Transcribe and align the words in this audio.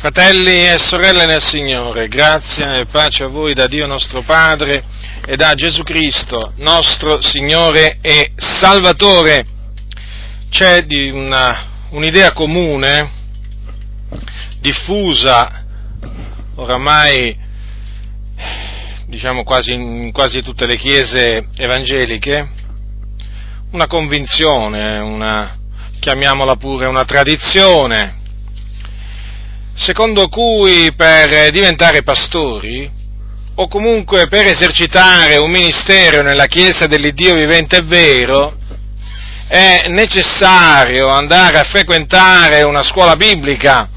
Fratelli 0.00 0.66
e 0.66 0.78
sorelle 0.78 1.26
nel 1.26 1.42
Signore, 1.42 2.08
grazia 2.08 2.78
e 2.78 2.86
pace 2.86 3.24
a 3.24 3.26
voi 3.26 3.52
da 3.52 3.66
Dio 3.66 3.86
nostro 3.86 4.22
Padre 4.22 4.82
e 5.26 5.36
da 5.36 5.52
Gesù 5.52 5.82
Cristo, 5.82 6.54
nostro 6.56 7.20
Signore 7.20 7.98
e 8.00 8.32
Salvatore. 8.34 9.44
C'è 10.48 10.86
una, 11.12 11.66
un'idea 11.90 12.32
comune, 12.32 13.10
diffusa 14.60 15.66
oramai, 16.54 17.36
diciamo 19.04 19.44
quasi 19.44 19.74
in 19.74 20.12
quasi 20.12 20.40
tutte 20.40 20.64
le 20.64 20.78
chiese 20.78 21.48
evangeliche, 21.56 22.48
una 23.72 23.86
convinzione, 23.86 24.98
una, 24.98 25.58
chiamiamola 26.00 26.56
pure 26.56 26.86
una 26.86 27.04
tradizione, 27.04 28.19
secondo 29.80 30.28
cui 30.28 30.92
per 30.94 31.50
diventare 31.50 32.02
pastori 32.02 32.88
o 33.54 33.66
comunque 33.66 34.28
per 34.28 34.46
esercitare 34.46 35.38
un 35.38 35.50
ministero 35.50 36.20
nella 36.20 36.46
Chiesa 36.46 36.86
dell'Iddio 36.86 37.34
vivente 37.34 37.76
e 37.76 37.82
vero, 37.82 38.54
è 39.48 39.84
necessario 39.88 41.08
andare 41.08 41.58
a 41.58 41.64
frequentare 41.64 42.62
una 42.62 42.82
scuola 42.82 43.16
biblica 43.16 43.88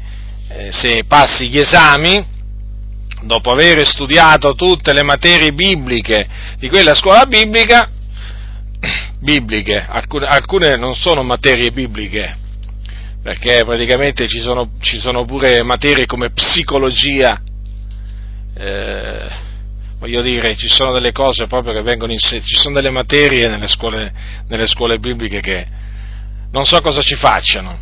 eh, 0.48 0.72
se 0.72 1.04
passi 1.08 1.50
gli 1.50 1.60
esami, 1.60 2.26
dopo 3.24 3.52
aver 3.52 3.86
studiato 3.86 4.56
tutte 4.56 4.94
le 4.94 5.04
materie 5.04 5.52
bibliche 5.52 6.26
di 6.58 6.70
quella 6.70 6.94
scuola 6.94 7.26
biblica, 7.26 7.90
bibliche, 9.20 9.86
alcune, 9.88 10.26
alcune 10.28 10.76
non 10.78 10.96
sono 10.96 11.24
materie 11.24 11.72
bibliche, 11.72 12.38
perché 13.22 13.64
praticamente 13.66 14.28
ci 14.28 14.40
sono, 14.40 14.72
ci 14.80 15.00
sono 15.00 15.26
pure 15.26 15.64
materie 15.64 16.06
come 16.06 16.32
psicologia, 16.32 17.42
eh, 18.56 19.28
voglio 20.00 20.22
dire, 20.22 20.56
ci 20.56 20.68
sono 20.68 20.92
delle 20.94 21.12
cose 21.12 21.48
proprio 21.48 21.74
che 21.74 21.82
vengono 21.82 22.12
insegnate, 22.12 22.48
ci 22.48 22.58
sono 22.58 22.76
delle 22.76 22.92
materie 22.92 23.48
nelle 23.48 23.68
scuole, 23.68 24.14
nelle 24.48 24.68
scuole 24.68 25.00
bibliche 25.00 25.40
che 25.42 25.68
non 26.52 26.66
so 26.66 26.80
cosa 26.82 27.02
ci 27.02 27.16
facciano. 27.16 27.80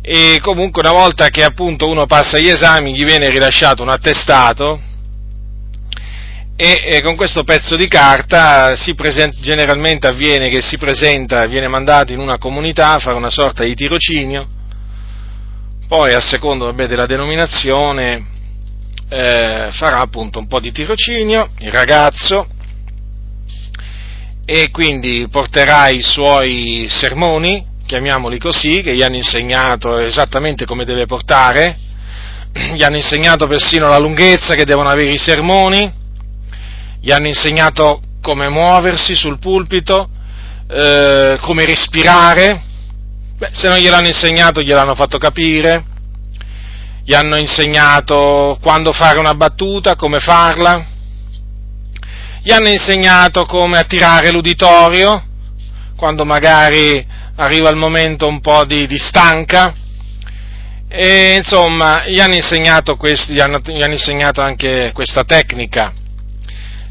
E 0.00 0.38
comunque 0.40 0.80
una 0.80 0.98
volta 0.98 1.28
che 1.28 1.42
appunto 1.42 1.86
uno 1.88 2.06
passa 2.06 2.38
gli 2.38 2.48
esami 2.48 2.94
gli 2.94 3.04
viene 3.04 3.28
rilasciato 3.28 3.82
un 3.82 3.90
attestato 3.90 4.80
e, 6.60 6.82
e 6.82 7.02
con 7.02 7.14
questo 7.14 7.44
pezzo 7.44 7.76
di 7.76 7.86
carta 7.86 8.74
presenta, 8.96 9.38
generalmente 9.40 10.08
avviene 10.08 10.50
che 10.50 10.60
si 10.60 10.76
presenta, 10.76 11.46
viene 11.46 11.68
mandato 11.68 12.12
in 12.12 12.18
una 12.18 12.36
comunità 12.36 12.94
a 12.94 12.98
fare 12.98 13.16
una 13.16 13.30
sorta 13.30 13.62
di 13.62 13.76
tirocinio, 13.76 14.44
poi 15.86 16.14
a 16.14 16.20
secondo 16.20 16.64
vabbè, 16.64 16.88
della 16.88 17.06
denominazione 17.06 18.26
eh, 19.08 19.68
farà 19.70 20.00
appunto 20.00 20.40
un 20.40 20.48
po' 20.48 20.58
di 20.58 20.72
tirocinio, 20.72 21.50
il 21.60 21.70
ragazzo, 21.70 22.48
e 24.44 24.70
quindi 24.72 25.28
porterà 25.30 25.90
i 25.90 26.02
suoi 26.02 26.88
sermoni, 26.90 27.64
chiamiamoli 27.86 28.40
così, 28.40 28.82
che 28.82 28.96
gli 28.96 29.02
hanno 29.02 29.14
insegnato 29.14 30.00
esattamente 30.00 30.64
come 30.64 30.84
deve 30.84 31.06
portare, 31.06 31.78
gli 32.74 32.82
hanno 32.82 32.96
insegnato 32.96 33.46
persino 33.46 33.86
la 33.86 33.98
lunghezza 33.98 34.56
che 34.56 34.64
devono 34.64 34.88
avere 34.88 35.12
i 35.12 35.18
sermoni, 35.18 35.97
gli 37.00 37.10
hanno 37.10 37.26
insegnato 37.26 38.02
come 38.20 38.48
muoversi 38.48 39.14
sul 39.14 39.38
pulpito, 39.38 40.08
eh, 40.68 41.38
come 41.40 41.64
respirare, 41.64 42.62
Beh, 43.38 43.50
se 43.52 43.68
non 43.68 43.78
gliel'hanno 43.78 44.08
insegnato 44.08 44.60
gliel'hanno 44.60 44.96
fatto 44.96 45.16
capire, 45.16 45.84
gli 47.04 47.14
hanno 47.14 47.36
insegnato 47.36 48.58
quando 48.60 48.92
fare 48.92 49.20
una 49.20 49.34
battuta, 49.34 49.94
come 49.94 50.18
farla, 50.18 50.84
gli 52.42 52.50
hanno 52.50 52.66
insegnato 52.66 53.44
come 53.44 53.78
attirare 53.78 54.32
l'uditorio, 54.32 55.22
quando 55.96 56.24
magari 56.24 57.06
arriva 57.36 57.70
il 57.70 57.76
momento 57.76 58.26
un 58.26 58.40
po' 58.40 58.64
di, 58.64 58.88
di 58.88 58.98
stanca, 58.98 59.72
e 60.88 61.36
insomma 61.36 62.08
gli 62.08 62.18
hanno, 62.18 62.96
questi, 62.96 63.34
gli, 63.34 63.40
hanno, 63.40 63.60
gli 63.62 63.82
hanno 63.82 63.92
insegnato 63.92 64.40
anche 64.40 64.90
questa 64.92 65.22
tecnica 65.22 65.92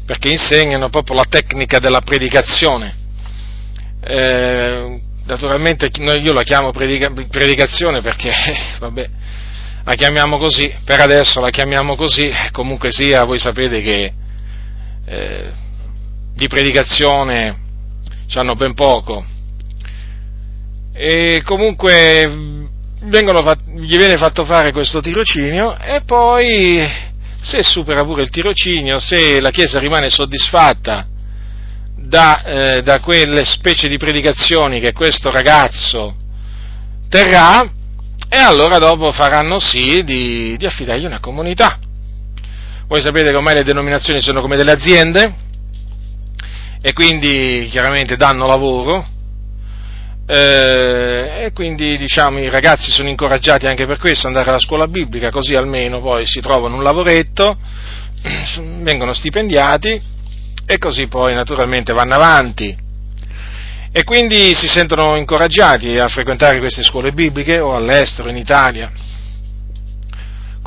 perché 0.08 0.30
insegnano 0.30 0.88
proprio 0.88 1.16
la 1.16 1.26
tecnica 1.28 1.78
della 1.80 2.00
predicazione. 2.00 2.96
Eh, 4.00 5.02
naturalmente 5.26 5.90
io 5.98 6.32
la 6.32 6.44
chiamo 6.44 6.70
predica, 6.70 7.12
predicazione 7.30 8.00
perché, 8.00 8.32
vabbè, 8.80 9.10
la 9.84 9.94
chiamiamo 9.96 10.38
così, 10.38 10.74
per 10.82 11.00
adesso 11.00 11.40
la 11.40 11.50
chiamiamo 11.50 11.94
così, 11.94 12.30
comunque 12.52 12.90
sia, 12.90 13.24
voi 13.24 13.38
sapete 13.38 13.82
che 13.82 14.12
eh, 15.04 15.50
di 16.32 16.48
predicazione 16.48 17.58
hanno 18.32 18.54
ben 18.54 18.72
poco. 18.72 19.22
E 20.94 21.42
comunque 21.44 22.66
vengono, 23.02 23.54
gli 23.76 23.98
viene 23.98 24.16
fatto 24.16 24.46
fare 24.46 24.72
questo 24.72 25.02
tirocinio 25.02 25.78
e 25.78 26.00
poi 26.06 27.07
se 27.40 27.62
supera 27.62 28.04
pure 28.04 28.22
il 28.22 28.30
tirocinio, 28.30 28.98
se 28.98 29.40
la 29.40 29.50
Chiesa 29.50 29.78
rimane 29.78 30.08
soddisfatta 30.08 31.06
da, 31.96 32.42
eh, 32.42 32.82
da 32.82 33.00
quelle 33.00 33.44
specie 33.44 33.88
di 33.88 33.96
predicazioni 33.96 34.80
che 34.80 34.92
questo 34.92 35.30
ragazzo 35.30 36.14
terrà, 37.08 37.70
e 38.28 38.36
allora 38.36 38.78
dopo 38.78 39.10
faranno 39.12 39.58
sì 39.58 40.02
di, 40.04 40.56
di 40.56 40.66
affidargli 40.66 41.06
una 41.06 41.20
comunità. 41.20 41.78
Voi 42.86 43.00
sapete 43.02 43.30
che 43.30 43.36
ormai 43.36 43.54
le 43.54 43.64
denominazioni 43.64 44.20
sono 44.20 44.40
come 44.40 44.56
delle 44.56 44.72
aziende 44.72 45.34
e 46.80 46.92
quindi 46.92 47.68
chiaramente 47.70 48.16
danno 48.16 48.46
lavoro 48.46 49.06
eh, 50.30 51.44
e 51.46 51.52
quindi 51.54 51.96
diciamo 51.96 52.38
i 52.38 52.50
ragazzi 52.50 52.90
sono 52.90 53.08
incoraggiati 53.08 53.66
anche 53.66 53.86
per 53.86 53.98
questo 53.98 54.26
andare 54.26 54.50
alla 54.50 54.58
scuola 54.58 54.86
biblica, 54.86 55.30
così 55.30 55.54
almeno 55.54 56.02
poi 56.02 56.26
si 56.26 56.40
trovano 56.40 56.76
un 56.76 56.82
lavoretto, 56.82 57.56
vengono 58.82 59.14
stipendiati 59.14 59.98
e 60.66 60.76
così 60.76 61.06
poi 61.06 61.32
naturalmente 61.32 61.94
vanno 61.94 62.14
avanti. 62.14 62.76
E 63.90 64.04
quindi 64.04 64.54
si 64.54 64.68
sentono 64.68 65.16
incoraggiati 65.16 65.98
a 65.98 66.08
frequentare 66.08 66.58
queste 66.58 66.82
scuole 66.82 67.12
bibliche 67.12 67.58
o 67.58 67.74
all'estero, 67.74 68.28
in 68.28 68.36
Italia. 68.36 68.92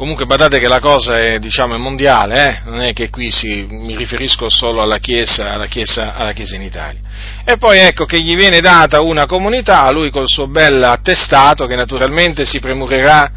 Comunque 0.02 0.26
badate 0.26 0.58
che 0.58 0.68
la 0.68 0.80
cosa 0.80 1.20
è, 1.20 1.38
diciamo, 1.38 1.78
mondiale, 1.78 2.48
eh? 2.48 2.62
non 2.68 2.82
è 2.82 2.92
che 2.92 3.12
qui 3.12 3.30
si, 3.30 3.68
mi 3.70 3.96
riferisco 3.96 4.50
solo 4.50 4.82
alla 4.82 4.98
chiesa, 4.98 5.52
alla, 5.52 5.68
chiesa, 5.68 6.16
alla 6.16 6.32
chiesa 6.32 6.56
in 6.56 6.64
Italia. 6.64 7.00
E 7.46 7.58
poi 7.58 7.78
ecco 7.78 8.06
che 8.06 8.20
gli 8.20 8.36
viene 8.36 8.62
data 8.62 9.00
una 9.02 9.28
comunità, 9.28 9.88
lui 9.92 10.10
col 10.10 10.28
suo 10.28 10.48
bel 10.48 10.82
attestato, 10.84 11.68
che 11.68 11.76
naturalmente 11.76 12.46
si 12.46 12.60
premurerà 12.60 13.32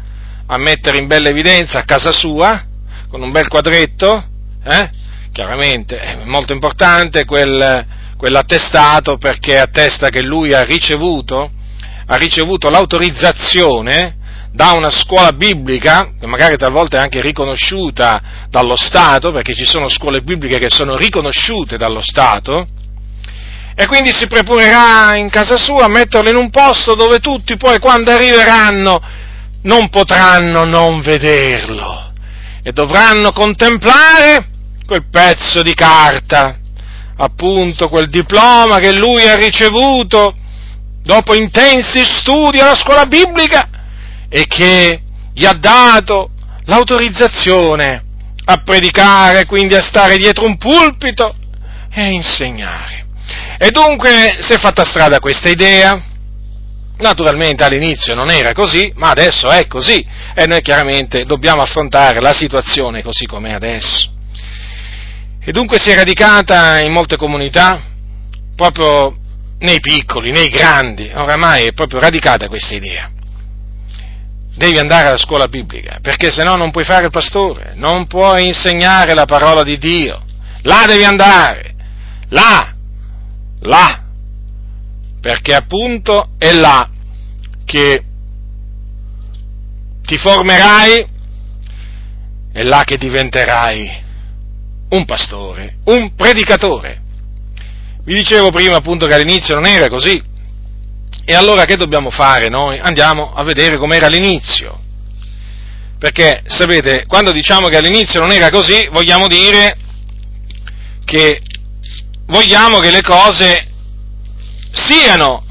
a 0.47 0.57
mettere 0.57 0.97
in 0.97 1.05
bella 1.05 1.29
evidenza 1.29 1.77
a 1.77 1.83
casa 1.83 2.11
sua, 2.11 2.65
con 3.09 3.21
un 3.21 3.29
bel 3.29 3.47
quadretto, 3.47 4.23
eh? 4.63 4.89
chiaramente 5.31 5.99
è 5.99 6.23
molto 6.25 6.51
importante 6.51 7.25
quel, 7.25 7.85
quell'attestato 8.17 9.17
perché 9.17 9.59
attesta 9.59 10.09
che 10.09 10.23
lui 10.23 10.51
ha 10.51 10.61
ricevuto, 10.61 11.47
ha 12.07 12.15
ricevuto 12.15 12.71
l'autorizzazione 12.71 14.23
da 14.55 14.71
una 14.71 14.89
scuola 14.89 15.33
biblica, 15.33 16.13
che 16.17 16.25
magari 16.27 16.55
talvolta 16.55 16.97
è 16.97 17.01
anche 17.01 17.19
riconosciuta 17.19 18.47
dallo 18.49 18.77
Stato, 18.77 19.33
perché 19.33 19.53
ci 19.53 19.65
sono 19.65 19.89
scuole 19.89 20.21
bibliche 20.21 20.59
che 20.59 20.69
sono 20.69 20.95
riconosciute 20.95 21.75
dallo 21.75 22.01
Stato, 22.01 22.65
e 23.75 23.85
quindi 23.87 24.13
si 24.13 24.27
preparerà 24.27 25.17
in 25.17 25.29
casa 25.29 25.57
sua 25.57 25.83
a 25.83 25.89
metterlo 25.89 26.29
in 26.29 26.37
un 26.37 26.49
posto 26.49 26.95
dove 26.95 27.19
tutti 27.19 27.57
poi 27.57 27.79
quando 27.79 28.11
arriveranno 28.11 29.01
non 29.63 29.89
potranno 29.89 30.63
non 30.63 31.01
vederlo 31.01 32.13
e 32.63 32.71
dovranno 32.71 33.33
contemplare 33.33 34.47
quel 34.85 35.09
pezzo 35.11 35.61
di 35.63 35.73
carta, 35.73 36.57
appunto 37.17 37.89
quel 37.89 38.07
diploma 38.07 38.79
che 38.79 38.93
lui 38.93 39.27
ha 39.27 39.35
ricevuto 39.35 40.33
dopo 41.03 41.35
intensi 41.35 42.05
studi 42.05 42.59
alla 42.59 42.75
scuola 42.75 43.05
biblica 43.05 43.67
e 44.35 44.47
che 44.47 45.01
gli 45.33 45.45
ha 45.45 45.53
dato 45.53 46.31
l'autorizzazione 46.65 48.03
a 48.43 48.57
predicare, 48.65 49.45
quindi 49.45 49.75
a 49.75 49.81
stare 49.81 50.17
dietro 50.17 50.45
un 50.45 50.57
pulpito 50.57 51.33
e 51.89 52.01
a 52.01 52.07
insegnare. 52.07 53.05
E 53.57 53.71
dunque 53.71 54.35
si 54.41 54.51
è 54.51 54.57
fatta 54.57 54.83
strada 54.83 55.19
questa 55.19 55.47
idea. 55.47 56.03
Naturalmente 56.97 57.63
all'inizio 57.63 58.13
non 58.13 58.29
era 58.29 58.51
così, 58.51 58.91
ma 58.95 59.11
adesso 59.11 59.49
è 59.49 59.67
così 59.67 60.05
e 60.35 60.45
noi 60.47 60.61
chiaramente 60.61 61.23
dobbiamo 61.23 61.61
affrontare 61.61 62.19
la 62.19 62.33
situazione 62.33 63.03
così 63.03 63.25
com'è 63.25 63.53
adesso. 63.53 64.11
E 65.39 65.51
dunque 65.53 65.79
si 65.79 65.91
è 65.91 65.95
radicata 65.95 66.81
in 66.81 66.91
molte 66.91 67.15
comunità, 67.15 67.81
proprio 68.53 69.15
nei 69.59 69.79
piccoli, 69.79 70.31
nei 70.31 70.49
grandi, 70.49 71.09
oramai 71.13 71.67
è 71.67 71.71
proprio 71.71 72.01
radicata 72.01 72.49
questa 72.49 72.75
idea. 72.75 73.11
Devi 74.55 74.77
andare 74.77 75.09
alla 75.09 75.17
scuola 75.17 75.47
biblica, 75.47 75.99
perché 76.01 76.29
se 76.31 76.43
no 76.43 76.55
non 76.55 76.71
puoi 76.71 76.85
fare 76.85 77.05
il 77.05 77.11
pastore, 77.11 77.73
non 77.75 78.07
puoi 78.07 78.45
insegnare 78.45 79.13
la 79.13 79.25
parola 79.25 79.63
di 79.63 79.77
Dio. 79.77 80.23
Là 80.61 80.85
devi 80.87 81.03
andare, 81.03 81.75
là 82.29 82.75
là, 83.65 84.03
perché 85.19 85.53
appunto 85.53 86.29
è 86.37 86.53
là 86.53 86.89
che 87.65 88.03
ti 90.03 90.17
formerai, 90.17 91.07
è 92.51 92.63
là 92.63 92.83
che 92.83 92.97
diventerai 92.97 94.03
un 94.89 95.05
pastore, 95.05 95.77
un 95.85 96.13
predicatore. 96.15 97.01
Vi 98.03 98.13
dicevo 98.13 98.51
prima 98.51 98.75
appunto 98.75 99.07
che 99.07 99.15
all'inizio 99.15 99.55
non 99.55 99.65
era 99.65 99.89
così. 99.89 100.21
E 101.25 101.33
allora 101.33 101.65
che 101.65 101.75
dobbiamo 101.75 102.11
fare 102.11 102.49
noi? 102.49 102.79
Andiamo 102.79 103.33
a 103.33 103.43
vedere 103.43 103.77
com'era 103.77 104.05
all'inizio. 104.05 104.79
Perché, 105.97 106.43
sapete, 106.45 107.05
quando 107.07 107.31
diciamo 107.31 107.67
che 107.67 107.77
all'inizio 107.77 108.19
non 108.19 108.31
era 108.31 108.51
così, 108.51 108.87
vogliamo 108.91 109.27
dire 109.27 109.75
che 111.03 111.41
vogliamo 112.27 112.77
che 112.77 112.91
le 112.91 113.01
cose 113.01 113.67
siano 114.71 115.43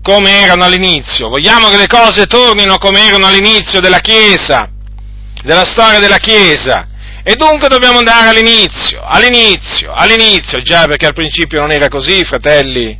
come 0.00 0.40
erano 0.42 0.64
all'inizio, 0.64 1.28
vogliamo 1.28 1.68
che 1.70 1.76
le 1.76 1.88
cose 1.88 2.26
tornino 2.26 2.78
come 2.78 3.04
erano 3.04 3.26
all'inizio 3.26 3.80
della 3.80 3.98
Chiesa, 3.98 4.70
della 5.42 5.64
storia 5.64 5.98
della 5.98 6.18
Chiesa, 6.18 6.86
e 7.24 7.34
dunque 7.34 7.68
dobbiamo 7.68 7.98
andare 7.98 8.28
all'inizio, 8.28 9.02
all'inizio, 9.02 9.92
all'inizio, 9.92 10.62
già 10.62 10.86
perché 10.86 11.06
al 11.06 11.14
principio 11.14 11.60
non 11.60 11.72
era 11.72 11.88
così, 11.88 12.24
fratelli, 12.24 12.99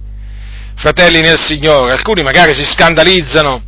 fratelli 0.81 1.21
nel 1.21 1.38
Signore, 1.38 1.93
alcuni 1.93 2.23
magari 2.23 2.55
si 2.55 2.65
scandalizzano 2.65 3.62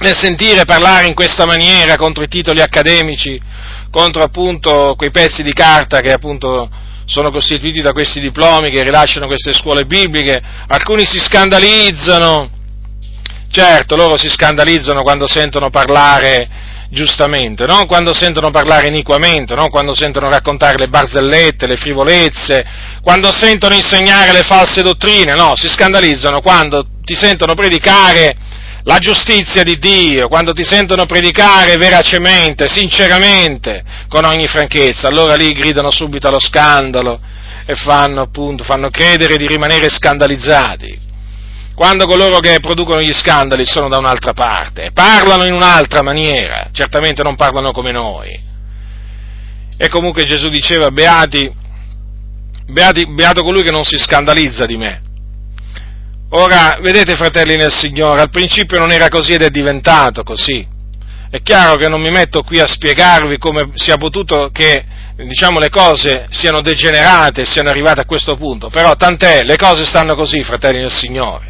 nel 0.00 0.14
sentire 0.14 0.66
parlare 0.66 1.06
in 1.06 1.14
questa 1.14 1.46
maniera 1.46 1.96
contro 1.96 2.22
i 2.22 2.28
titoli 2.28 2.60
accademici, 2.60 3.40
contro 3.90 4.22
appunto 4.22 4.94
quei 4.98 5.10
pezzi 5.10 5.42
di 5.42 5.54
carta 5.54 6.00
che 6.00 6.12
appunto 6.12 6.68
sono 7.06 7.30
costituiti 7.30 7.80
da 7.80 7.92
questi 7.92 8.20
diplomi 8.20 8.68
che 8.68 8.82
rilasciano 8.82 9.26
queste 9.26 9.52
scuole 9.52 9.86
bibliche, 9.86 10.42
alcuni 10.68 11.06
si 11.06 11.18
scandalizzano, 11.18 12.50
certo 13.50 13.96
loro 13.96 14.18
si 14.18 14.28
scandalizzano 14.28 15.00
quando 15.00 15.26
sentono 15.26 15.70
parlare 15.70 16.48
giustamente, 16.90 17.66
non 17.66 17.86
quando 17.86 18.12
sentono 18.12 18.50
parlare 18.50 18.88
iniquamente, 18.88 19.54
non 19.54 19.70
quando 19.70 19.94
sentono 19.94 20.28
raccontare 20.28 20.76
le 20.76 20.88
barzellette, 20.88 21.66
le 21.66 21.76
frivolezze, 21.76 22.64
quando 23.02 23.32
sentono 23.32 23.74
insegnare 23.74 24.32
le 24.32 24.42
false 24.42 24.82
dottrine, 24.82 25.32
no, 25.32 25.52
si 25.54 25.68
scandalizzano 25.68 26.40
quando 26.40 26.84
ti 27.04 27.14
sentono 27.14 27.54
predicare 27.54 28.36
la 28.84 28.98
giustizia 28.98 29.62
di 29.62 29.78
Dio, 29.78 30.28
quando 30.28 30.52
ti 30.52 30.64
sentono 30.64 31.06
predicare 31.06 31.76
veracemente, 31.76 32.68
sinceramente, 32.68 33.84
con 34.08 34.24
ogni 34.24 34.48
franchezza, 34.48 35.06
allora 35.06 35.34
lì 35.34 35.52
gridano 35.52 35.90
subito 35.90 36.28
allo 36.28 36.40
scandalo 36.40 37.20
e 37.66 37.74
fanno 37.74 38.22
appunto, 38.22 38.64
fanno 38.64 38.88
credere 38.88 39.36
di 39.36 39.46
rimanere 39.46 39.88
scandalizzati. 39.88 41.08
Quando 41.80 42.04
coloro 42.04 42.40
che 42.40 42.60
producono 42.60 43.00
gli 43.00 43.14
scandali 43.14 43.64
sono 43.64 43.88
da 43.88 43.96
un'altra 43.96 44.34
parte, 44.34 44.90
parlano 44.92 45.46
in 45.46 45.54
un'altra 45.54 46.02
maniera, 46.02 46.68
certamente 46.72 47.22
non 47.22 47.36
parlano 47.36 47.72
come 47.72 47.90
noi. 47.90 48.38
E 49.78 49.88
comunque 49.88 50.26
Gesù 50.26 50.50
diceva, 50.50 50.90
beati, 50.90 51.50
beati, 52.66 53.06
beato 53.14 53.42
colui 53.42 53.62
che 53.62 53.70
non 53.70 53.84
si 53.84 53.96
scandalizza 53.96 54.66
di 54.66 54.76
me. 54.76 55.00
Ora, 56.32 56.76
vedete 56.82 57.16
fratelli 57.16 57.56
nel 57.56 57.72
Signore, 57.72 58.20
al 58.20 58.30
principio 58.30 58.78
non 58.78 58.92
era 58.92 59.08
così 59.08 59.32
ed 59.32 59.40
è 59.40 59.48
diventato 59.48 60.22
così. 60.22 60.68
È 61.30 61.40
chiaro 61.40 61.76
che 61.76 61.88
non 61.88 62.02
mi 62.02 62.10
metto 62.10 62.42
qui 62.42 62.60
a 62.60 62.66
spiegarvi 62.66 63.38
come 63.38 63.70
sia 63.76 63.96
potuto 63.96 64.50
che 64.52 64.84
diciamo, 65.16 65.58
le 65.58 65.70
cose 65.70 66.26
siano 66.28 66.60
degenerate 66.60 67.46
siano 67.46 67.70
arrivate 67.70 68.02
a 68.02 68.04
questo 68.04 68.36
punto, 68.36 68.68
però 68.68 68.96
tant'è, 68.96 69.44
le 69.44 69.56
cose 69.56 69.86
stanno 69.86 70.14
così, 70.14 70.42
fratelli 70.42 70.80
nel 70.80 70.92
Signore. 70.92 71.49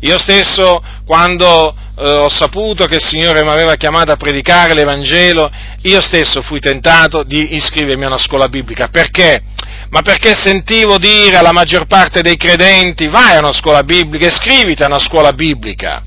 Io 0.00 0.18
stesso, 0.18 0.82
quando 1.06 1.74
eh, 1.98 2.10
ho 2.10 2.28
saputo 2.28 2.86
che 2.86 2.96
il 2.96 3.04
Signore 3.04 3.42
mi 3.42 3.50
aveva 3.50 3.74
chiamato 3.76 4.12
a 4.12 4.16
predicare 4.16 4.74
l'Evangelo, 4.74 5.50
io 5.82 6.00
stesso 6.00 6.42
fui 6.42 6.60
tentato 6.60 7.22
di 7.22 7.54
iscrivermi 7.54 8.04
a 8.04 8.08
una 8.08 8.18
scuola 8.18 8.48
biblica. 8.48 8.88
Perché? 8.88 9.42
ma 9.88 10.02
perché 10.02 10.34
sentivo 10.34 10.98
dire 10.98 11.36
alla 11.36 11.52
maggior 11.52 11.86
parte 11.86 12.20
dei 12.20 12.36
credenti 12.36 13.06
vai 13.06 13.36
a 13.36 13.38
una 13.38 13.52
scuola 13.52 13.84
biblica, 13.84 14.26
iscriviti 14.26 14.82
a 14.82 14.86
una 14.86 14.98
scuola 14.98 15.32
biblica. 15.32 16.02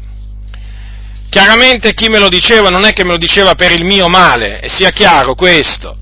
Chiaramente 1.30 1.94
chi 1.94 2.10
me 2.10 2.20
lo 2.20 2.28
diceva 2.28 2.70
non 2.70 2.86
è 2.86 2.94
che 2.94 3.04
me 3.04 3.12
lo 3.12 3.18
diceva 3.18 3.54
per 3.56 3.72
il 3.72 3.86
mio 3.86 4.08
male, 4.08 4.60
e 4.62 4.70
sia 4.70 4.90
chiaro 4.90 5.36
questo, 5.36 5.98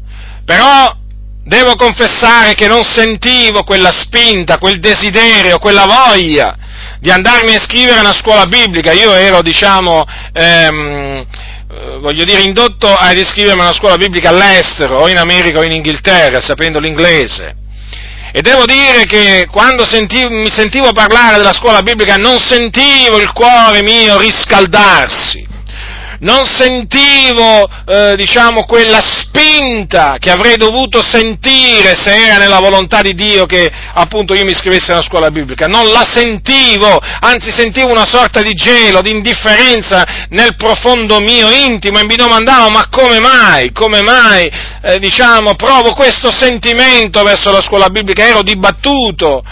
però 0.46 0.96
devo 1.44 1.76
confessare 1.76 2.56
che 2.56 2.68
non 2.68 2.84
sentivo 2.84 3.64
quella 3.64 3.92
spinta, 3.92 4.58
quel 4.58 4.80
desiderio, 4.80 5.60
quella 5.60 5.86
voglia 5.86 6.58
di 7.00 7.10
andarmi 7.12 7.54
a 7.54 7.58
iscrivere 7.58 7.98
a 7.98 8.02
una 8.02 8.14
scuola 8.14 8.46
biblica. 8.46 8.92
Io 8.92 9.14
ero, 9.14 9.42
diciamo, 9.42 10.04
ehm, 10.34 11.26
eh, 11.70 11.98
voglio 12.00 12.24
dire, 12.24 12.42
indotto 12.42 12.94
ad 12.94 13.18
iscrivermi 13.18 13.62
a 13.62 13.66
una 13.66 13.74
scuola 13.74 13.98
biblica 13.98 14.30
all'estero, 14.30 15.02
o 15.02 15.10
in 15.10 15.18
America 15.18 15.60
o 15.60 15.64
in 15.64 15.74
Inghilterra, 15.74 16.40
sapendo 16.40 16.80
l'inglese. 16.80 17.56
E 18.32 18.42
devo 18.42 18.66
dire 18.66 19.06
che 19.06 19.48
quando 19.50 19.86
sentivo, 19.86 20.30
mi 20.30 20.50
sentivo 20.50 20.92
parlare 20.92 21.38
della 21.38 21.54
scuola 21.54 21.82
biblica 21.82 22.16
non 22.16 22.40
sentivo 22.40 23.18
il 23.18 23.32
cuore 23.32 23.82
mio 23.82 24.18
riscaldarsi, 24.18 25.48
non 26.20 26.46
sentivo, 26.46 27.70
eh, 27.86 28.16
diciamo, 28.16 28.66
quella 28.66 29.02
spinta 29.02 30.18
che 30.20 30.32
avrei 30.32 30.58
dovuto 30.58 31.02
sentire 31.02 31.96
se 31.96 32.14
era 32.16 32.38
nella 32.38 32.60
volontà 32.60 33.02
di 33.02 33.14
Dio 33.14 33.46
che 33.46 33.72
appunto 33.94 34.34
io 34.34 34.46
mi 34.46 34.52
iscrivessi 34.52 34.92
alla 34.92 35.04
scuola 35.04 35.30
biblica. 35.30 35.68
Non 35.68 35.92
la 35.92 36.06
sentivo, 36.08 37.00
anzi 37.20 37.52
sentivo 37.52 37.92
una 37.92 38.06
sorta 38.06 38.42
di 38.42 38.54
gelo, 38.54 39.02
di 39.02 39.12
indifferenza 39.12 40.26
nel 40.30 40.56
profondo 40.56 41.20
mio 41.20 41.50
intimo 41.50 42.00
e 42.00 42.06
mi 42.06 42.16
domandavo 42.16 42.70
ma 42.70 42.88
come 42.90 43.20
mai, 43.20 43.72
come 43.72 44.02
mai, 44.02 44.50
eh, 44.82 45.00
diciamo, 45.00 45.56
provo 45.56 45.94
questo 45.94 46.32
sentimento 46.32 47.24
verso 47.24 47.52
la 47.52 47.62
scuola 47.62 47.90
biblica, 47.90 48.26
ero 48.26 48.42
dibattuto 48.42 49.44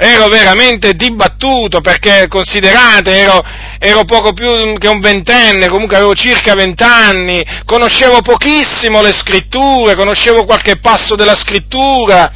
ero 0.00 0.28
veramente 0.28 0.94
dibattuto 0.94 1.80
perché 1.80 2.28
considerate, 2.28 3.16
ero, 3.16 3.44
ero, 3.78 4.04
poco 4.04 4.32
più 4.32 4.76
che 4.78 4.88
un 4.88 5.00
ventenne, 5.00 5.68
comunque 5.68 5.96
avevo 5.96 6.14
circa 6.14 6.54
vent'anni, 6.54 7.44
conoscevo 7.64 8.20
pochissimo 8.22 9.00
le 9.00 9.12
scritture, 9.12 9.94
conoscevo 9.94 10.44
qualche 10.44 10.78
passo 10.78 11.14
della 11.14 11.36
scrittura, 11.36 12.30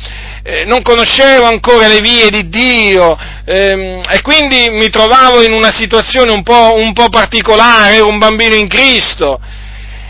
eh, 0.44 0.64
non 0.64 0.82
conoscevo 0.82 1.44
ancora 1.44 1.88
le 1.88 2.00
vie 2.00 2.28
di 2.28 2.49
Dio 2.49 3.16
ehm, 3.44 4.02
e 4.08 4.22
quindi 4.22 4.70
mi 4.70 4.88
trovavo 4.88 5.42
in 5.42 5.52
una 5.52 5.70
situazione 5.70 6.32
un 6.32 6.42
po', 6.42 6.75
un 6.76 6.92
po' 6.92 7.08
particolare, 7.08 7.96
ero 7.96 8.08
un 8.08 8.18
bambino 8.18 8.54
in 8.54 8.68
Cristo. 8.68 9.40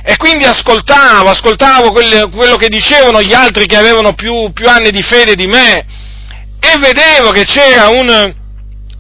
E 0.05 0.17
quindi 0.17 0.45
ascoltavo, 0.45 1.31
ascoltavo 1.31 1.93
quello, 1.93 2.29
quello 2.31 2.57
che 2.57 2.69
dicevano 2.69 3.23
gli 3.23 3.33
altri 3.33 3.67
che 3.67 3.77
avevano 3.77 4.15
più, 4.15 4.53
più 4.53 4.69
anni 4.69 4.91
di 4.91 5.03
fede 5.03 5.37
di 5.37 5.47
me, 5.47 5.85
e 6.59 6.79
vedevo 6.79 7.31
che 7.31 7.45
c'era 7.45 7.89
un, 7.89 8.35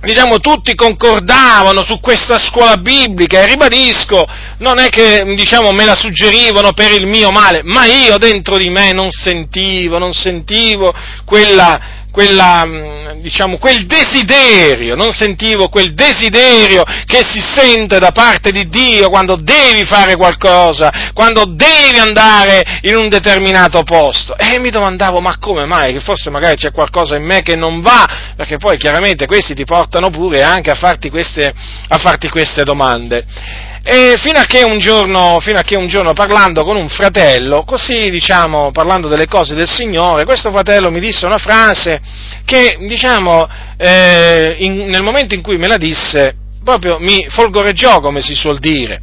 diciamo, 0.03 0.39
tutti 0.41 0.75
concordavano 0.75 1.83
su 1.85 2.01
questa 2.01 2.39
scuola 2.39 2.77
biblica 2.77 3.41
e 3.41 3.47
ribadisco, 3.47 4.27
non 4.59 4.79
è 4.79 4.89
che, 4.89 5.23
diciamo, 5.35 5.73
me 5.73 5.85
la 5.85 5.95
suggerivano 5.95 6.73
per 6.73 6.93
il 6.93 7.07
mio 7.07 7.31
male, 7.31 7.63
ma 7.63 7.85
io 7.85 8.19
dentro 8.19 8.59
di 8.59 8.69
me 8.69 8.93
non 8.93 9.11
sentivo, 9.11 9.99
non 9.99 10.13
sentivo 10.13 10.93
quella, 11.25 12.02
quella, 12.13 12.65
mm, 12.65 13.21
diciamo, 13.23 13.57
quel 13.57 13.87
desiderio, 13.87 14.95
non 14.95 15.13
sentivo 15.13 15.69
quel 15.69 15.95
desiderio 15.95 16.85
che 17.07 17.25
si 17.25 17.41
sente 17.41 17.99
da 17.99 18.13
parte 18.13 18.53
di 18.53 18.69
Dio 18.69 19.09
quando 19.09 19.37
devi 19.37 19.85
fare 19.85 20.15
qualcosa, 20.15 21.11
quando 21.15 21.45
devi 21.47 21.99
andare 21.99 22.81
in 22.83 22.95
un 22.95 23.09
determinato 23.09 23.83
posto. 23.83 24.37
E 24.37 24.59
mi 24.59 24.71
domandavo, 24.71 25.21
ma 25.21 25.39
come 25.39 25.65
mai? 25.65 25.95
Che 25.95 26.01
forse 26.01 26.31
magari 26.31 26.57
c'è 26.57 26.71
qualcosa 26.71 27.17
in 27.17 27.25
me 27.25 27.43
che 27.43 27.57
non 27.57 27.81
va, 27.81 28.07
perché 28.37 28.59
poi 28.59 28.77
chiaramente 28.77 29.27
questi 29.27 29.55
ti 29.55 29.65
portano 29.65 30.11
pure 30.11 30.43
anche 30.43 30.71
a 30.71 30.75
farti 30.75 31.09
queste, 31.09 31.53
a 31.89 31.99
farti 31.99 32.29
queste 32.29 32.63
domande. 32.63 33.25
E 33.85 34.15
fino 34.19 34.39
a, 34.39 34.45
che 34.45 34.63
un 34.63 34.79
giorno, 34.79 35.41
fino 35.41 35.59
a 35.59 35.63
che 35.63 35.75
un 35.77 35.89
giorno 35.89 36.13
parlando 36.13 36.63
con 36.63 36.77
un 36.77 36.89
fratello, 36.89 37.65
così 37.65 38.11
diciamo, 38.11 38.71
parlando 38.71 39.09
delle 39.09 39.27
cose 39.27 39.57
del 39.57 39.69
Signore, 39.69 40.25
questo 40.25 40.53
fratello 40.53 40.89
mi 40.93 41.01
disse 41.01 41.27
una 41.27 41.39
frase 41.39 42.01
che, 42.45 42.77
diciamo, 42.79 43.49
eh, 43.77 44.55
in, 44.61 44.87
nel 44.87 45.03
momento 45.03 45.35
in 45.35 45.43
cui 45.43 45.57
me 45.57 45.67
la 45.67 45.79
disse, 45.79 46.37
proprio 46.63 46.99
mi 47.01 47.27
folgoreggiò, 47.29 47.99
come 47.99 48.21
si 48.21 48.37
suol 48.37 48.61
dire. 48.61 49.03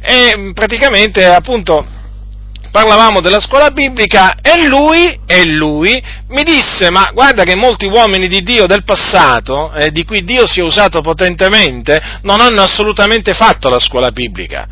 E 0.00 0.52
praticamente, 0.54 1.24
appunto, 1.24 1.84
parlavamo 2.76 3.22
della 3.22 3.40
scuola 3.40 3.70
biblica 3.70 4.34
e 4.42 4.66
lui, 4.66 5.18
e 5.26 5.46
lui 5.46 5.98
mi 6.28 6.42
disse, 6.42 6.90
ma 6.90 7.08
guarda 7.14 7.42
che 7.42 7.54
molti 7.54 7.86
uomini 7.86 8.28
di 8.28 8.42
Dio 8.42 8.66
del 8.66 8.84
passato, 8.84 9.72
eh, 9.72 9.90
di 9.90 10.04
cui 10.04 10.24
Dio 10.24 10.46
si 10.46 10.60
è 10.60 10.62
usato 10.62 11.00
potentemente, 11.00 11.98
non 12.24 12.42
hanno 12.42 12.60
assolutamente 12.60 13.32
fatto 13.32 13.70
la 13.70 13.78
scuola 13.78 14.10
biblica. 14.10 14.68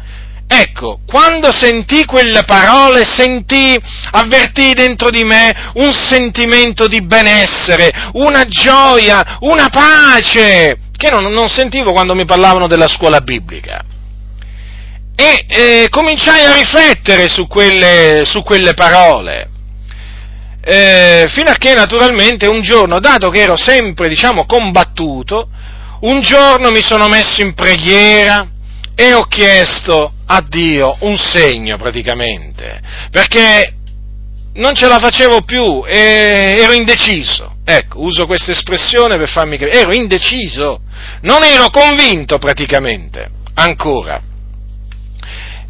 Ecco, 0.46 1.00
quando 1.06 1.50
sentì 1.50 2.04
quelle 2.04 2.44
parole, 2.44 3.06
sentì, 3.06 3.74
avvertì 4.10 4.74
dentro 4.74 5.08
di 5.08 5.24
me 5.24 5.72
un 5.76 5.94
sentimento 5.94 6.86
di 6.86 7.00
benessere, 7.00 8.10
una 8.12 8.44
gioia, 8.44 9.38
una 9.40 9.70
pace, 9.70 10.76
che 10.94 11.08
non, 11.08 11.32
non 11.32 11.48
sentivo 11.48 11.92
quando 11.92 12.14
mi 12.14 12.26
parlavano 12.26 12.66
della 12.66 12.86
scuola 12.86 13.22
biblica 13.22 13.82
e 15.16 15.44
eh, 15.46 15.86
cominciai 15.90 16.44
a 16.44 16.54
riflettere 16.54 17.28
su 17.28 17.46
quelle, 17.46 18.24
su 18.26 18.42
quelle 18.42 18.74
parole. 18.74 19.48
Eh, 20.60 21.26
fino 21.28 21.50
a 21.50 21.54
che 21.54 21.74
naturalmente 21.74 22.46
un 22.46 22.62
giorno, 22.62 22.98
dato 22.98 23.30
che 23.30 23.42
ero 23.42 23.56
sempre, 23.56 24.08
diciamo, 24.08 24.46
combattuto, 24.46 25.48
un 26.00 26.20
giorno 26.20 26.70
mi 26.70 26.82
sono 26.82 27.06
messo 27.06 27.42
in 27.42 27.54
preghiera 27.54 28.48
e 28.94 29.12
ho 29.12 29.24
chiesto 29.24 30.12
a 30.26 30.44
Dio 30.46 30.96
un 31.00 31.18
segno 31.18 31.76
praticamente, 31.76 32.80
perché 33.10 33.74
non 34.54 34.74
ce 34.74 34.86
la 34.86 34.98
facevo 34.98 35.42
più 35.42 35.84
e 35.86 36.56
ero 36.58 36.72
indeciso. 36.72 37.56
Ecco, 37.64 38.02
uso 38.02 38.26
questa 38.26 38.52
espressione 38.52 39.16
per 39.16 39.28
farmi 39.28 39.56
capire, 39.56 39.80
ero 39.80 39.94
indeciso, 39.94 40.80
non 41.22 41.42
ero 41.42 41.70
convinto 41.70 42.38
praticamente, 42.38 43.30
ancora. 43.54 44.20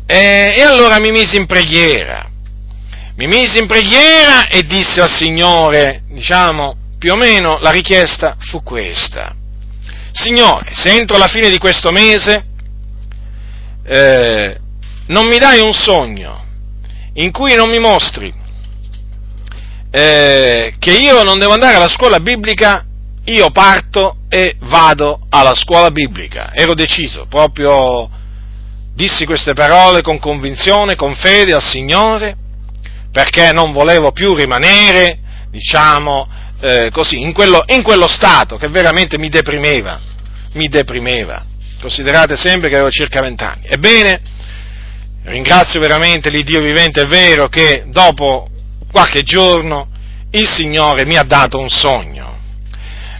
E, 0.06 0.54
e 0.56 0.62
allora 0.62 0.98
mi 0.98 1.10
misi 1.10 1.36
in 1.36 1.46
preghiera, 1.46 2.28
mi 3.16 3.26
misi 3.26 3.58
in 3.58 3.66
preghiera 3.66 4.48
e 4.48 4.62
disse 4.64 5.00
al 5.00 5.10
Signore, 5.10 6.02
diciamo, 6.08 6.76
più 6.98 7.12
o 7.12 7.16
meno 7.16 7.58
la 7.58 7.70
richiesta 7.70 8.36
fu 8.38 8.62
questa. 8.62 9.34
Signore, 10.12 10.74
se 10.74 10.94
entro 10.94 11.16
la 11.18 11.26
fine 11.26 11.48
di 11.48 11.58
questo 11.58 11.90
mese 11.90 12.44
eh, 13.84 14.58
non 15.06 15.26
mi 15.26 15.38
dai 15.38 15.60
un 15.60 15.72
sogno 15.72 16.42
in 17.14 17.30
cui 17.30 17.54
non 17.54 17.68
mi 17.68 17.78
mostri 17.78 18.32
eh, 19.90 20.74
che 20.76 20.90
io 20.90 21.22
non 21.22 21.38
devo 21.38 21.52
andare 21.52 21.76
alla 21.76 21.88
scuola 21.88 22.18
biblica, 22.18 22.84
io 23.26 23.50
parto 23.50 24.16
e 24.28 24.56
vado 24.62 25.20
alla 25.28 25.54
scuola 25.54 25.92
biblica. 25.92 26.52
Ero 26.52 26.74
deciso, 26.74 27.26
proprio 27.28 28.10
dissi 28.94 29.26
queste 29.26 29.52
parole 29.54 30.02
con 30.02 30.18
convinzione, 30.18 30.94
con 30.94 31.14
fede 31.14 31.52
al 31.52 31.62
Signore, 31.62 32.36
perché 33.10 33.52
non 33.52 33.72
volevo 33.72 34.12
più 34.12 34.34
rimanere, 34.34 35.18
diciamo, 35.50 36.28
eh, 36.60 36.90
così, 36.92 37.20
in 37.20 37.32
quello, 37.32 37.62
in 37.66 37.82
quello 37.82 38.08
stato 38.08 38.56
che 38.56 38.68
veramente 38.68 39.18
mi 39.18 39.28
deprimeva, 39.28 40.00
mi 40.52 40.68
deprimeva. 40.68 41.44
Considerate 41.80 42.36
sempre 42.36 42.68
che 42.68 42.76
avevo 42.76 42.90
circa 42.90 43.20
vent'anni. 43.20 43.66
Ebbene, 43.66 44.20
ringrazio 45.24 45.80
veramente 45.80 46.30
l'Iddio 46.30 46.60
vivente 46.60 47.02
e 47.02 47.06
vero 47.06 47.48
che 47.48 47.84
dopo 47.88 48.48
qualche 48.90 49.22
giorno 49.22 49.88
il 50.30 50.48
Signore 50.48 51.04
mi 51.04 51.16
ha 51.16 51.24
dato 51.24 51.58
un 51.58 51.68
sogno. 51.68 52.38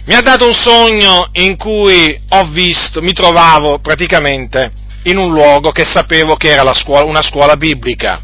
Mi 0.05 0.13
ha 0.13 0.21
dato 0.21 0.47
un 0.47 0.53
sogno 0.53 1.29
in 1.33 1.57
cui 1.57 2.19
ho 2.29 2.49
visto, 2.49 3.01
mi 3.01 3.11
trovavo 3.11 3.79
praticamente 3.79 4.71
in 5.05 5.17
un 5.17 5.31
luogo 5.31 5.71
che 5.71 5.83
sapevo 5.83 6.35
che 6.35 6.49
era 6.49 6.73
scuola, 6.73 7.05
una 7.05 7.21
scuola 7.21 7.55
biblica. 7.55 8.21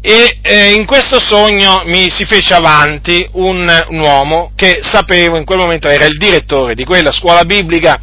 E 0.00 0.38
eh, 0.40 0.72
in 0.72 0.86
questo 0.86 1.18
sogno 1.18 1.82
mi 1.84 2.10
si 2.10 2.24
fece 2.24 2.54
avanti 2.54 3.26
un, 3.32 3.86
un 3.88 3.98
uomo 3.98 4.52
che 4.54 4.78
sapevo 4.82 5.36
in 5.36 5.44
quel 5.44 5.58
momento 5.58 5.88
era 5.88 6.04
il 6.04 6.16
direttore 6.16 6.74
di 6.74 6.84
quella 6.84 7.10
scuola 7.10 7.44
biblica 7.44 8.00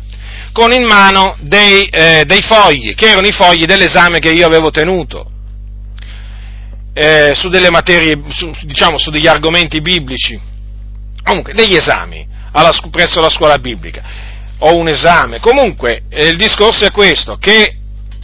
con 0.51 0.73
in 0.73 0.83
mano 0.83 1.35
dei, 1.39 1.83
eh, 1.85 2.23
dei 2.25 2.41
fogli, 2.41 2.93
che 2.93 3.09
erano 3.09 3.27
i 3.27 3.31
fogli 3.31 3.65
dell'esame 3.65 4.19
che 4.19 4.29
io 4.29 4.45
avevo 4.45 4.69
tenuto. 4.69 5.31
Eh, 6.93 7.31
su 7.33 7.49
delle 7.49 7.71
materie, 7.71 8.21
su, 8.29 8.51
diciamo, 8.65 8.99
su 8.99 9.09
degli 9.09 9.25
argomenti 9.25 9.81
biblici, 9.81 10.39
comunque 11.23 11.53
degli 11.53 11.75
esami 11.75 12.27
alla, 12.51 12.71
presso 12.91 13.19
la 13.19 13.29
scuola 13.29 13.57
biblica 13.57 14.22
ho 14.65 14.75
un 14.75 14.87
esame. 14.87 15.39
Comunque, 15.39 16.03
eh, 16.09 16.27
il 16.27 16.37
discorso 16.37 16.85
è 16.85 16.91
questo, 16.91 17.37
che 17.37 17.75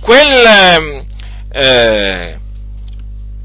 quel, 0.02 0.46
ehm, 0.46 1.06
eh, 1.52 2.38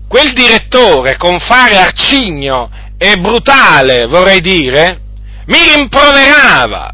quel 0.06 0.32
direttore 0.32 1.16
con 1.16 1.38
fare 1.40 1.76
arcigno 1.76 2.70
e 2.96 3.16
brutale, 3.16 4.06
vorrei 4.06 4.40
dire, 4.40 5.00
mi 5.46 5.58
rimproverava, 5.74 6.92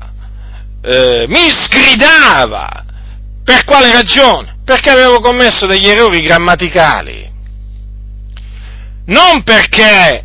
eh, 0.83 1.27
mi 1.29 1.51
sgridava. 1.51 2.85
Per 3.45 3.65
quale 3.65 3.93
ragione? 3.93 4.59
Perché 4.65 4.91
avevo 4.91 5.21
commesso 5.21 5.67
degli 5.67 5.89
errori 5.89 6.21
grammaticali. 6.23 7.29
Non 9.07 9.43
perché 9.43 10.25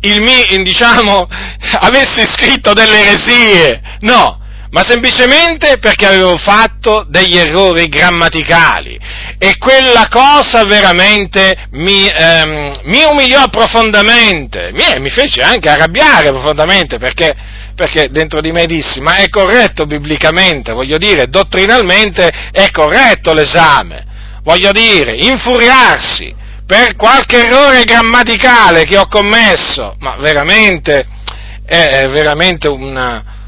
il 0.00 0.22
mio, 0.22 0.62
diciamo, 0.62 1.26
avessi 1.80 2.22
scritto 2.26 2.72
delle 2.72 3.00
eresie, 3.00 3.80
no, 4.00 4.39
ma 4.70 4.84
semplicemente 4.86 5.78
perché 5.78 6.06
avevo 6.06 6.36
fatto 6.36 7.04
degli 7.08 7.36
errori 7.36 7.88
grammaticali. 7.88 8.98
E 9.38 9.56
quella 9.58 10.06
cosa 10.08 10.64
veramente 10.64 11.66
mi, 11.72 12.06
ehm, 12.06 12.80
mi 12.84 13.02
umiliò 13.04 13.48
profondamente, 13.48 14.70
mi, 14.72 14.84
mi, 15.00 15.10
fece 15.10 15.42
anche 15.42 15.68
arrabbiare 15.68 16.28
profondamente 16.28 16.98
perché, 16.98 17.34
perché 17.74 18.10
dentro 18.10 18.40
di 18.40 18.52
me 18.52 18.66
dissi 18.66 19.00
ma 19.00 19.16
è 19.16 19.28
corretto 19.28 19.86
biblicamente, 19.86 20.72
voglio 20.72 20.98
dire, 20.98 21.26
dottrinalmente 21.28 22.30
è 22.52 22.70
corretto 22.70 23.32
l'esame, 23.32 24.04
voglio 24.42 24.72
dire, 24.72 25.16
infuriarsi 25.16 26.36
per 26.66 26.94
qualche 26.94 27.46
errore 27.46 27.82
grammaticale 27.82 28.84
che 28.84 28.98
ho 28.98 29.08
commesso, 29.08 29.96
ma 29.98 30.16
veramente 30.18 31.04
è 31.64 32.08
veramente 32.08 32.68
una, 32.68 33.39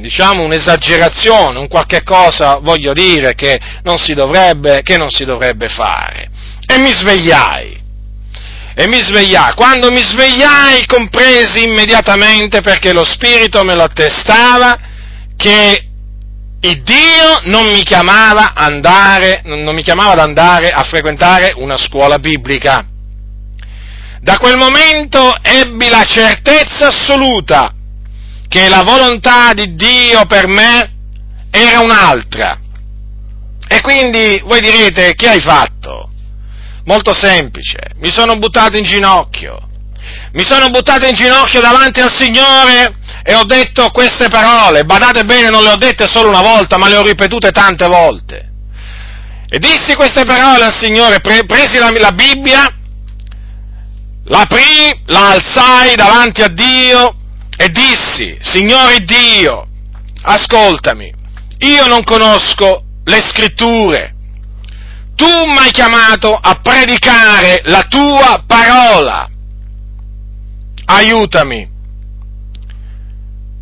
diciamo 0.00 0.44
un'esagerazione, 0.44 1.58
un 1.58 1.68
qualche 1.68 2.02
cosa, 2.02 2.58
voglio 2.58 2.92
dire, 2.92 3.34
che 3.34 3.58
non 3.82 3.98
si 3.98 4.14
dovrebbe, 4.14 4.82
non 4.96 5.10
si 5.10 5.24
dovrebbe 5.24 5.68
fare. 5.68 6.28
E 6.66 6.78
mi 6.78 6.90
svegliai. 6.90 7.84
E 8.74 8.86
mi 8.86 9.00
svegliai. 9.00 9.54
Quando 9.54 9.90
mi 9.90 10.02
svegliai 10.02 10.86
compresi 10.86 11.62
immediatamente, 11.62 12.60
perché 12.60 12.92
lo 12.92 13.04
Spirito 13.04 13.64
me 13.64 13.74
lo 13.74 13.84
attestava, 13.84 14.78
che 15.36 15.88
il 16.60 16.82
Dio 16.82 17.40
non 17.44 17.70
mi 17.70 17.82
chiamava, 17.82 18.52
andare, 18.54 19.42
non 19.44 19.74
mi 19.74 19.82
chiamava 19.82 20.12
ad 20.12 20.18
andare 20.18 20.70
a 20.70 20.82
frequentare 20.82 21.52
una 21.56 21.76
scuola 21.76 22.18
biblica. 22.18 22.84
Da 24.20 24.38
quel 24.38 24.56
momento 24.56 25.34
ebbi 25.42 25.88
la 25.88 26.04
certezza 26.04 26.88
assoluta 26.88 27.75
che 28.48 28.68
la 28.68 28.82
volontà 28.82 29.52
di 29.52 29.74
Dio 29.74 30.24
per 30.26 30.46
me 30.46 30.92
era 31.50 31.80
un'altra. 31.80 32.58
E 33.68 33.80
quindi 33.80 34.40
voi 34.44 34.60
direte, 34.60 35.14
che 35.14 35.28
hai 35.28 35.40
fatto? 35.40 36.10
Molto 36.84 37.12
semplice, 37.12 37.78
mi 37.96 38.10
sono 38.10 38.36
buttato 38.36 38.76
in 38.76 38.84
ginocchio 38.84 39.66
mi 40.32 40.44
sono 40.44 40.68
buttato 40.68 41.06
in 41.06 41.14
ginocchio 41.14 41.60
davanti 41.60 42.00
al 42.00 42.14
Signore 42.14 42.96
e 43.22 43.34
ho 43.34 43.44
detto 43.44 43.90
queste 43.90 44.28
parole. 44.28 44.84
Badate 44.84 45.24
bene, 45.24 45.48
non 45.48 45.62
le 45.62 45.70
ho 45.70 45.76
dette 45.76 46.06
solo 46.06 46.28
una 46.28 46.42
volta, 46.42 46.76
ma 46.76 46.88
le 46.88 46.96
ho 46.96 47.02
ripetute 47.02 47.50
tante 47.50 47.86
volte. 47.86 48.52
E 49.48 49.58
dissi 49.58 49.94
queste 49.94 50.24
parole 50.24 50.64
al 50.64 50.74
Signore, 50.74 51.20
pre- 51.20 51.46
presi 51.46 51.78
la, 51.78 51.90
la 51.98 52.12
Bibbia, 52.12 52.70
l'aprii, 54.24 55.02
la 55.06 55.30
alzai 55.30 55.94
davanti 55.94 56.42
a 56.42 56.48
Dio 56.48 57.14
e 57.56 57.68
dissi, 57.70 58.36
Signore 58.40 59.00
Dio, 59.00 59.66
ascoltami, 60.22 61.12
io 61.58 61.86
non 61.86 62.04
conosco 62.04 62.82
le 63.04 63.22
scritture, 63.24 64.14
tu 65.14 65.26
mi 65.26 65.58
hai 65.58 65.70
chiamato 65.70 66.34
a 66.34 66.60
predicare 66.62 67.62
la 67.64 67.82
tua 67.84 68.42
parola, 68.46 69.28
aiutami, 70.84 71.68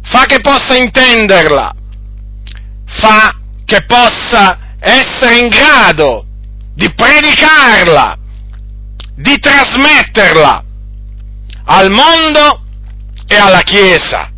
fa 0.03 0.25
che 0.27 0.41
possa 0.41 0.77
intenderla, 0.77 1.75
fa 2.87 3.39
che 3.65 3.85
possa 3.85 4.59
essere 4.81 5.39
in 5.39 5.49
grado 5.49 6.27
di 6.75 6.93
predicarla, 6.93 8.19
di 9.15 9.39
trasmetterla 9.39 10.65
al 11.67 11.91
mondo 11.91 12.63
e 13.26 13.37
alla 13.37 13.62
Chiesa. 13.62 14.31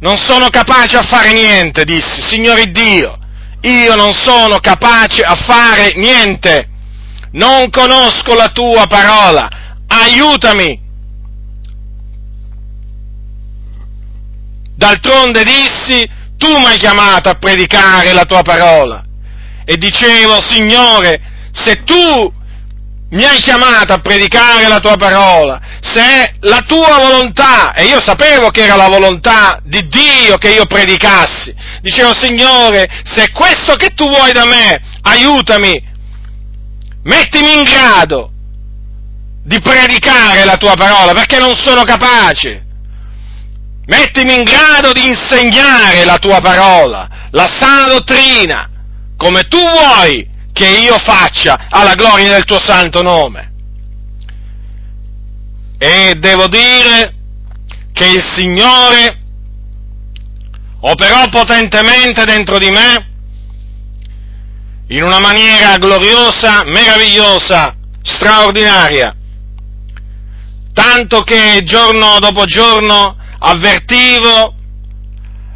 Non 0.00 0.16
sono 0.16 0.50
capace 0.50 0.96
a 0.96 1.02
fare 1.02 1.32
niente, 1.32 1.84
dissi, 1.84 2.22
Signore 2.22 2.70
Dio, 2.70 3.18
io 3.62 3.94
non 3.94 4.12
sono 4.12 4.58
capace 4.60 5.22
a 5.22 5.34
fare 5.34 5.94
niente, 5.96 6.68
non 7.32 7.70
conosco 7.70 8.34
la 8.34 8.48
tua 8.48 8.86
parola, 8.86 9.48
aiutami. 9.86 10.82
D'altronde 14.76 15.44
dissi, 15.44 16.06
tu 16.36 16.58
mi 16.58 16.66
hai 16.66 16.78
chiamato 16.78 17.30
a 17.30 17.38
predicare 17.38 18.12
la 18.12 18.24
tua 18.24 18.42
parola. 18.42 19.02
E 19.64 19.78
dicevo, 19.78 20.40
Signore, 20.42 21.20
se 21.52 21.84
tu 21.84 22.32
mi 23.10 23.24
hai 23.24 23.40
chiamato 23.40 23.92
a 23.92 24.00
predicare 24.00 24.66
la 24.66 24.80
tua 24.80 24.96
parola, 24.96 25.60
se 25.80 26.00
è 26.00 26.32
la 26.40 26.62
tua 26.66 26.98
volontà, 26.98 27.72
e 27.72 27.84
io 27.84 28.00
sapevo 28.00 28.50
che 28.50 28.64
era 28.64 28.76
la 28.76 28.88
volontà 28.88 29.60
di 29.62 29.86
Dio 29.88 30.36
che 30.36 30.50
io 30.50 30.66
predicassi, 30.66 31.54
dicevo 31.80 32.12
Signore, 32.12 32.88
se 33.04 33.24
è 33.24 33.30
questo 33.30 33.76
che 33.76 33.94
tu 33.94 34.08
vuoi 34.08 34.32
da 34.32 34.44
me, 34.44 34.80
aiutami, 35.02 35.80
mettimi 37.04 37.54
in 37.54 37.62
grado 37.62 38.30
di 39.44 39.60
predicare 39.60 40.44
la 40.44 40.56
tua 40.56 40.74
parola, 40.74 41.12
perché 41.12 41.38
non 41.38 41.54
sono 41.54 41.84
capace. 41.84 42.62
Mettimi 43.86 44.32
in 44.32 44.44
grado 44.44 44.92
di 44.92 45.06
insegnare 45.06 46.04
la 46.04 46.16
tua 46.16 46.40
parola, 46.40 47.28
la 47.30 47.46
sana 47.46 47.88
dottrina, 47.88 48.70
come 49.16 49.42
tu 49.42 49.58
vuoi 49.58 50.32
che 50.54 50.68
io 50.68 50.96
faccia 50.98 51.66
alla 51.68 51.94
gloria 51.94 52.28
del 52.28 52.44
tuo 52.44 52.60
santo 52.60 53.02
nome. 53.02 53.52
E 55.76 56.14
devo 56.16 56.46
dire 56.46 57.12
che 57.92 58.06
il 58.06 58.22
Signore 58.22 59.18
operò 60.78 61.28
potentemente 61.28 62.24
dentro 62.24 62.58
di 62.58 62.70
me 62.70 63.08
in 64.88 65.02
una 65.02 65.18
maniera 65.18 65.76
gloriosa, 65.76 66.62
meravigliosa, 66.62 67.74
straordinaria, 68.00 69.14
tanto 70.72 71.22
che 71.22 71.62
giorno 71.64 72.20
dopo 72.20 72.44
giorno 72.44 73.16
avvertivo 73.40 74.54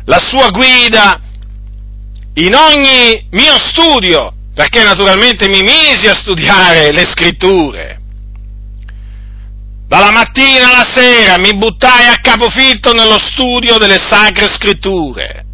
la 0.07 0.19
sua 0.19 0.49
guida 0.49 1.21
in 2.35 2.55
ogni 2.55 3.29
mio 3.31 3.59
studio, 3.59 4.33
perché 4.59 4.83
naturalmente 4.83 5.47
mi 5.47 5.63
misi 5.63 6.09
a 6.09 6.17
studiare 6.17 6.91
le 6.91 7.07
scritture. 7.07 8.01
Dalla 9.87 10.11
mattina 10.11 10.71
alla 10.71 10.85
sera 10.93 11.39
mi 11.39 11.55
buttai 11.55 12.09
a 12.09 12.19
capofitto 12.21 12.91
nello 12.91 13.21
studio 13.21 13.79
delle 13.79 14.01
sacre 14.01 14.49
scritture 14.49 15.45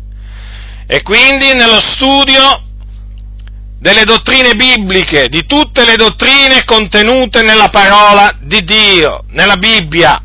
e 0.87 1.03
quindi 1.03 1.53
nello 1.53 1.83
studio 1.83 2.63
delle 3.79 4.05
dottrine 4.05 4.55
bibliche, 4.55 5.29
di 5.29 5.45
tutte 5.45 5.85
le 5.85 5.97
dottrine 5.97 6.65
contenute 6.65 7.43
nella 7.43 7.69
parola 7.69 8.35
di 8.41 8.65
Dio, 8.65 9.25
nella 9.33 9.59
Bibbia. 9.59 10.19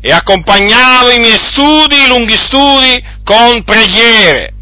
E 0.00 0.10
accompagnavo 0.10 1.10
i 1.10 1.20
miei 1.20 1.38
studi, 1.38 2.02
i 2.02 2.08
lunghi 2.08 2.36
studi, 2.36 3.00
con 3.22 3.62
preghiere 3.62 4.54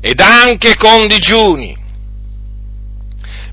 ed 0.00 0.18
anche 0.20 0.74
con 0.76 1.06
digiuni. 1.06 1.84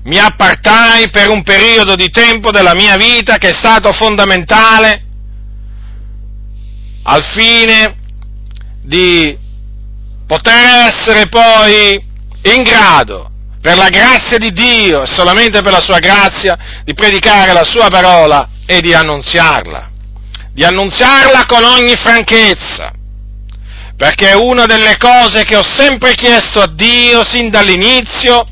Mi 0.04 0.18
appartai 0.18 1.08
per 1.08 1.30
un 1.30 1.42
periodo 1.42 1.94
di 1.94 2.10
tempo 2.10 2.50
della 2.50 2.74
mia 2.74 2.96
vita 2.96 3.38
che 3.38 3.48
è 3.48 3.52
stato 3.52 3.90
fondamentale 3.92 5.02
al 7.04 7.22
fine 7.22 7.96
di 8.82 9.36
poter 10.26 10.92
essere 10.92 11.28
poi 11.28 12.02
in 12.42 12.62
grado, 12.62 13.30
per 13.62 13.78
la 13.78 13.88
grazia 13.88 14.36
di 14.36 14.52
Dio 14.52 15.02
e 15.02 15.06
solamente 15.06 15.62
per 15.62 15.72
la 15.72 15.80
sua 15.80 15.98
grazia, 15.98 16.82
di 16.84 16.92
predicare 16.92 17.54
la 17.54 17.64
sua 17.64 17.88
parola 17.88 18.50
e 18.66 18.80
di 18.82 18.92
annunziarla, 18.92 19.90
di 20.52 20.64
annunziarla 20.64 21.46
con 21.46 21.64
ogni 21.64 21.96
franchezza 21.96 22.92
perché 23.96 24.32
una 24.32 24.66
delle 24.66 24.96
cose 24.96 25.44
che 25.44 25.56
ho 25.56 25.62
sempre 25.62 26.14
chiesto 26.14 26.60
a 26.60 26.66
Dio 26.66 27.24
sin 27.24 27.48
dall'inizio 27.48 28.44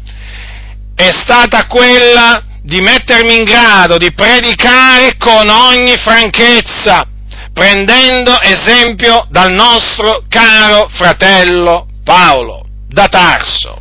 è 1.08 1.12
stata 1.12 1.66
quella 1.66 2.42
di 2.62 2.80
mettermi 2.80 3.36
in 3.36 3.44
grado 3.44 3.98
di 3.98 4.12
predicare 4.12 5.16
con 5.16 5.48
ogni 5.48 5.96
franchezza, 5.96 7.06
prendendo 7.52 8.40
esempio 8.40 9.24
dal 9.28 9.52
nostro 9.52 10.24
caro 10.28 10.88
fratello 10.88 11.88
Paolo 12.04 12.64
da 12.88 13.06
Tarso. 13.08 13.80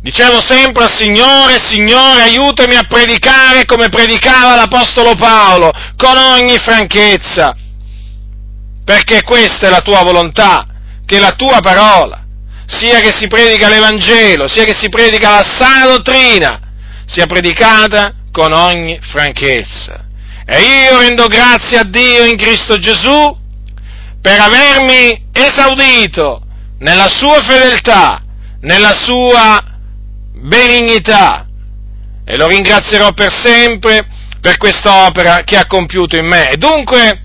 Dicevo 0.00 0.40
sempre 0.40 0.84
al 0.84 0.94
Signore, 0.94 1.58
Signore 1.58 2.22
aiutami 2.22 2.76
a 2.76 2.86
predicare 2.86 3.64
come 3.64 3.88
predicava 3.88 4.54
l'Apostolo 4.54 5.14
Paolo, 5.14 5.72
con 5.96 6.16
ogni 6.16 6.58
franchezza, 6.58 7.56
perché 8.84 9.22
questa 9.22 9.66
è 9.66 9.70
la 9.70 9.80
tua 9.80 10.02
volontà, 10.02 10.66
che 11.06 11.18
la 11.18 11.32
tua 11.32 11.60
parola, 11.60 12.23
sia 12.66 13.00
che 13.00 13.12
si 13.12 13.26
predica 13.28 13.68
l'Evangelo, 13.68 14.48
sia 14.48 14.64
che 14.64 14.74
si 14.74 14.88
predica 14.88 15.30
la 15.30 15.44
sana 15.44 15.86
dottrina, 15.86 16.60
sia 17.06 17.26
predicata 17.26 18.12
con 18.32 18.52
ogni 18.52 18.98
franchezza. 19.02 20.06
E 20.46 20.60
io 20.60 21.00
rendo 21.00 21.26
grazie 21.26 21.78
a 21.78 21.84
Dio 21.84 22.24
in 22.24 22.36
Cristo 22.36 22.78
Gesù 22.78 23.36
per 24.20 24.40
avermi 24.40 25.28
esaudito 25.32 26.42
nella 26.78 27.08
sua 27.08 27.40
fedeltà, 27.42 28.22
nella 28.60 28.92
sua 28.92 29.62
benignità, 30.34 31.46
e 32.26 32.36
lo 32.36 32.46
ringrazierò 32.46 33.12
per 33.12 33.32
sempre 33.32 34.06
per 34.40 34.58
quest'opera 34.58 35.42
che 35.44 35.56
ha 35.56 35.66
compiuto 35.66 36.16
in 36.16 36.26
me. 36.26 36.50
E 36.50 36.56
dunque, 36.56 37.23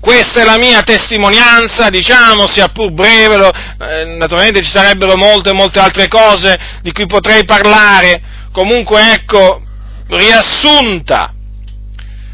questa 0.00 0.42
è 0.42 0.44
la 0.44 0.58
mia 0.58 0.82
testimonianza, 0.82 1.88
diciamo, 1.88 2.46
sia 2.46 2.68
pur 2.68 2.92
breve, 2.92 3.36
lo, 3.36 3.50
eh, 3.50 4.16
naturalmente 4.16 4.62
ci 4.62 4.70
sarebbero 4.70 5.16
molte, 5.16 5.52
molte 5.52 5.80
altre 5.80 6.08
cose 6.08 6.56
di 6.82 6.92
cui 6.92 7.06
potrei 7.06 7.44
parlare, 7.44 8.22
comunque 8.52 9.12
ecco, 9.12 9.62
riassunta, 10.08 11.32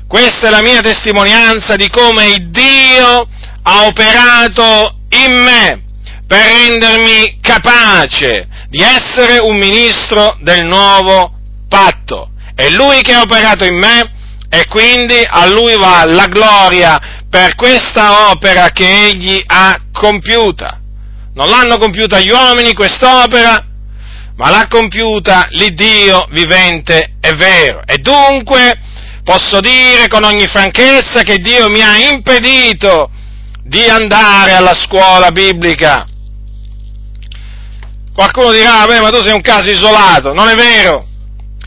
questa 0.07 0.49
è 0.49 0.51
la 0.51 0.63
mia 0.63 0.81
testimonianza 0.81 1.77
di 1.77 1.89
come 1.89 2.49
Dio 2.51 3.29
ha 3.63 3.85
operato 3.87 4.99
in 5.11 5.33
me 5.33 5.83
per 6.27 6.45
rendermi 6.45 7.39
capace 7.41 8.49
di 8.69 8.81
essere 8.81 9.39
un 9.39 9.57
ministro 9.57 10.37
del 10.41 10.65
nuovo 10.65 11.33
patto. 11.69 12.31
È 12.55 12.69
Lui 12.71 13.03
che 13.03 13.13
ha 13.13 13.21
operato 13.21 13.65
in 13.65 13.77
me 13.77 14.13
e 14.49 14.67
quindi 14.69 15.21
a 15.27 15.47
Lui 15.47 15.77
va 15.77 16.05
la 16.07 16.27
gloria 16.27 17.24
per 17.35 17.57
questa 17.57 18.31
opera 18.31 18.69
che 18.71 19.07
egli 19.07 19.43
ha 19.45 19.77
compiuta. 19.91 20.81
Non 21.35 21.49
l'hanno 21.49 21.79
compiuta 21.79 22.21
gli 22.21 22.31
uomini 22.31 22.75
quest'opera, 22.75 23.67
ma 24.37 24.51
l'ha 24.51 24.69
compiuta 24.71 25.49
l'Iddio 25.51 26.29
vivente 26.31 27.17
e 27.21 27.33
vero. 27.35 27.83
E 27.87 27.99
dunque 27.99 28.79
posso 29.25 29.59
dire 29.59 30.07
con 30.07 30.23
ogni 30.23 30.47
franchezza 30.47 31.23
che 31.23 31.39
Dio 31.39 31.69
mi 31.71 31.83
ha 31.83 31.97
impedito 32.09 33.11
di 33.65 33.83
andare 33.83 34.53
alla 34.53 34.75
scuola 34.75 35.33
biblica. 35.33 36.07
Qualcuno 38.15 38.53
dirà, 38.53 38.85
beh, 38.87 39.01
ma 39.01 39.11
tu 39.11 39.21
sei 39.23 39.35
un 39.35 39.41
caso 39.41 39.71
isolato. 39.71 40.33
Non 40.33 40.49
è 40.51 40.55
vero. 40.55 41.05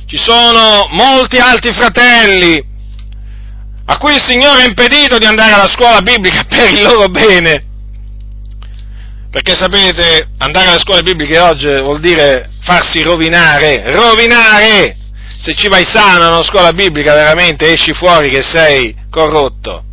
Ci 0.05 0.17
sono 0.17 0.87
molti 0.91 1.39
altri 1.39 1.73
fratelli 1.73 2.63
a 3.89 3.97
cui 3.97 4.15
il 4.15 4.23
Signore 4.23 4.63
ha 4.63 4.65
impedito 4.65 5.17
di 5.17 5.25
andare 5.25 5.53
alla 5.53 5.67
scuola 5.67 6.01
biblica 6.01 6.43
per 6.47 6.69
il 6.69 6.81
loro 6.81 7.07
bene. 7.07 7.65
Perché 9.31 9.55
sapete, 9.55 10.29
andare 10.39 10.69
alle 10.69 10.79
scuole 10.79 11.03
bibliche 11.03 11.37
oggi 11.39 11.67
vuol 11.67 11.99
dire 11.99 12.49
farsi 12.61 13.01
rovinare, 13.01 13.93
rovinare! 13.93 14.95
Se 15.39 15.53
ci 15.53 15.67
vai 15.67 15.85
sano 15.85 16.25
a 16.25 16.27
una 16.29 16.43
scuola 16.43 16.73
biblica 16.73 17.13
veramente 17.13 17.71
esci 17.71 17.93
fuori 17.93 18.29
che 18.29 18.41
sei 18.41 18.95
corrotto. 19.09 19.83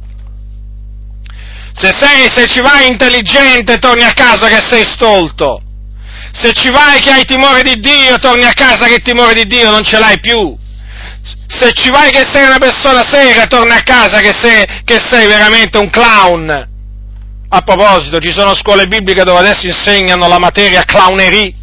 Se, 1.75 1.93
sei, 1.93 2.29
se 2.31 2.47
ci 2.47 2.61
vai 2.61 2.89
intelligente 2.89 3.79
torni 3.79 4.05
a 4.05 4.13
casa 4.13 4.49
che 4.49 4.61
sei 4.61 4.85
stolto. 4.85 5.61
Se 6.33 6.53
ci 6.53 6.71
vai 6.71 7.01
che 7.01 7.11
hai 7.11 7.25
timore 7.25 7.63
di 7.63 7.79
Dio 7.79 8.19
torni 8.19 8.45
a 8.45 8.53
casa 8.53 8.87
che 8.87 9.01
timore 9.01 9.35
di 9.35 9.47
Dio 9.47 9.71
non 9.71 9.85
ce 9.85 9.99
l'hai 9.99 10.19
più. 10.19 10.57
Se 11.47 11.73
ci 11.73 11.89
vai 11.91 12.11
che 12.11 12.27
sei 12.31 12.45
una 12.45 12.59
persona 12.59 13.03
seria 13.03 13.47
torni 13.47 13.73
a 13.73 13.83
casa 13.83 14.21
che 14.21 14.35
sei, 14.39 14.63
che 14.85 14.99
sei 14.99 15.27
veramente 15.27 15.79
un 15.79 15.89
clown. 15.89 16.69
A 17.49 17.61
proposito, 17.63 18.19
ci 18.19 18.31
sono 18.31 18.55
scuole 18.55 18.87
bibliche 18.87 19.25
dove 19.25 19.39
adesso 19.39 19.67
insegnano 19.67 20.29
la 20.29 20.39
materia 20.39 20.83
clownerie. 20.85 21.55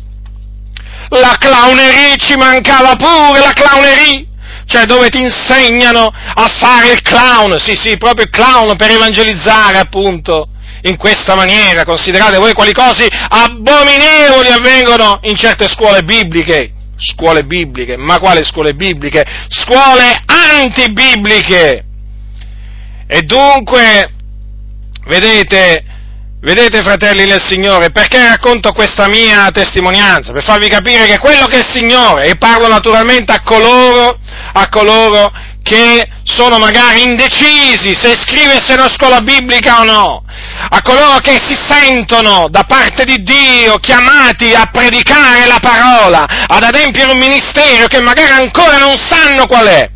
La 1.09 1.35
clownerie 1.37 2.17
ci 2.17 2.35
mancava 2.35 2.95
pure, 2.95 3.39
la 3.39 3.53
clownerie! 3.53 4.27
Cioè 4.65 4.85
dove 4.85 5.09
ti 5.09 5.21
insegnano 5.21 6.05
a 6.07 6.47
fare 6.47 6.93
il 6.93 7.01
clown, 7.01 7.59
sì 7.59 7.75
sì, 7.75 7.97
proprio 7.97 8.25
il 8.25 8.31
clown 8.31 8.75
per 8.77 8.89
evangelizzare 8.89 9.77
appunto 9.77 10.47
in 10.83 10.95
questa 10.95 11.35
maniera. 11.35 11.83
Considerate 11.83 12.37
voi 12.37 12.53
quali 12.53 12.71
cose 12.71 13.07
abominevoli 13.11 14.49
avvengono 14.49 15.19
in 15.23 15.35
certe 15.35 15.67
scuole 15.67 16.03
bibliche. 16.03 16.71
Scuole 17.01 17.43
bibliche, 17.43 17.97
ma 17.97 18.19
quali 18.19 18.43
scuole 18.43 18.73
bibliche? 18.73 19.25
Scuole 19.49 20.21
antibibliche! 20.25 21.83
E 23.07 23.21
dunque, 23.23 24.13
vedete, 25.05 25.83
Vedete, 26.41 26.81
fratelli 26.81 27.25
del 27.25 27.39
Signore, 27.39 27.91
perché 27.91 28.17
racconto 28.17 28.73
questa 28.73 29.07
mia 29.07 29.51
testimonianza? 29.51 30.33
Per 30.33 30.41
farvi 30.43 30.67
capire 30.69 31.05
che 31.05 31.19
quello 31.19 31.45
che 31.45 31.57
è 31.57 31.59
il 31.59 31.69
Signore, 31.69 32.25
e 32.25 32.35
parlo 32.35 32.67
naturalmente 32.67 33.31
a 33.31 33.43
coloro, 33.43 34.17
a 34.53 34.67
coloro 34.69 35.31
che 35.71 36.05
sono 36.25 36.59
magari 36.59 37.01
indecisi 37.03 37.95
se 37.95 38.11
iscriversi 38.11 38.73
a 38.73 38.89
scuola 38.89 39.21
biblica 39.21 39.79
o 39.79 39.83
no, 39.85 40.23
a 40.69 40.81
coloro 40.81 41.19
che 41.19 41.39
si 41.41 41.55
sentono 41.65 42.47
da 42.49 42.65
parte 42.65 43.05
di 43.05 43.23
Dio 43.23 43.77
chiamati 43.77 44.53
a 44.53 44.69
predicare 44.69 45.45
la 45.45 45.59
parola, 45.61 46.25
ad 46.47 46.63
adempiere 46.63 47.13
un 47.13 47.19
ministero 47.19 47.87
che 47.87 48.01
magari 48.01 48.33
ancora 48.33 48.79
non 48.79 48.97
sanno 48.97 49.47
qual 49.47 49.65
è, 49.65 49.89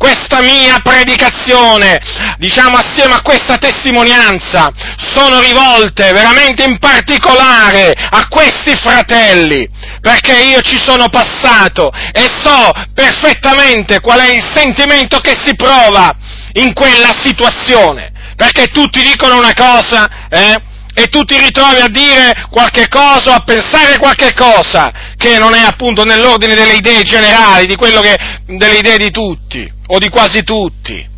questa 0.00 0.40
mia 0.40 0.80
predicazione, 0.82 2.00
diciamo 2.38 2.78
assieme 2.78 3.12
a 3.12 3.20
questa 3.20 3.58
testimonianza, 3.58 4.72
sono 4.96 5.40
rivolte 5.40 6.10
veramente 6.12 6.64
in 6.64 6.78
particolare 6.78 7.92
a 7.92 8.26
questi 8.28 8.74
fratelli, 8.76 9.68
perché 10.00 10.40
io 10.40 10.62
ci 10.62 10.78
sono 10.78 11.10
passato 11.10 11.92
e 12.12 12.30
so 12.42 12.72
perfettamente 12.94 14.00
qual 14.00 14.20
è 14.20 14.32
il 14.32 14.42
sentimento 14.54 15.18
che 15.18 15.36
si 15.44 15.54
prova 15.54 16.10
in 16.54 16.72
quella 16.72 17.14
situazione, 17.20 18.10
perché 18.36 18.68
tutti 18.68 19.02
dicono 19.02 19.36
una 19.36 19.52
cosa, 19.52 20.08
eh? 20.30 20.62
e 20.94 21.08
tu 21.08 21.24
ti 21.24 21.38
ritrovi 21.38 21.82
a 21.82 21.88
dire 21.88 22.46
qualche 22.50 22.88
cosa 22.88 23.32
o 23.32 23.34
a 23.34 23.44
pensare 23.44 23.98
qualche 23.98 24.32
cosa 24.32 24.90
che 25.18 25.38
non 25.38 25.52
è 25.52 25.60
appunto 25.60 26.04
nell'ordine 26.04 26.54
delle 26.54 26.76
idee 26.76 27.02
generali, 27.02 27.66
di 27.66 27.76
quello 27.76 28.00
che, 28.00 28.16
delle 28.46 28.78
idee 28.78 28.96
di 28.96 29.10
tutti 29.10 29.78
o 29.90 29.98
di 29.98 30.08
quasi 30.08 30.42
tutti. 30.42 31.08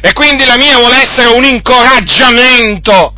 E 0.00 0.12
quindi 0.12 0.44
la 0.44 0.56
mia 0.56 0.78
vuole 0.78 1.02
essere 1.02 1.28
un 1.28 1.44
incoraggiamento, 1.44 3.14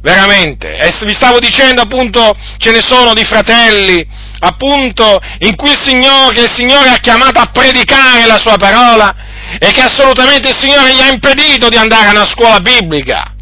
veramente. 0.00 0.76
E 0.76 0.94
vi 1.04 1.14
stavo 1.14 1.38
dicendo 1.38 1.82
appunto, 1.82 2.32
ce 2.58 2.70
ne 2.70 2.80
sono 2.80 3.12
di 3.12 3.24
fratelli, 3.24 4.06
appunto, 4.40 5.20
in 5.40 5.56
cui 5.56 5.70
il 5.70 5.80
Signore, 5.82 6.34
che 6.34 6.42
il 6.44 6.52
Signore 6.52 6.90
ha 6.90 6.98
chiamato 6.98 7.40
a 7.40 7.50
predicare 7.52 8.26
la 8.26 8.38
sua 8.38 8.56
parola 8.56 9.14
e 9.58 9.70
che 9.72 9.82
assolutamente 9.82 10.48
il 10.48 10.56
Signore 10.58 10.94
gli 10.94 11.00
ha 11.00 11.10
impedito 11.10 11.68
di 11.68 11.76
andare 11.76 12.08
a 12.08 12.12
una 12.12 12.28
scuola 12.28 12.60
biblica. 12.60 13.32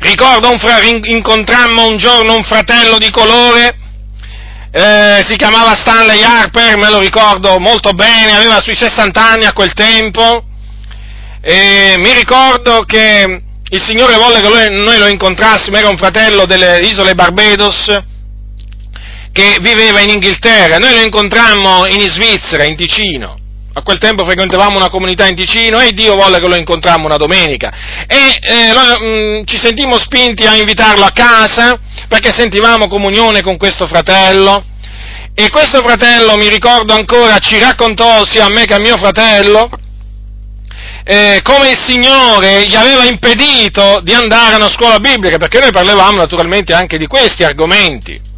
Ricordo, 0.00 0.50
un 0.50 0.58
fra- 0.58 0.82
incontrammo 0.82 1.86
un 1.86 1.96
giorno 1.96 2.34
un 2.34 2.42
fratello 2.42 2.98
di 2.98 3.10
colore, 3.10 3.76
eh, 4.74 5.22
si 5.28 5.36
chiamava 5.36 5.74
Stanley 5.74 6.22
Harper, 6.22 6.78
me 6.78 6.88
lo 6.88 6.98
ricordo 6.98 7.58
molto 7.58 7.92
bene, 7.92 8.34
aveva 8.34 8.58
sui 8.62 8.74
60 8.74 9.22
anni 9.22 9.44
a 9.44 9.52
quel 9.52 9.74
tempo, 9.74 10.44
e 11.42 11.94
mi 11.98 12.12
ricordo 12.14 12.82
che 12.86 13.42
il 13.68 13.82
Signore 13.82 14.16
volle 14.16 14.40
che 14.40 14.48
lui, 14.48 14.82
noi 14.82 14.98
lo 14.98 15.08
incontrassimo, 15.08 15.76
era 15.76 15.90
un 15.90 15.98
fratello 15.98 16.46
delle 16.46 16.78
isole 16.78 17.14
Barbados, 17.14 18.00
che 19.30 19.58
viveva 19.60 20.00
in 20.00 20.10
Inghilterra, 20.10 20.78
noi 20.78 20.94
lo 20.94 21.02
incontrammo 21.02 21.86
in 21.86 22.08
Svizzera, 22.08 22.64
in 22.64 22.76
Ticino, 22.76 23.38
a 23.74 23.82
quel 23.82 23.98
tempo 23.98 24.24
frequentavamo 24.24 24.76
una 24.76 24.90
comunità 24.90 25.26
in 25.26 25.34
Ticino 25.34 25.80
e 25.80 25.92
Dio 25.92 26.14
volle 26.14 26.40
che 26.40 26.48
lo 26.48 26.56
incontrammo 26.56 27.06
una 27.06 27.16
domenica 27.16 27.70
e 28.06 28.38
eh, 28.40 28.72
lo, 28.72 28.80
mh, 28.80 29.40
mm, 29.40 29.44
ci 29.44 29.58
sentimmo 29.58 29.98
spinti 29.98 30.46
a 30.46 30.54
invitarlo 30.54 31.04
a 31.04 31.12
casa 31.12 31.78
perché 32.08 32.30
sentivamo 32.32 32.86
comunione 32.88 33.40
con 33.40 33.56
questo 33.56 33.86
fratello 33.86 34.64
e 35.34 35.48
questo 35.48 35.80
fratello, 35.80 36.36
mi 36.36 36.48
ricordo 36.48 36.92
ancora, 36.92 37.38
ci 37.38 37.58
raccontò 37.58 38.22
sia 38.26 38.44
a 38.44 38.50
me 38.50 38.66
che 38.66 38.74
a 38.74 38.78
mio 38.78 38.98
fratello 38.98 39.70
eh, 41.04 41.40
come 41.42 41.70
il 41.70 41.78
Signore 41.82 42.66
gli 42.66 42.76
aveva 42.76 43.04
impedito 43.04 44.00
di 44.02 44.12
andare 44.12 44.54
a 44.54 44.56
una 44.56 44.68
scuola 44.68 44.98
biblica 44.98 45.38
perché 45.38 45.58
noi 45.58 45.70
parlavamo 45.70 46.18
naturalmente 46.18 46.74
anche 46.74 46.98
di 46.98 47.06
questi 47.06 47.44
argomenti. 47.44 48.31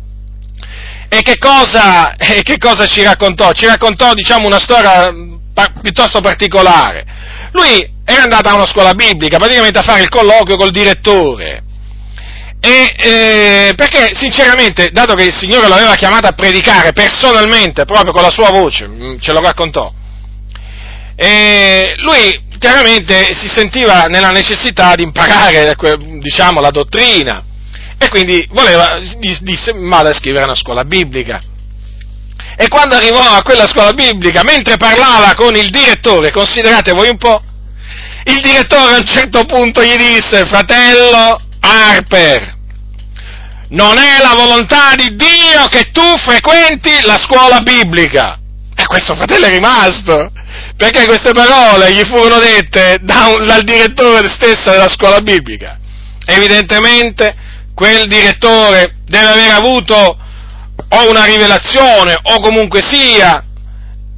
E 1.09 1.23
che 1.23 1.39
cosa, 1.39 2.17
e 2.17 2.43
che 2.43 2.59
cosa 2.59 2.87
ci 2.87 3.03
raccontò? 3.03 3.53
Ci 3.53 3.67
raccontò, 3.67 4.13
diciamo, 4.15 4.47
una 4.47 4.59
storia 4.59 5.13
pa- 5.53 5.73
piuttosto 5.81 6.21
particolare. 6.21 7.05
Lui 7.53 7.89
era 8.05 8.23
andato 8.23 8.49
a 8.49 8.55
una 8.55 8.67
scuola 8.67 8.95
biblica, 8.95 9.39
praticamente 9.39 9.79
a 9.79 9.83
fare 9.83 10.03
il 10.03 10.09
colloquio 10.09 10.57
col 10.57 10.71
direttore. 10.71 11.63
E, 12.61 12.95
eh, 12.97 13.73
perché 13.77 14.15
sinceramente, 14.15 14.91
dato 14.91 15.15
che 15.15 15.25
il 15.25 15.37
Signore 15.37 15.69
lo 15.69 15.75
aveva 15.75 15.95
chiamato 15.95 16.27
a 16.27 16.33
predicare 16.33 16.93
personalmente, 16.93 17.85
proprio 17.85 18.13
con 18.13 18.23
la 18.23 18.31
sua 18.31 18.51
voce, 18.51 18.89
mm, 18.89 19.19
ce 19.21 19.33
lo 19.33 19.41
raccontò, 19.41 19.93
e 21.17 21.95
lui 21.99 22.43
chiaramente 22.59 23.35
si 23.35 23.49
sentiva 23.49 24.07
nella 24.07 24.31
necessità 24.31 24.95
di 24.95 25.03
imparare, 25.03 25.77
diciamo, 26.21 26.61
la 26.61 26.71
dottrina 26.71 27.45
e 28.05 28.09
quindi 28.09 28.47
voleva, 28.51 28.99
disse, 29.19 29.73
vada 29.75 30.11
a 30.11 30.15
scrivere 30.15 30.45
una 30.45 30.55
scuola 30.55 30.85
biblica. 30.85 31.41
E 32.57 32.69
quando 32.69 32.95
arrivò 32.95 33.21
a 33.21 33.43
quella 33.43 33.67
scuola 33.67 33.93
biblica, 33.93 34.43
mentre 34.43 34.77
parlava 34.77 35.35
con 35.35 35.57
il 35.57 35.71
direttore, 35.71 36.31
considerate 36.31 36.93
voi 36.93 37.09
un 37.09 37.17
po', 37.17 37.43
il 38.27 38.41
direttore 38.41 38.95
a 38.95 38.99
un 38.99 39.07
certo 39.07 39.45
punto 39.45 39.83
gli 39.83 39.97
disse, 39.97 40.45
fratello 40.47 41.41
Harper, 41.61 42.55
non 43.71 43.99
è 43.99 44.21
la 44.23 44.35
volontà 44.35 44.95
di 44.95 45.17
Dio 45.17 45.67
che 45.69 45.91
tu 45.91 46.17
frequenti 46.19 46.91
la 47.03 47.17
scuola 47.17 47.61
biblica. 47.61 48.39
E 48.77 48.87
questo 48.87 49.15
fratello 49.15 49.47
è 49.47 49.51
rimasto, 49.51 50.31
perché 50.77 51.07
queste 51.07 51.33
parole 51.33 51.93
gli 51.93 52.05
furono 52.05 52.39
dette 52.39 52.99
da 53.03 53.29
un, 53.29 53.47
dal 53.47 53.63
direttore 53.63 54.29
stesso 54.29 54.71
della 54.71 54.89
scuola 54.89 55.21
biblica. 55.21 55.79
Evidentemente 56.27 57.35
quel 57.75 58.07
direttore 58.07 58.97
deve 59.07 59.29
aver 59.29 59.51
avuto 59.51 60.19
o 60.89 61.11
una 61.11 61.25
rivelazione 61.25 62.17
o 62.23 62.41
comunque 62.41 62.81
sia, 62.81 63.45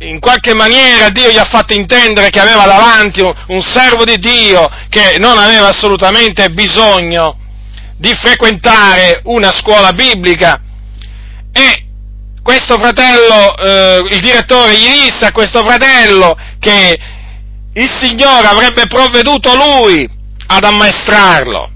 in 0.01 0.21
qualche 0.21 0.55
maniera 0.55 1.09
Dio 1.09 1.31
gli 1.31 1.38
ha 1.38 1.45
fatto 1.45 1.73
intendere 1.73 2.29
che 2.29 2.40
aveva 2.40 2.64
davanti 2.64 3.21
un, 3.21 3.62
servo 3.62 4.05
di 4.05 4.19
Dio 4.19 4.69
che 4.90 5.16
non 5.19 5.38
aveva 5.38 5.69
assolutamente 5.69 6.51
bisogno 6.51 7.38
di 7.97 8.14
frequentare 8.14 9.21
una 9.25 9.51
scuola 9.53 9.92
biblica 9.92 10.61
e 11.51 11.85
questo 12.42 12.77
fratello, 12.77 13.57
eh, 13.57 14.09
il 14.11 14.21
direttore 14.21 14.77
gli 14.77 15.07
disse 15.07 15.25
a 15.25 15.33
questo 15.33 15.64
fratello 15.64 16.37
che 16.61 16.99
il 17.73 17.90
Signore 17.99 18.47
avrebbe 18.47 18.87
provveduto 18.87 19.55
lui 19.57 20.09
ad 20.47 20.62
ammaestrarlo. 20.62 21.73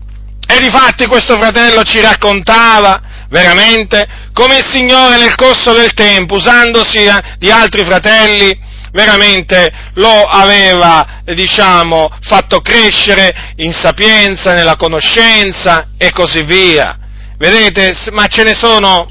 E 0.53 0.59
difatti 0.59 1.07
questo 1.07 1.39
fratello 1.39 1.85
ci 1.85 2.01
raccontava 2.01 3.01
veramente 3.29 4.05
come 4.33 4.57
il 4.57 4.67
Signore 4.69 5.17
nel 5.17 5.37
corso 5.37 5.73
del 5.73 5.93
tempo, 5.95 6.35
usandosi 6.35 7.09
di 7.39 7.53
altri 7.53 7.85
fratelli, 7.85 8.59
veramente 8.91 9.73
lo 9.95 10.25
aveva, 10.25 11.21
diciamo, 11.25 12.11
fatto 12.23 12.61
crescere 12.63 13.53
in 13.59 13.73
sapienza, 13.73 14.53
nella 14.53 14.75
conoscenza 14.75 15.91
e 15.97 16.11
così 16.11 16.43
via. 16.43 16.99
Vedete, 17.39 17.95
ma 18.11 18.27
ce 18.27 18.43
ne 18.43 18.57
sono 18.57 19.07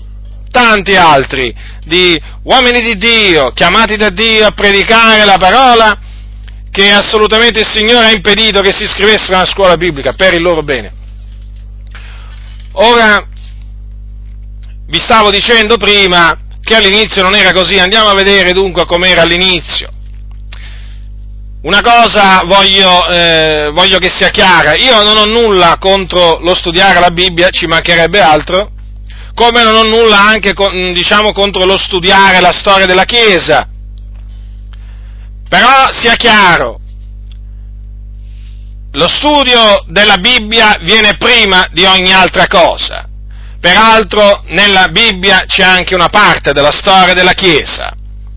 tanti 0.51 0.97
altri 0.97 1.55
di 1.85 2.21
uomini 2.43 2.81
di 2.81 2.97
Dio, 2.97 3.51
chiamati 3.53 3.95
da 3.95 4.09
Dio 4.09 4.45
a 4.45 4.51
predicare 4.51 5.23
la 5.23 5.37
parola, 5.37 5.97
che 6.69 6.91
assolutamente 6.91 7.61
il 7.61 7.69
Signore 7.69 8.07
ha 8.07 8.11
impedito 8.11 8.59
che 8.59 8.73
si 8.73 8.83
iscrivessero 8.83 9.37
alla 9.37 9.45
scuola 9.45 9.77
biblica 9.77 10.11
per 10.11 10.33
il 10.33 10.41
loro 10.41 10.63
bene. 10.63 10.97
Ora, 12.73 13.27
vi 14.85 14.99
stavo 14.99 15.31
dicendo 15.31 15.77
prima 15.77 16.37
che 16.61 16.75
all'inizio 16.75 17.23
non 17.23 17.35
era 17.35 17.51
così, 17.51 17.79
andiamo 17.79 18.09
a 18.09 18.13
vedere 18.13 18.53
dunque 18.53 18.85
com'era 18.85 19.23
all'inizio. 19.23 19.89
Una 21.61 21.81
cosa 21.81 22.43
voglio, 22.45 23.07
eh, 23.09 23.71
voglio, 23.73 23.97
che 23.97 24.09
sia 24.09 24.29
chiara, 24.29 24.75
io 24.75 25.03
non 25.03 25.17
ho 25.17 25.25
nulla 25.25 25.77
contro 25.77 26.39
lo 26.39 26.55
studiare 26.55 26.99
la 26.99 27.11
Bibbia, 27.11 27.49
ci 27.49 27.65
mancherebbe 27.65 28.21
altro, 28.21 28.71
come 29.33 29.63
non 29.63 29.75
ho 29.75 29.83
nulla 29.83 30.21
anche 30.21 30.53
diciamo, 30.93 31.33
contro 31.33 31.65
lo 31.65 31.77
studiare 31.77 32.39
la 32.39 32.53
storia 32.53 32.85
della 32.85 33.03
Chiesa. 33.03 33.67
Però 35.49 35.91
sia 35.91 36.15
chiaro, 36.15 36.79
lo 38.93 39.07
studio 39.07 39.83
della 39.87 40.17
Bibbia 40.17 40.77
viene 40.81 41.15
prima 41.17 41.67
di 41.71 41.85
ogni 41.85 42.11
altra 42.11 42.47
cosa. 42.47 43.07
Peraltro 43.59 44.43
nella 44.47 44.87
Bibbia 44.87 45.43
c'è 45.45 45.63
anche 45.63 45.93
una 45.93 46.09
parte 46.09 46.53
della 46.53 46.71
storia 46.71 47.13
della 47.13 47.33
Chiesa, 47.33 47.93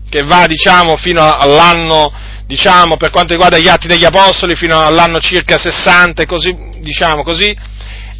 che 0.09 0.21
va 0.23 0.45
diciamo 0.47 0.97
fino 0.97 1.21
all'anno 1.35 2.11
diciamo, 2.45 2.97
per 2.97 3.09
quanto 3.09 3.33
riguarda 3.33 3.57
gli 3.57 3.67
atti 3.67 3.87
degli 3.87 4.05
Apostoli, 4.05 4.55
fino 4.55 4.79
all'anno 4.81 5.19
circa 5.19 5.57
60, 5.57 6.25
così, 6.25 6.55
diciamo 6.81 7.23
così, 7.23 7.55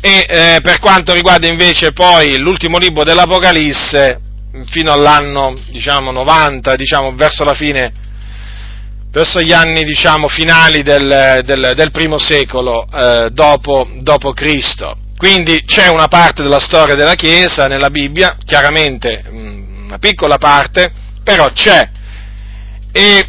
e 0.02 0.26
eh, 0.28 0.60
per 0.62 0.80
quanto 0.80 1.13
riguarda 1.13 1.48
invece 1.48 1.93
poi 1.93 2.38
l'ultimo 2.38 2.78
libro 2.78 3.04
dell'Apocalisse, 3.04 4.19
fino 4.67 4.91
all'anno, 4.91 5.58
diciamo, 5.69 6.12
90, 6.12 6.76
diciamo, 6.76 7.13
verso 7.15 7.43
la 7.43 7.54
fine, 7.54 7.91
verso 9.13 9.39
gli 9.41 9.54
anni, 9.54 9.84
diciamo, 9.84 10.28
finali 10.28 10.82
del, 10.82 11.41
del, 11.45 11.73
del 11.76 11.91
primo 11.91 12.17
secolo 12.17 12.84
eh, 12.91 13.30
dopo, 13.32 13.88
dopo 13.99 14.34
Cristo. 14.34 14.97
Quindi 15.15 15.63
c'è 15.65 15.88
una 15.88 16.08
parte 16.08 16.41
della 16.41 16.60
storia 16.60 16.95
della 16.95 17.13
Chiesa 17.13 17.67
nella 17.67 17.91
Bibbia, 17.91 18.38
chiaramente 18.43 19.23
mm, 19.30 19.86
una 19.86 19.99
piccola 19.99 20.38
parte, 20.38 20.91
però 21.23 21.47
c'è. 21.54 21.88
E 22.91 23.28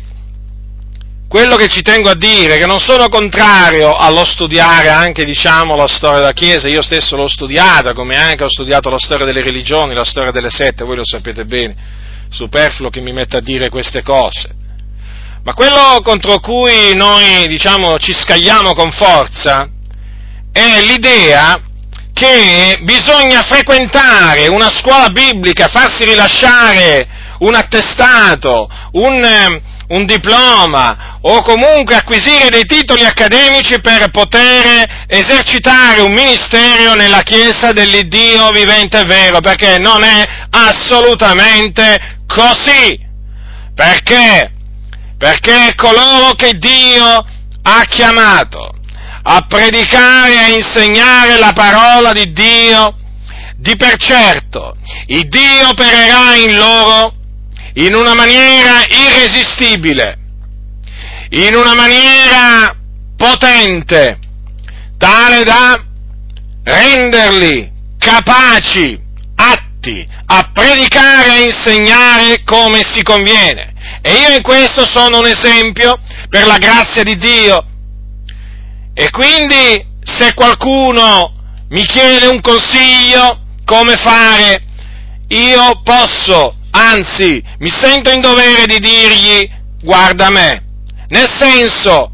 quello 1.28 1.56
che 1.56 1.68
ci 1.68 1.82
tengo 1.82 2.08
a 2.08 2.16
dire 2.16 2.56
che 2.56 2.64
non 2.64 2.80
sono 2.80 3.08
contrario 3.10 3.94
allo 3.94 4.24
studiare 4.24 4.88
anche, 4.88 5.26
diciamo, 5.26 5.76
la 5.76 5.86
storia 5.86 6.20
della 6.20 6.32
Chiesa, 6.32 6.66
io 6.66 6.82
stesso 6.82 7.14
l'ho 7.14 7.28
studiata, 7.28 7.92
come 7.92 8.16
anche 8.16 8.44
ho 8.44 8.50
studiato 8.50 8.88
la 8.88 8.98
storia 8.98 9.26
delle 9.26 9.42
religioni, 9.42 9.94
la 9.94 10.04
storia 10.04 10.30
delle 10.30 10.50
sette, 10.50 10.84
voi 10.84 10.96
lo 10.96 11.04
sapete 11.04 11.44
bene, 11.44 11.74
superfluo 12.30 12.88
che 12.88 13.00
mi 13.00 13.12
metta 13.12 13.36
a 13.36 13.42
dire 13.42 13.68
queste 13.68 14.02
cose. 14.02 14.53
Ma 15.44 15.52
quello 15.52 16.00
contro 16.02 16.40
cui 16.40 16.94
noi, 16.94 17.46
diciamo, 17.46 17.98
ci 17.98 18.14
scagliamo 18.14 18.72
con 18.72 18.90
forza 18.90 19.68
è 20.50 20.80
l'idea 20.82 21.60
che 22.14 22.78
bisogna 22.82 23.42
frequentare 23.42 24.46
una 24.46 24.70
scuola 24.70 25.10
biblica, 25.10 25.66
farsi 25.66 26.04
rilasciare 26.04 27.06
un 27.40 27.54
attestato, 27.54 28.70
un, 28.92 29.60
un 29.88 30.06
diploma 30.06 31.18
o 31.20 31.42
comunque 31.42 31.96
acquisire 31.96 32.48
dei 32.48 32.64
titoli 32.64 33.04
accademici 33.04 33.80
per 33.80 34.10
poter 34.10 35.04
esercitare 35.08 36.00
un 36.00 36.12
ministero 36.12 36.94
nella 36.94 37.22
Chiesa 37.22 37.72
dell'Iddio 37.72 38.48
vivente 38.50 39.00
e 39.00 39.04
vero, 39.04 39.40
perché 39.40 39.78
non 39.78 40.04
è 40.04 40.24
assolutamente 40.50 42.20
così. 42.26 42.98
Perché? 43.74 44.53
Perché 45.24 45.72
coloro 45.74 46.34
che 46.34 46.52
Dio 46.58 47.24
ha 47.62 47.84
chiamato 47.88 48.74
a 49.22 49.46
predicare 49.48 50.34
e 50.34 50.36
a 50.36 50.48
insegnare 50.48 51.38
la 51.38 51.52
parola 51.54 52.12
di 52.12 52.30
Dio, 52.30 52.94
di 53.56 53.74
per 53.74 53.96
certo, 53.96 54.76
il 55.06 55.26
Dio 55.28 55.70
opererà 55.70 56.34
in 56.34 56.58
loro 56.58 57.14
in 57.76 57.94
una 57.94 58.12
maniera 58.12 58.84
irresistibile, 58.86 60.18
in 61.30 61.54
una 61.54 61.72
maniera 61.72 62.76
potente, 63.16 64.18
tale 64.98 65.42
da 65.42 65.82
renderli 66.64 67.72
capaci, 67.96 69.00
atti 69.36 70.06
a 70.26 70.50
predicare 70.52 71.38
e 71.38 71.44
insegnare 71.46 72.42
come 72.44 72.82
si 72.82 73.02
conviene. 73.02 73.73
E 74.06 74.12
io 74.12 74.36
in 74.36 74.42
questo 74.42 74.84
sono 74.84 75.20
un 75.20 75.26
esempio 75.26 75.98
per 76.28 76.44
la 76.44 76.58
grazia 76.58 77.02
di 77.02 77.16
Dio. 77.16 77.64
E 78.92 79.10
quindi 79.10 79.82
se 80.02 80.34
qualcuno 80.34 81.32
mi 81.70 81.86
chiede 81.86 82.26
un 82.26 82.42
consiglio 82.42 83.40
come 83.64 83.96
fare, 83.96 84.62
io 85.28 85.80
posso 85.82 86.54
anzi 86.70 87.42
mi 87.60 87.70
sento 87.70 88.10
in 88.10 88.20
dovere 88.20 88.66
di 88.66 88.78
dirgli 88.78 89.50
guarda 89.80 90.28
me, 90.28 90.62
nel 91.08 91.30
senso 91.38 92.12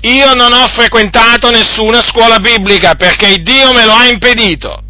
io 0.00 0.34
non 0.34 0.52
ho 0.52 0.66
frequentato 0.68 1.50
nessuna 1.50 2.02
scuola 2.02 2.40
biblica 2.40 2.96
perché 2.96 3.42
Dio 3.42 3.72
me 3.72 3.84
lo 3.84 3.92
ha 3.92 4.06
impedito, 4.06 4.82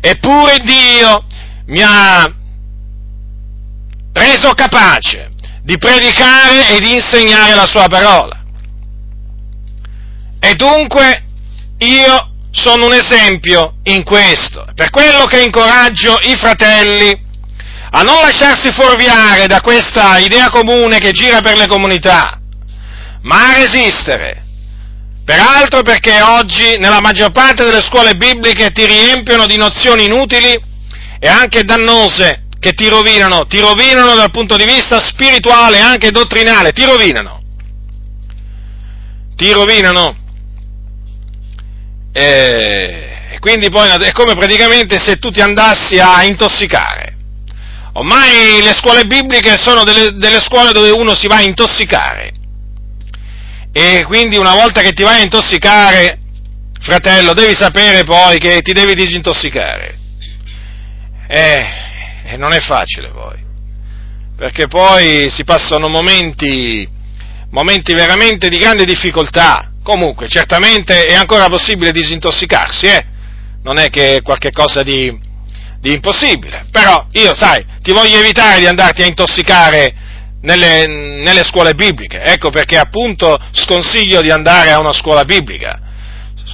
eppure 0.00 0.58
Dio 0.64 1.24
mi 1.66 1.82
ha 1.82 2.28
reso 4.16 4.52
capace 4.54 5.30
di 5.62 5.76
predicare 5.78 6.70
e 6.70 6.80
di 6.80 6.92
insegnare 6.92 7.54
la 7.54 7.66
sua 7.66 7.86
parola. 7.88 8.42
E 10.40 10.54
dunque 10.54 11.24
io 11.78 12.30
sono 12.50 12.86
un 12.86 12.92
esempio 12.92 13.74
in 13.84 14.02
questo, 14.04 14.64
per 14.74 14.90
quello 14.90 15.24
che 15.24 15.42
incoraggio 15.42 16.18
i 16.22 16.36
fratelli 16.36 17.24
a 17.90 18.02
non 18.02 18.20
lasciarsi 18.22 18.72
fuorviare 18.72 19.46
da 19.46 19.60
questa 19.60 20.18
idea 20.18 20.48
comune 20.50 20.98
che 20.98 21.12
gira 21.12 21.40
per 21.40 21.56
le 21.56 21.66
comunità, 21.66 22.40
ma 23.22 23.50
a 23.50 23.54
resistere. 23.54 24.44
Peraltro 25.24 25.82
perché 25.82 26.20
oggi 26.20 26.78
nella 26.78 27.00
maggior 27.00 27.32
parte 27.32 27.64
delle 27.64 27.82
scuole 27.82 28.14
bibliche 28.14 28.70
ti 28.70 28.86
riempiono 28.86 29.46
di 29.46 29.56
nozioni 29.56 30.04
inutili 30.04 30.56
e 31.18 31.28
anche 31.28 31.64
dannose 31.64 32.45
che 32.66 32.72
ti 32.72 32.88
rovinano, 32.88 33.46
ti 33.46 33.60
rovinano 33.60 34.16
dal 34.16 34.32
punto 34.32 34.56
di 34.56 34.64
vista 34.64 34.98
spirituale 34.98 35.76
e 35.76 35.82
anche 35.82 36.10
dottrinale, 36.10 36.72
ti 36.72 36.84
rovinano. 36.84 37.40
Ti 39.36 39.52
rovinano. 39.52 40.16
E 42.12 43.36
quindi 43.38 43.70
poi 43.70 43.88
è 43.88 44.10
come 44.10 44.34
praticamente 44.34 44.98
se 44.98 45.18
tu 45.18 45.30
ti 45.30 45.40
andassi 45.40 46.00
a 46.00 46.24
intossicare. 46.24 47.14
Ormai 47.92 48.60
le 48.60 48.72
scuole 48.72 49.04
bibliche 49.04 49.56
sono 49.58 49.84
delle, 49.84 50.14
delle 50.14 50.40
scuole 50.40 50.72
dove 50.72 50.90
uno 50.90 51.14
si 51.14 51.28
va 51.28 51.36
a 51.36 51.42
intossicare. 51.42 52.32
E 53.70 54.02
quindi 54.06 54.36
una 54.36 54.54
volta 54.54 54.80
che 54.80 54.90
ti 54.90 55.04
vai 55.04 55.20
a 55.20 55.22
intossicare, 55.22 56.18
fratello, 56.80 57.32
devi 57.32 57.54
sapere 57.54 58.02
poi 58.02 58.38
che 58.38 58.60
ti 58.62 58.72
devi 58.72 58.96
disintossicare. 58.96 59.98
Eh, 61.28 61.84
e 62.26 62.36
non 62.36 62.52
è 62.52 62.58
facile 62.58 63.08
poi, 63.08 63.38
perché 64.36 64.66
poi 64.66 65.30
si 65.30 65.44
passano 65.44 65.88
momenti, 65.88 66.88
momenti 67.50 67.94
veramente 67.94 68.48
di 68.48 68.58
grande 68.58 68.84
difficoltà. 68.84 69.70
Comunque, 69.82 70.28
certamente 70.28 71.04
è 71.04 71.14
ancora 71.14 71.48
possibile 71.48 71.92
disintossicarsi, 71.92 72.86
eh? 72.86 73.06
Non 73.62 73.78
è 73.78 73.88
che 73.88 74.16
è 74.16 74.22
qualche 74.22 74.50
cosa 74.50 74.82
di, 74.82 75.16
di 75.78 75.92
impossibile. 75.92 76.66
Però 76.72 77.06
io, 77.12 77.34
sai, 77.36 77.64
ti 77.82 77.92
voglio 77.92 78.18
evitare 78.18 78.58
di 78.58 78.66
andarti 78.66 79.02
a 79.02 79.06
intossicare 79.06 79.94
nelle, 80.40 80.88
nelle 80.88 81.44
scuole 81.44 81.74
bibliche. 81.74 82.20
Ecco 82.20 82.50
perché 82.50 82.78
appunto 82.78 83.38
sconsiglio 83.52 84.20
di 84.20 84.30
andare 84.30 84.72
a 84.72 84.80
una 84.80 84.92
scuola 84.92 85.24
biblica. 85.24 85.80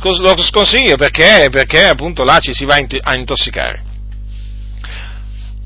Lo 0.02 0.36
sconsiglio 0.42 0.96
perché, 0.96 1.48
perché 1.50 1.86
appunto 1.86 2.24
là 2.24 2.38
ci 2.38 2.52
si 2.52 2.66
va 2.66 2.78
a 3.00 3.14
intossicare. 3.14 3.91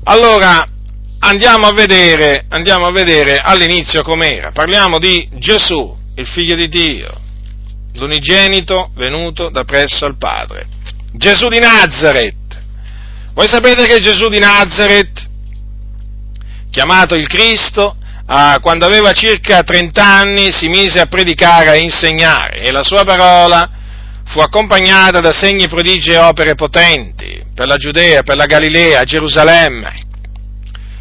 Allora, 0.09 0.65
andiamo 1.19 1.67
a 1.67 1.73
vedere, 1.73 2.45
andiamo 2.49 2.85
a 2.85 2.91
vedere 2.91 3.37
all'inizio 3.37 4.03
com'era. 4.03 4.51
Parliamo 4.51 4.99
di 4.99 5.27
Gesù, 5.33 5.97
il 6.15 6.27
figlio 6.27 6.55
di 6.55 6.67
Dio, 6.69 7.13
l'unigenito 7.95 8.91
venuto 8.95 9.49
da 9.49 9.63
presso 9.63 10.05
al 10.05 10.17
Padre. 10.17 10.67
Gesù 11.11 11.49
di 11.49 11.59
Nazareth 11.59 12.37
voi 13.37 13.47
sapete 13.47 13.85
che 13.85 13.99
Gesù 13.99 14.29
di 14.29 14.39
Nazareth, 14.39 15.29
chiamato 16.71 17.13
il 17.13 17.27
Cristo, 17.27 17.95
ah, 18.25 18.57
quando 18.59 18.87
aveva 18.87 19.11
circa 19.11 19.61
30 19.61 20.03
anni 20.03 20.51
si 20.51 20.69
mise 20.69 20.99
a 20.99 21.05
predicare 21.05 21.75
e 21.75 21.81
insegnare 21.81 22.61
e 22.61 22.71
la 22.71 22.81
sua 22.81 23.03
parola 23.03 23.76
fu 24.27 24.39
accompagnata 24.39 25.19
da 25.19 25.31
segni, 25.31 25.67
prodigi 25.67 26.11
e 26.11 26.17
opere 26.17 26.55
potenti 26.55 27.43
per 27.53 27.67
la 27.67 27.77
Giudea, 27.77 28.23
per 28.23 28.35
la 28.35 28.45
Galilea, 28.45 29.03
Gerusalemme. 29.03 30.05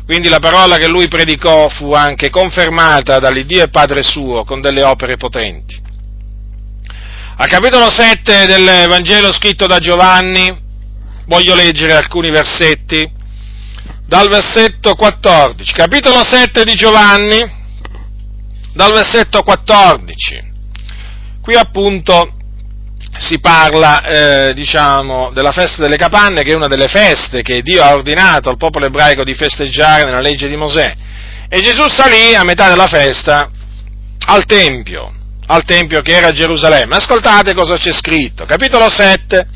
quindi 0.05 0.29
la 0.29 0.39
parola 0.39 0.77
che 0.77 0.87
lui 0.87 1.09
predicò 1.09 1.69
fu 1.69 1.93
anche 1.93 2.31
confermata 2.31 3.19
dall'Iddio 3.19 3.65
e 3.65 3.69
Padre 3.69 4.05
suo 4.05 4.45
con 4.45 4.61
delle 4.61 4.85
opere 4.85 5.17
potenti. 5.17 5.83
Al 7.39 7.49
capitolo 7.49 7.91
7 7.91 8.47
del 8.47 8.87
Vangelo 8.89 9.33
scritto 9.33 9.67
da 9.67 9.79
Giovanni, 9.79 10.57
voglio 11.27 11.57
leggere 11.57 11.95
alcuni 11.95 12.31
versetti, 12.31 13.11
dal 14.07 14.29
versetto 14.29 14.95
14, 14.95 15.73
capitolo 15.73 16.23
7 16.23 16.63
di 16.63 16.75
Giovanni, 16.75 17.45
dal 18.73 18.93
versetto 18.93 19.43
14. 19.43 20.45
Qui 21.43 21.55
appunto 21.57 22.36
si 23.19 23.39
parla, 23.41 24.03
eh, 24.05 24.55
diciamo, 24.55 25.31
della 25.33 25.53
festa 25.53 25.83
delle 25.83 25.97
capanne, 25.97 26.43
che 26.43 26.53
è 26.53 26.57
una 26.57 26.67
delle 26.67 26.89
feste 26.89 27.43
che 27.43 27.63
Dio 27.63 27.83
ha 27.83 27.93
ordinato 27.93 28.51
al 28.51 28.57
popolo 28.57 28.87
ebraico 28.87 29.25
di 29.25 29.35
festeggiare 29.35 30.05
nella 30.05 30.21
legge 30.21 30.49
di 30.49 30.57
Mosè. 30.57 30.95
E 31.49 31.61
Gesù 31.61 31.87
salì 31.89 32.35
a 32.35 32.43
metà 32.43 32.69
della 32.69 32.89
festa 32.89 33.51
al 34.27 34.45
Tempio, 34.47 35.13
al 35.47 35.65
Tempio 35.65 36.01
che 36.01 36.15
era 36.17 36.29
a 36.29 36.33
Gerusalemme. 36.33 36.97
Ascoltate 36.97 37.55
cosa 37.55 37.77
c'è 37.77 37.93
scritto, 37.93 38.45
capitolo 38.45 38.89
7, 38.89 39.47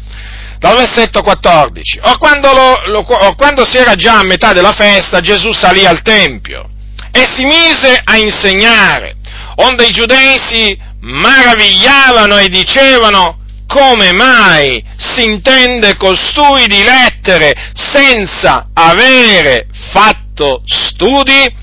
dal 0.59 0.77
versetto 0.77 1.23
14. 1.23 2.01
Or 2.03 2.19
quando, 2.19 2.53
lo, 2.53 2.77
lo, 2.93 3.07
or 3.07 3.35
quando 3.37 3.65
si 3.65 3.77
era 3.77 3.95
già 3.95 4.19
a 4.19 4.25
metà 4.25 4.53
della 4.53 4.73
festa, 4.73 5.21
Gesù 5.21 5.53
salì 5.53 5.85
al 5.85 6.03
Tempio 6.03 6.69
e 7.13 7.27
si 7.35 7.45
mise 7.45 8.01
a 8.05 8.17
insegnare, 8.17 9.15
onde 9.57 9.87
i 9.87 9.93
giudei 9.93 10.39
si 10.39 10.79
maravigliavano 11.01 12.39
e 12.39 12.49
dicevano, 12.49 13.40
come 13.71 14.13
mai 14.13 14.85
si 14.97 15.23
intende 15.23 15.97
costui 15.97 16.67
di 16.67 16.83
lettere 16.83 17.55
senza 17.73 18.71
avere 18.75 19.69
fatto 19.93 20.63
studi? 20.67 21.59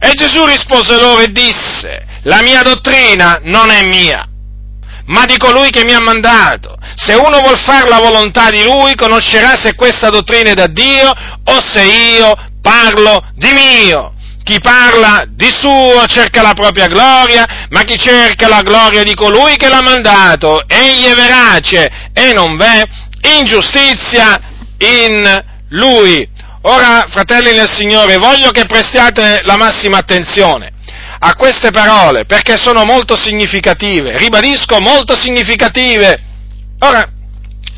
E 0.00 0.12
Gesù 0.12 0.44
rispose 0.44 1.00
loro 1.00 1.22
e 1.22 1.32
disse, 1.32 2.06
la 2.24 2.42
mia 2.42 2.62
dottrina 2.62 3.40
non 3.44 3.70
è 3.70 3.82
mia, 3.82 4.28
ma 5.06 5.24
di 5.24 5.38
colui 5.38 5.70
che 5.70 5.84
mi 5.84 5.94
ha 5.94 6.00
mandato. 6.00 6.76
Se 6.96 7.14
uno 7.14 7.40
vuol 7.40 7.58
fare 7.58 7.88
la 7.88 7.98
volontà 7.98 8.50
di 8.50 8.62
lui, 8.62 8.94
conoscerà 8.94 9.56
se 9.56 9.74
questa 9.74 10.10
dottrina 10.10 10.50
è 10.50 10.54
da 10.54 10.66
Dio 10.66 11.08
o 11.08 11.60
se 11.72 11.82
io 11.82 12.36
parlo 12.60 13.24
di 13.34 13.52
mio. 13.52 14.12
Chi 14.42 14.60
parla 14.60 15.24
di 15.28 15.50
suo 15.50 16.06
cerca 16.06 16.40
la 16.40 16.54
propria 16.54 16.86
gloria, 16.86 17.66
ma 17.68 17.82
chi 17.82 17.98
cerca 17.98 18.48
la 18.48 18.62
gloria 18.62 19.02
di 19.02 19.14
colui 19.14 19.56
che 19.56 19.68
l'ha 19.68 19.82
mandato, 19.82 20.66
egli 20.66 21.04
è 21.04 21.14
verace 21.14 22.10
e 22.12 22.32
non 22.32 22.56
v'è 22.56 22.82
ingiustizia 23.38 24.40
in 24.78 25.44
lui. 25.70 26.28
Ora, 26.62 27.06
fratelli 27.10 27.52
nel 27.52 27.70
Signore, 27.70 28.16
voglio 28.16 28.50
che 28.50 28.64
prestiate 28.64 29.40
la 29.44 29.56
massima 29.56 29.98
attenzione 29.98 30.72
a 31.20 31.34
queste 31.34 31.70
parole 31.70 32.24
perché 32.26 32.56
sono 32.56 32.84
molto 32.84 33.16
significative, 33.16 34.16
ribadisco 34.18 34.80
molto 34.80 35.16
significative. 35.16 36.22
Ora, 36.80 37.06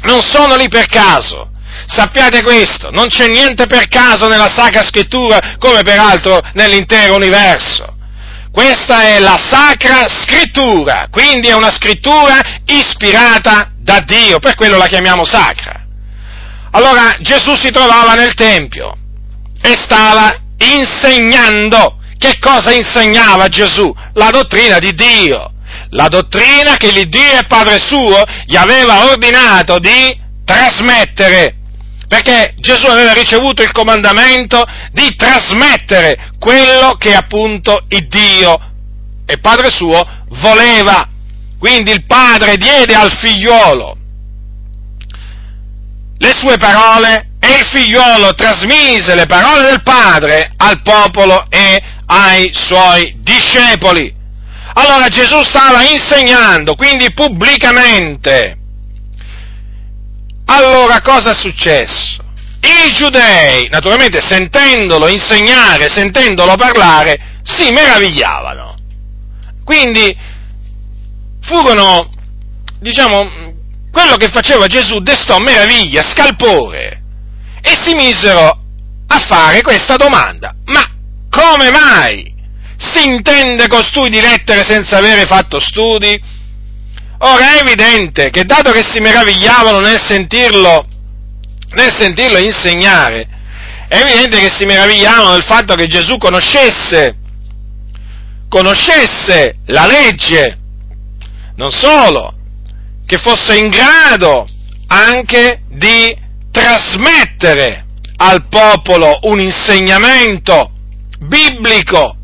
non 0.02 0.20
sono 0.22 0.56
lì 0.56 0.68
per 0.68 0.86
caso, 0.86 1.49
Sappiate 1.86 2.42
questo, 2.42 2.90
non 2.90 3.08
c'è 3.08 3.28
niente 3.28 3.66
per 3.66 3.88
caso 3.88 4.28
nella 4.28 4.48
Sacra 4.48 4.82
Scrittura, 4.82 5.56
come 5.58 5.82
peraltro 5.82 6.40
nell'intero 6.54 7.14
universo. 7.14 7.96
Questa 8.52 9.02
è 9.02 9.20
la 9.20 9.38
Sacra 9.38 10.08
Scrittura, 10.08 11.06
quindi 11.10 11.48
è 11.48 11.54
una 11.54 11.70
scrittura 11.70 12.40
ispirata 12.66 13.70
da 13.76 14.00
Dio, 14.00 14.38
per 14.38 14.56
quello 14.56 14.76
la 14.76 14.86
chiamiamo 14.86 15.24
sacra. 15.24 15.84
Allora 16.72 17.16
Gesù 17.20 17.56
si 17.56 17.70
trovava 17.70 18.14
nel 18.14 18.34
Tempio 18.34 18.96
e 19.62 19.76
stava 19.76 20.36
insegnando. 20.58 21.98
Che 22.18 22.38
cosa 22.38 22.72
insegnava 22.72 23.48
Gesù? 23.48 23.92
La 24.14 24.30
dottrina 24.30 24.78
di 24.78 24.92
Dio, 24.92 25.52
la 25.90 26.08
dottrina 26.08 26.76
che 26.76 26.90
l'Iddio 26.90 27.38
e 27.38 27.46
Padre 27.46 27.78
suo 27.78 28.22
gli 28.44 28.56
aveva 28.56 29.06
ordinato 29.06 29.78
di 29.78 30.18
trasmettere 30.44 31.59
perché 32.10 32.54
Gesù 32.56 32.86
aveva 32.86 33.12
ricevuto 33.12 33.62
il 33.62 33.70
comandamento 33.70 34.64
di 34.90 35.14
trasmettere 35.14 36.32
quello 36.40 36.96
che 36.98 37.14
appunto 37.14 37.84
il 37.86 38.08
Dio 38.08 38.58
e 39.24 39.38
Padre 39.38 39.70
suo 39.70 40.04
voleva. 40.42 41.08
Quindi 41.56 41.92
il 41.92 42.04
Padre 42.06 42.56
diede 42.56 42.96
al 42.96 43.12
figliuolo 43.12 43.96
le 46.18 46.32
sue 46.36 46.58
parole 46.58 47.28
e 47.38 47.48
il 47.48 47.64
figliuolo 47.64 48.34
trasmise 48.34 49.14
le 49.14 49.26
parole 49.26 49.68
del 49.68 49.82
Padre 49.84 50.50
al 50.56 50.82
popolo 50.82 51.46
e 51.48 51.80
ai 52.06 52.50
suoi 52.52 53.14
discepoli. 53.20 54.12
Allora 54.72 55.06
Gesù 55.06 55.40
stava 55.44 55.88
insegnando, 55.88 56.74
quindi 56.74 57.12
pubblicamente, 57.12 58.56
allora 60.50 61.00
cosa 61.00 61.30
è 61.30 61.34
successo? 61.34 62.18
I 62.62 62.92
giudei, 62.92 63.68
naturalmente 63.68 64.20
sentendolo 64.20 65.08
insegnare, 65.08 65.88
sentendolo 65.88 66.56
parlare, 66.56 67.38
si 67.42 67.70
meravigliavano. 67.70 68.74
Quindi 69.64 70.14
furono, 71.40 72.10
diciamo, 72.80 73.54
quello 73.90 74.16
che 74.16 74.28
faceva 74.30 74.66
Gesù 74.66 74.98
destò 75.00 75.38
meraviglia, 75.38 76.02
scalpore 76.02 77.00
e 77.62 77.76
si 77.82 77.94
misero 77.94 78.58
a 79.06 79.18
fare 79.18 79.62
questa 79.62 79.96
domanda. 79.96 80.54
Ma 80.66 80.82
come 81.30 81.70
mai 81.70 82.34
si 82.76 83.06
intende 83.06 83.68
costui 83.68 84.10
di 84.10 84.20
lettere 84.20 84.64
senza 84.64 84.98
avere 84.98 85.26
fatto 85.26 85.60
studi? 85.60 86.20
Ora 87.22 87.58
è 87.58 87.60
evidente 87.60 88.30
che 88.30 88.44
dato 88.44 88.72
che 88.72 88.82
si 88.82 88.98
meravigliavano 88.98 89.80
nel 89.80 90.00
sentirlo, 90.00 90.86
nel 91.72 91.94
sentirlo 91.94 92.38
insegnare, 92.38 93.28
è 93.88 93.98
evidente 93.98 94.40
che 94.40 94.48
si 94.48 94.64
meravigliavano 94.64 95.32
del 95.32 95.42
fatto 95.42 95.74
che 95.74 95.86
Gesù 95.86 96.16
conoscesse, 96.16 97.16
conoscesse 98.48 99.56
la 99.66 99.84
legge, 99.84 100.58
non 101.56 101.70
solo, 101.70 102.32
che 103.04 103.18
fosse 103.18 103.58
in 103.58 103.68
grado 103.68 104.48
anche 104.86 105.60
di 105.68 106.16
trasmettere 106.50 107.84
al 108.16 108.46
popolo 108.48 109.18
un 109.24 109.40
insegnamento 109.40 110.70
biblico. 111.18 112.16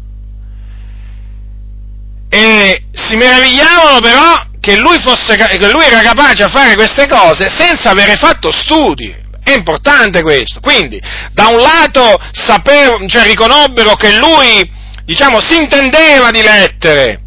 E 2.31 2.85
si 2.93 3.17
meravigliavano 3.17 4.01
però 4.01 4.46
che 4.67 4.77
lui, 4.79 4.99
fosse, 4.99 5.37
che 5.37 5.71
lui 5.71 5.85
era 5.85 6.01
capace 6.01 6.43
a 6.43 6.49
fare 6.49 6.75
queste 6.75 7.07
cose 7.07 7.49
senza 7.49 7.91
avere 7.91 8.17
fatto 8.17 8.51
studi. 8.51 9.15
È 9.45 9.53
importante 9.53 10.23
questo. 10.23 10.59
Quindi, 10.59 11.01
da 11.33 11.47
un 11.47 11.59
lato 11.59 12.21
sapevo, 12.33 13.07
cioè, 13.07 13.27
riconobbero 13.27 13.95
che 13.95 14.17
lui, 14.17 14.69
diciamo, 15.05 15.39
si 15.39 15.55
intendeva 15.55 16.33
di 16.33 16.43
lettere, 16.43 17.21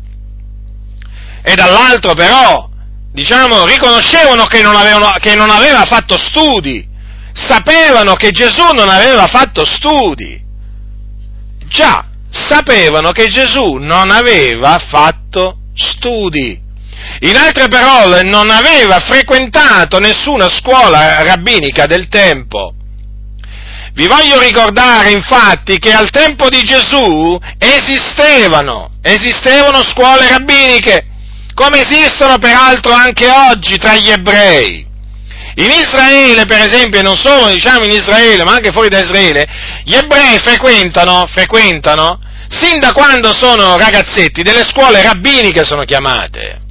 e 1.41 1.55
dall'altro 1.55 2.13
però, 2.13 2.69
diciamo, 3.13 3.65
riconoscevano 3.65 4.43
che 4.43 4.61
non, 4.61 4.75
avevano, 4.75 5.13
che 5.21 5.33
non 5.33 5.49
aveva 5.49 5.85
fatto 5.85 6.17
studi, 6.17 6.85
sapevano 7.31 8.15
che 8.15 8.31
Gesù 8.31 8.73
non 8.73 8.89
aveva 8.89 9.27
fatto 9.27 9.63
studi. 9.63 10.43
Già, 11.67 12.05
sapevano 12.29 13.13
che 13.13 13.29
Gesù 13.29 13.75
non 13.75 14.11
aveva 14.11 14.77
fatto 14.77 15.59
studi. 15.73 16.67
In 17.21 17.35
altre 17.35 17.67
parole, 17.67 18.23
non 18.23 18.49
aveva 18.49 18.99
frequentato 18.99 19.99
nessuna 19.99 20.47
scuola 20.49 21.23
rabbinica 21.23 21.85
del 21.85 22.07
tempo. 22.07 22.73
Vi 23.93 24.07
voglio 24.07 24.39
ricordare 24.39 25.11
infatti 25.11 25.79
che 25.79 25.91
al 25.91 26.09
tempo 26.09 26.47
di 26.47 26.61
Gesù 26.63 27.37
esistevano, 27.57 28.91
esistevano 29.01 29.83
scuole 29.83 30.29
rabbiniche, 30.29 31.05
come 31.53 31.81
esistono 31.81 32.37
peraltro 32.37 32.93
anche 32.93 33.27
oggi 33.29 33.77
tra 33.77 33.95
gli 33.95 34.09
ebrei. 34.09 34.87
In 35.55 35.71
Israele, 35.71 36.45
per 36.45 36.61
esempio, 36.61 36.99
e 36.99 37.03
non 37.03 37.17
solo 37.17 37.49
diciamo 37.49 37.83
in 37.83 37.91
Israele, 37.91 38.45
ma 38.45 38.53
anche 38.53 38.71
fuori 38.71 38.87
da 38.87 38.99
Israele, 38.99 39.45
gli 39.83 39.95
ebrei 39.95 40.39
frequentano, 40.39 41.25
frequentano, 41.27 42.21
sin 42.47 42.79
da 42.79 42.93
quando 42.93 43.33
sono 43.35 43.75
ragazzetti, 43.75 44.41
delle 44.41 44.63
scuole 44.63 45.01
rabbiniche 45.01 45.65
sono 45.65 45.83
chiamate. 45.83 46.67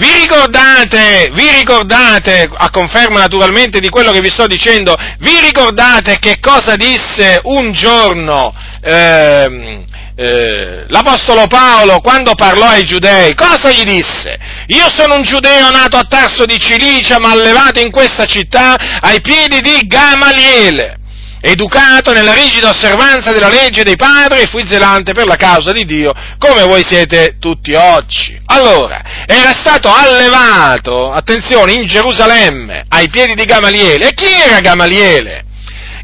Vi 0.00 0.10
ricordate, 0.18 1.28
vi 1.34 1.50
ricordate, 1.50 2.48
a 2.50 2.70
conferma 2.70 3.18
naturalmente 3.18 3.80
di 3.80 3.90
quello 3.90 4.12
che 4.12 4.22
vi 4.22 4.30
sto 4.30 4.46
dicendo, 4.46 4.96
vi 5.18 5.38
ricordate 5.40 6.18
che 6.18 6.38
cosa 6.40 6.74
disse 6.74 7.38
un 7.42 7.70
giorno 7.72 8.50
eh, 8.80 9.84
eh, 10.16 10.84
l'Apostolo 10.88 11.46
Paolo 11.48 12.00
quando 12.00 12.34
parlò 12.34 12.68
ai 12.68 12.84
giudei? 12.84 13.34
Cosa 13.34 13.70
gli 13.70 13.84
disse? 13.84 14.38
Io 14.68 14.88
sono 14.88 15.16
un 15.16 15.22
giudeo 15.22 15.70
nato 15.70 15.98
a 15.98 16.06
Tarso 16.08 16.46
di 16.46 16.58
Cilicia, 16.58 17.18
ma 17.18 17.32
allevato 17.32 17.78
in 17.80 17.90
questa 17.90 18.24
città 18.24 18.78
ai 19.02 19.20
piedi 19.20 19.60
di 19.60 19.86
Gamaliele 19.86 20.99
educato 21.40 22.12
nella 22.12 22.34
rigida 22.34 22.68
osservanza 22.68 23.32
della 23.32 23.48
legge 23.48 23.82
dei 23.82 23.96
padri 23.96 24.40
e 24.40 24.46
fui 24.46 24.66
zelante 24.66 25.12
per 25.12 25.26
la 25.26 25.36
causa 25.36 25.72
di 25.72 25.84
Dio, 25.84 26.12
come 26.38 26.62
voi 26.64 26.84
siete 26.86 27.36
tutti 27.38 27.72
oggi. 27.74 28.38
Allora, 28.46 29.24
era 29.26 29.52
stato 29.52 29.92
allevato, 29.92 31.10
attenzione, 31.10 31.72
in 31.72 31.86
Gerusalemme, 31.86 32.84
ai 32.88 33.08
piedi 33.08 33.34
di 33.34 33.44
Gamaliele. 33.44 34.08
E 34.08 34.14
chi 34.14 34.30
era 34.30 34.60
Gamaliele? 34.60 35.44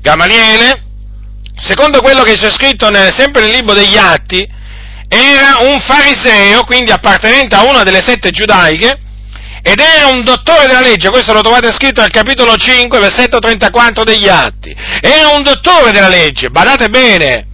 Gamaliele, 0.00 0.82
secondo 1.56 2.00
quello 2.00 2.22
che 2.22 2.36
c'è 2.36 2.50
scritto 2.50 2.88
nel, 2.90 3.12
sempre 3.12 3.42
nel 3.42 3.50
libro 3.50 3.74
degli 3.74 3.96
Atti, 3.96 4.54
era 5.08 5.58
un 5.60 5.78
fariseo, 5.80 6.64
quindi 6.64 6.90
appartenente 6.90 7.54
a 7.54 7.64
una 7.64 7.82
delle 7.82 8.02
sette 8.04 8.30
giudaiche, 8.30 9.00
ed 9.68 9.80
era 9.80 10.06
un 10.06 10.22
dottore 10.22 10.68
della 10.68 10.80
legge, 10.80 11.10
questo 11.10 11.32
lo 11.32 11.40
trovate 11.40 11.72
scritto 11.72 12.00
al 12.00 12.12
capitolo 12.12 12.54
5, 12.54 13.00
versetto 13.00 13.40
34 13.40 14.04
degli 14.04 14.28
Atti, 14.28 14.72
era 15.00 15.30
un 15.30 15.42
dottore 15.42 15.90
della 15.90 16.06
legge, 16.06 16.50
badate 16.50 16.88
bene, 16.88 17.48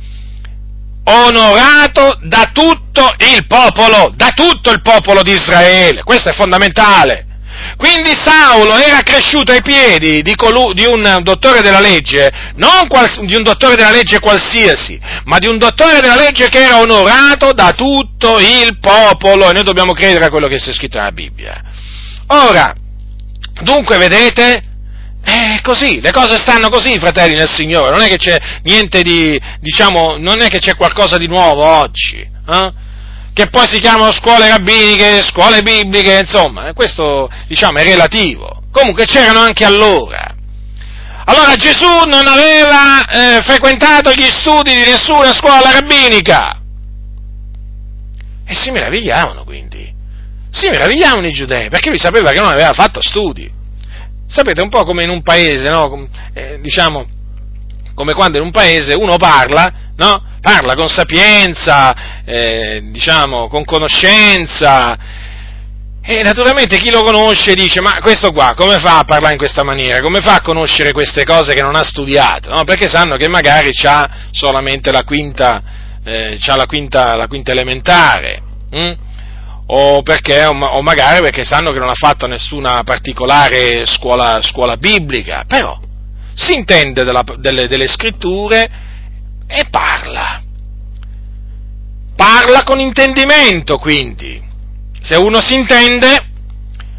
onorato 1.04 2.18
da 2.24 2.50
tutto 2.52 3.14
il 3.16 3.46
popolo, 3.46 4.12
da 4.14 4.28
tutto 4.34 4.70
il 4.70 4.82
popolo 4.82 5.22
di 5.22 5.32
Israele, 5.32 6.02
questo 6.02 6.28
è 6.28 6.34
fondamentale. 6.34 7.28
Quindi 7.78 8.10
Saulo 8.22 8.76
era 8.76 9.00
cresciuto 9.00 9.52
ai 9.52 9.62
piedi 9.62 10.20
di, 10.20 10.34
colu- 10.34 10.74
di 10.74 10.84
un 10.84 11.20
dottore 11.22 11.62
della 11.62 11.80
legge, 11.80 12.30
non 12.56 12.88
quals- 12.88 13.22
di 13.22 13.34
un 13.34 13.42
dottore 13.42 13.74
della 13.74 13.90
legge 13.90 14.18
qualsiasi, 14.18 15.00
ma 15.24 15.38
di 15.38 15.46
un 15.46 15.56
dottore 15.56 16.00
della 16.00 16.16
legge 16.16 16.50
che 16.50 16.62
era 16.62 16.78
onorato 16.78 17.54
da 17.54 17.72
tutto 17.72 18.38
il 18.38 18.78
popolo, 18.80 19.48
e 19.48 19.54
noi 19.54 19.62
dobbiamo 19.64 19.94
credere 19.94 20.26
a 20.26 20.28
quello 20.28 20.46
che 20.46 20.58
c'è 20.58 20.72
scritto 20.72 20.98
nella 20.98 21.12
Bibbia. 21.12 21.71
Ora, 22.34 22.74
dunque 23.62 23.98
vedete, 23.98 24.62
è 25.22 25.60
così, 25.60 26.00
le 26.00 26.10
cose 26.12 26.38
stanno 26.38 26.70
così, 26.70 26.98
fratelli 26.98 27.34
nel 27.34 27.50
Signore, 27.50 27.90
non 27.90 28.00
è 28.00 28.08
che 28.08 28.16
c'è 28.16 28.38
niente 28.62 29.02
di, 29.02 29.38
diciamo, 29.60 30.16
non 30.16 30.40
è 30.40 30.48
che 30.48 30.58
c'è 30.58 30.74
qualcosa 30.74 31.18
di 31.18 31.26
nuovo 31.26 31.62
oggi, 31.62 32.20
eh? 32.20 32.72
che 33.34 33.48
poi 33.48 33.68
si 33.68 33.78
chiamano 33.80 34.12
scuole 34.12 34.48
rabbiniche, 34.48 35.20
scuole 35.20 35.60
bibliche, 35.60 36.20
insomma, 36.20 36.72
questo, 36.72 37.30
diciamo, 37.48 37.78
è 37.78 37.84
relativo. 37.84 38.62
Comunque 38.70 39.04
c'erano 39.04 39.40
anche 39.40 39.66
allora. 39.66 40.34
Allora 41.26 41.54
Gesù 41.56 42.04
non 42.06 42.26
aveva 42.26 43.06
eh, 43.08 43.42
frequentato 43.42 44.10
gli 44.12 44.28
studi 44.30 44.74
di 44.74 44.90
nessuna 44.90 45.32
scuola 45.32 45.70
rabbinica. 45.70 46.60
E 48.46 48.54
si 48.54 48.70
meravigliavano 48.70 49.44
quindi 49.44 49.91
si 50.52 50.68
meravigliavano 50.68 51.26
i 51.26 51.32
giudei, 51.32 51.68
perché 51.70 51.88
lui 51.88 51.98
sapeva 51.98 52.30
che 52.30 52.40
non 52.40 52.50
aveva 52.50 52.72
fatto 52.72 53.00
studi. 53.00 53.50
Sapete, 54.26 54.60
un 54.60 54.68
po' 54.68 54.84
come 54.84 55.02
in 55.02 55.10
un 55.10 55.22
paese, 55.22 55.68
no? 55.68 56.06
Eh, 56.32 56.58
diciamo, 56.60 57.06
come 57.94 58.12
quando 58.12 58.38
in 58.38 58.44
un 58.44 58.50
paese 58.50 58.94
uno 58.94 59.16
parla, 59.16 59.72
no? 59.96 60.22
Parla 60.40 60.74
con 60.74 60.88
sapienza, 60.88 62.22
eh, 62.24 62.82
diciamo, 62.90 63.48
con 63.48 63.64
conoscenza, 63.64 64.96
e 66.04 66.20
naturalmente 66.24 66.78
chi 66.78 66.90
lo 66.90 67.04
conosce 67.04 67.54
dice, 67.54 67.80
ma 67.80 67.92
questo 68.00 68.32
qua 68.32 68.54
come 68.56 68.80
fa 68.80 68.98
a 68.98 69.04
parlare 69.04 69.34
in 69.34 69.38
questa 69.38 69.62
maniera? 69.62 70.00
Come 70.00 70.20
fa 70.20 70.34
a 70.34 70.40
conoscere 70.40 70.90
queste 70.90 71.22
cose 71.22 71.54
che 71.54 71.62
non 71.62 71.76
ha 71.76 71.82
studiato? 71.84 72.50
No? 72.52 72.64
Perché 72.64 72.88
sanno 72.88 73.14
che 73.14 73.28
magari 73.28 73.70
ha 73.84 74.10
solamente 74.32 74.90
la 74.90 75.04
quinta, 75.04 75.62
eh, 76.04 76.36
la 76.44 76.66
quinta, 76.66 77.14
la 77.14 77.28
quinta 77.28 77.52
elementare. 77.52 78.42
Hm? 78.72 78.92
O, 79.66 80.02
perché, 80.02 80.44
o 80.44 80.82
magari 80.82 81.22
perché 81.22 81.44
sanno 81.44 81.72
che 81.72 81.78
non 81.78 81.88
ha 81.88 81.94
fatto 81.94 82.26
nessuna 82.26 82.82
particolare 82.84 83.86
scuola, 83.86 84.40
scuola 84.42 84.76
biblica, 84.76 85.44
però 85.46 85.78
si 86.34 86.54
intende 86.54 87.04
della, 87.04 87.24
delle, 87.36 87.68
delle 87.68 87.86
scritture 87.86 88.70
e 89.46 89.66
parla. 89.70 90.42
Parla 92.16 92.62
con 92.64 92.78
intendimento, 92.78 93.78
quindi. 93.78 94.40
Se 95.02 95.16
uno 95.16 95.40
si 95.40 95.54
intende, 95.54 96.14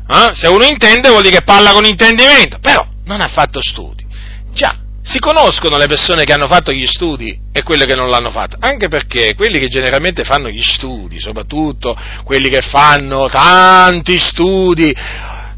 eh, 0.07 0.31
se 0.33 0.47
uno 0.47 0.63
intende 0.65 1.09
vuol 1.09 1.21
dire 1.21 1.37
che 1.37 1.43
parla 1.43 1.71
con 1.71 1.85
intendimento, 1.85 2.59
però 2.59 2.85
non 3.05 3.21
ha 3.21 3.27
fatto 3.27 3.61
studi. 3.61 4.05
Già, 4.53 4.77
si 5.03 5.19
conoscono 5.19 5.77
le 5.77 5.87
persone 5.87 6.23
che 6.23 6.31
hanno 6.31 6.47
fatto 6.47 6.71
gli 6.71 6.87
studi 6.87 7.37
e 7.51 7.61
quelle 7.61 7.85
che 7.85 7.93
non 7.93 8.09
l'hanno 8.09 8.31
fatto, 8.31 8.55
anche 8.59 8.87
perché 8.87 9.35
quelli 9.35 9.59
che 9.59 9.67
generalmente 9.67 10.23
fanno 10.23 10.47
gli 10.47 10.63
studi, 10.63 11.19
soprattutto 11.19 11.95
quelli 12.23 12.49
che 12.49 12.61
fanno 12.61 13.27
tanti 13.27 14.17
studi, 14.17 14.95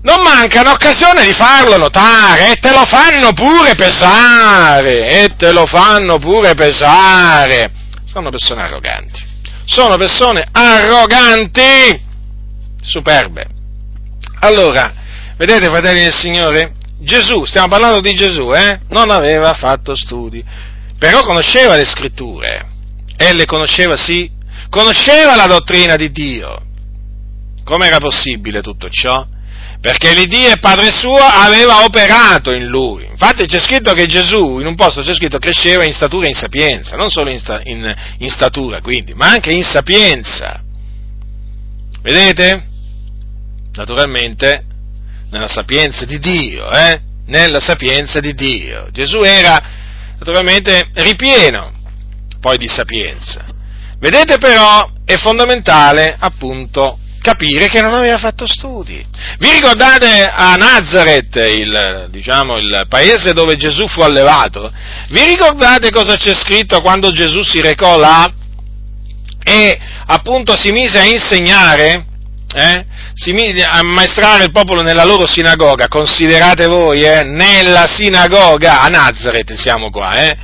non 0.02 0.22
mancano 0.24 0.72
occasione 0.72 1.26
di 1.26 1.34
farlo 1.34 1.78
notare 1.78 2.52
e 2.52 2.56
te 2.56 2.72
lo 2.72 2.86
fanno 2.86 3.34
pure 3.34 3.76
pesare, 3.76 5.24
e 5.24 5.36
te 5.38 5.52
lo 5.52 5.68
fanno 5.68 6.18
pure 6.18 6.56
pesare. 6.56 7.72
Sono 8.12 8.32
persone 8.32 8.64
arroganti, 8.64 9.24
sono 9.66 9.96
persone 9.98 10.44
arroganti, 10.52 12.02
superbe. 12.82 13.46
Allora, 14.40 14.92
vedete 15.38 15.68
fratelli 15.68 16.02
del 16.02 16.14
Signore? 16.14 16.74
Gesù, 17.00 17.46
stiamo 17.46 17.68
parlando 17.68 18.02
di 18.02 18.14
Gesù, 18.14 18.54
eh? 18.54 18.80
Non 18.90 19.12
aveva 19.12 19.54
fatto 19.54 19.96
studi, 19.96 20.44
però 20.98 21.24
conosceva 21.24 21.76
le 21.76 21.86
scritture, 21.86 22.68
e 23.18 23.34
le 23.34 23.46
conosceva 23.46 23.98
sì, 23.98 24.30
conosceva 24.70 25.36
la 25.36 25.46
dottrina 25.46 25.96
di 25.96 26.12
Dio. 26.12 26.62
Come 27.64 27.88
era 27.88 27.98
possibile 27.98 28.62
tutto 28.62 28.90
ciò? 28.90 29.26
Perché 29.82 30.14
l'Iddio 30.14 30.52
e 30.52 30.60
Padre 30.60 30.92
suo 30.92 31.18
aveva 31.18 31.84
operato 31.84 32.52
in 32.52 32.66
lui. 32.66 33.06
Infatti 33.06 33.46
c'è 33.46 33.60
scritto 33.60 33.94
che 33.94 34.08
Gesù, 34.08 34.60
in 34.60 34.66
un 34.66 34.76
posto 34.76 35.02
c'è 35.02 35.14
scritto, 35.14 35.38
cresceva 35.38 35.84
in 35.84 35.94
statura 35.94 36.26
e 36.26 36.30
in 36.30 36.36
sapienza, 36.36 36.96
non 36.96 37.10
solo 37.10 37.30
in, 37.30 37.40
sta, 37.40 37.60
in, 37.64 37.94
in 38.20 38.30
statura 38.30 38.82
quindi, 38.82 39.14
ma 39.14 39.30
anche 39.30 39.52
in 39.52 39.64
sapienza. 39.64 40.64
Vedete? 42.02 42.68
Naturalmente 43.74 44.66
nella 45.36 45.48
sapienza 45.50 46.06
di 46.06 46.18
Dio, 46.18 46.72
eh? 46.72 47.02
Nella 47.28 47.60
sapienza 47.60 48.22
di 48.22 48.34
Dio. 48.34 48.88
Gesù 48.92 49.22
era 49.22 49.62
naturalmente 50.18 50.90
ripieno 50.94 51.74
poi 52.40 52.58
di 52.58 52.68
sapienza. 52.68 53.46
Vedete 54.00 54.38
però 54.38 54.90
è 55.04 55.16
fondamentale 55.18 56.16
appunto 56.18 57.00
capire 57.22 57.68
che 57.68 57.82
non 57.82 57.94
aveva 57.94 58.18
fatto 58.18 58.46
studi. 58.48 59.06
Vi 59.40 59.52
ricordate 59.52 60.22
a 60.22 60.54
Nazareth, 60.56 61.36
il, 61.36 62.08
diciamo, 62.12 62.58
il 62.58 62.86
paese 62.88 63.34
dove 63.34 63.58
Gesù 63.58 63.88
fu 63.88 64.02
allevato? 64.02 64.72
Vi 65.10 65.26
ricordate 65.26 65.92
cosa 65.92 66.16
c'è 66.16 66.34
scritto 66.34 66.82
quando 66.82 67.12
Gesù 67.12 67.42
si 67.42 67.60
recò 67.60 67.98
là 67.98 68.32
e 69.44 69.80
appunto 70.06 70.56
si 70.56 70.72
mise 70.72 71.00
a 71.00 71.06
insegnare? 71.06 72.06
Eh? 72.58 72.86
si 73.14 73.32
a 73.62 73.80
ammaestrare 73.80 74.46
il 74.46 74.52
popolo 74.52 74.82
nella 74.82 75.04
loro 75.04 75.28
sinagoga, 75.28 75.90
considerate 75.90 76.68
voi, 76.68 77.04
eh, 77.04 77.24
nella 77.24 77.86
sinagoga, 77.86 78.82
a 78.82 78.88
Nazareth 78.88 79.54
siamo 79.56 79.90
qua, 79.90 80.16
eh, 80.20 80.38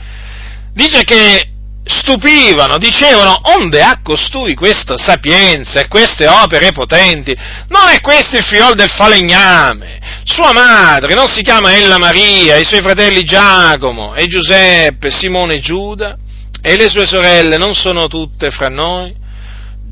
dice 0.74 1.03
che 1.05 1.47
stupivano, 1.84 2.78
dicevano, 2.78 3.39
onde 3.55 3.82
ha 3.82 3.99
costui 4.03 4.55
questa 4.55 4.97
sapienza 4.97 5.80
e 5.80 5.88
queste 5.88 6.28
opere 6.28 6.72
potenti? 6.72 7.36
Non 7.70 7.88
è 7.89 7.99
questo 8.01 8.38
il 8.38 8.43
figlio 8.43 8.74
del 8.74 8.89
falegname? 8.89 9.99
Sua 10.24 10.53
madre 10.53 11.14
non 11.14 11.28
si 11.28 11.41
chiama 11.41 11.74
Ella 11.74 11.97
Maria, 11.97 12.57
i 12.57 12.66
suoi 12.66 12.82
fratelli 12.82 13.24
Giacomo 13.24 14.14
e 14.16 14.28
Giuseppe, 14.28 15.12
Simone 15.12 15.55
e 15.55 15.59
Giuda? 15.59 16.18
E 16.62 16.76
le 16.76 16.89
sue 16.89 17.07
sorelle 17.07 17.57
non 17.57 17.74
sono 17.74 18.07
tutte 18.07 18.51
fra 18.51 18.68
noi? 18.68 19.16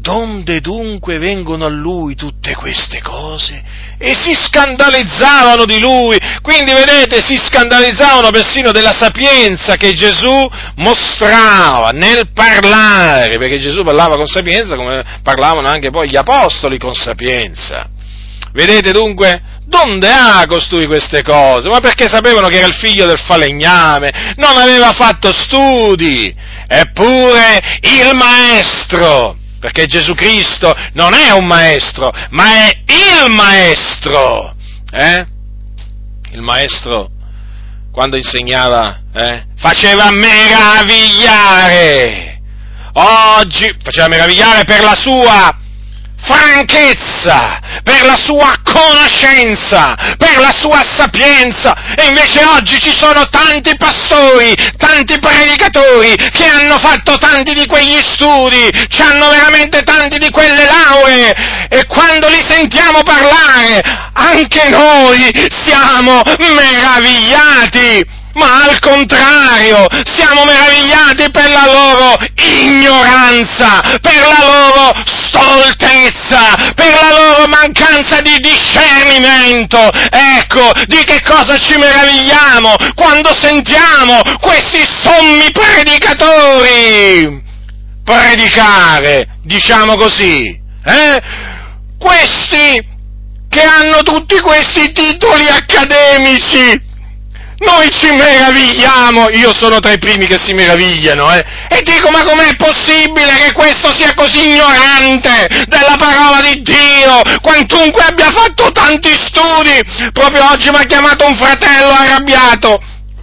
Donde 0.01 0.61
dunque 0.61 1.17
vengono 1.17 1.65
a 1.65 1.69
lui 1.69 2.15
tutte 2.15 2.55
queste 2.55 3.01
cose? 3.01 3.61
E 3.97 4.15
si 4.15 4.33
scandalizzavano 4.33 5.65
di 5.65 5.77
lui, 5.77 6.17
quindi 6.41 6.71
vedete, 6.71 7.19
si 7.21 7.35
scandalizzavano 7.35 8.29
persino 8.31 8.71
della 8.71 8.93
sapienza 8.93 9.75
che 9.75 9.91
Gesù 9.91 10.49
mostrava 10.75 11.89
nel 11.89 12.31
parlare, 12.33 13.37
perché 13.37 13.59
Gesù 13.59 13.83
parlava 13.83 14.15
con 14.15 14.25
sapienza 14.25 14.77
come 14.77 15.03
parlavano 15.21 15.67
anche 15.67 15.89
poi 15.89 16.09
gli 16.09 16.15
apostoli 16.15 16.77
con 16.77 16.95
sapienza. 16.95 17.89
Vedete 18.53 18.93
dunque, 18.93 19.41
donde 19.65 20.09
ha 20.09 20.45
costui 20.47 20.87
queste 20.87 21.23
cose? 21.23 21.67
Ma 21.67 21.81
perché 21.81 22.07
sapevano 22.07 22.47
che 22.47 22.59
era 22.59 22.67
il 22.67 22.73
figlio 22.73 23.05
del 23.05 23.19
falegname, 23.19 24.33
non 24.37 24.55
aveva 24.55 24.91
fatto 24.93 25.33
studi, 25.33 26.33
eppure 26.67 27.59
il 27.81 28.15
maestro 28.15 29.38
perché 29.59 29.85
Gesù 29.85 30.13
Cristo 30.13 30.73
non 30.93 31.13
è 31.13 31.31
un 31.31 31.45
maestro, 31.45 32.09
ma 32.29 32.65
è 32.65 32.77
il 32.85 33.29
maestro. 33.31 34.55
Eh? 34.91 35.25
Il 36.31 36.41
maestro, 36.41 37.09
quando 37.91 38.15
insegnava, 38.15 39.01
eh, 39.13 39.47
faceva 39.57 40.09
meravigliare. 40.11 42.41
Oggi 42.93 43.75
faceva 43.83 44.07
meravigliare 44.07 44.63
per 44.65 44.81
la 44.81 44.95
sua 44.95 45.55
franchezza, 46.21 47.59
per 47.83 48.05
la 48.05 48.17
sua 48.17 48.53
conoscenza, 48.63 49.95
per 50.17 50.37
la 50.37 50.53
sua 50.55 50.83
sapienza. 50.95 51.75
E 51.95 52.07
invece 52.07 52.43
oggi 52.43 52.79
ci 52.79 52.91
sono 52.91 53.27
tanti 53.29 53.75
pastori, 53.77 54.55
tanti 54.77 55.19
predicatori 55.19 56.15
che 56.15 56.45
hanno 56.45 56.77
fatto 56.77 57.17
tanti 57.17 57.53
di 57.53 57.65
quegli 57.65 58.01
studi, 58.01 58.69
ci 58.89 59.01
hanno 59.01 59.29
veramente 59.29 59.83
tanti 59.83 60.17
di 60.17 60.29
quelle 60.29 60.65
lauree 60.65 61.67
e 61.69 61.85
quando 61.85 62.27
li 62.27 62.43
sentiamo 62.45 63.01
parlare 63.03 63.81
anche 64.13 64.69
noi 64.69 65.31
siamo 65.63 66.21
meravigliati 66.37 68.17
ma 68.33 68.63
al 68.63 68.79
contrario, 68.79 69.85
siamo 70.13 70.45
meravigliati 70.45 71.31
per 71.31 71.49
la 71.49 71.65
loro 71.65 72.17
ignoranza, 72.35 73.81
per 74.01 74.15
la 74.15 74.45
loro 74.45 74.93
stoltezza, 75.05 76.73
per 76.75 76.93
la 77.01 77.11
loro 77.11 77.47
mancanza 77.47 78.21
di 78.21 78.37
discernimento. 78.39 79.89
Ecco, 80.11 80.71
di 80.85 81.03
che 81.03 81.21
cosa 81.23 81.57
ci 81.57 81.77
meravigliamo 81.77 82.75
quando 82.95 83.35
sentiamo 83.37 84.21
questi 84.39 84.85
sommi 85.01 85.51
predicatori 85.51 87.47
predicare, 88.03 89.27
diciamo 89.43 89.95
così, 89.95 90.59
eh? 90.85 91.21
Questi 91.99 92.87
che 93.49 93.61
hanno 93.61 94.01
tutti 94.03 94.39
questi 94.39 94.91
titoli 94.91 95.47
accademici, 95.47 96.87
noi 97.59 97.89
ci 97.91 98.09
meravigliamo, 98.11 99.29
io 99.29 99.53
sono 99.53 99.79
tra 99.79 99.91
i 99.91 99.99
primi 99.99 100.27
che 100.27 100.37
si 100.37 100.53
meravigliano, 100.53 101.33
eh? 101.33 101.43
E 101.69 101.81
dico, 101.83 102.09
ma 102.09 102.23
com'è 102.23 102.55
possibile 102.55 103.33
che 103.37 103.51
questo 103.53 103.93
sia 103.93 104.13
così 104.13 104.47
ignorante 104.47 105.65
della 105.67 105.95
parola 105.97 106.41
di 106.41 106.61
Dio, 106.61 107.21
quantunque 107.41 108.03
abbia 108.03 108.31
fatto 108.31 108.71
tanti 108.71 109.11
studi? 109.11 110.11
Proprio 110.13 110.49
oggi 110.51 110.69
mi 110.69 110.77
ha 110.77 110.83
chiamato 110.83 111.25
un 111.25 111.35
fratello 111.35 111.91
arrabbiato, 111.91 112.81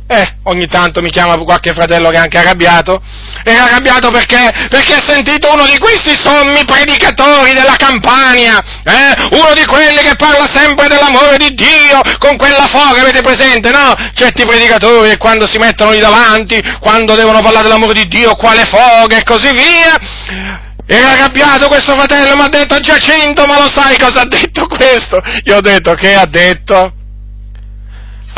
eh, 0.08 0.36
ogni 0.44 0.66
tanto 0.66 1.02
mi 1.02 1.10
chiama 1.10 1.36
qualche 1.36 1.72
fratello 1.72 2.10
che 2.10 2.16
è 2.16 2.20
anche 2.20 2.38
arrabbiato. 2.38 3.02
È 3.42 3.52
arrabbiato 3.52 4.10
perché? 4.10 4.68
Perché 4.68 4.94
ha 4.94 5.02
sentito 5.04 5.52
uno 5.52 5.66
di 5.66 5.78
questi 5.78 6.14
sommi 6.16 6.64
predicatori 6.64 7.52
della 7.52 7.74
Campania, 7.76 8.62
eh? 8.84 9.36
Uno 9.36 9.52
di 9.54 9.64
quelli 9.64 9.98
che 9.98 10.14
parla 10.16 10.48
sempre 10.48 10.86
dell'amore 10.86 11.36
di 11.38 11.54
Dio 11.54 12.00
con 12.18 12.36
quella 12.36 12.66
foga, 12.66 13.00
avete 13.00 13.20
presente, 13.20 13.70
no? 13.70 13.94
Certi 14.14 14.46
predicatori 14.46 15.10
che 15.10 15.16
quando 15.16 15.48
si 15.48 15.58
mettono 15.58 15.90
lì 15.90 15.98
davanti, 15.98 16.62
quando 16.80 17.14
devono 17.14 17.42
parlare 17.42 17.64
dell'amore 17.64 17.94
di 17.94 18.06
Dio, 18.06 18.36
quale 18.36 18.64
foga 18.64 19.16
e 19.16 19.24
così 19.24 19.50
via. 19.52 20.64
Era 20.88 21.10
arrabbiato 21.10 21.66
questo 21.66 21.96
fratello, 21.96 22.36
mi 22.36 22.42
ha 22.42 22.48
detto 22.48 22.78
Giacinto, 22.78 23.44
ma 23.46 23.58
lo 23.58 23.68
sai 23.68 23.98
cosa 23.98 24.20
ha 24.20 24.26
detto 24.26 24.68
questo? 24.68 25.20
Io 25.44 25.56
ho 25.56 25.60
detto 25.60 25.94
che 25.94 26.14
ha 26.14 26.26
detto? 26.26 26.95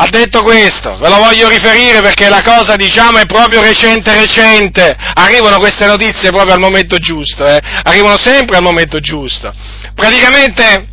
Ha 0.01 0.07
detto 0.11 0.43
questo, 0.45 0.97
ve 0.97 1.09
lo 1.09 1.17
voglio 1.17 1.49
riferire 1.49 2.01
perché 2.01 2.29
la 2.29 2.41
cosa 2.43 2.77
diciamo 2.77 3.19
è 3.19 3.27
proprio 3.27 3.61
recente 3.61 4.15
recente, 4.15 4.97
arrivano 5.15 5.59
queste 5.59 5.87
notizie 5.87 6.31
proprio 6.31 6.55
al 6.55 6.61
momento 6.61 6.99
giusto, 6.99 7.45
eh? 7.45 7.61
arrivano 7.83 8.17
sempre 8.17 8.57
al 8.57 8.63
momento 8.63 9.01
giusto. 9.01 9.53
Praticamente, 9.97 10.87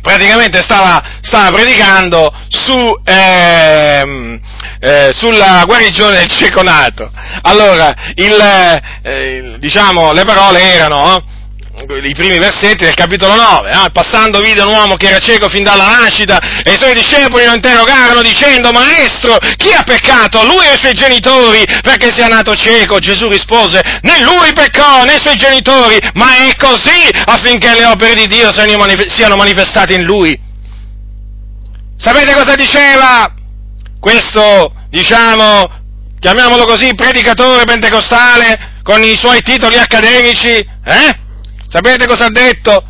praticamente 0.00 0.62
stava, 0.62 1.18
stava 1.20 1.50
predicando 1.50 2.32
su, 2.48 3.00
ehm, 3.04 4.40
eh, 4.80 5.10
sulla 5.12 5.64
guarigione 5.66 6.16
del 6.16 6.28
cieco 6.28 6.62
nato. 6.62 7.10
Allora, 7.42 7.94
il, 8.14 8.80
eh, 9.02 9.56
diciamo, 9.58 10.12
le 10.12 10.24
parole 10.24 10.72
erano, 10.72 11.22
i 11.74 12.14
primi 12.14 12.38
versetti 12.38 12.84
del 12.84 12.94
capitolo 12.94 13.34
9, 13.34 13.70
eh? 13.70 13.90
passando 13.92 14.40
vide 14.40 14.60
un 14.60 14.68
uomo 14.68 14.96
che 14.96 15.08
era 15.08 15.18
cieco 15.18 15.48
fin 15.48 15.62
dalla 15.62 16.00
nascita 16.00 16.38
e 16.62 16.72
i 16.72 16.76
suoi 16.76 16.92
discepoli 16.92 17.46
lo 17.46 17.54
interrogarono 17.54 18.20
dicendo, 18.20 18.72
maestro, 18.72 19.38
chi 19.56 19.72
ha 19.72 19.82
peccato, 19.82 20.44
lui 20.44 20.66
o 20.66 20.74
i 20.74 20.78
suoi 20.78 20.92
genitori, 20.92 21.64
perché 21.82 22.12
sia 22.12 22.26
nato 22.26 22.54
cieco? 22.54 22.98
Gesù 22.98 23.28
rispose, 23.28 23.80
né 24.02 24.20
lui 24.22 24.52
peccò, 24.52 25.04
né 25.04 25.14
i 25.14 25.20
suoi 25.20 25.34
genitori, 25.34 25.98
ma 26.14 26.46
è 26.46 26.54
così 26.56 27.08
affinché 27.24 27.72
le 27.74 27.86
opere 27.86 28.14
di 28.14 28.26
Dio 28.26 28.52
siano 28.52 29.36
manifestate 29.36 29.94
in 29.94 30.02
lui. 30.02 30.38
Sapete 31.96 32.34
cosa 32.34 32.54
diceva 32.54 33.32
questo, 33.98 34.74
diciamo, 34.90 35.70
chiamiamolo 36.20 36.64
così, 36.64 36.94
predicatore 36.94 37.64
pentecostale 37.64 38.80
con 38.82 39.02
i 39.02 39.16
suoi 39.16 39.40
titoli 39.42 39.78
accademici? 39.78 40.50
Eh? 40.84 41.20
Sapete 41.72 42.06
cosa 42.06 42.26
ha 42.26 42.30
detto? 42.30 42.84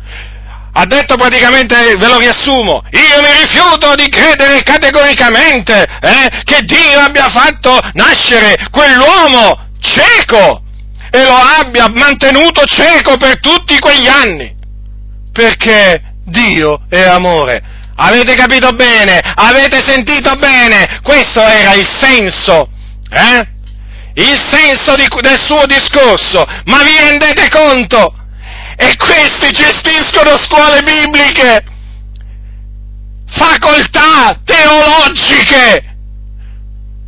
Ha 0.73 0.85
detto 0.85 1.15
praticamente, 1.15 1.95
ve 1.95 2.07
lo 2.07 2.17
riassumo, 2.17 2.83
io 2.91 3.21
mi 3.21 3.31
rifiuto 3.39 3.95
di 3.95 4.09
credere 4.09 4.61
categoricamente 4.63 5.87
eh, 6.01 6.41
che 6.43 6.63
Dio 6.63 6.99
abbia 6.99 7.29
fatto 7.29 7.79
nascere 7.93 8.55
quell'uomo 8.71 9.69
cieco 9.79 10.63
e 11.11 11.23
lo 11.23 11.33
abbia 11.33 11.87
mantenuto 11.87 12.65
cieco 12.65 13.15
per 13.15 13.39
tutti 13.39 13.79
quegli 13.79 14.07
anni. 14.07 14.53
Perché 15.31 16.15
Dio 16.25 16.81
è 16.89 17.03
amore. 17.03 17.63
Avete 17.95 18.33
capito 18.33 18.73
bene? 18.73 19.21
Avete 19.35 19.79
sentito 19.85 20.35
bene? 20.35 20.99
Questo 21.03 21.39
era 21.39 21.73
il 21.73 21.87
senso, 21.87 22.67
eh? 23.11 23.47
Il 24.15 24.41
senso 24.51 24.95
di, 24.95 25.07
del 25.21 25.41
suo 25.41 25.65
discorso. 25.67 26.45
Ma 26.65 26.83
vi 26.83 26.97
rendete 26.99 27.47
conto? 27.49 28.17
E 28.83 28.97
questi 28.97 29.49
gestiscono 29.51 30.37
scuole 30.37 30.81
bibliche, 30.81 31.63
facoltà 33.29 34.37
teologiche. 34.43 35.95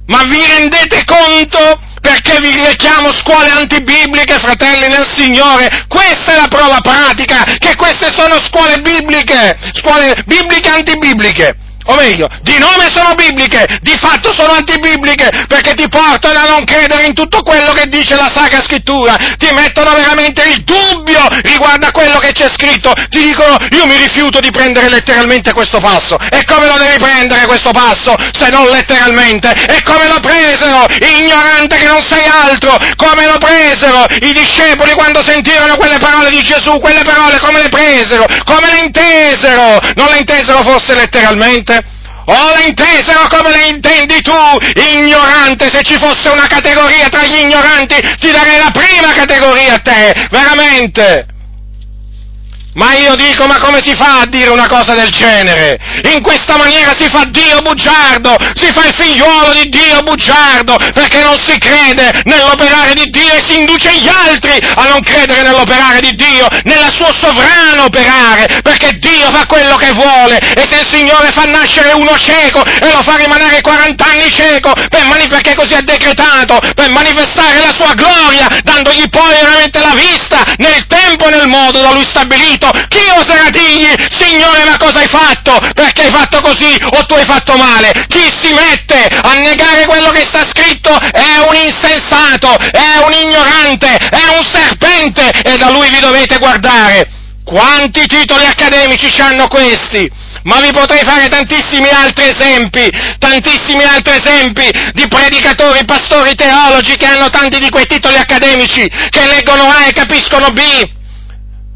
Ma 0.05 0.23
vi 0.23 0.39
rendete 0.57 1.03
conto 1.03 1.77
perché 1.99 2.39
vi 2.39 2.65
richiamo 2.65 3.11
scuole 3.13 3.49
antibibliche, 3.49 4.39
fratelli 4.39 4.87
nel 4.87 5.05
Signore? 5.13 5.85
Questa 5.89 6.35
è 6.35 6.39
la 6.39 6.47
prova 6.47 6.79
pratica, 6.79 7.43
che 7.43 7.75
queste 7.75 8.09
sono 8.09 8.41
scuole 8.41 8.79
bibliche, 8.79 9.57
scuole 9.73 10.23
bibliche 10.25 10.69
antibibliche 10.69 11.57
o 11.85 11.95
meglio, 11.95 12.27
di 12.41 12.57
nome 12.57 12.89
sono 12.89 13.13
bibliche, 13.15 13.79
di 13.81 13.95
fatto 13.97 14.33
sono 14.33 14.53
antibibliche, 14.53 15.29
perché 15.47 15.73
ti 15.73 15.87
portano 15.87 16.39
a 16.39 16.49
non 16.49 16.63
credere 16.63 17.05
in 17.05 17.13
tutto 17.13 17.43
quello 17.43 17.71
che 17.73 17.87
dice 17.87 18.15
la 18.15 18.29
Sacra 18.33 18.61
Scrittura, 18.61 19.15
ti 19.37 19.51
mettono 19.53 19.93
veramente 19.93 20.43
il 20.43 20.63
dubbio 20.63 21.21
riguardo 21.43 21.87
a 21.87 21.91
quello 21.91 22.17
che 22.19 22.31
c'è 22.31 22.47
scritto, 22.51 22.93
ti 23.09 23.21
dicono 23.21 23.57
io 23.71 23.85
mi 23.85 23.95
rifiuto 23.97 24.39
di 24.39 24.51
prendere 24.51 24.89
letteralmente 24.89 25.53
questo 25.53 25.79
passo, 25.79 26.17
e 26.29 26.43
come 26.45 26.67
lo 26.67 26.77
devi 26.77 26.97
prendere 26.99 27.45
questo 27.45 27.71
passo 27.71 28.15
se 28.31 28.49
non 28.49 28.67
letteralmente? 28.69 29.51
E 29.51 29.81
come 29.83 30.07
lo 30.07 30.19
presero, 30.19 30.85
ignorante 30.99 31.77
che 31.77 31.87
non 31.87 32.01
sei 32.05 32.25
altro, 32.25 32.77
come 32.95 33.25
lo 33.25 33.37
presero 33.37 34.05
i 34.21 34.33
discepoli 34.33 34.93
quando 34.93 35.23
sentirono 35.23 35.75
quelle 35.75 35.99
parole 35.99 36.29
di 36.29 36.41
Gesù, 36.41 36.79
quelle 36.79 37.03
parole 37.03 37.39
come 37.39 37.61
le 37.61 37.69
presero, 37.69 38.25
come 38.45 38.71
le 38.71 38.85
intesero, 38.85 39.79
non 39.95 40.09
le 40.09 40.17
intesero 40.17 40.63
forse 40.63 40.95
letteralmente? 40.95 41.74
O 42.27 42.55
le 42.55 42.67
intesero 42.67 43.27
come 43.27 43.51
le 43.51 43.67
intendi 43.69 44.21
tu, 44.21 44.31
ignorante, 44.73 45.69
se 45.69 45.83
ci 45.83 45.95
fosse 45.99 46.29
una 46.29 46.47
categoria 46.47 47.07
tra 47.07 47.23
gli 47.23 47.41
ignoranti, 47.41 47.95
ti 48.19 48.31
darei 48.31 48.57
la 48.57 48.71
prima 48.71 49.13
categoria 49.13 49.73
a 49.75 49.79
te, 49.79 50.27
veramente. 50.31 51.34
Ma 52.75 52.93
io 52.93 53.15
dico, 53.15 53.45
ma 53.45 53.57
come 53.57 53.79
si 53.81 53.95
fa 53.95 54.19
a 54.19 54.25
dire 54.25 54.49
una 54.49 54.67
cosa 54.67 54.93
del 54.95 55.09
genere? 55.09 55.79
In 56.13 56.21
questa 56.21 56.57
maniera 56.57 56.93
si 56.95 57.07
fa 57.07 57.23
Dio 57.23 57.61
bugiardo, 57.61 58.35
si 58.53 58.67
fa 58.73 58.85
il 58.85 58.93
figliuolo 58.93 59.53
di 59.53 59.69
Dio 59.69 60.01
bugiardo, 60.03 60.75
perché 60.93 61.23
non 61.23 61.37
si 61.41 61.57
crede 61.57 62.11
nell'operare 62.25 62.93
di 62.93 63.09
Dio 63.09 63.33
e 63.33 63.41
si 63.45 63.59
induce 63.59 63.95
gli 63.97 64.09
altri 64.09 64.59
a 64.75 64.87
non 64.87 64.99
credere 65.01 65.41
nell'operare 65.43 66.01
di 66.01 66.15
Dio, 66.15 66.47
nel 66.63 66.91
suo 66.93 67.13
sovrano 67.13 67.85
operare, 67.85 68.59
perché 68.61 68.97
Dio 68.99 69.31
fa 69.31 69.45
quello 69.45 69.77
che 69.77 69.91
vuole 69.91 70.37
e 70.37 70.67
se 70.67 70.75
il 70.75 70.85
Signore 70.85 71.31
fa 71.31 71.45
nascere 71.45 71.93
uno 71.93 72.17
cieco 72.17 72.61
e 72.63 72.91
lo 72.91 73.01
fa 73.03 73.15
rimanere 73.15 73.61
40 73.61 74.03
anni 74.05 74.29
cieco, 74.29 74.73
per 74.89 75.05
mani- 75.05 75.27
perché 75.29 75.55
così 75.55 75.75
è 75.75 75.81
decretato, 75.81 76.59
per 76.75 76.89
manifestare 76.89 77.59
la 77.59 77.73
sua 77.73 77.93
gloria, 77.93 78.47
dandogli 78.63 79.07
poi 79.09 79.29
veramente 79.29 79.79
la 79.79 79.95
vista 79.95 80.43
nel 80.57 80.85
tempo 80.87 81.27
e 81.27 81.35
nel 81.35 81.47
modo 81.47 81.79
da 81.79 81.91
lui 81.91 82.03
stabilito, 82.03 82.64
fatto? 82.65 82.87
Chi 82.87 83.03
oserà 83.15 83.49
dirgli, 83.49 83.93
Signore, 84.09 84.63
ma 84.65 84.77
cosa 84.77 84.99
hai 84.99 85.07
fatto? 85.07 85.59
Perché 85.73 86.03
hai 86.03 86.11
fatto 86.11 86.41
così 86.41 86.75
o 86.91 87.05
tu 87.05 87.13
hai 87.13 87.25
fatto 87.25 87.55
male? 87.55 87.91
Chi 88.07 88.23
si 88.41 88.53
mette 88.53 89.07
a 89.21 89.33
negare 89.35 89.85
quello 89.85 90.09
che 90.09 90.23
sta 90.23 90.45
scritto 90.47 90.97
è 90.97 91.37
un 91.47 91.55
insensato, 91.55 92.55
è 92.57 93.03
un 93.05 93.13
ignorante, 93.13 93.95
è 93.95 94.37
un 94.37 94.43
serpente 94.43 95.29
e 95.43 95.57
da 95.57 95.69
lui 95.69 95.89
vi 95.89 95.99
dovete 95.99 96.37
guardare. 96.37 97.09
Quanti 97.43 98.05
titoli 98.07 98.45
accademici 98.45 99.21
hanno 99.21 99.47
questi? 99.47 100.09
Ma 100.43 100.59
vi 100.61 100.71
potrei 100.71 101.03
fare 101.03 101.27
tantissimi 101.27 101.87
altri 101.89 102.29
esempi, 102.29 102.87
tantissimi 103.17 103.83
altri 103.83 104.13
esempi 104.13 104.69
di 104.93 105.07
predicatori, 105.07 105.85
pastori, 105.85 106.35
teologi 106.35 106.95
che 106.95 107.05
hanno 107.05 107.29
tanti 107.29 107.59
di 107.59 107.69
quei 107.69 107.85
titoli 107.85 108.15
accademici, 108.15 108.87
che 109.09 109.25
leggono 109.25 109.63
A 109.63 109.87
e 109.87 109.93
capiscono 109.93 110.49
B, 110.49 110.61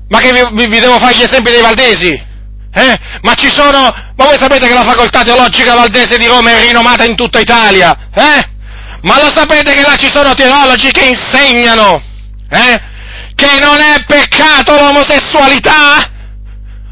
Ma 0.09 0.19
che 0.19 0.31
vi, 0.51 0.67
vi 0.67 0.79
devo 0.79 0.99
fare 0.99 1.15
gli 1.15 1.21
esempi 1.21 1.51
dei 1.51 1.61
valdesi? 1.61 2.27
Eh? 2.71 2.99
Ma 3.21 3.33
ci 3.33 3.49
sono, 3.49 3.79
ma 4.15 4.25
voi 4.25 4.37
sapete 4.37 4.67
che 4.67 4.73
la 4.73 4.83
facoltà 4.83 5.23
teologica 5.23 5.73
valdese 5.73 6.17
di 6.17 6.27
Roma 6.27 6.51
è 6.51 6.61
rinomata 6.65 7.03
in 7.03 7.15
tutta 7.15 7.39
Italia? 7.39 7.95
Eh? 8.13 8.49
Ma 9.01 9.21
lo 9.21 9.29
sapete 9.29 9.73
che 9.73 9.81
là 9.81 9.95
ci 9.95 10.09
sono 10.09 10.33
teologi 10.33 10.91
che 10.91 11.05
insegnano 11.05 12.01
eh? 12.49 12.81
che 13.33 13.59
non 13.59 13.79
è 13.79 14.03
peccato 14.05 14.73
l'omosessualità? 14.73 16.09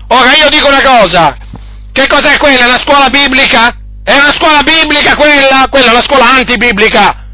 Ora 0.10 0.36
io 0.36 0.50
dico 0.50 0.68
una 0.68 0.82
cosa, 0.82 1.36
che 1.92 2.08
cos'è 2.08 2.38
quella? 2.38 2.64
È 2.64 2.68
una 2.68 2.80
scuola 2.80 3.10
biblica? 3.10 3.76
È 4.04 4.14
una 4.14 4.32
scuola 4.32 4.62
biblica 4.62 5.16
quella? 5.16 5.68
Quella 5.70 5.88
è 5.88 5.92
una 5.92 6.04
scuola 6.04 6.30
antibiblica. 6.30 7.26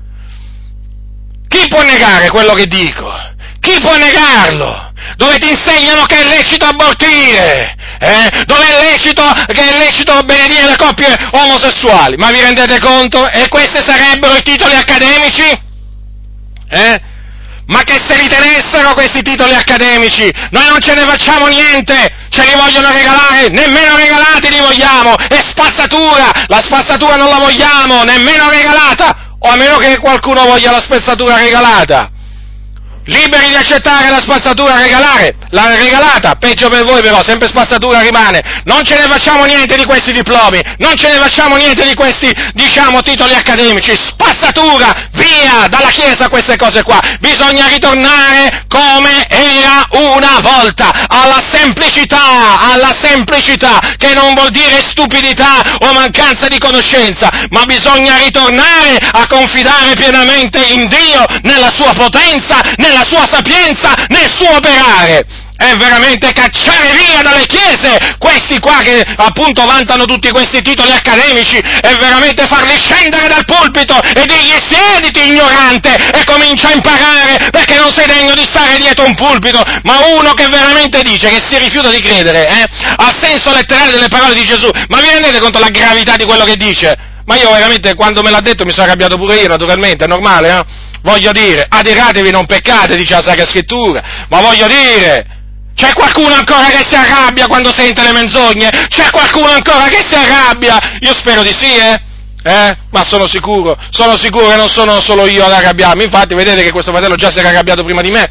Chi 1.48 1.68
può 1.68 1.84
negare 1.84 2.30
quello 2.30 2.54
che 2.54 2.66
dico? 2.66 3.12
Chi 3.60 3.80
può 3.80 3.96
negarlo? 3.96 4.93
Dove 5.16 5.38
ti 5.38 5.50
insegnano 5.50 6.06
che 6.06 6.20
è 6.20 6.24
lecito 6.24 6.66
abortire, 6.66 7.76
eh? 8.00 8.44
dove 8.46 8.66
è 8.66 8.92
lecito, 8.92 9.24
che 9.48 9.62
è 9.62 9.78
lecito 9.78 10.24
benedire 10.24 10.66
le 10.66 10.76
coppie 10.76 11.16
omosessuali. 11.32 12.18
Ma 12.18 12.32
vi 12.32 12.42
rendete 12.42 12.80
conto? 12.80 13.30
E 13.30 13.48
questi 13.48 13.80
sarebbero 13.86 14.36
i 14.36 14.42
titoli 14.42 14.76
accademici? 14.76 15.62
Eh? 16.70 17.02
Ma 17.66 17.82
che 17.84 18.02
se 18.06 18.18
ritenessero 18.18 18.94
questi 18.94 19.22
titoli 19.22 19.54
accademici, 19.54 20.32
noi 20.50 20.68
non 20.68 20.80
ce 20.82 20.94
ne 20.96 21.02
facciamo 21.02 21.48
niente, 21.48 21.96
ce 22.30 22.44
li 22.44 22.54
vogliono 22.56 22.92
regalare, 22.92 23.48
nemmeno 23.50 23.96
regalati 23.96 24.50
li 24.50 24.60
vogliamo, 24.60 25.16
è 25.16 25.42
spazzatura, 25.42 26.30
la 26.48 26.62
spazzatura 26.62 27.16
non 27.16 27.30
la 27.30 27.38
vogliamo, 27.38 28.04
nemmeno 28.04 28.50
regalata, 28.50 29.36
o 29.40 29.50
a 29.50 29.56
meno 29.56 29.78
che 29.78 29.98
qualcuno 30.00 30.44
voglia 30.44 30.72
la 30.72 30.82
spazzatura 30.82 31.38
regalata 31.38 32.12
liberi 33.06 33.50
di 33.50 33.56
accettare 33.56 34.10
la 34.10 34.22
spazzatura 34.22 34.80
regalare, 34.82 35.36
la 35.50 35.76
regalata, 35.76 36.36
peggio 36.36 36.70
per 36.70 36.84
voi 36.84 37.02
però, 37.02 37.24
sempre 37.24 37.48
spazzatura 37.48 38.02
rimane, 38.02 38.62
non 38.66 38.84
ce 38.84 38.96
ne 38.96 39.08
facciamo 39.08 39.46
niente 39.46 39.76
di 39.76 39.86
questi 39.86 40.12
diplomi, 40.12 40.62
non 40.78 40.96
ce 40.96 41.10
ne 41.10 41.16
facciamo 41.16 41.56
niente 41.58 41.86
di 41.86 41.94
questi, 41.94 42.32
diciamo, 42.54 43.02
titoli 43.02 43.34
accademici, 43.34 43.96
spazzatura, 43.96 45.10
via 45.14 45.68
dalla 45.70 45.90
Chiesa 45.90 46.30
queste 46.30 46.56
cose 46.56 46.84
qua, 46.84 47.00
bisogna 47.20 47.68
ritornare 47.68 48.66
come 48.68 49.28
era 49.28 49.86
una 49.92 50.40
volta, 50.42 51.08
alla 51.08 51.42
semplicità, 51.52 52.60
alla 52.72 52.96
semplicità, 53.00 53.80
che 53.98 54.14
non 54.14 54.34
vuol 54.34 54.50
dire 54.50 54.82
stupidità 54.82 55.62
o 55.80 55.94
mancanza 55.94 56.48
di 56.48 56.58
conoscenza, 56.58 57.30
ma 57.50 57.66
bisogna 57.66 58.18
ritornare 58.18 58.98
a 59.12 59.28
confidare 59.28 59.94
pienamente 59.94 60.64
in 60.66 60.88
Dio, 60.88 61.26
nella 61.42 61.72
sua 61.72 61.94
potenza, 61.94 62.62
nella 62.78 62.93
nella 62.94 63.06
sua 63.06 63.26
sapienza, 63.30 63.94
nel 64.10 64.30
suo 64.32 64.56
operare. 64.56 65.26
È 65.56 65.76
veramente 65.78 66.32
cacciare 66.34 66.92
via 66.92 67.22
dalle 67.22 67.46
chiese 67.46 68.16
questi 68.18 68.60
qua 68.60 68.80
che 68.82 69.02
appunto 69.16 69.66
vantano 69.66 70.04
tutti 70.06 70.30
questi 70.30 70.62
titoli 70.62 70.92
accademici, 70.92 71.58
è 71.58 71.96
veramente 71.96 72.46
farli 72.48 72.78
scendere 72.78 73.28
dal 73.28 73.46
pulpito 73.46 73.98
e 74.02 74.26
dirgli 74.26 74.58
siediti 74.68 75.30
ignorante 75.30 75.96
e 75.96 76.24
comincia 76.26 76.70
a 76.70 76.74
imparare 76.74 77.50
perché 77.52 77.76
non 77.78 77.94
sei 77.94 78.08
degno 78.08 78.34
di 78.34 78.44
stare 78.44 78.78
dietro 78.78 79.06
un 79.06 79.16
pulpito, 79.16 79.64
ma 79.84 80.06
uno 80.18 80.34
che 80.34 80.48
veramente 80.50 81.02
dice 81.02 81.30
che 81.30 81.42
si 81.46 81.58
rifiuta 81.58 81.90
di 81.90 82.02
credere, 82.02 82.48
eh, 82.48 82.66
al 82.98 83.16
senso 83.22 83.52
letterale 83.52 83.92
delle 83.92 84.10
parole 84.10 84.34
di 84.34 84.44
Gesù, 84.44 84.70
ma 84.90 85.00
vi 85.00 85.08
rendete 85.08 85.40
conto 85.40 85.60
della 85.60 85.72
gravità 85.72 86.16
di 86.16 86.26
quello 86.26 86.44
che 86.44 86.58
dice? 86.58 87.12
Ma 87.26 87.36
io 87.36 87.52
veramente 87.52 87.94
quando 87.94 88.22
me 88.22 88.32
l'ha 88.32 88.42
detto 88.42 88.66
mi 88.66 88.74
sono 88.74 88.88
arrabbiato 88.88 89.16
pure 89.18 89.36
io, 89.36 89.48
naturalmente, 89.48 90.04
è 90.04 90.08
normale, 90.08 90.50
eh? 90.50 90.83
Voglio 91.04 91.32
dire, 91.32 91.66
adiratevi, 91.68 92.32
non 92.32 92.46
peccate, 92.46 92.96
dice 92.96 93.16
la 93.16 93.22
Sacra 93.22 93.46
Scrittura, 93.46 94.02
ma 94.30 94.40
voglio 94.40 94.68
dire, 94.68 95.26
c'è 95.76 95.92
qualcuno 95.94 96.34
ancora 96.34 96.66
che 96.68 96.84
si 96.88 96.96
arrabbia 96.96 97.48
quando 97.48 97.74
sente 97.74 98.02
le 98.04 98.14
menzogne? 98.14 98.70
C'è 98.88 99.10
qualcuno 99.10 99.50
ancora 99.50 99.86
che 99.90 100.04
si 100.08 100.16
arrabbia? 100.16 100.98
Io 101.02 101.14
spero 101.14 101.44
di 101.44 101.54
sì, 101.54 101.76
eh? 101.76 102.02
Eh? 102.46 102.78
Ma 102.92 103.06
sono 103.06 103.28
sicuro, 103.28 103.78
sono 103.90 104.18
sicuro 104.18 104.50
che 104.50 104.58
non 104.58 104.68
sono 104.70 105.00
solo 105.02 105.28
io 105.28 105.46
ad 105.46 105.54
arrabbiarmi, 105.54 106.04
infatti 106.04 106.36
vedete 106.36 106.62
che 106.62 106.72
questo 106.72 106.92
fratello 106.92 107.16
già 107.16 107.32
si 107.32 107.40
era 107.40 107.50
arrabbiato 107.50 107.86
prima 107.86 108.02
di 108.02 108.12
me, 108.12 108.28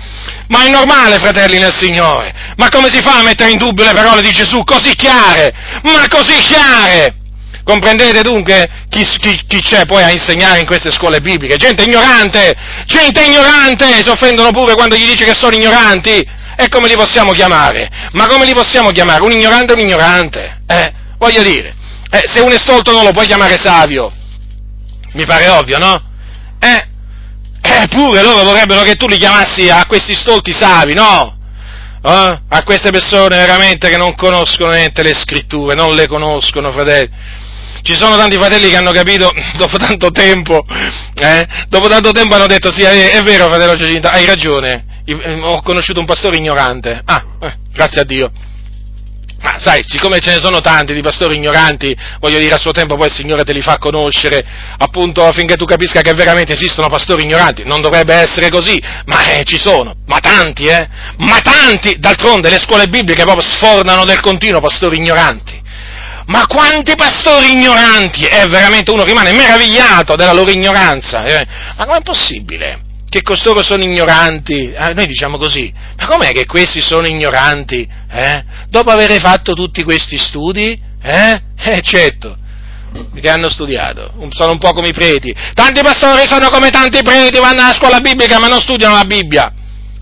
ma 0.48 0.64
è 0.64 0.68
normale, 0.68 1.18
fratelli 1.18 1.58
nel 1.58 1.74
Signore, 1.74 2.32
ma 2.56 2.68
come 2.68 2.90
si 2.90 3.00
fa 3.00 3.18
a 3.18 3.22
mettere 3.22 3.50
in 3.50 3.58
dubbio 3.58 3.84
le 3.84 3.94
parole 3.94 4.20
di 4.20 4.30
Gesù 4.30 4.64
così 4.64 4.94
chiare, 4.94 5.52
ma 5.82 6.06
così 6.08 6.34
chiare? 6.40 7.21
Comprendete 7.64 8.22
dunque 8.22 8.68
chi, 8.88 9.04
chi, 9.04 9.40
chi, 9.46 9.60
c'è 9.60 9.86
poi 9.86 10.02
a 10.02 10.10
insegnare 10.10 10.58
in 10.58 10.66
queste 10.66 10.90
scuole 10.90 11.20
bibliche? 11.20 11.56
Gente 11.56 11.84
ignorante! 11.84 12.54
Gente 12.86 13.22
ignorante! 13.22 14.02
Si 14.02 14.08
offendono 14.08 14.50
pure 14.50 14.74
quando 14.74 14.96
gli 14.96 15.06
dice 15.06 15.24
che 15.24 15.34
sono 15.34 15.54
ignoranti! 15.54 16.40
E 16.56 16.68
come 16.68 16.88
li 16.88 16.94
possiamo 16.94 17.32
chiamare? 17.32 17.88
Ma 18.12 18.26
come 18.26 18.44
li 18.44 18.52
possiamo 18.52 18.90
chiamare? 18.90 19.22
Un 19.22 19.30
ignorante 19.30 19.72
è 19.72 19.76
un 19.76 19.82
ignorante! 19.82 20.62
Eh? 20.66 20.92
Voglio 21.18 21.42
dire, 21.42 21.74
eh, 22.10 22.22
se 22.26 22.40
uno 22.40 22.52
è 22.52 22.58
stolto 22.58 22.90
non 22.90 23.04
lo 23.04 23.12
puoi 23.12 23.26
chiamare 23.26 23.56
savio. 23.56 24.12
Mi 25.12 25.24
pare 25.24 25.48
ovvio, 25.48 25.78
no? 25.78 26.02
Eh? 26.58 26.86
Eppure 27.60 28.20
eh, 28.20 28.22
loro 28.24 28.42
vorrebbero 28.42 28.82
che 28.82 28.96
tu 28.96 29.06
li 29.06 29.18
chiamassi 29.18 29.70
a 29.70 29.86
questi 29.86 30.16
stolti 30.16 30.52
savi, 30.52 30.94
no? 30.94 31.36
Eh? 32.02 32.40
A 32.48 32.62
queste 32.64 32.90
persone 32.90 33.36
veramente 33.36 33.88
che 33.88 33.96
non 33.96 34.16
conoscono 34.16 34.72
niente 34.72 35.04
le 35.04 35.14
scritture, 35.14 35.76
non 35.76 35.94
le 35.94 36.08
conoscono, 36.08 36.72
fratelli 36.72 37.40
ci 37.82 37.94
sono 37.94 38.16
tanti 38.16 38.36
fratelli 38.36 38.70
che 38.70 38.76
hanno 38.76 38.92
capito 38.92 39.30
dopo 39.58 39.76
tanto 39.76 40.10
tempo, 40.10 40.64
eh, 41.20 41.46
dopo 41.68 41.88
tanto 41.88 42.10
tempo 42.12 42.34
hanno 42.34 42.46
detto 42.46 42.72
sì, 42.72 42.82
è, 42.82 43.10
è 43.10 43.22
vero 43.22 43.48
fratello 43.48 43.76
Giacinto, 43.76 44.08
hai 44.08 44.24
ragione, 44.24 44.84
eh, 45.04 45.40
ho 45.40 45.60
conosciuto 45.62 46.00
un 46.00 46.06
pastore 46.06 46.36
ignorante, 46.36 47.00
ah, 47.04 47.24
eh, 47.40 47.54
grazie 47.72 48.00
a 48.00 48.04
Dio. 48.04 48.32
Ma 49.42 49.58
sai, 49.58 49.82
siccome 49.84 50.20
ce 50.20 50.30
ne 50.30 50.40
sono 50.40 50.60
tanti 50.60 50.94
di 50.94 51.00
pastori 51.00 51.34
ignoranti, 51.34 51.96
voglio 52.20 52.38
dire, 52.38 52.54
a 52.54 52.58
suo 52.58 52.70
tempo 52.70 52.94
poi 52.94 53.08
il 53.08 53.12
Signore 53.12 53.42
te 53.42 53.52
li 53.52 53.60
fa 53.60 53.76
conoscere, 53.76 54.44
appunto 54.78 55.26
affinché 55.26 55.56
tu 55.56 55.64
capisca 55.64 56.00
che 56.00 56.14
veramente 56.14 56.52
esistono 56.52 56.86
pastori 56.86 57.24
ignoranti. 57.24 57.64
Non 57.64 57.80
dovrebbe 57.80 58.14
essere 58.14 58.50
così, 58.50 58.80
ma 59.06 59.32
eh, 59.32 59.42
ci 59.42 59.58
sono, 59.58 59.96
ma 60.06 60.20
tanti, 60.20 60.66
eh? 60.66 60.88
Ma 61.16 61.40
tanti! 61.40 61.98
D'altronde 61.98 62.50
le 62.50 62.60
scuole 62.60 62.86
bibliche 62.86 63.24
proprio 63.24 63.42
sfornano 63.42 64.04
del 64.04 64.20
continuo 64.20 64.60
pastori 64.60 64.98
ignoranti. 64.98 65.60
Ma 66.26 66.46
quanti 66.46 66.94
pastori 66.94 67.52
ignoranti! 67.52 68.24
E 68.24 68.46
veramente 68.48 68.90
uno 68.90 69.04
rimane 69.04 69.32
meravigliato 69.32 70.16
della 70.16 70.32
loro 70.32 70.50
ignoranza. 70.50 71.24
Eh? 71.24 71.46
Ma 71.76 71.84
com'è 71.86 72.02
possibile 72.02 72.90
che 73.08 73.20
costoro 73.20 73.62
sono 73.62 73.82
ignoranti? 73.82 74.72
Eh, 74.72 74.94
noi 74.94 75.06
diciamo 75.06 75.36
così. 75.36 75.72
Ma 75.98 76.06
com'è 76.06 76.30
che 76.30 76.46
questi 76.46 76.80
sono 76.80 77.06
ignoranti? 77.06 77.86
Eh? 78.10 78.44
Dopo 78.68 78.90
aver 78.90 79.20
fatto 79.20 79.52
tutti 79.52 79.82
questi 79.82 80.16
studi? 80.18 80.80
Eh? 81.02 81.42
Eh, 81.64 81.80
certo 81.80 82.38
che 83.14 83.30
hanno 83.30 83.48
studiato, 83.48 84.12
sono 84.30 84.52
un 84.52 84.58
po' 84.58 84.72
come 84.72 84.88
i 84.88 84.92
preti. 84.92 85.34
Tanti 85.54 85.80
pastori 85.80 86.26
sono 86.28 86.50
come 86.50 86.70
tanti 86.70 87.02
preti, 87.02 87.38
vanno 87.38 87.62
alla 87.62 87.72
scuola 87.72 88.00
biblica 88.00 88.38
ma 88.38 88.48
non 88.48 88.60
studiano 88.60 88.94
la 88.94 89.04
Bibbia, 89.04 89.52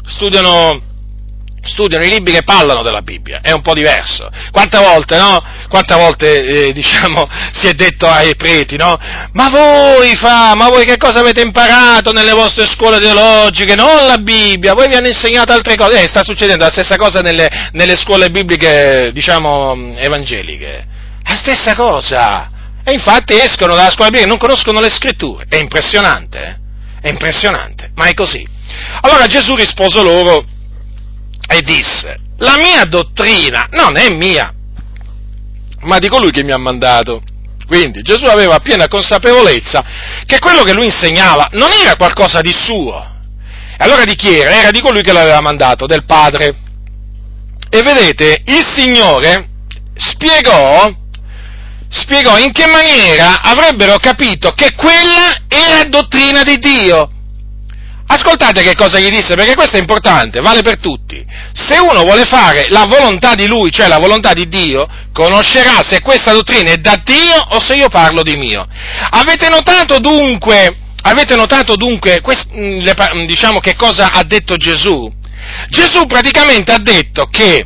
studiano 0.06 0.89
studiano 1.64 2.04
i 2.04 2.08
libri 2.08 2.32
che 2.32 2.42
parlano 2.42 2.82
della 2.82 3.02
Bibbia, 3.02 3.40
è 3.42 3.52
un 3.52 3.60
po' 3.60 3.74
diverso. 3.74 4.28
Quante 4.50 4.78
volte, 4.78 5.16
no? 5.18 5.42
Quante 5.68 5.94
volte, 5.94 6.42
eh, 6.42 6.72
diciamo, 6.74 7.28
si 7.52 7.66
è 7.66 7.72
detto 7.72 8.06
ai 8.06 8.34
preti, 8.36 8.76
no? 8.76 8.98
Ma 9.32 9.48
voi 9.48 10.14
fa, 10.16 10.54
ma 10.54 10.68
voi 10.68 10.84
che 10.84 10.96
cosa 10.96 11.20
avete 11.20 11.42
imparato 11.42 12.12
nelle 12.12 12.32
vostre 12.32 12.66
scuole 12.66 12.98
teologiche? 12.98 13.74
Non 13.74 14.06
la 14.06 14.18
Bibbia, 14.18 14.74
voi 14.74 14.88
vi 14.88 14.96
hanno 14.96 15.08
insegnato 15.08 15.52
altre 15.52 15.76
cose. 15.76 16.02
Eh, 16.02 16.08
sta 16.08 16.22
succedendo 16.22 16.64
la 16.64 16.70
stessa 16.70 16.96
cosa 16.96 17.20
nelle, 17.20 17.48
nelle 17.72 17.96
scuole 17.96 18.30
bibliche, 18.30 19.10
diciamo, 19.12 19.96
evangeliche. 19.96 20.86
La 21.24 21.36
stessa 21.36 21.74
cosa. 21.74 22.50
E 22.82 22.92
infatti 22.92 23.38
escono 23.38 23.74
dalla 23.74 23.90
scuola 23.90 24.10
biblica 24.10 24.26
e 24.26 24.28
non 24.28 24.38
conoscono 24.38 24.80
le 24.80 24.90
scritture. 24.90 25.44
È 25.48 25.56
impressionante, 25.56 26.38
eh? 26.38 26.58
È 27.02 27.08
impressionante, 27.08 27.90
ma 27.94 28.06
è 28.06 28.14
così. 28.14 28.46
Allora 29.02 29.26
Gesù 29.26 29.54
rispose 29.54 30.02
loro, 30.02 30.44
e 31.52 31.62
disse, 31.62 32.16
la 32.38 32.54
mia 32.56 32.84
dottrina 32.84 33.66
non 33.72 33.96
è 33.96 34.08
mia, 34.08 34.54
ma 35.80 35.98
di 35.98 36.08
colui 36.08 36.30
che 36.30 36.44
mi 36.44 36.52
ha 36.52 36.56
mandato. 36.56 37.20
Quindi 37.66 38.02
Gesù 38.02 38.26
aveva 38.26 38.60
piena 38.60 38.86
consapevolezza 38.86 39.84
che 40.26 40.38
quello 40.38 40.62
che 40.62 40.72
lui 40.72 40.86
insegnava 40.86 41.48
non 41.52 41.70
era 41.72 41.96
qualcosa 41.96 42.40
di 42.40 42.52
suo. 42.52 43.04
Allora 43.78 44.04
di 44.04 44.14
chi 44.14 44.38
era? 44.38 44.52
Era 44.52 44.70
di 44.70 44.80
colui 44.80 45.02
che 45.02 45.12
l'aveva 45.12 45.40
mandato, 45.40 45.86
del 45.86 46.04
Padre. 46.04 46.54
E 47.68 47.82
vedete, 47.82 48.42
il 48.46 48.64
Signore 48.76 49.48
spiegò, 49.96 50.88
spiegò 51.88 52.38
in 52.38 52.52
che 52.52 52.66
maniera 52.66 53.42
avrebbero 53.42 53.96
capito 53.96 54.52
che 54.52 54.72
quella 54.74 55.46
era 55.48 55.88
dottrina 55.88 56.42
di 56.42 56.58
Dio. 56.58 57.10
Ascoltate 58.12 58.62
che 58.62 58.74
cosa 58.74 58.98
gli 58.98 59.08
disse, 59.08 59.36
perché 59.36 59.54
questo 59.54 59.76
è 59.76 59.78
importante, 59.78 60.40
vale 60.40 60.62
per 60.62 60.78
tutti. 60.78 61.24
Se 61.52 61.78
uno 61.78 62.00
vuole 62.02 62.24
fare 62.24 62.66
la 62.68 62.84
volontà 62.84 63.36
di 63.36 63.46
lui, 63.46 63.70
cioè 63.70 63.86
la 63.86 63.98
volontà 63.98 64.32
di 64.32 64.48
Dio, 64.48 64.88
conoscerà 65.12 65.80
se 65.86 66.00
questa 66.00 66.32
dottrina 66.32 66.72
è 66.72 66.78
da 66.78 67.00
Dio 67.04 67.36
o 67.50 67.60
se 67.60 67.76
io 67.76 67.88
parlo 67.88 68.24
di 68.24 68.34
mio. 68.34 68.66
Avete 69.10 69.48
notato 69.48 70.00
dunque, 70.00 70.76
avete 71.02 71.36
notato 71.36 71.76
dunque 71.76 72.20
mm, 72.20 72.80
mm, 72.80 73.26
diciamo 73.26 73.60
che 73.60 73.76
cosa 73.76 74.10
ha 74.10 74.24
detto 74.24 74.56
Gesù? 74.56 75.08
Gesù 75.68 76.06
praticamente 76.06 76.72
ha 76.72 76.80
detto 76.80 77.26
che 77.30 77.64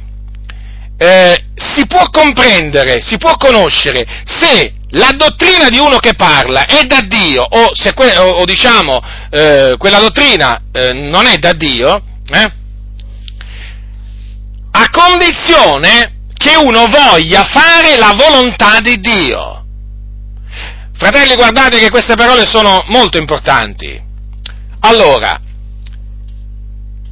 eh, 0.99 1.45
si 1.55 1.86
può 1.86 2.11
comprendere, 2.11 3.01
si 3.01 3.16
può 3.16 3.34
conoscere 3.38 4.05
se 4.26 4.74
la 4.95 5.11
dottrina 5.16 5.68
di 5.68 5.78
uno 5.78 5.99
che 5.99 6.14
parla 6.14 6.66
è 6.66 6.84
da 6.84 7.01
Dio 7.01 7.42
o, 7.42 7.70
que- 7.95 8.16
o, 8.16 8.28
o 8.40 8.45
diciamo 8.45 9.01
eh, 9.30 9.74
quella 9.78 9.99
dottrina 9.99 10.61
eh, 10.72 10.92
non 10.92 11.26
è 11.26 11.38
da 11.38 11.53
Dio, 11.53 12.03
eh, 12.30 12.53
a 14.70 14.90
condizione 14.90 16.12
che 16.36 16.57
uno 16.57 16.86
voglia 16.86 17.42
fare 17.45 17.97
la 17.97 18.14
volontà 18.16 18.80
di 18.80 18.99
Dio. 19.01 19.64
Fratelli, 20.97 21.34
guardate 21.34 21.78
che 21.78 21.90
queste 21.90 22.14
parole 22.14 22.45
sono 22.45 22.84
molto 22.88 23.18
importanti. 23.18 24.01
Allora, 24.80 25.40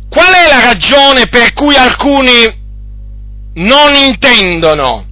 qual 0.08 0.32
è 0.34 0.48
la 0.48 0.66
ragione 0.66 1.26
per 1.28 1.52
cui 1.52 1.74
alcuni 1.76 2.60
non 3.54 3.94
intendono 3.94 5.06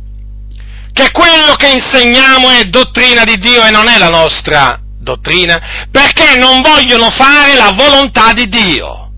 che 1.01 1.11
quello 1.13 1.55
che 1.55 1.69
insegniamo 1.69 2.51
è 2.51 2.65
dottrina 2.65 3.25
di 3.25 3.39
Dio 3.39 3.65
e 3.65 3.71
non 3.71 3.89
è 3.89 3.97
la 3.97 4.11
nostra 4.11 4.79
dottrina, 4.99 5.89
perché 5.91 6.37
non 6.37 6.61
vogliono 6.61 7.09
fare 7.11 7.55
la 7.55 7.73
volontà 7.75 8.33
di 8.33 8.49
Dio. 8.49 9.11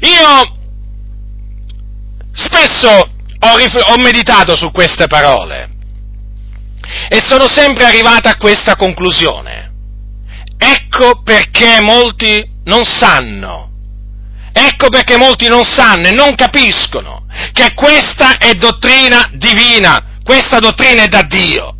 Io 0.00 0.58
spesso 2.32 2.88
ho, 2.88 3.56
rif- 3.56 3.88
ho 3.88 3.96
meditato 3.98 4.56
su 4.56 4.70
queste 4.70 5.06
parole 5.06 5.70
e 7.08 7.20
sono 7.24 7.48
sempre 7.48 7.84
arrivato 7.84 8.28
a 8.28 8.36
questa 8.36 8.76
conclusione. 8.76 9.72
Ecco 10.58 11.22
perché 11.22 11.80
molti 11.80 12.46
non 12.64 12.84
sanno 12.84 13.70
Ecco 14.52 14.88
perché 14.88 15.16
molti 15.16 15.48
non 15.48 15.64
sanno 15.64 16.08
e 16.08 16.12
non 16.12 16.34
capiscono 16.34 17.24
che 17.52 17.72
questa 17.74 18.36
è 18.38 18.54
dottrina 18.54 19.30
divina, 19.32 20.18
questa 20.30 20.60
dottrina 20.60 21.02
è 21.02 21.08
da 21.08 21.22
Dio. 21.22 21.74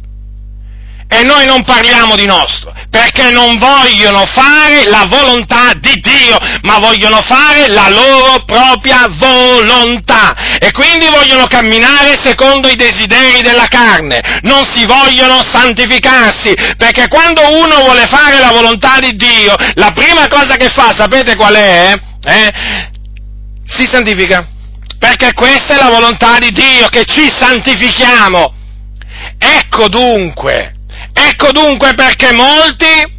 E 1.08 1.22
noi 1.22 1.46
non 1.46 1.62
parliamo 1.62 2.16
di 2.16 2.26
nostro, 2.26 2.72
perché 2.90 3.30
non 3.30 3.56
vogliono 3.58 4.26
fare 4.26 4.88
la 4.88 5.06
volontà 5.08 5.72
di 5.74 5.92
Dio, 6.00 6.36
ma 6.62 6.78
vogliono 6.78 7.20
fare 7.22 7.68
la 7.68 7.88
loro 7.88 8.42
propria 8.44 9.06
volontà. 9.08 10.58
E 10.58 10.72
quindi 10.72 11.06
vogliono 11.06 11.46
camminare 11.46 12.18
secondo 12.20 12.68
i 12.68 12.74
desideri 12.74 13.40
della 13.42 13.66
carne, 13.66 14.40
non 14.42 14.64
si 14.64 14.84
vogliono 14.84 15.44
santificarsi, 15.44 16.52
perché 16.76 17.06
quando 17.06 17.42
uno 17.56 17.82
vuole 17.82 18.06
fare 18.06 18.40
la 18.40 18.50
volontà 18.50 18.98
di 18.98 19.14
Dio, 19.14 19.54
la 19.74 19.92
prima 19.92 20.26
cosa 20.26 20.56
che 20.56 20.68
fa, 20.70 20.92
sapete 20.92 21.36
qual 21.36 21.54
è? 21.54 21.94
Eh? 22.24 22.52
Si 23.64 23.84
santifica. 23.84 24.58
Perché 25.00 25.32
questa 25.32 25.74
è 25.74 25.76
la 25.78 25.90
volontà 25.90 26.38
di 26.38 26.52
Dio, 26.52 26.86
che 26.88 27.04
ci 27.04 27.28
santifichiamo. 27.28 28.54
Ecco 29.38 29.88
dunque, 29.88 30.74
Ecco 31.12 31.50
dunque 31.52 31.94
perché 31.94 32.32
molti 32.32 33.18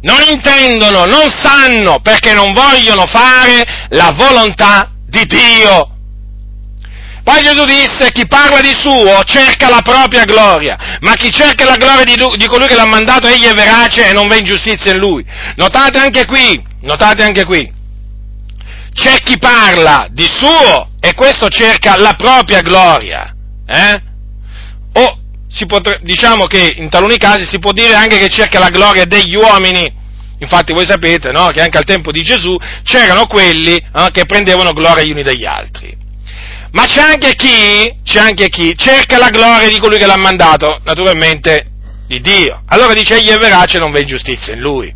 non 0.00 0.22
intendono, 0.28 1.04
non 1.04 1.30
sanno, 1.30 2.00
perché 2.00 2.32
non 2.32 2.52
vogliono 2.52 3.06
fare 3.06 3.86
la 3.90 4.12
volontà 4.14 4.90
di 5.06 5.24
Dio. 5.26 5.92
Poi 7.22 7.42
Gesù 7.42 7.64
disse, 7.64 8.10
chi 8.12 8.26
parla 8.26 8.60
di 8.60 8.72
suo 8.72 9.22
cerca 9.24 9.68
la 9.68 9.82
propria 9.82 10.24
gloria, 10.24 10.96
ma 11.00 11.14
chi 11.14 11.30
cerca 11.30 11.64
la 11.64 11.76
gloria 11.76 12.04
di, 12.04 12.14
di 12.36 12.46
colui 12.46 12.68
che 12.68 12.74
l'ha 12.74 12.86
mandato, 12.86 13.26
egli 13.26 13.44
è 13.44 13.52
verace 13.52 14.08
e 14.08 14.12
non 14.12 14.28
v'è 14.28 14.38
ingiustizia 14.38 14.92
in 14.92 14.98
lui. 14.98 15.24
Notate 15.56 15.98
anche 15.98 16.24
qui, 16.24 16.64
notate 16.82 17.22
anche 17.24 17.44
qui, 17.44 17.70
c'è 18.94 19.18
chi 19.20 19.36
parla 19.38 20.06
di 20.10 20.26
suo 20.26 20.87
e 21.00 21.14
questo 21.14 21.48
cerca 21.48 21.96
la 21.96 22.14
propria 22.14 22.60
gloria. 22.60 23.34
Eh? 23.66 24.02
O 24.94 25.18
potre, 25.66 26.00
diciamo 26.02 26.46
che 26.46 26.74
in 26.76 26.88
taluni 26.88 27.16
casi 27.16 27.46
si 27.46 27.58
può 27.58 27.72
dire 27.72 27.94
anche 27.94 28.18
che 28.18 28.28
cerca 28.28 28.58
la 28.58 28.68
gloria 28.68 29.04
degli 29.04 29.34
uomini. 29.34 29.96
Infatti 30.40 30.72
voi 30.72 30.86
sapete 30.86 31.32
no, 31.32 31.46
che 31.48 31.60
anche 31.60 31.78
al 31.78 31.84
tempo 31.84 32.12
di 32.12 32.22
Gesù 32.22 32.56
c'erano 32.84 33.26
quelli 33.26 33.74
eh, 33.74 34.08
che 34.12 34.24
prendevano 34.24 34.72
gloria 34.72 35.02
gli 35.02 35.10
uni 35.10 35.22
dagli 35.22 35.44
altri. 35.44 35.96
Ma 36.72 36.84
c'è 36.84 37.00
anche, 37.00 37.34
chi, 37.34 37.96
c'è 38.04 38.20
anche 38.20 38.48
chi 38.50 38.76
cerca 38.76 39.18
la 39.18 39.30
gloria 39.30 39.68
di 39.68 39.78
colui 39.78 39.98
che 39.98 40.06
l'ha 40.06 40.16
mandato, 40.16 40.80
naturalmente 40.84 41.70
di 42.06 42.20
Dio. 42.20 42.62
Allora 42.66 42.92
dice 42.92 43.16
egli 43.16 43.28
è 43.28 43.38
verace 43.38 43.78
non 43.78 43.90
v'è 43.90 44.00
ingiustizia 44.00 44.52
in 44.52 44.60
lui. 44.60 44.94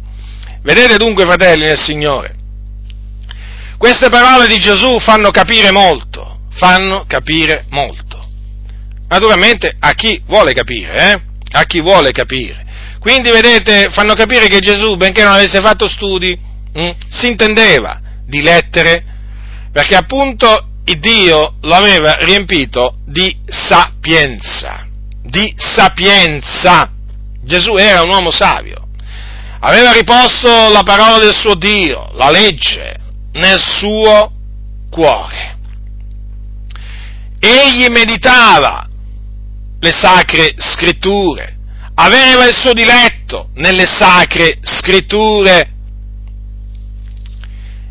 Vedete 0.62 0.96
dunque, 0.96 1.24
fratelli 1.24 1.64
nel 1.64 1.78
Signore, 1.78 2.34
queste 3.83 4.11
parole 4.11 4.47
di 4.47 4.59
Gesù 4.59 5.01
fanno 5.01 5.33
capire 5.33 5.72
molto, 5.72 6.43
fanno 6.53 7.05
capire 7.05 7.64
molto. 7.70 8.24
Naturalmente 9.09 9.74
a 9.76 9.91
chi 9.95 10.22
vuole 10.24 10.53
capire, 10.53 11.11
eh? 11.11 11.22
A 11.51 11.64
chi 11.64 11.80
vuole 11.80 12.12
capire. 12.12 12.64
Quindi, 13.01 13.33
vedete, 13.33 13.89
fanno 13.91 14.14
capire 14.14 14.47
che 14.47 14.61
Gesù, 14.61 14.95
benché 14.95 15.24
non 15.24 15.33
avesse 15.33 15.61
fatto 15.61 15.89
studi, 15.89 16.39
mh, 16.72 16.80
hm, 16.80 16.95
si 17.09 17.26
intendeva 17.26 18.01
di 18.24 18.41
lettere, 18.41 19.05
perché 19.72 19.97
appunto 19.97 20.64
Dio 20.85 21.55
lo 21.62 21.74
aveva 21.74 22.18
riempito 22.20 22.99
di 23.05 23.37
sapienza, 23.49 24.87
di 25.24 25.53
sapienza. 25.57 26.89
Gesù 27.43 27.74
era 27.74 28.03
un 28.03 28.11
uomo 28.11 28.30
savio, 28.30 28.91
aveva 29.59 29.91
riposto 29.91 30.70
la 30.70 30.85
parola 30.85 31.18
del 31.18 31.35
suo 31.35 31.57
Dio, 31.57 32.12
la 32.14 32.30
legge, 32.30 33.01
nel 33.33 33.61
suo 33.61 34.33
cuore. 34.91 35.59
Egli 37.39 37.89
meditava 37.89 38.89
le 39.80 39.91
sacre 39.91 40.55
scritture, 40.59 41.59
aveva 41.95 42.45
il 42.47 42.55
suo 42.55 42.72
diletto 42.72 43.49
nelle 43.55 43.87
sacre 43.87 44.59
scritture, 44.62 45.70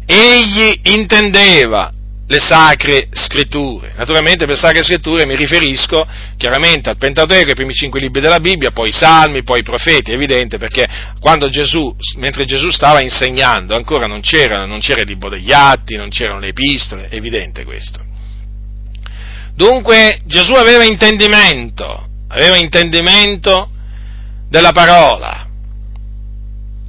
egli 0.05 0.79
intendeva 0.83 1.91
le 2.31 2.39
sacre 2.39 3.09
scritture. 3.11 3.91
Naturalmente 3.97 4.45
per 4.45 4.57
sacre 4.57 4.83
scritture 4.83 5.25
mi 5.25 5.35
riferisco 5.35 6.07
chiaramente 6.37 6.87
al 6.87 6.95
Pentateuco, 6.95 7.49
ai 7.49 7.55
primi 7.55 7.73
cinque 7.73 7.99
libri 7.99 8.21
della 8.21 8.39
Bibbia, 8.39 8.71
poi 8.71 8.87
i 8.87 8.93
salmi, 8.93 9.43
poi 9.43 9.59
i 9.59 9.63
profeti, 9.63 10.11
è 10.11 10.13
evidente 10.13 10.57
perché 10.57 10.87
quando 11.19 11.49
Gesù, 11.49 11.93
mentre 12.19 12.45
Gesù 12.45 12.69
stava 12.69 13.01
insegnando, 13.01 13.75
ancora 13.75 14.07
non 14.07 14.21
c'era, 14.21 14.65
non 14.65 14.79
c'era 14.79 15.01
il 15.01 15.07
libro 15.07 15.27
degli 15.27 15.51
atti, 15.51 15.97
non 15.97 16.07
c'erano 16.07 16.39
le 16.39 16.47
epistole, 16.47 17.09
è 17.09 17.15
evidente 17.15 17.65
questo. 17.65 17.99
Dunque 19.53 20.21
Gesù 20.23 20.53
aveva 20.53 20.85
intendimento, 20.85 22.07
aveva 22.29 22.55
intendimento 22.55 23.71
della 24.47 24.71
parola, 24.71 25.49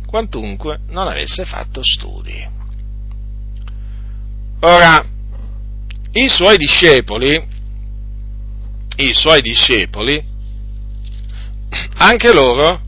quantunque 0.06 0.78
non 0.90 1.08
avesse 1.08 1.44
fatto 1.44 1.80
studi. 1.82 2.50
Ora, 4.60 5.04
i 6.12 6.28
suoi 6.28 6.56
discepoli, 6.56 7.42
i 8.96 9.12
suoi 9.12 9.40
discepoli, 9.40 10.22
anche 11.96 12.32
loro 12.32 12.80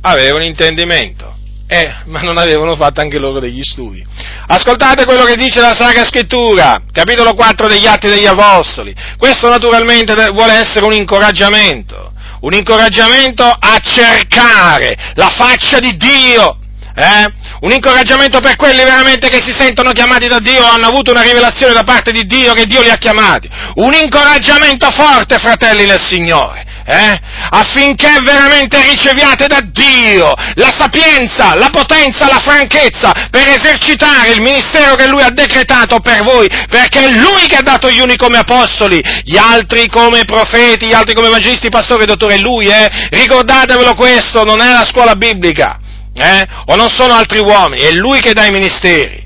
avevano 0.00 0.44
intendimento 0.44 1.32
eh, 1.72 1.90
ma 2.04 2.20
non 2.20 2.36
avevano 2.36 2.76
fatto 2.76 3.00
anche 3.00 3.18
loro 3.18 3.40
degli 3.40 3.62
studi. 3.62 4.04
Ascoltate 4.48 5.06
quello 5.06 5.24
che 5.24 5.36
dice 5.36 5.62
la 5.62 5.74
Sacra 5.74 6.04
Scrittura, 6.04 6.82
capitolo 6.92 7.32
4 7.32 7.66
degli 7.66 7.86
Atti 7.86 8.08
degli 8.08 8.26
Apostoli. 8.26 8.94
Questo 9.16 9.48
naturalmente 9.48 10.12
vuole 10.32 10.52
essere 10.52 10.84
un 10.84 10.92
incoraggiamento, 10.92 12.12
un 12.40 12.52
incoraggiamento 12.52 13.44
a 13.44 13.78
cercare 13.78 15.12
la 15.14 15.30
faccia 15.30 15.78
di 15.78 15.96
Dio, 15.96 16.58
eh? 16.94 17.32
un 17.60 17.72
incoraggiamento 17.72 18.40
per 18.40 18.56
quelli 18.56 18.82
veramente 18.82 19.28
che 19.28 19.40
si 19.40 19.52
sentono 19.52 19.92
chiamati 19.92 20.28
da 20.28 20.38
Dio, 20.38 20.64
hanno 20.64 20.86
avuto 20.86 21.10
una 21.10 21.22
rivelazione 21.22 21.72
da 21.72 21.84
parte 21.84 22.12
di 22.12 22.26
Dio 22.26 22.52
che 22.54 22.66
Dio 22.66 22.82
li 22.82 22.90
ha 22.90 22.96
chiamati, 22.96 23.48
un 23.76 23.92
incoraggiamento 23.94 24.90
forte, 24.90 25.38
fratelli 25.38 25.86
nel 25.86 26.02
Signore 26.02 26.70
eh? 26.84 27.20
affinché 27.50 28.18
veramente 28.24 28.80
riceviate 28.82 29.46
da 29.46 29.60
Dio 29.60 30.34
la 30.54 30.72
sapienza, 30.76 31.54
la 31.54 31.70
potenza, 31.70 32.26
la 32.26 32.40
franchezza 32.40 33.12
per 33.30 33.48
esercitare 33.48 34.30
il 34.32 34.40
ministero 34.40 34.94
che 34.94 35.06
Lui 35.06 35.22
ha 35.22 35.30
decretato 35.30 36.00
per 36.00 36.22
voi, 36.22 36.48
perché 36.68 37.04
è 37.04 37.10
Lui 37.10 37.46
che 37.46 37.56
ha 37.56 37.62
dato 37.62 37.90
gli 37.90 38.00
uni 38.00 38.16
come 38.16 38.38
apostoli, 38.38 39.02
gli 39.22 39.36
altri 39.36 39.88
come 39.88 40.24
profeti, 40.24 40.86
gli 40.86 40.94
altri 40.94 41.14
come 41.14 41.28
evangelisti, 41.28 41.68
pastori, 41.68 42.04
dottori, 42.04 42.34
è 42.34 42.38
Lui, 42.38 42.66
eh? 42.66 42.90
ricordatevelo 43.10 43.94
questo, 43.94 44.44
non 44.44 44.60
è 44.60 44.70
la 44.70 44.84
scuola 44.84 45.14
biblica, 45.14 45.78
eh? 46.14 46.46
o 46.66 46.76
non 46.76 46.90
sono 46.90 47.14
altri 47.14 47.38
uomini, 47.40 47.82
è 47.82 47.92
Lui 47.92 48.20
che 48.20 48.32
dà 48.32 48.46
i 48.46 48.50
ministeri. 48.50 49.20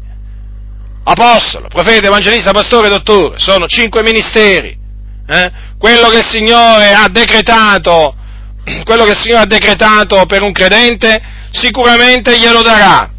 Apostolo, 1.04 1.68
profeta, 1.68 2.06
evangelista, 2.06 2.52
pastore, 2.52 2.88
dottore, 2.88 3.38
sono 3.38 3.66
cinque 3.66 4.02
ministeri. 4.02 4.84
Eh? 5.28 5.50
quello 5.78 6.08
che 6.08 6.18
il 6.18 6.28
Signore 6.28 6.92
ha 6.92 7.08
decretato, 7.08 8.14
quello 8.84 9.04
che 9.04 9.12
il 9.12 9.18
Signore 9.18 9.42
ha 9.42 9.46
decretato 9.46 10.24
per 10.26 10.42
un 10.42 10.52
credente, 10.52 11.20
sicuramente 11.50 12.38
glielo 12.38 12.62
darà. 12.62 13.10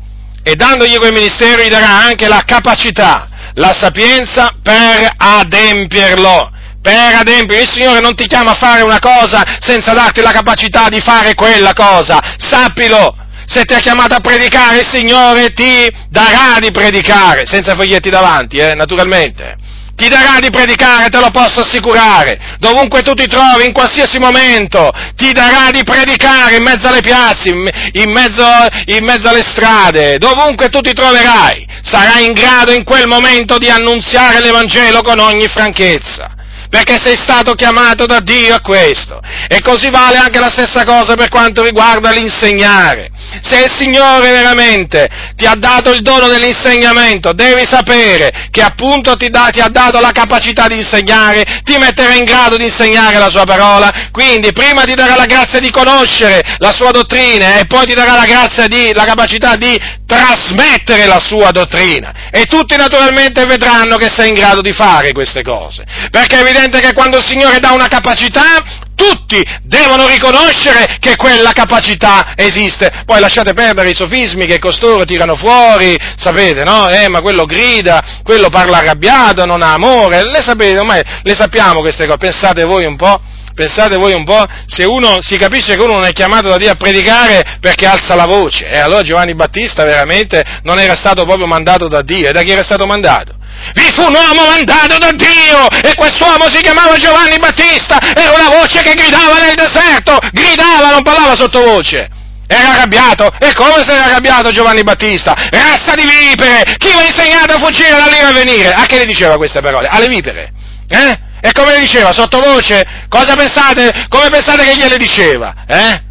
E 0.43 0.55
dandogli 0.55 0.97
quel 0.97 1.11
ministero 1.11 1.61
gli 1.61 1.68
darà 1.68 2.05
anche 2.05 2.28
la 2.28 2.43
capacità, 2.45 3.28
la 3.55 3.74
sapienza 3.74 4.55
per 4.61 5.11
adempierlo. 5.18 6.51
Per 6.82 7.15
adempierlo, 7.15 7.63
il 7.63 7.70
Signore 7.70 7.99
non 7.99 8.15
ti 8.15 8.28
chiama 8.28 8.51
a 8.51 8.55
fare 8.55 8.82
una 8.82 8.99
cosa 8.99 9.43
senza 9.59 9.93
darti 9.93 10.22
la 10.22 10.32
capacità 10.32 10.88
di 10.88 11.01
fare 11.01 11.34
quella 11.34 11.74
cosa. 11.74 12.18
Sappilo, 12.38 13.13
se 13.47 13.63
ti 13.63 13.73
ha 13.73 13.79
chiamato 13.79 14.15
a 14.15 14.19
predicare, 14.19 14.79
il 14.79 14.87
Signore 14.91 15.53
ti 15.53 15.89
darà 16.09 16.59
di 16.59 16.69
predicare, 16.71 17.45
senza 17.45 17.75
foglietti 17.75 18.09
davanti, 18.09 18.57
eh, 18.57 18.75
naturalmente 18.75 19.55
ti 19.97 20.09
darà 20.09 20.37
di 20.39 20.51
predicare, 20.51 21.09
te 21.09 21.19
lo 21.19 21.31
posso 21.31 21.61
assicurare, 21.61 22.37
dovunque 22.59 23.01
tu 23.01 23.13
ti 23.13 23.25
trovi, 23.25 23.65
in 23.65 23.73
qualsiasi 23.73 24.19
momento, 24.19 24.91
ti 25.15 25.31
darà 25.31 25.71
di 25.71 25.83
predicare 25.83 26.57
in 26.57 26.63
mezzo 26.63 26.87
alle 26.87 27.01
piazze, 27.01 27.49
in 27.49 28.11
mezzo, 28.11 28.45
in 28.85 29.03
mezzo 29.03 29.27
alle 29.27 29.41
strade, 29.41 30.19
dovunque 30.19 30.69
tu 30.69 30.81
ti 30.81 30.93
troverai, 30.93 31.67
sarai 31.81 32.25
in 32.25 32.33
grado 32.33 32.73
in 32.73 32.83
quel 32.83 33.07
momento 33.07 33.57
di 33.57 33.71
annunziare 33.71 34.39
l'Evangelo 34.39 35.01
con 35.01 35.17
ogni 35.17 35.47
franchezza 35.47 36.35
perché 36.69 36.99
sei 37.01 37.15
stato 37.15 37.53
chiamato 37.53 38.05
da 38.05 38.19
Dio 38.19 38.53
a 38.53 38.59
questo. 38.59 39.21
E 39.47 39.61
così 39.61 39.89
vale 39.89 40.17
anche 40.17 40.37
la 40.37 40.49
stessa 40.49 40.83
cosa 40.83 41.15
per 41.15 41.29
quanto 41.29 41.63
riguarda 41.63 42.11
l'insegnare. 42.11 43.09
Se 43.41 43.59
il 43.59 43.71
Signore 43.75 44.32
veramente 44.32 45.07
ti 45.36 45.45
ha 45.45 45.55
dato 45.55 45.91
il 45.91 46.01
dono 46.01 46.28
dell'insegnamento, 46.28 47.34
devi 47.34 47.63
sapere 47.69 48.47
che 48.49 48.61
appunto 48.61 49.15
ti, 49.15 49.30
da, 49.30 49.49
ti, 49.51 49.59
ha 49.59 49.67
dato 49.69 49.99
la 49.99 50.11
capacità 50.11 50.67
di 50.67 50.78
insegnare, 50.78 51.61
ti 51.63 51.78
metterà 51.78 52.13
in 52.13 52.23
grado 52.23 52.57
di 52.57 52.63
insegnare 52.63 53.17
la 53.17 53.30
sua 53.30 53.43
parola, 53.43 54.09
quindi 54.11 54.51
prima 54.51 54.84
ti 54.84 54.95
darà 54.95 55.15
la 55.15 55.25
grazia 55.25 55.59
di 55.59 55.69
conoscere 55.71 56.41
la 56.57 56.73
sua 56.73 56.91
dottrina 56.91 57.59
e 57.59 57.65
poi 57.65 57.86
ti 57.86 57.93
darà 57.93 58.15
la 58.15 58.25
grazia 58.25 58.67
di, 58.67 58.91
la 58.93 59.05
capacità 59.05 59.55
di 59.55 59.80
trasmettere 60.05 61.05
la 61.05 61.19
sua 61.19 61.51
dottrina. 61.51 62.30
E 62.32 62.45
tutti 62.45 62.75
naturalmente 62.75 63.45
vedranno 63.45 63.97
che 63.97 64.09
sei 64.09 64.30
in 64.30 64.34
grado 64.34 64.61
di 64.61 64.73
fare 64.73 65.11
queste 65.11 65.43
cose, 65.43 65.84
perché 66.09 66.38
è 66.38 66.41
evidente 66.41 66.80
che 66.80 66.93
quando 66.93 67.17
il 67.17 67.25
Signore 67.25 67.59
dà 67.59 67.71
una 67.71 67.88
capacità, 67.88 68.86
tutti 68.97 69.41
devono 69.61 70.07
riconoscere 70.07 70.97
che 70.99 71.15
quella 71.15 71.51
capacità 71.51 72.33
esiste. 72.35 73.03
Poi 73.05 73.19
lasciate 73.19 73.53
perdere 73.53 73.91
i 73.91 73.95
sofismi 73.95 74.47
che 74.47 74.57
costoro 74.57 75.05
tirano 75.05 75.35
fuori, 75.35 75.95
sapete, 76.15 76.63
no? 76.63 76.89
Eh, 76.89 77.07
ma 77.07 77.21
quello 77.21 77.45
grida, 77.45 78.21
quello 78.23 78.49
parla 78.49 78.79
arrabbiato, 78.79 79.45
non 79.45 79.61
ha 79.61 79.73
amore, 79.73 80.23
le 80.23 80.41
sapete, 80.41 80.79
ormai 80.79 81.01
le 81.21 81.35
sappiamo 81.35 81.81
queste 81.81 82.05
cose, 82.05 82.17
pensate 82.17 82.63
voi 82.63 82.85
un 82.85 82.97
po'. 82.97 83.21
Pensate 83.57 83.97
voi 83.97 84.13
un 84.13 84.23
po', 84.23 84.45
se 84.67 84.83
uno 84.83 85.17
si 85.19 85.35
capisce 85.35 85.75
che 85.75 85.81
uno 85.81 85.93
non 85.93 86.05
è 86.05 86.11
chiamato 86.11 86.47
da 86.47 86.57
Dio 86.57 86.69
a 86.69 86.75
predicare 86.75 87.57
perché 87.59 87.87
alza 87.87 88.13
la 88.13 88.27
voce, 88.27 88.69
e 88.69 88.77
allora 88.77 89.01
Giovanni 89.01 89.33
Battista 89.33 89.83
veramente 89.83 90.43
non 90.61 90.77
era 90.77 90.95
stato 90.95 91.23
proprio 91.23 91.47
mandato 91.47 91.87
da 91.87 92.03
Dio, 92.03 92.29
e 92.29 92.33
da 92.33 92.43
chi 92.43 92.51
era 92.51 92.61
stato 92.61 92.85
mandato? 92.85 93.36
Vi 93.74 93.91
fu 93.93 94.03
un 94.03 94.14
uomo 94.14 94.45
mandato 94.47 94.97
da 94.97 95.12
Dio 95.12 95.70
e 95.84 95.95
quest'uomo 95.95 96.49
si 96.49 96.62
chiamava 96.62 96.95
Giovanni 96.95 97.38
Battista, 97.38 97.99
era 98.16 98.32
una 98.32 98.49
voce 98.49 98.82
che 98.82 98.93
gridava 98.93 99.39
nel 99.39 99.55
deserto, 99.55 100.18
gridava, 100.32 100.89
non 100.89 101.03
parlava 101.03 101.36
sottovoce. 101.36 102.10
Era 102.49 102.76
arrabbiato, 102.76 103.30
e 103.39 103.53
come 103.53 103.84
se 103.84 103.91
era 103.91 104.05
arrabbiato 104.05 104.51
Giovanni 104.51 104.82
Battista? 104.84 105.34
Razza 105.49 105.93
di 105.95 106.03
vipere! 106.03 106.76
Chi 106.78 106.88
vi 106.88 106.97
ha 106.97 107.05
insegnato 107.05 107.55
a 107.55 107.60
fuggire 107.60 107.89
dall'ira 107.89 108.30
a 108.30 108.32
venire? 108.32 108.74
A 108.74 108.86
che 108.86 108.99
le 108.99 109.05
diceva 109.05 109.36
queste 109.36 109.60
parole? 109.60 109.89
Alle 109.89 110.08
vipere? 110.08 110.53
Eh? 110.88 111.20
E 111.41 111.51
come 111.51 111.74
le 111.74 111.82
diceva? 111.82 112.14
Sottovoce? 112.14 113.05
Cosa 113.10 113.36
pensate? 113.36 114.05
Come 114.08 114.30
pensate 114.30 114.64
che 114.64 114.76
gliele 114.76 114.97
diceva? 114.97 115.53
Eh? 115.68 116.01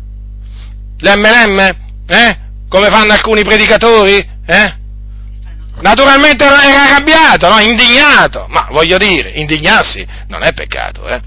L'MLM? 1.01 1.75
Eh? 2.07 2.39
Come 2.69 2.91
fanno 2.91 3.13
alcuni 3.13 3.43
predicatori? 3.43 4.17
Eh? 4.47 4.75
Naturalmente 5.81 6.45
era 6.45 6.83
arrabbiato, 6.85 7.49
no? 7.49 7.61
indignato, 7.61 8.47
ma 8.49 8.69
voglio 8.71 8.97
dire, 8.97 9.31
indignarsi 9.35 10.07
non 10.29 10.43
è 10.43 10.53
peccato, 10.53 11.07
eh? 11.09 11.21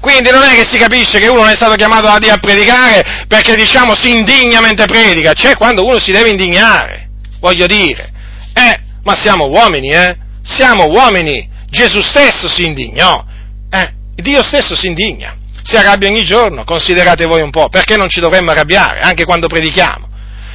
Quindi 0.00 0.30
non 0.30 0.42
è 0.42 0.54
che 0.54 0.66
si 0.68 0.78
capisce 0.78 1.20
che 1.20 1.28
uno 1.28 1.42
non 1.42 1.50
è 1.50 1.54
stato 1.54 1.74
chiamato 1.74 2.08
da 2.08 2.18
Dio 2.18 2.32
a 2.32 2.38
predicare 2.38 3.24
perché 3.28 3.54
diciamo 3.54 3.94
si 3.94 4.10
indigna 4.10 4.60
mentre 4.60 4.86
predica, 4.86 5.32
c'è 5.32 5.56
quando 5.56 5.84
uno 5.84 6.00
si 6.00 6.10
deve 6.10 6.30
indignare, 6.30 7.10
voglio 7.38 7.66
dire. 7.66 8.10
Eh, 8.52 8.80
ma 9.04 9.14
siamo 9.16 9.46
uomini, 9.46 9.90
eh? 9.90 10.16
Siamo 10.42 10.86
uomini. 10.86 11.48
Gesù 11.70 12.00
stesso 12.00 12.48
si 12.48 12.64
indignò, 12.64 13.24
eh? 13.70 13.92
Dio 14.16 14.42
stesso 14.42 14.74
si 14.74 14.88
indigna. 14.88 15.36
Si 15.62 15.76
arrabbia 15.76 16.08
ogni 16.08 16.24
giorno, 16.24 16.64
considerate 16.64 17.24
voi 17.26 17.40
un 17.40 17.50
po', 17.50 17.68
perché 17.68 17.96
non 17.96 18.08
ci 18.08 18.18
dovremmo 18.18 18.50
arrabbiare, 18.50 19.00
anche 19.00 19.24
quando 19.24 19.46
predichiamo? 19.46 20.08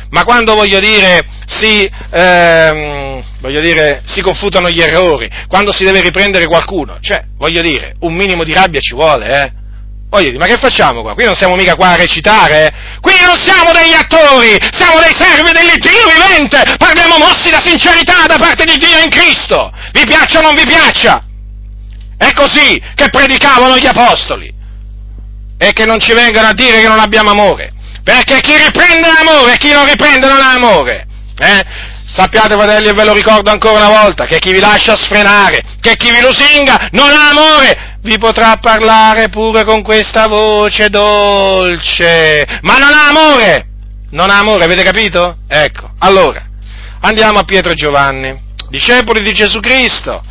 Ma 0.09 0.23
quando 0.23 0.55
voglio 0.55 0.79
dire, 0.79 1.25
si, 1.45 1.89
ehm, 2.11 3.23
voglio 3.39 3.61
dire, 3.61 4.01
si 4.05 4.21
confutano 4.21 4.69
gli 4.69 4.81
errori, 4.81 5.29
quando 5.47 5.73
si 5.73 5.83
deve 5.83 6.01
riprendere 6.01 6.47
qualcuno, 6.47 6.97
cioè, 7.01 7.23
voglio 7.37 7.61
dire, 7.61 7.95
un 7.99 8.13
minimo 8.13 8.43
di 8.43 8.53
rabbia 8.53 8.79
ci 8.79 8.93
vuole, 8.93 9.43
eh? 9.43 9.51
Voglio 10.09 10.27
dire, 10.27 10.37
ma 10.37 10.45
che 10.45 10.57
facciamo 10.57 11.01
qua? 11.01 11.13
Qui 11.13 11.25
non 11.25 11.35
siamo 11.35 11.55
mica 11.55 11.75
qua 11.75 11.89
a 11.89 11.95
recitare, 11.97 12.67
eh? 12.67 12.71
Qui 13.01 13.13
non 13.25 13.35
siamo 13.37 13.71
degli 13.73 13.93
attori, 13.93 14.55
siamo 14.71 14.99
dei 14.99 15.13
servi 15.17 15.51
dell'Iddio 15.51 16.07
vivente, 16.07 16.75
parliamo 16.77 17.17
mossi 17.17 17.49
da 17.49 17.61
sincerità 17.63 18.25
da 18.25 18.37
parte 18.37 18.63
di 18.63 18.77
Dio 18.77 18.99
in 19.03 19.09
Cristo, 19.09 19.71
vi 19.91 20.05
piaccia 20.05 20.39
o 20.39 20.41
non 20.41 20.55
vi 20.55 20.63
piaccia? 20.63 21.23
È 22.17 22.31
così 22.33 22.81
che 22.95 23.09
predicavano 23.09 23.77
gli 23.77 23.85
apostoli 23.85 24.51
e 25.57 25.73
che 25.73 25.85
non 25.85 25.99
ci 25.99 26.13
vengano 26.13 26.47
a 26.47 26.53
dire 26.53 26.81
che 26.81 26.87
non 26.87 26.99
abbiamo 26.99 27.31
amore. 27.31 27.73
Perché 28.07 28.39
chi 28.39 28.55
riprende 28.55 29.11
l'amore 29.11 29.55
e 29.55 29.57
chi 29.57 29.73
non 29.73 29.85
riprende 29.85 30.29
non 30.29 30.39
ha 30.39 30.53
amore. 30.53 31.05
Eh? 31.39 31.65
Sappiate, 32.07 32.55
fratelli, 32.55 32.87
e 32.87 32.93
ve 32.93 33.03
lo 33.03 33.11
ricordo 33.11 33.51
ancora 33.51 33.85
una 33.85 33.99
volta, 34.01 34.23
che 34.23 34.39
chi 34.39 34.53
vi 34.53 34.61
lascia 34.61 34.95
sfrenare, 34.95 35.61
che 35.81 35.97
chi 35.97 36.09
vi 36.09 36.21
lusinga 36.21 36.87
non 36.91 37.11
ha 37.11 37.31
amore, 37.31 37.97
vi 38.03 38.17
potrà 38.17 38.55
parlare 38.61 39.27
pure 39.27 39.65
con 39.65 39.81
questa 39.81 40.27
voce 40.27 40.87
dolce, 40.87 42.45
ma 42.61 42.77
non 42.77 42.93
ha 42.93 43.07
amore. 43.09 43.67
Non 44.11 44.29
ha 44.29 44.37
amore, 44.37 44.63
avete 44.63 44.83
capito? 44.83 45.39
Ecco, 45.45 45.91
allora, 45.99 46.41
andiamo 47.01 47.39
a 47.39 47.43
Pietro 47.43 47.73
e 47.73 47.75
Giovanni, 47.75 48.41
discepoli 48.69 49.21
di 49.21 49.33
Gesù 49.33 49.59
Cristo. 49.59 50.23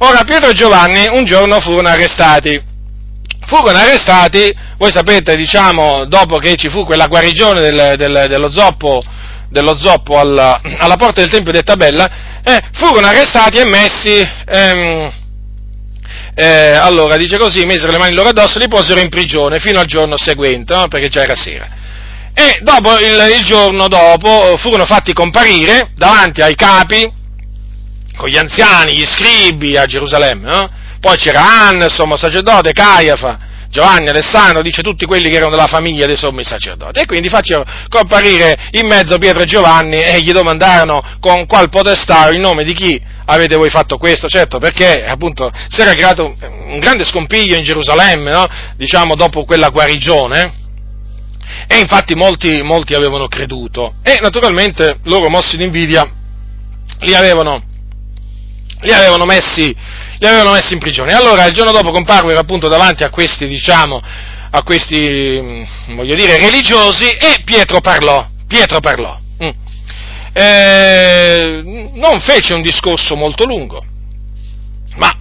Ora, 0.00 0.22
Pietro 0.24 0.50
e 0.50 0.52
Giovanni 0.52 1.06
un 1.06 1.24
giorno 1.24 1.60
furono 1.60 1.88
arrestati 1.88 2.71
furono 3.46 3.78
arrestati, 3.78 4.54
voi 4.76 4.90
sapete, 4.90 5.36
diciamo, 5.36 6.04
dopo 6.06 6.36
che 6.38 6.54
ci 6.56 6.68
fu 6.68 6.84
quella 6.84 7.06
guarigione 7.06 7.60
del, 7.60 7.94
del, 7.96 8.26
dello 8.28 8.50
zoppo, 8.50 9.02
dello 9.48 9.76
zoppo 9.76 10.18
alla, 10.18 10.60
alla, 10.78 10.96
porta 10.96 11.20
del 11.20 11.30
Tempio 11.30 11.52
di 11.52 11.62
Tabella, 11.62 12.40
eh, 12.42 12.60
furono 12.72 13.06
arrestati 13.06 13.58
e 13.58 13.64
messi, 13.64 14.28
ehm, 14.46 15.12
eh, 16.34 16.72
allora 16.72 17.16
dice 17.16 17.36
così, 17.36 17.64
misero 17.66 17.92
le 17.92 17.98
mani 17.98 18.14
loro 18.14 18.30
addosso, 18.30 18.58
li 18.58 18.68
posero 18.68 19.00
in 19.00 19.08
prigione 19.08 19.58
fino 19.58 19.80
al 19.80 19.86
giorno 19.86 20.16
seguente, 20.16 20.74
no? 20.74 20.88
perché 20.88 21.08
già 21.08 21.22
era 21.22 21.34
sera. 21.34 21.80
E 22.34 22.60
dopo, 22.62 22.98
il, 22.98 23.36
il 23.36 23.42
giorno 23.42 23.88
dopo 23.88 24.56
furono 24.56 24.86
fatti 24.86 25.12
comparire 25.12 25.90
davanti 25.94 26.40
ai 26.40 26.54
capi, 26.54 27.20
con 28.16 28.28
gli 28.28 28.38
anziani, 28.38 28.96
gli 28.96 29.04
scribi 29.04 29.76
a 29.76 29.84
Gerusalemme, 29.84 30.48
no? 30.48 30.70
Poi 31.02 31.16
c'era 31.16 31.66
Anna, 31.66 31.86
il 31.86 31.90
sommo 31.90 32.16
sacerdote, 32.16 32.70
Caiafa, 32.70 33.36
Giovanni, 33.68 34.08
Alessandro, 34.08 34.62
dice 34.62 34.82
tutti 34.82 35.04
quelli 35.04 35.28
che 35.28 35.34
erano 35.34 35.50
della 35.50 35.66
famiglia 35.66 36.06
dei 36.06 36.16
sommi 36.16 36.44
sacerdoti. 36.44 37.00
E 37.00 37.06
quindi 37.06 37.28
facevano 37.28 37.68
comparire 37.88 38.56
in 38.70 38.86
mezzo 38.86 39.18
Pietro 39.18 39.42
e 39.42 39.46
Giovanni 39.46 40.00
e 40.00 40.20
gli 40.20 40.30
domandarono 40.30 41.02
con 41.18 41.46
qual 41.46 41.70
potestà 41.70 42.28
il 42.28 42.38
nome 42.38 42.62
di 42.62 42.72
chi 42.72 43.02
avete 43.24 43.56
voi 43.56 43.68
fatto 43.68 43.98
questo, 43.98 44.28
certo, 44.28 44.58
perché 44.58 45.04
appunto 45.04 45.50
si 45.66 45.80
era 45.80 45.92
creato 45.92 46.36
un 46.40 46.78
grande 46.78 47.04
scompiglio 47.04 47.56
in 47.56 47.64
Gerusalemme, 47.64 48.30
no? 48.30 48.46
diciamo 48.76 49.16
dopo 49.16 49.44
quella 49.44 49.70
guarigione, 49.70 50.54
e 51.66 51.78
infatti 51.80 52.14
molti, 52.14 52.62
molti 52.62 52.94
avevano 52.94 53.26
creduto, 53.26 53.94
e 54.04 54.18
naturalmente 54.20 55.00
loro 55.06 55.28
mossi 55.28 55.56
d'invidia 55.56 56.08
li 57.00 57.14
avevano, 57.16 57.64
li 58.82 58.92
avevano 58.92 59.24
messi 59.24 59.74
li 60.22 60.28
avevano 60.28 60.52
messi 60.52 60.74
in 60.74 60.78
prigione. 60.78 61.12
Allora 61.12 61.44
il 61.46 61.52
giorno 61.52 61.72
dopo 61.72 61.90
comparvero 61.90 62.38
appunto 62.38 62.68
davanti 62.68 63.02
a 63.02 63.10
questi, 63.10 63.48
diciamo, 63.48 64.00
a 64.50 64.62
questi, 64.62 64.96
mm, 65.42 65.94
voglio 65.96 66.14
dire, 66.14 66.38
religiosi 66.38 67.08
e 67.08 67.42
Pietro 67.44 67.80
parlò. 67.80 68.24
Pietro 68.46 68.78
parlò. 68.78 69.18
Mm. 69.42 69.48
Eh, 70.32 71.90
non 71.94 72.20
fece 72.20 72.54
un 72.54 72.62
discorso 72.62 73.16
molto 73.16 73.44
lungo, 73.44 73.84
ma 74.94 75.12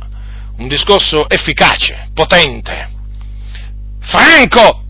un 0.57 0.67
discorso 0.67 1.27
efficace, 1.27 2.09
potente, 2.13 2.89
franco. 4.01 4.83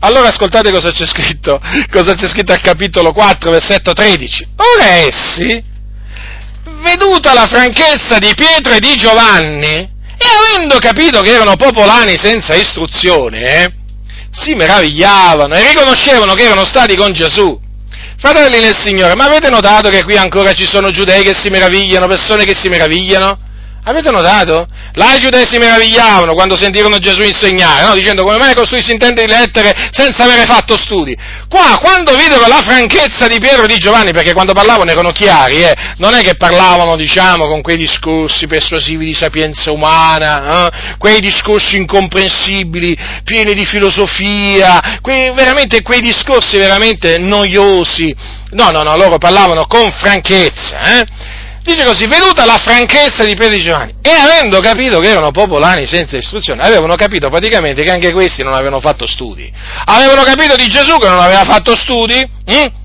Allora 0.00 0.28
ascoltate 0.28 0.72
cosa 0.72 0.90
c'è 0.90 1.06
scritto, 1.06 1.60
cosa 1.92 2.14
c'è 2.14 2.26
scritto 2.26 2.52
al 2.52 2.60
capitolo 2.60 3.12
4, 3.12 3.52
versetto 3.52 3.92
13. 3.92 4.48
Ora 4.56 4.88
essi, 5.06 5.62
veduta 6.82 7.32
la 7.32 7.46
franchezza 7.46 8.18
di 8.18 8.34
Pietro 8.34 8.74
e 8.74 8.80
di 8.80 8.94
Giovanni, 8.94 9.90
e 10.18 10.26
avendo 10.38 10.78
capito 10.78 11.22
che 11.22 11.30
erano 11.30 11.56
popolani 11.56 12.16
senza 12.18 12.54
istruzione, 12.54 13.40
eh, 13.40 13.72
si 14.30 14.54
meravigliavano 14.54 15.54
e 15.54 15.68
riconoscevano 15.68 16.34
che 16.34 16.42
erano 16.42 16.64
stati 16.64 16.94
con 16.96 17.12
Gesù. 17.12 17.58
Fratelli 18.18 18.60
nel 18.60 18.76
Signore, 18.76 19.14
ma 19.16 19.24
avete 19.24 19.48
notato 19.48 19.90
che 19.90 20.04
qui 20.04 20.16
ancora 20.16 20.52
ci 20.52 20.66
sono 20.66 20.90
giudei 20.90 21.24
che 21.24 21.34
si 21.34 21.48
meravigliano, 21.48 22.06
persone 22.06 22.44
che 22.44 22.54
si 22.54 22.68
meravigliano? 22.68 23.50
Avete 23.84 24.12
notato? 24.12 24.64
Là 24.92 25.16
i 25.16 25.18
giudei 25.18 25.44
si 25.44 25.58
meravigliavano 25.58 26.34
quando 26.34 26.56
sentirono 26.56 26.98
Gesù 26.98 27.22
insegnare, 27.22 27.84
no? 27.84 27.94
dicendo 27.94 28.22
come 28.22 28.36
mai 28.36 28.54
costui 28.54 28.80
si 28.80 28.92
intende 28.92 29.24
di 29.24 29.28
lettere 29.28 29.74
senza 29.90 30.22
avere 30.22 30.44
fatto 30.44 30.76
studi. 30.76 31.16
Qua, 31.48 31.80
quando 31.82 32.14
videro 32.14 32.46
la 32.46 32.60
franchezza 32.62 33.26
di 33.26 33.40
Pietro 33.40 33.64
e 33.64 33.66
di 33.66 33.78
Giovanni, 33.78 34.12
perché 34.12 34.34
quando 34.34 34.52
parlavano 34.52 34.88
erano 34.88 35.10
chiari, 35.10 35.64
eh? 35.64 35.74
non 35.96 36.14
è 36.14 36.22
che 36.22 36.36
parlavano, 36.36 36.94
diciamo, 36.94 37.48
con 37.48 37.60
quei 37.60 37.76
discorsi 37.76 38.46
persuasivi 38.46 39.04
di 39.04 39.14
sapienza 39.14 39.72
umana, 39.72 40.68
eh? 40.68 40.96
quei 40.98 41.18
discorsi 41.18 41.76
incomprensibili, 41.76 42.96
pieni 43.24 43.52
di 43.52 43.64
filosofia, 43.64 45.00
quei, 45.00 45.32
veramente 45.32 45.82
quei 45.82 46.00
discorsi 46.00 46.56
veramente 46.56 47.18
noiosi. 47.18 48.14
No, 48.50 48.70
no, 48.70 48.84
no, 48.84 48.96
loro 48.96 49.18
parlavano 49.18 49.66
con 49.66 49.90
franchezza, 49.90 51.00
eh? 51.00 51.40
Dice 51.62 51.84
così, 51.84 52.06
venuta 52.06 52.44
la 52.44 52.58
franchezza 52.58 53.24
di 53.24 53.34
Pietro 53.34 53.56
e 53.56 53.62
Giovanni, 53.62 53.94
e 54.02 54.10
avendo 54.10 54.60
capito 54.60 54.98
che 54.98 55.10
erano 55.10 55.30
popolani 55.30 55.86
senza 55.86 56.16
istruzione, 56.16 56.60
avevano 56.60 56.96
capito 56.96 57.28
praticamente 57.28 57.84
che 57.84 57.90
anche 57.90 58.10
questi 58.10 58.42
non 58.42 58.52
avevano 58.52 58.80
fatto 58.80 59.06
studi. 59.06 59.50
Avevano 59.84 60.24
capito 60.24 60.56
di 60.56 60.66
Gesù 60.66 60.96
che 60.98 61.08
non 61.08 61.20
aveva 61.20 61.44
fatto 61.44 61.76
studi, 61.76 62.18
hm? 62.18 62.80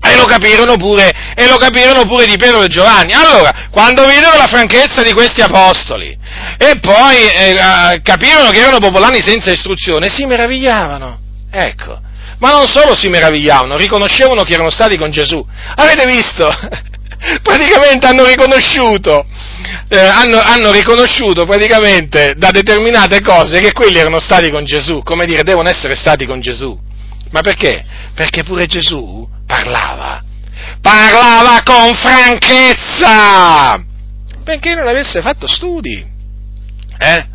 e 0.00 0.16
lo 0.16 0.24
capirono 0.24 0.76
pure, 0.76 1.12
e 1.34 1.46
lo 1.46 1.56
capirono 1.56 2.06
pure 2.06 2.24
di 2.24 2.38
Pietro 2.38 2.62
e 2.62 2.68
Giovanni. 2.68 3.12
Allora, 3.12 3.68
quando 3.70 4.06
videro 4.06 4.34
la 4.38 4.46
franchezza 4.46 5.02
di 5.02 5.12
questi 5.12 5.42
apostoli, 5.42 6.16
e 6.56 6.78
poi 6.80 7.16
eh, 7.16 8.00
capirono 8.02 8.48
che 8.48 8.60
erano 8.60 8.78
popolani 8.78 9.20
senza 9.20 9.50
istruzione, 9.50 10.08
si 10.08 10.24
meravigliavano. 10.24 11.18
Ecco. 11.50 12.00
Ma 12.38 12.50
non 12.50 12.66
solo 12.66 12.94
si 12.94 13.08
meravigliavano, 13.08 13.76
riconoscevano 13.76 14.42
che 14.42 14.54
erano 14.54 14.70
stati 14.70 14.96
con 14.96 15.10
Gesù. 15.10 15.44
Avete 15.74 16.06
visto? 16.06 16.48
Praticamente 17.42 18.06
hanno 18.06 18.24
riconosciuto, 18.26 19.26
eh, 19.88 19.98
hanno, 19.98 20.40
hanno 20.40 20.70
riconosciuto 20.72 21.46
praticamente 21.46 22.34
da 22.36 22.50
determinate 22.50 23.20
cose 23.20 23.60
che 23.60 23.72
quelli 23.72 23.98
erano 23.98 24.20
stati 24.20 24.50
con 24.50 24.64
Gesù, 24.64 25.02
come 25.02 25.26
dire, 25.26 25.42
devono 25.42 25.68
essere 25.68 25.94
stati 25.94 26.26
con 26.26 26.40
Gesù. 26.40 26.78
Ma 27.30 27.40
perché? 27.40 27.84
Perché 28.14 28.44
pure 28.44 28.66
Gesù 28.66 29.28
parlava, 29.46 30.22
parlava 30.80 31.62
con 31.64 31.94
franchezza, 31.94 33.82
perché 34.44 34.74
non 34.74 34.86
avesse 34.86 35.20
fatto 35.20 35.46
studi. 35.46 36.14
Eh? 36.98 37.34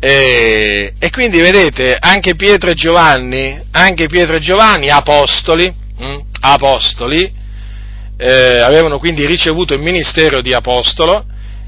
E, 0.00 0.92
e, 0.98 1.10
quindi 1.10 1.40
vedete, 1.40 1.96
anche 1.98 2.34
Pietro 2.34 2.70
e 2.70 2.74
Giovanni, 2.74 3.58
anche 3.70 4.06
Pietro 4.06 4.36
e 4.36 4.40
Giovanni, 4.40 4.90
apostoli, 4.90 5.72
hm, 5.96 6.20
apostoli, 6.40 7.32
eh, 8.16 8.58
avevano 8.58 8.98
quindi 8.98 9.26
ricevuto 9.26 9.74
il 9.74 9.80
ministero 9.80 10.40
di 10.40 10.52
apostolo 10.52 11.24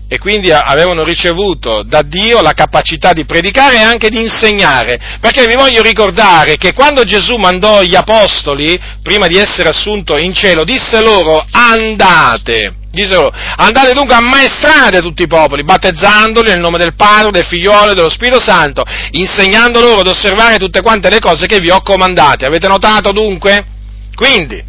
e 0.08 0.18
quindi 0.18 0.52
avevano 0.52 1.02
ricevuto 1.02 1.82
da 1.82 2.02
Dio 2.02 2.40
la 2.40 2.52
capacità 2.52 3.12
di 3.12 3.24
predicare 3.24 3.76
e 3.76 3.82
anche 3.82 4.08
di 4.08 4.20
insegnare. 4.20 5.18
Perché 5.20 5.46
vi 5.46 5.54
voglio 5.54 5.82
ricordare 5.82 6.56
che 6.56 6.72
quando 6.72 7.02
Gesù 7.02 7.34
mandò 7.34 7.82
gli 7.82 7.96
apostoli, 7.96 8.80
prima 9.02 9.26
di 9.26 9.36
essere 9.36 9.68
assunto 9.68 10.16
in 10.16 10.32
cielo, 10.32 10.62
disse 10.62 11.02
loro 11.02 11.44
andate. 11.50 12.74
Disse 12.88 13.30
andate 13.56 13.92
dunque 13.92 14.14
a 14.14 14.18
ammaestrate 14.18 15.00
tutti 15.00 15.22
i 15.22 15.26
popoli, 15.26 15.64
battezzandoli 15.64 16.50
nel 16.50 16.60
nome 16.60 16.78
del 16.78 16.94
Padre, 16.94 17.32
del 17.32 17.44
Figliolo 17.44 17.90
e 17.90 17.94
dello 17.94 18.08
Spirito 18.08 18.40
Santo, 18.40 18.84
insegnando 19.10 19.80
loro 19.80 20.00
ad 20.00 20.06
osservare 20.06 20.56
tutte 20.56 20.82
quante 20.82 21.10
le 21.10 21.18
cose 21.18 21.46
che 21.46 21.58
vi 21.58 21.70
ho 21.70 21.82
comandate. 21.82 22.46
Avete 22.46 22.68
notato 22.68 23.10
dunque? 23.10 23.66
Quindi, 24.14 24.62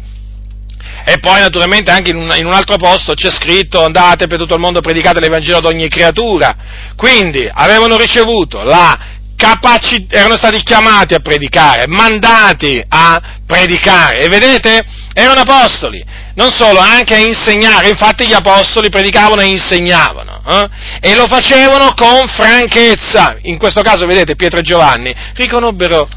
e 1.04 1.18
poi 1.18 1.40
naturalmente 1.40 1.90
anche 1.90 2.10
in 2.10 2.16
un, 2.16 2.34
in 2.36 2.46
un, 2.46 2.52
altro 2.52 2.76
posto 2.76 3.14
c'è 3.14 3.30
scritto 3.30 3.84
andate 3.84 4.26
per 4.26 4.38
tutto 4.38 4.54
il 4.54 4.60
mondo, 4.60 4.80
predicate 4.80 5.20
l'Evangelo 5.20 5.58
ad 5.58 5.64
ogni 5.64 5.88
creatura. 5.88 6.54
Quindi 6.96 7.48
avevano 7.52 7.96
ricevuto 7.96 8.62
la 8.62 9.16
capacità, 9.38 10.16
erano 10.16 10.36
stati 10.36 10.60
chiamati 10.62 11.14
a 11.14 11.20
predicare, 11.20 11.86
mandati 11.86 12.82
a 12.88 13.20
predicare. 13.46 14.22
E 14.22 14.28
vedete, 14.28 14.84
erano 15.14 15.40
apostoli, 15.40 16.04
non 16.34 16.50
solo, 16.50 16.80
anche 16.80 17.14
a 17.14 17.18
insegnare. 17.18 17.88
Infatti 17.88 18.26
gli 18.26 18.34
apostoli 18.34 18.90
predicavano 18.90 19.40
e 19.40 19.46
insegnavano. 19.46 20.42
Eh? 20.44 20.68
E 21.10 21.14
lo 21.14 21.26
facevano 21.26 21.94
con 21.94 22.26
franchezza. 22.26 23.36
In 23.42 23.58
questo 23.58 23.80
caso, 23.82 24.06
vedete, 24.06 24.34
Pietro 24.34 24.58
e 24.58 24.62
Giovanni 24.62 25.14
riconobbero 25.34 26.08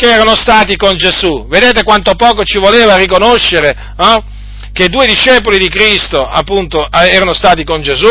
che 0.00 0.10
erano 0.10 0.34
stati 0.34 0.76
con 0.76 0.96
Gesù. 0.96 1.46
Vedete 1.46 1.82
quanto 1.82 2.14
poco 2.14 2.42
ci 2.42 2.58
voleva 2.58 2.96
riconoscere 2.96 3.76
eh? 3.98 4.22
che 4.72 4.88
due 4.88 5.06
discepoli 5.06 5.58
di 5.58 5.68
Cristo 5.68 6.26
appunto 6.26 6.90
erano 6.90 7.34
stati 7.34 7.64
con 7.64 7.82
Gesù? 7.82 8.08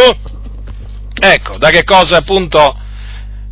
Ecco, 1.22 1.58
da 1.58 1.70
che 1.72 1.84
cosa 1.84 2.18
appunto 2.18 2.78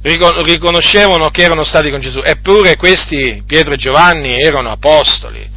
riconoscevano 0.04 1.30
che 1.30 1.42
erano 1.42 1.64
stati 1.64 1.90
con 1.90 2.00
Gesù? 2.00 2.22
Eppure 2.24 2.76
questi, 2.76 3.42
Pietro 3.46 3.74
e 3.74 3.78
Giovanni, 3.78 4.40
erano 4.40 4.70
apostoli. 4.70 5.56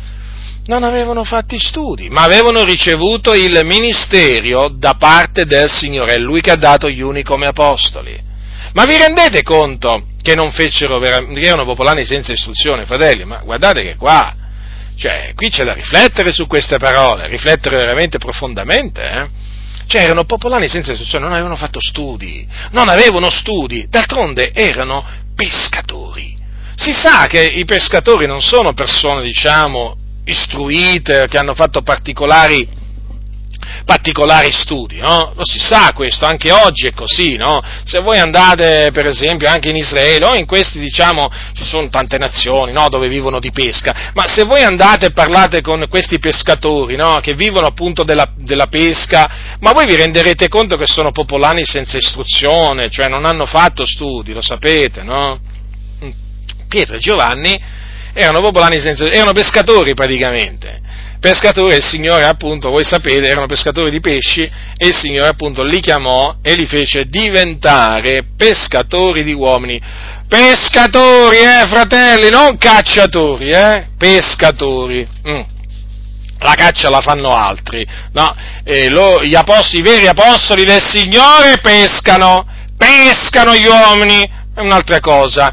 Non 0.64 0.83
avevano 0.83 1.22
fatto 1.24 1.59
studi, 1.59 2.09
ma 2.09 2.22
avevano 2.22 2.64
ricevuto 2.64 3.35
il 3.35 3.61
ministero 3.64 4.70
da 4.74 4.95
parte 4.95 5.45
del 5.45 5.70
Signore, 5.70 6.14
è 6.14 6.18
Lui 6.18 6.41
che 6.41 6.53
ha 6.53 6.57
dato 6.57 6.89
gli 6.89 7.01
uni 7.01 7.22
come 7.22 7.47
apostoli. 7.47 8.28
Ma 8.73 8.85
vi 8.85 8.97
rendete 8.97 9.43
conto 9.43 10.07
che 10.23 10.35
non 10.35 10.53
fecero, 10.53 10.99
che 10.99 11.27
erano 11.41 11.64
popolani 11.64 12.05
senza 12.05 12.33
istruzione, 12.33 12.85
fratelli, 12.85 13.25
ma 13.25 13.39
guardate 13.39 13.83
che 13.83 13.97
qua, 13.97 14.35
cioè, 14.97 15.33
qui 15.35 15.49
c'è 15.49 15.64
da 15.64 15.73
riflettere 15.73 16.31
su 16.31 16.47
queste 16.47 16.77
parole, 16.77 17.27
riflettere 17.27 17.77
veramente 17.77 18.18
profondamente, 18.18 19.03
eh? 19.03 19.29
Cioè, 19.87 20.03
erano 20.03 20.25
popolani 20.25 20.68
senza 20.68 20.93
istruzione, 20.93 21.25
non 21.25 21.33
avevano 21.33 21.57
fatto 21.57 21.81
studi, 21.81 22.47
non 22.71 22.89
avevano 22.89 23.29
studi, 23.29 23.87
d'altronde 23.89 24.53
erano 24.53 25.05
pescatori. 25.35 26.37
Si 26.77 26.93
sa 26.93 27.27
che 27.27 27.43
i 27.43 27.64
pescatori 27.64 28.27
non 28.27 28.41
sono 28.41 28.73
persone, 28.73 29.23
diciamo, 29.23 29.97
istruite, 30.27 31.27
che 31.29 31.39
hanno 31.39 31.55
fatto 31.55 31.83
particolari 31.83 32.68
particolari 33.85 34.51
studi, 34.53 34.99
no? 34.99 35.33
Lo 35.35 35.45
si 35.45 35.59
sa 35.59 35.93
questo, 35.95 36.27
anche 36.27 36.51
oggi 36.51 36.87
è 36.87 36.93
così, 36.93 37.37
no? 37.37 37.61
Se 37.85 38.01
voi 38.01 38.19
andate, 38.19 38.91
per 38.93 39.07
esempio, 39.07 39.49
anche 39.49 39.69
in 39.71 39.77
Israele 39.77 40.25
o 40.25 40.35
in 40.35 40.47
questi, 40.47 40.79
diciamo, 40.79 41.29
ci 41.55 41.65
sono 41.65 41.89
tante 41.89 42.19
nazioni, 42.19 42.73
no? 42.73 42.89
Dove 42.89 43.09
vivono 43.09 43.39
di 43.39 43.51
pesca, 43.51 44.11
ma 44.15 44.27
se 44.27 44.45
voi 44.45 44.63
andate 44.63 45.07
e 45.07 45.13
parlate 45.13 45.61
con 45.61 45.87
questi 45.89 46.19
pescatori, 46.19 46.97
no? 46.97 47.19
Che 47.21 47.35
vivono 47.35 47.67
appunto 47.67 48.03
della, 48.03 48.33
della 48.37 48.67
pesca, 48.67 49.57
ma 49.61 49.73
voi 49.73 49.87
vi 49.87 49.97
renderete 49.97 50.49
conto 50.49 50.77
che 50.77 50.87
sono 50.87 51.11
popolani 51.11 51.65
senza 51.65 51.97
istruzione, 51.97 52.91
cioè 52.91 53.09
non 53.09 53.25
hanno 53.25 53.47
fatto 53.47 53.85
studi, 53.87 54.33
lo 54.33 54.43
sapete, 54.43 55.03
no? 55.03 55.39
Pietro 56.69 56.97
e 56.97 56.99
Giovanni 56.99 57.61
erano 58.13 58.41
popolani 58.41 58.81
senza, 58.81 59.05
erano 59.07 59.33
pescatori 59.33 59.95
praticamente 59.95 60.81
pescatori 61.21 61.75
e 61.75 61.77
il 61.77 61.85
Signore 61.85 62.25
appunto, 62.25 62.71
voi 62.71 62.85
sapete, 62.85 63.29
erano 63.29 63.47
pescatori 63.47 63.91
di 63.91 64.01
pesci 64.01 64.41
e 64.41 64.87
il 64.87 64.95
Signore 64.95 65.29
appunto 65.29 65.62
li 65.62 65.81
chiamò 65.81 66.37
e 66.43 66.55
li 66.55 66.66
fece 66.66 67.05
diventare 67.05 68.25
pescatori 68.37 69.23
di 69.23 69.35
uomini. 69.35 69.81
Pescatori, 70.27 71.37
eh, 71.37 71.68
fratelli, 71.68 72.31
non 72.31 72.57
cacciatori, 72.57 73.51
eh, 73.51 73.87
pescatori. 73.99 75.07
Mm. 75.29 75.41
La 76.39 76.55
caccia 76.55 76.89
la 76.89 77.01
fanno 77.01 77.35
altri, 77.35 77.87
no? 78.12 78.35
Lo, 78.89 79.23
gli 79.23 79.35
apostoli, 79.35 79.81
i 79.81 79.83
veri 79.83 80.07
apostoli 80.07 80.64
del 80.64 80.83
Signore 80.83 81.59
pescano, 81.61 82.47
pescano 82.79 83.55
gli 83.55 83.66
uomini, 83.66 84.23
è 84.55 84.61
un'altra 84.61 85.01
cosa, 85.01 85.53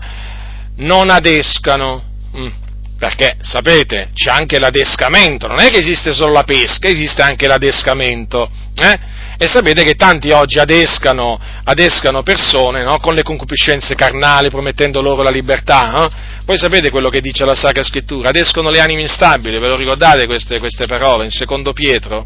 non 0.78 1.10
adescano. 1.10 2.04
Mm 2.38 2.66
perché 2.98 3.38
sapete, 3.42 4.10
c'è 4.14 4.32
anche 4.32 4.58
l'adescamento, 4.58 5.48
non 5.48 5.60
è 5.60 5.70
che 5.70 5.78
esiste 5.78 6.12
solo 6.14 6.34
la 6.34 6.44
pesca, 6.44 6.88
esiste 6.88 7.22
anche 7.22 7.48
l'adescamento. 7.48 8.50
Eh? 8.76 9.00
E 9.38 9.48
sapete 9.48 9.84
che 9.84 9.94
tanti 9.94 10.32
oggi 10.32 10.58
adescano, 10.58 11.40
adescano 11.64 12.24
persone 12.24 12.84
no? 12.84 13.00
con 13.00 13.14
le 13.14 13.22
concupiscenze 13.22 13.94
carnali, 13.94 14.50
promettendo 14.50 15.02
loro 15.02 15.22
la 15.22 15.30
libertà. 15.30 16.06
Eh? 16.06 16.10
Poi 16.44 16.58
sapete 16.58 16.90
quello 16.90 17.10
che 17.10 17.22
dice 17.22 17.46
la 17.46 17.54
Sacra 17.54 17.84
Scrittura, 17.84 18.30
adescono 18.30 18.72
le 18.72 18.80
anime 18.80 19.02
instabili, 19.02 19.60
ve 19.60 19.68
lo 19.68 19.76
ricordate 19.76 20.26
queste, 20.26 20.58
queste 20.58 20.88
parole 20.88 21.26
in 21.26 21.30
secondo 21.30 21.74
Pietro? 21.74 22.26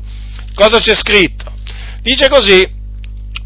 Cosa 0.53 0.80
c'è 0.80 0.95
scritto? 0.95 1.51
Dice 2.01 2.30
così, 2.30 2.80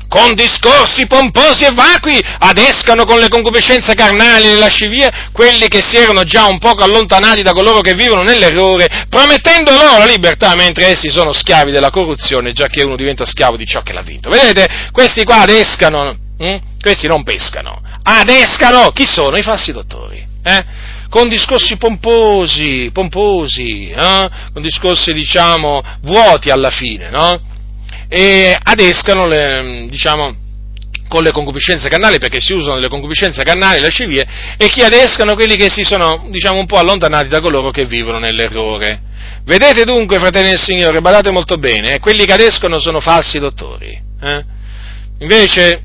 con 0.07 0.33
discorsi 0.33 1.07
pomposi 1.07 1.65
e 1.65 1.73
vacui 1.73 2.21
adescano 2.39 3.05
con 3.05 3.19
le 3.19 3.27
concupiscenze 3.27 3.93
carnali 3.93 4.47
e 4.47 4.55
lascivie 4.55 5.11
quelli 5.31 5.67
che 5.67 5.81
si 5.81 5.97
erano 5.97 6.23
già 6.23 6.45
un 6.45 6.59
poco 6.59 6.83
allontanati 6.83 7.41
da 7.41 7.51
coloro 7.51 7.81
che 7.81 7.93
vivono 7.93 8.23
nell'errore, 8.23 9.05
promettendo 9.09 9.71
loro 9.71 9.97
la 9.97 10.05
libertà 10.05 10.55
mentre 10.55 10.87
essi 10.87 11.09
sono 11.09 11.33
schiavi 11.33 11.71
della 11.71 11.89
corruzione, 11.89 12.53
già 12.53 12.67
che 12.67 12.83
uno 12.83 12.95
diventa 12.95 13.25
schiavo 13.25 13.57
di 13.57 13.65
ciò 13.65 13.81
che 13.81 13.93
l'ha 13.93 14.03
vinto. 14.03 14.29
Vedete? 14.29 14.89
Questi 14.91 15.23
qua 15.23 15.41
adescano, 15.41 16.15
hm? 16.37 16.57
questi 16.79 17.07
non 17.07 17.23
pescano, 17.23 17.81
adescano, 18.03 18.91
chi 18.91 19.05
sono? 19.05 19.37
I 19.37 19.43
falsi 19.43 19.71
dottori. 19.71 20.33
Eh? 20.43 20.93
con 21.09 21.29
discorsi 21.29 21.77
pomposi, 21.77 22.89
pomposi, 22.91 23.89
eh? 23.89 24.29
con 24.51 24.61
discorsi 24.61 25.13
diciamo 25.13 25.81
vuoti 26.01 26.49
alla 26.49 26.69
fine, 26.69 27.09
no? 27.09 27.39
E 28.07 28.57
adescano 28.61 29.27
le, 29.27 29.87
diciamo, 29.89 30.35
con 31.07 31.23
le 31.23 31.31
concupiscenze 31.31 31.89
carnali, 31.89 32.17
perché 32.17 32.41
si 32.41 32.53
usano 32.53 32.77
le 32.77 32.87
concupiscenze 32.87 33.43
carnali, 33.43 33.79
lascivie, 33.79 34.25
e 34.57 34.67
chi 34.67 34.81
adescano 34.81 35.35
quelli 35.35 35.55
che 35.55 35.69
si 35.69 35.83
sono, 35.83 36.27
diciamo, 36.29 36.59
un 36.59 36.65
po' 36.65 36.77
allontanati 36.77 37.27
da 37.27 37.41
coloro 37.41 37.71
che 37.71 37.85
vivono 37.85 38.19
nell'errore. 38.19 39.01
Vedete 39.43 39.83
dunque, 39.83 40.17
fratelli 40.17 40.49
del 40.49 40.61
Signore, 40.61 41.01
badate 41.01 41.31
molto 41.31 41.57
bene, 41.57 41.93
eh, 41.93 41.99
quelli 41.99 42.25
che 42.25 42.33
adescono 42.33 42.79
sono 42.79 42.99
falsi 42.99 43.37
dottori. 43.37 44.01
Eh? 44.21 44.43
Invece, 45.19 45.81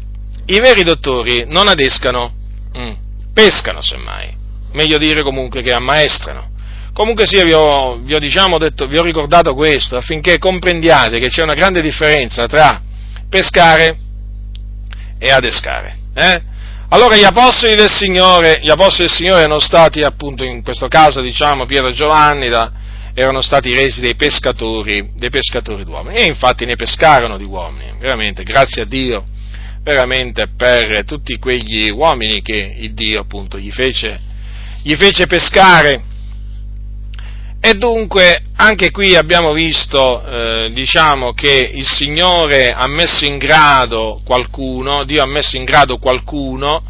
i 0.47 0.59
veri 0.61 0.83
dottori 0.83 1.45
non 1.47 1.68
adescano, 1.68 2.33
mm, 2.77 2.93
pescano 3.35 3.83
semmai, 3.83 4.35
meglio 4.73 4.99
dire 4.99 5.23
comunque 5.23 5.62
che 5.62 5.73
ammaestrano. 5.73 6.50
Comunque 7.01 7.27
sia, 7.27 7.45
vi 7.45 7.55
ho, 7.55 7.97
vi 8.03 8.13
ho, 8.13 8.19
diciamo, 8.19 8.59
detto, 8.59 8.87
vi 8.87 8.99
ho 8.99 9.03
ricordato 9.03 9.55
questo 9.55 9.97
affinché 9.97 10.37
comprendiate 10.37 11.19
che 11.19 11.29
c'è 11.29 11.43
una 11.43 11.55
grande 11.55 11.81
differenza 11.81 12.47
tra 12.47 12.83
pescare 13.27 13.97
e 15.19 15.31
adescare. 15.31 15.97
Eh? 16.13 16.43
Allora 16.91 17.17
gli 17.17 17.25
apostoli 17.25 17.75
del 17.75 17.89
Signore, 17.89 18.61
gli 18.63 18.69
apostoli 18.69 19.09
del 19.09 19.17
Signore 19.17 19.41
erano 19.41 19.61
stati 19.61 20.03
appunto 20.03 20.45
in 20.45 20.63
questo 20.63 20.89
caso 20.89 21.23
diciamo 21.23 21.65
Pietro 21.65 21.89
e 21.89 21.95
Giovanni 21.95 22.51
da, 22.51 22.71
erano 23.15 23.41
stati 23.41 23.73
resi 23.73 24.03
dei 24.03 24.15
pescatori, 24.15 25.13
dei 25.17 25.31
pescatori 25.31 25.85
d'uomini 25.85 26.19
e 26.19 26.27
infatti 26.27 26.67
ne 26.67 26.77
pescarono 26.77 27.39
di 27.39 27.45
uomini, 27.45 27.95
veramente, 27.99 28.43
grazie 28.43 28.83
a 28.83 28.85
Dio, 28.85 29.25
veramente 29.83 30.49
per 30.55 31.07
tutti 31.07 31.39
quegli 31.39 31.89
uomini 31.89 32.43
che 32.43 32.75
il 32.77 32.93
Dio 32.93 33.23
appunto 33.23 33.59
gli 33.59 33.71
fece, 33.71 34.21
gli 34.83 34.95
fece 34.97 35.27
pescare 35.27 36.09
e 37.63 37.75
dunque 37.75 38.43
anche 38.57 38.91
qui 38.91 39.15
abbiamo 39.15 39.53
visto, 39.53 40.25
eh, 40.25 40.71
diciamo, 40.73 41.35
che 41.35 41.71
il 41.75 41.87
Signore 41.87 42.73
ha 42.73 42.87
messo 42.87 43.27
in 43.27 43.37
grado 43.37 44.21
qualcuno, 44.25 45.05
Dio 45.05 45.23
ha 45.23 45.27
messo 45.27 45.57
in 45.57 45.65
grado 45.65 45.99
qualcuno 45.99 46.83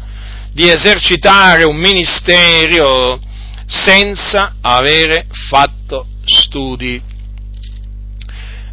di 0.53 0.69
esercitare 0.69 1.63
un 1.63 1.75
ministero 1.75 3.19
senza 3.65 4.55
avere 4.61 5.25
fatto 5.49 6.05
studi. 6.25 7.01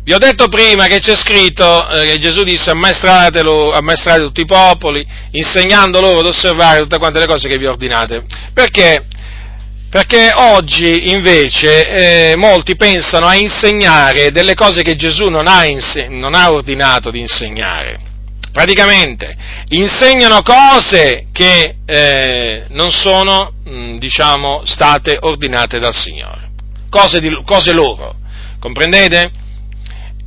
Vi 0.04 0.12
ho 0.14 0.18
detto 0.18 0.48
prima 0.48 0.86
che 0.86 1.00
c'è 1.00 1.16
scritto 1.16 1.88
eh, 1.88 2.06
che 2.06 2.18
Gesù 2.18 2.42
disse 2.42 2.70
ammaestrate 2.70 3.42
tutti 3.42 4.40
i 4.40 4.46
popoli, 4.46 5.06
insegnando 5.32 6.00
loro 6.00 6.20
ad 6.20 6.26
osservare 6.26 6.80
tutte 6.80 6.98
quante 6.98 7.18
le 7.18 7.26
cose 7.26 7.48
che 7.48 7.58
vi 7.58 7.66
ordinate. 7.66 8.24
Perché? 8.54 9.04
Perché 9.90 10.32
oggi 10.34 11.10
invece 11.10 12.30
eh, 12.30 12.36
molti 12.36 12.76
pensano 12.76 13.26
a 13.26 13.34
insegnare 13.34 14.30
delle 14.30 14.54
cose 14.54 14.82
che 14.82 14.96
Gesù 14.96 15.28
non 15.28 15.46
ha, 15.46 15.64
inse- 15.64 16.08
non 16.08 16.34
ha 16.34 16.50
ordinato 16.50 17.10
di 17.10 17.20
insegnare. 17.20 17.98
Praticamente 18.52 19.34
insegnano 19.68 20.42
cose 20.42 21.26
che 21.32 21.76
eh, 21.86 22.64
non 22.68 22.92
sono, 22.92 23.52
mh, 23.64 23.96
diciamo, 23.96 24.62
state 24.66 25.16
ordinate 25.20 25.78
dal 25.78 25.94
Signore, 25.94 26.50
cose, 26.90 27.20
di, 27.20 27.40
cose 27.44 27.72
loro, 27.72 28.16
comprendete? 28.58 29.30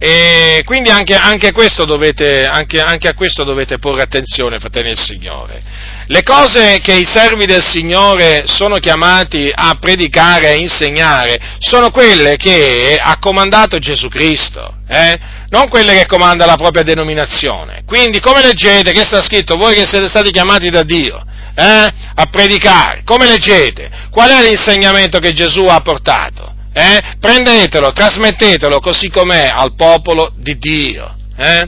E 0.03 0.63
quindi 0.65 0.89
anche, 0.89 1.13
anche, 1.13 1.51
dovete, 1.85 2.47
anche, 2.47 2.81
anche, 2.81 3.07
a 3.07 3.13
questo 3.13 3.43
dovete 3.43 3.77
porre 3.77 4.01
attenzione, 4.01 4.57
fratelli 4.57 4.87
del 4.87 4.97
Signore. 4.97 5.61
Le 6.07 6.23
cose 6.23 6.79
che 6.81 6.93
i 6.93 7.05
servi 7.05 7.45
del 7.45 7.61
Signore 7.61 8.45
sono 8.47 8.77
chiamati 8.77 9.51
a 9.53 9.77
predicare 9.79 10.53
e 10.53 10.57
insegnare 10.57 11.39
sono 11.59 11.91
quelle 11.91 12.35
che 12.37 12.97
ha 12.99 13.19
comandato 13.19 13.77
Gesù 13.77 14.07
Cristo, 14.07 14.77
eh? 14.87 15.19
non 15.49 15.69
quelle 15.69 15.93
che 15.93 16.07
comanda 16.07 16.47
la 16.47 16.55
propria 16.55 16.81
denominazione. 16.81 17.83
Quindi 17.85 18.19
come 18.19 18.41
leggete 18.41 18.93
che 18.93 19.03
sta 19.03 19.21
scritto 19.21 19.55
voi 19.55 19.75
che 19.75 19.85
siete 19.85 20.07
stati 20.07 20.31
chiamati 20.31 20.71
da 20.71 20.81
Dio 20.81 21.23
eh? 21.53 21.93
a 22.15 22.25
predicare? 22.25 23.03
Come 23.05 23.27
leggete? 23.27 24.07
Qual 24.09 24.31
è 24.31 24.41
l'insegnamento 24.41 25.19
che 25.19 25.31
Gesù 25.31 25.63
ha 25.65 25.79
portato? 25.81 26.55
Eh? 26.73 27.15
Prendetelo, 27.19 27.91
trasmettetelo 27.91 28.79
così 28.79 29.09
com'è 29.09 29.49
al 29.51 29.73
popolo 29.75 30.31
di 30.35 30.57
Dio. 30.57 31.15
Eh? 31.35 31.67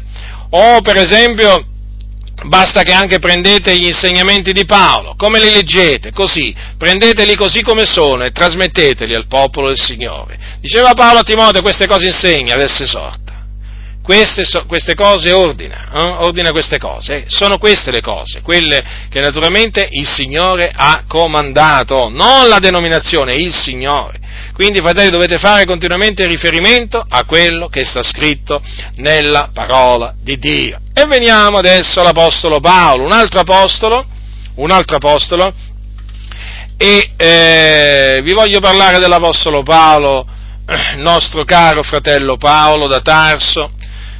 O 0.52 0.82
per 0.82 0.98
esempio, 0.98 1.66
basta 2.46 2.84
che 2.84 2.94
anche 2.94 3.20
prendete 3.20 3.76
gli 3.78 3.86
insegnamenti 3.86 4.54
di 4.54 4.66
Paolo, 4.66 5.16
come 5.18 5.40
li 5.40 5.52
leggete? 5.52 6.12
Così, 6.12 6.56
prendeteli 6.78 7.36
così 7.36 7.62
come 7.62 7.86
sono 7.86 8.24
e 8.24 8.32
trasmetteteli 8.32 9.14
al 9.14 9.28
popolo 9.28 9.68
del 9.68 9.80
Signore. 9.80 10.38
Diceva 10.60 10.94
Paolo 10.94 11.20
a 11.20 11.24
Timoteo, 11.24 11.62
queste 11.62 11.88
cose 11.88 12.08
insegna, 12.08 12.56
adesso 12.56 12.84
esorta. 12.84 13.32
Queste, 14.04 14.44
so, 14.44 14.66
queste, 14.66 14.96
cose 14.96 15.32
ordina, 15.32 15.88
eh? 15.94 16.04
ordina 16.04 16.52
queste 16.52 16.78
cose, 16.78 17.24
sono 17.28 17.58
queste 17.58 17.90
le 17.90 18.02
cose, 18.02 18.42
quelle 18.42 18.84
che 19.10 19.22
naturalmente 19.22 19.88
il 19.92 20.06
Signore 20.06 20.70
ha 20.76 21.06
comandato, 21.08 22.10
non 22.10 22.50
la 22.50 22.60
denominazione, 22.60 23.36
il 23.36 23.54
Signore. 23.54 24.20
Quindi, 24.54 24.82
fratelli, 24.82 25.10
dovete 25.10 25.40
fare 25.40 25.66
continuamente 25.66 26.28
riferimento 26.28 27.04
a 27.08 27.24
quello 27.26 27.68
che 27.70 27.84
sta 27.84 28.04
scritto 28.04 28.62
nella 28.98 29.50
parola 29.52 30.14
di 30.22 30.38
Dio. 30.38 30.78
E 30.94 31.06
veniamo 31.06 31.58
adesso 31.58 32.02
all'Apostolo 32.02 32.60
Paolo, 32.60 33.04
un 33.04 33.12
altro 33.12 33.40
Apostolo, 33.40 34.06
un 34.56 34.70
altro 34.70 34.98
Apostolo, 34.98 35.52
e 36.78 37.10
eh, 37.18 38.22
vi 38.24 38.34
voglio 38.34 38.60
parlare 38.60 39.00
dell'Apostolo 39.00 39.64
Paolo, 39.64 40.26
eh, 40.68 40.98
nostro 40.98 41.44
caro 41.46 41.82
fratello 41.82 42.38
Paolo 42.38 42.86
da 42.86 43.02
Tarso. 43.02 43.72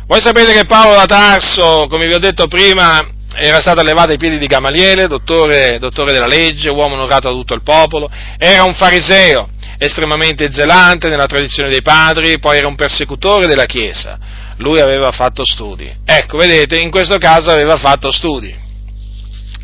Voi 0.08 0.20
sapete 0.20 0.52
che 0.52 0.66
Paolo 0.66 0.96
da 0.96 1.06
Tarso, 1.06 1.86
come 1.88 2.08
vi 2.08 2.14
ho 2.14 2.20
detto 2.20 2.48
prima, 2.48 3.06
era 3.36 3.60
stato 3.60 3.82
allevato 3.82 4.12
ai 4.12 4.18
piedi 4.18 4.38
di 4.38 4.48
Gamaliele, 4.48 5.08
dottore, 5.08 5.78
dottore 5.80 6.12
della 6.12 6.28
legge, 6.28 6.70
uomo 6.70 6.96
onorato 6.96 7.30
da 7.30 7.36
tutto 7.36 7.54
il 7.54 7.64
popolo, 7.64 8.10
era 8.38 8.64
un 8.64 8.74
fariseo, 8.74 9.50
estremamente 9.84 10.52
zelante 10.52 11.10
nella 11.10 11.26
tradizione 11.26 11.70
dei 11.70 11.82
padri, 11.82 12.40
poi 12.40 12.58
era 12.58 12.68
un 12.68 12.76
persecutore 12.76 13.48
della 13.48 13.66
Chiesa. 13.66 14.18
Lui 14.58 14.80
aveva 14.80 15.12
fatto 15.12 15.44
studi. 15.46 15.92
Ecco, 16.06 16.38
vedete, 16.38 16.78
in 16.78 16.90
questo 16.92 17.18
caso 17.18 17.52
aveva 17.52 17.78
fatto 17.78 18.12
studi. 18.12 18.62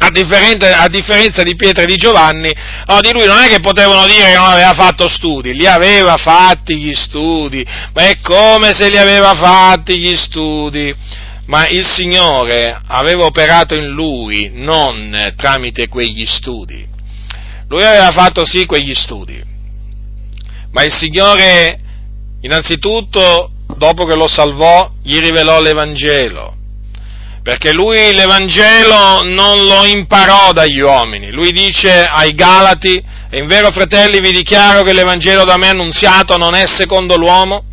A, 0.01 0.05
a 0.05 0.87
differenza 0.87 1.43
di 1.43 1.55
Pietro 1.55 1.83
e 1.83 1.85
di 1.85 1.95
Giovanni, 1.95 2.53
no, 2.85 2.99
di 3.01 3.11
lui 3.11 3.25
non 3.25 3.41
è 3.41 3.47
che 3.47 3.59
potevano 3.59 4.05
dire 4.07 4.31
che 4.31 4.37
non 4.37 4.51
aveva 4.51 4.73
fatto 4.73 5.09
studi, 5.09 5.53
li 5.53 5.67
aveva 5.67 6.15
fatti 6.15 6.77
gli 6.77 6.93
studi, 6.93 7.65
ma 7.93 8.07
è 8.07 8.19
come 8.21 8.73
se 8.73 8.89
li 8.89 8.97
aveva 8.97 9.33
fatti 9.33 9.97
gli 9.97 10.15
studi 10.15 10.95
ma 11.49 11.67
il 11.67 11.83
Signore 11.83 12.79
aveva 12.85 13.25
operato 13.25 13.73
in 13.73 13.87
lui 13.87 14.51
non 14.53 15.33
tramite 15.35 15.87
quegli 15.87 16.25
studi. 16.27 16.87
Lui 17.67 17.83
aveva 17.83 18.11
fatto 18.11 18.45
sì 18.45 18.65
quegli 18.65 18.93
studi, 18.93 19.41
ma 20.71 20.83
il 20.83 20.91
Signore 20.91 21.79
innanzitutto, 22.41 23.51
dopo 23.77 24.05
che 24.05 24.15
lo 24.15 24.27
salvò, 24.27 24.91
gli 25.03 25.19
rivelò 25.19 25.61
l'Evangelo, 25.61 26.55
perché 27.43 27.71
lui 27.71 28.13
l'Evangelo 28.13 29.23
non 29.23 29.63
lo 29.65 29.85
imparò 29.85 30.51
dagli 30.51 30.79
uomini. 30.79 31.31
Lui 31.31 31.51
dice 31.51 32.05
ai 32.05 32.33
Galati, 32.33 33.03
e 33.29 33.39
in 33.39 33.47
vero 33.47 33.71
fratelli 33.71 34.19
vi 34.19 34.31
dichiaro 34.31 34.83
che 34.83 34.93
l'Evangelo 34.93 35.43
da 35.43 35.57
me 35.57 35.69
annunziato 35.69 36.37
non 36.37 36.55
è 36.55 36.65
secondo 36.65 37.15
l'uomo, 37.15 37.63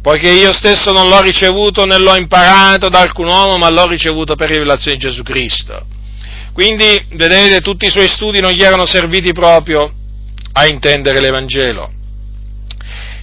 poiché 0.00 0.30
io 0.30 0.52
stesso 0.52 0.92
non 0.92 1.08
l'ho 1.08 1.22
ricevuto 1.22 1.84
né 1.86 1.98
l'ho 1.98 2.14
imparato 2.14 2.88
da 2.88 3.00
alcun 3.00 3.26
uomo, 3.26 3.56
ma 3.56 3.70
l'ho 3.70 3.86
ricevuto 3.86 4.34
per 4.34 4.50
rivelazione 4.50 4.96
di 4.96 5.02
Gesù 5.02 5.22
Cristo. 5.22 5.86
Quindi, 6.52 7.06
vedete, 7.12 7.60
tutti 7.62 7.86
i 7.86 7.90
suoi 7.90 8.08
studi 8.08 8.40
non 8.40 8.52
gli 8.52 8.62
erano 8.62 8.86
serviti 8.86 9.32
proprio 9.32 9.92
a 10.52 10.66
intendere 10.66 11.20
l'Evangelo. 11.20 11.90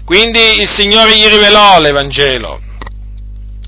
Quindi 0.05 0.59
il 0.59 0.67
Signore 0.67 1.17
gli 1.17 1.27
rivelò 1.27 1.79
l'Evangelo, 1.79 2.59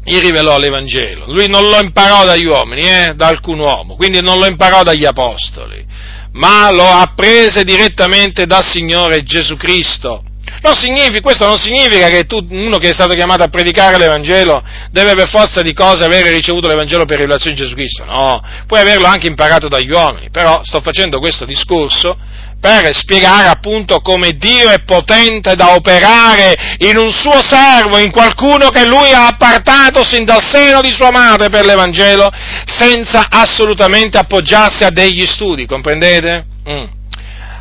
gli 0.04 0.20
rivelò 0.20 0.58
l'Evangelo. 0.58 1.26
Lui 1.32 1.48
non 1.48 1.70
lo 1.70 1.80
imparò 1.80 2.26
dagli 2.26 2.46
uomini, 2.46 2.82
eh, 2.82 3.14
da 3.16 3.28
alcun 3.28 3.60
uomo, 3.60 3.96
quindi 3.96 4.22
non 4.22 4.40
lo 4.40 4.46
imparò 4.46 4.84
dagli 4.84 5.06
apostoli, 5.06 5.86
ma 6.34 6.72
lo 6.72 6.88
apprese 6.88 7.64
direttamente 7.64 8.46
dal 8.46 8.66
Signore 8.66 9.24
Gesù 9.24 9.56
Cristo. 9.56 10.24
Non 10.62 10.76
significa, 10.76 11.20
questo 11.22 11.46
non 11.46 11.58
significa 11.58 12.08
che 12.08 12.26
tu, 12.26 12.46
uno 12.50 12.78
che 12.78 12.90
è 12.90 12.94
stato 12.94 13.14
chiamato 13.14 13.44
a 13.44 13.50
predicare 13.50 13.98
l'Evangelo 13.98 14.64
deve 14.92 15.14
per 15.14 15.28
forza 15.28 15.62
di 15.62 15.74
cose 15.74 16.06
avere 16.06 16.32
ricevuto 16.32 16.68
l'Evangelo 16.68 17.04
per 17.06 17.18
rivelazione 17.18 17.56
di 17.56 17.62
Gesù 17.62 17.74
Cristo, 17.74 18.06
no, 18.06 18.42
puoi 18.66 18.80
averlo 18.80 19.08
anche 19.08 19.28
imparato 19.28 19.68
dagli 19.68 19.92
uomini, 19.92 20.30
però 20.30 20.62
sto 20.64 20.80
facendo 20.80 21.20
questo 21.20 21.44
discorso 21.44 22.18
per 22.64 22.96
spiegare 22.96 23.50
appunto 23.50 24.00
come 24.00 24.38
Dio 24.38 24.70
è 24.70 24.84
potente 24.86 25.54
da 25.54 25.74
operare 25.74 26.78
in 26.78 26.96
un 26.96 27.12
suo 27.12 27.42
servo, 27.44 27.98
in 27.98 28.10
qualcuno 28.10 28.70
che 28.70 28.88
lui 28.88 29.12
ha 29.12 29.28
appartato 29.28 30.02
sin 30.06 30.24
dal 30.24 30.42
seno 30.42 30.80
di 30.80 30.94
sua 30.94 31.12
madre 31.12 31.50
per 31.50 31.66
l'Evangelo, 31.66 32.32
senza 32.66 33.28
assolutamente 33.30 34.18
appoggiarsi 34.18 34.86
a 34.86 34.92
degli 34.92 35.26
studi, 35.28 35.66
comprendete? 35.66 36.46
Mm. 36.70 36.86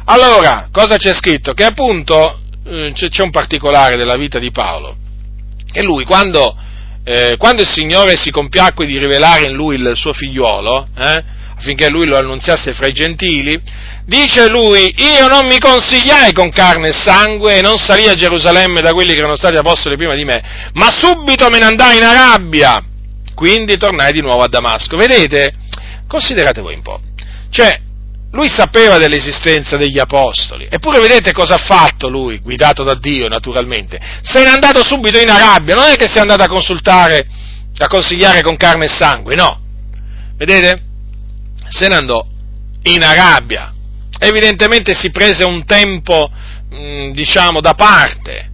Allora, 0.04 0.68
cosa 0.70 0.98
c'è 0.98 1.12
scritto? 1.14 1.52
Che 1.52 1.64
appunto 1.64 2.38
eh, 2.64 2.92
c'è 2.94 3.22
un 3.24 3.30
particolare 3.30 3.96
della 3.96 4.16
vita 4.16 4.38
di 4.38 4.52
Paolo, 4.52 4.94
che 5.72 5.82
lui 5.82 6.04
quando, 6.04 6.56
eh, 7.02 7.34
quando 7.38 7.62
il 7.62 7.68
Signore 7.68 8.14
si 8.14 8.30
compiacque 8.30 8.86
di 8.86 8.98
rivelare 8.98 9.46
in 9.46 9.54
lui 9.54 9.74
il 9.74 9.94
suo 9.96 10.12
figliuolo, 10.12 10.86
eh, 10.96 11.24
affinché 11.62 11.88
lui 11.88 12.06
lo 12.06 12.18
annunziasse 12.18 12.74
fra 12.74 12.88
i 12.88 12.92
gentili, 12.92 13.58
dice 14.04 14.48
lui, 14.48 14.92
io 14.96 15.28
non 15.28 15.46
mi 15.46 15.60
consigliai 15.60 16.32
con 16.32 16.50
carne 16.50 16.88
e 16.88 16.92
sangue 16.92 17.58
e 17.58 17.60
non 17.62 17.78
salì 17.78 18.08
a 18.08 18.14
Gerusalemme 18.14 18.80
da 18.80 18.92
quelli 18.92 19.14
che 19.14 19.20
erano 19.20 19.36
stati 19.36 19.56
apostoli 19.56 19.96
prima 19.96 20.14
di 20.14 20.24
me, 20.24 20.42
ma 20.74 20.90
subito 20.90 21.48
me 21.48 21.58
ne 21.58 21.64
andai 21.64 21.98
in 21.98 22.02
Arabia, 22.02 22.82
quindi 23.34 23.76
tornai 23.76 24.12
di 24.12 24.20
nuovo 24.20 24.42
a 24.42 24.48
Damasco. 24.48 24.96
Vedete? 24.96 25.54
Considerate 26.08 26.60
voi 26.60 26.74
un 26.74 26.82
po'. 26.82 27.00
Cioè, 27.48 27.80
lui 28.32 28.48
sapeva 28.48 28.98
dell'esistenza 28.98 29.76
degli 29.76 29.98
apostoli, 29.98 30.66
eppure 30.68 31.00
vedete 31.00 31.32
cosa 31.32 31.54
ha 31.54 31.58
fatto 31.58 32.08
lui, 32.08 32.38
guidato 32.38 32.82
da 32.82 32.94
Dio 32.94 33.28
naturalmente. 33.28 34.00
Se 34.22 34.42
n'è 34.42 34.50
andato 34.50 34.82
subito 34.82 35.18
in 35.18 35.30
Arabia, 35.30 35.76
non 35.76 35.84
è 35.84 35.94
che 35.94 36.08
si 36.08 36.18
è 36.18 36.20
andato 36.20 36.42
a 36.42 36.48
consultare, 36.48 37.24
a 37.78 37.86
consigliare 37.86 38.42
con 38.42 38.56
carne 38.56 38.86
e 38.86 38.88
sangue, 38.88 39.36
no. 39.36 39.60
Vedete? 40.36 40.90
Se 41.72 41.88
ne 41.88 41.94
andò 41.94 42.24
in 42.84 43.02
Arabia. 43.02 43.72
Evidentemente 44.18 44.94
si 44.94 45.10
prese 45.10 45.44
un 45.44 45.64
tempo, 45.64 46.30
mm, 46.74 47.12
diciamo, 47.12 47.60
da 47.60 47.74
parte. 47.74 48.50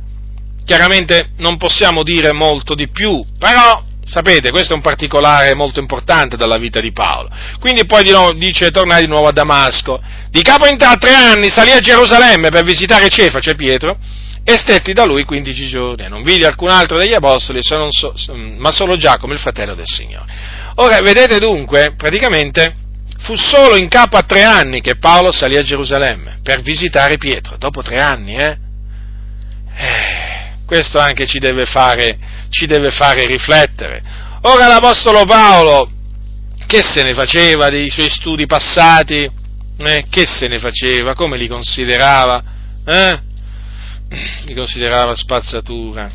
Chiaramente 0.64 1.30
non 1.38 1.56
possiamo 1.56 2.02
dire 2.02 2.32
molto 2.32 2.74
di 2.74 2.88
più, 2.88 3.24
però 3.38 3.82
Sapete, 4.08 4.50
questo 4.50 4.72
è 4.72 4.76
un 4.76 4.80
particolare 4.80 5.54
molto 5.54 5.80
importante 5.80 6.38
dalla 6.38 6.56
vita 6.56 6.80
di 6.80 6.92
Paolo. 6.92 7.28
Quindi 7.60 7.84
poi 7.84 8.04
di 8.04 8.10
nuovo, 8.10 8.32
dice 8.32 8.70
tornai 8.70 9.02
di 9.02 9.06
nuovo 9.06 9.28
a 9.28 9.32
Damasco. 9.32 10.00
Di 10.30 10.40
capo 10.40 10.66
in 10.66 10.78
tre 10.78 11.12
anni 11.12 11.50
salì 11.50 11.72
a 11.72 11.78
Gerusalemme 11.78 12.48
per 12.48 12.64
visitare 12.64 13.10
Cefa, 13.10 13.38
cioè 13.38 13.54
Pietro, 13.54 13.98
e 14.42 14.56
stetti 14.56 14.94
da 14.94 15.04
lui 15.04 15.24
15 15.24 15.66
giorni. 15.66 16.08
Non 16.08 16.22
vidi 16.22 16.44
alcun 16.44 16.70
altro 16.70 16.96
degli 16.96 17.12
apostoli, 17.12 17.58
so, 17.60 17.90
ma 18.56 18.70
solo 18.70 18.96
Giacomo, 18.96 19.34
il 19.34 19.38
fratello 19.38 19.74
del 19.74 19.86
Signore. 19.86 20.24
Ora, 20.76 21.02
vedete 21.02 21.38
dunque, 21.38 21.92
praticamente 21.94 22.74
fu 23.18 23.34
solo 23.34 23.76
in 23.76 23.88
capo 23.88 24.16
a 24.16 24.22
tre 24.22 24.42
anni 24.42 24.80
che 24.80 24.96
Paolo 24.96 25.32
salì 25.32 25.56
a 25.56 25.62
Gerusalemme 25.62 26.38
per 26.42 26.62
visitare 26.62 27.18
Pietro. 27.18 27.56
Dopo 27.56 27.82
tre 27.82 28.00
anni, 28.00 28.36
eh? 28.36 28.58
eh 29.76 30.28
questo 30.64 30.98
anche 30.98 31.26
ci 31.26 31.38
deve 31.38 31.64
fare, 31.64 32.18
ci 32.50 32.66
deve 32.66 32.90
fare 32.90 33.26
riflettere. 33.26 34.02
Ora 34.42 34.66
l'Apostolo 34.66 35.24
Paolo, 35.24 35.90
che 36.66 36.82
se 36.82 37.02
ne 37.02 37.14
faceva 37.14 37.70
dei 37.70 37.88
suoi 37.88 38.10
studi 38.10 38.44
passati? 38.44 39.30
Eh, 39.78 40.06
che 40.10 40.26
se 40.26 40.46
ne 40.46 40.58
faceva? 40.58 41.14
Come 41.14 41.38
li 41.38 41.48
considerava? 41.48 42.42
Eh? 42.84 43.20
Li 44.44 44.54
considerava 44.54 45.14
spazzatura. 45.14 46.10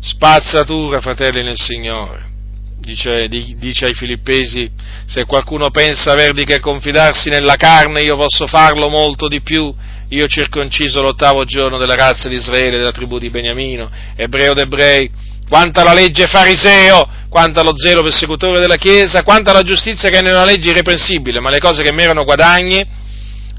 Spazzatura, 0.00 1.00
fratelli 1.00 1.42
nel 1.42 1.58
Signore. 1.58 2.32
Dice, 2.76 3.28
dice, 3.28 3.86
ai 3.86 3.94
filippesi, 3.94 4.70
se 5.06 5.24
qualcuno 5.24 5.70
pensa 5.70 6.12
aver 6.12 6.32
di 6.32 6.44
che 6.44 6.60
confidarsi 6.60 7.30
nella 7.30 7.56
carne, 7.56 8.02
io 8.02 8.16
posso 8.16 8.46
farlo 8.46 8.88
molto 8.88 9.26
di 9.26 9.40
più 9.40 9.74
io 10.08 10.26
circonciso 10.26 11.00
l'ottavo 11.00 11.44
giorno 11.44 11.78
della 11.78 11.94
razza 11.94 12.28
di 12.28 12.36
Israele, 12.36 12.76
della 12.76 12.92
tribù 12.92 13.18
di 13.18 13.30
Beniamino, 13.30 13.90
ebreo 14.16 14.54
d'ebrei, 14.54 15.10
quanto 15.48 15.80
alla 15.80 15.92
legge 15.92 16.26
fariseo, 16.26 17.08
quanto 17.28 17.60
allo 17.60 17.76
zelo 17.76 18.02
persecutore 18.02 18.60
della 18.60 18.76
Chiesa, 18.76 19.22
quanto 19.22 19.50
alla 19.50 19.62
giustizia 19.62 20.10
che 20.10 20.18
è 20.18 20.22
nella 20.22 20.44
legge 20.44 20.70
irreprensibile, 20.70 21.40
ma 21.40 21.50
le 21.50 21.58
cose 21.58 21.82
che 21.82 21.92
mi 21.92 22.02
erano 22.02 22.24
guadagni, 22.24 22.84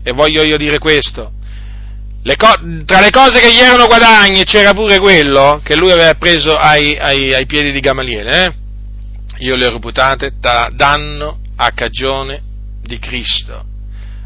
e 0.04 0.12
voglio 0.12 0.44
io 0.44 0.58
dire 0.58 0.78
questo, 0.78 1.32
le 2.24 2.36
co- 2.38 2.60
tra 2.86 3.02
le 3.02 3.10
cose 3.10 3.40
che 3.40 3.52
gli 3.52 3.60
erano 3.60 3.86
guadagni 3.86 4.44
c'era 4.44 4.74
pure 4.74 5.00
quello 5.00 5.62
che 5.64 5.76
lui 5.76 5.92
aveva 5.92 6.14
preso 6.14 6.56
ai, 6.56 6.98
ai, 6.98 7.34
ai 7.34 7.46
piedi 7.46 7.72
di 7.72 7.80
Gamaliele, 7.80 8.46
eh? 8.46 8.54
Io 9.40 9.56
le 9.56 9.68
ho 9.68 9.72
reputate 9.72 10.34
da 10.40 10.70
danno 10.74 11.40
a 11.56 11.72
cagione 11.72 12.42
di 12.82 13.00
Cristo. 13.00 13.64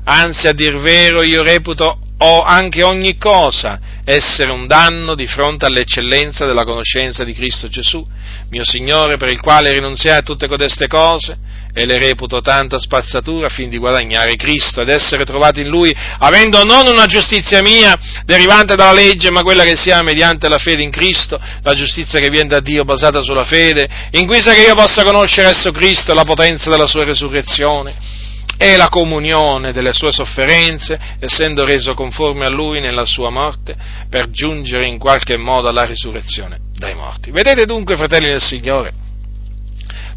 Anzi, 0.03 0.47
a 0.47 0.53
dir 0.53 0.77
vero, 0.79 1.21
io 1.21 1.43
reputo 1.43 1.99
o 2.21 2.41
anche 2.41 2.83
ogni 2.83 3.17
cosa 3.17 3.79
essere 4.03 4.51
un 4.51 4.67
danno 4.67 5.15
di 5.15 5.27
fronte 5.27 5.65
all'eccellenza 5.65 6.45
della 6.45 6.63
conoscenza 6.63 7.23
di 7.23 7.33
Cristo 7.33 7.69
Gesù, 7.69 8.05
mio 8.49 8.63
Signore, 8.63 9.17
per 9.17 9.29
il 9.29 9.39
quale 9.39 9.71
rinunziai 9.71 10.17
a 10.17 10.21
tutte 10.21 10.47
codeste 10.47 10.87
cose 10.87 11.37
e 11.71 11.85
le 11.85 11.99
reputo 11.99 12.41
tanta 12.41 12.79
spazzatura 12.79 13.47
fin 13.47 13.69
di 13.69 13.77
guadagnare 13.77 14.35
Cristo 14.35 14.81
ed 14.81 14.89
essere 14.89 15.23
trovato 15.23 15.59
in 15.59 15.67
Lui, 15.67 15.95
avendo 16.17 16.63
non 16.63 16.87
una 16.87 17.05
giustizia 17.05 17.61
mia 17.61 17.95
derivante 18.25 18.75
dalla 18.75 18.93
legge, 18.93 19.29
ma 19.29 19.43
quella 19.43 19.63
che 19.63 19.75
si 19.75 19.91
ha 19.91 20.01
mediante 20.01 20.49
la 20.49 20.57
fede 20.57 20.81
in 20.81 20.89
Cristo, 20.89 21.39
la 21.61 21.73
giustizia 21.73 22.19
che 22.19 22.29
viene 22.29 22.49
da 22.49 22.59
Dio 22.59 22.83
basata 22.83 23.21
sulla 23.21 23.45
fede, 23.45 23.87
in 24.11 24.25
guisa 24.25 24.53
che 24.53 24.61
io 24.61 24.75
possa 24.75 25.03
conoscere 25.03 25.49
esso 25.49 25.71
Cristo 25.71 26.11
e 26.11 26.15
la 26.15 26.23
potenza 26.23 26.69
della 26.69 26.87
sua 26.87 27.03
resurrezione 27.03 28.17
e 28.61 28.75
la 28.75 28.89
comunione 28.89 29.71
delle 29.71 29.93
sue 29.93 30.11
sofferenze, 30.11 30.99
essendo 31.17 31.63
reso 31.63 31.93
conforme 31.93 32.45
a 32.45 32.49
lui 32.49 32.81
nella 32.81 33.05
sua 33.05 33.29
morte, 33.29 33.73
per 34.09 34.29
giungere 34.31 34.85
in 34.85 34.97
qualche 34.97 35.37
modo 35.37 35.69
alla 35.69 35.85
risurrezione 35.85 36.59
dai 36.73 36.93
morti. 36.93 37.31
Vedete 37.31 37.65
dunque, 37.65 37.95
fratelli 37.95 38.27
del 38.27 38.41
Signore, 38.41 38.91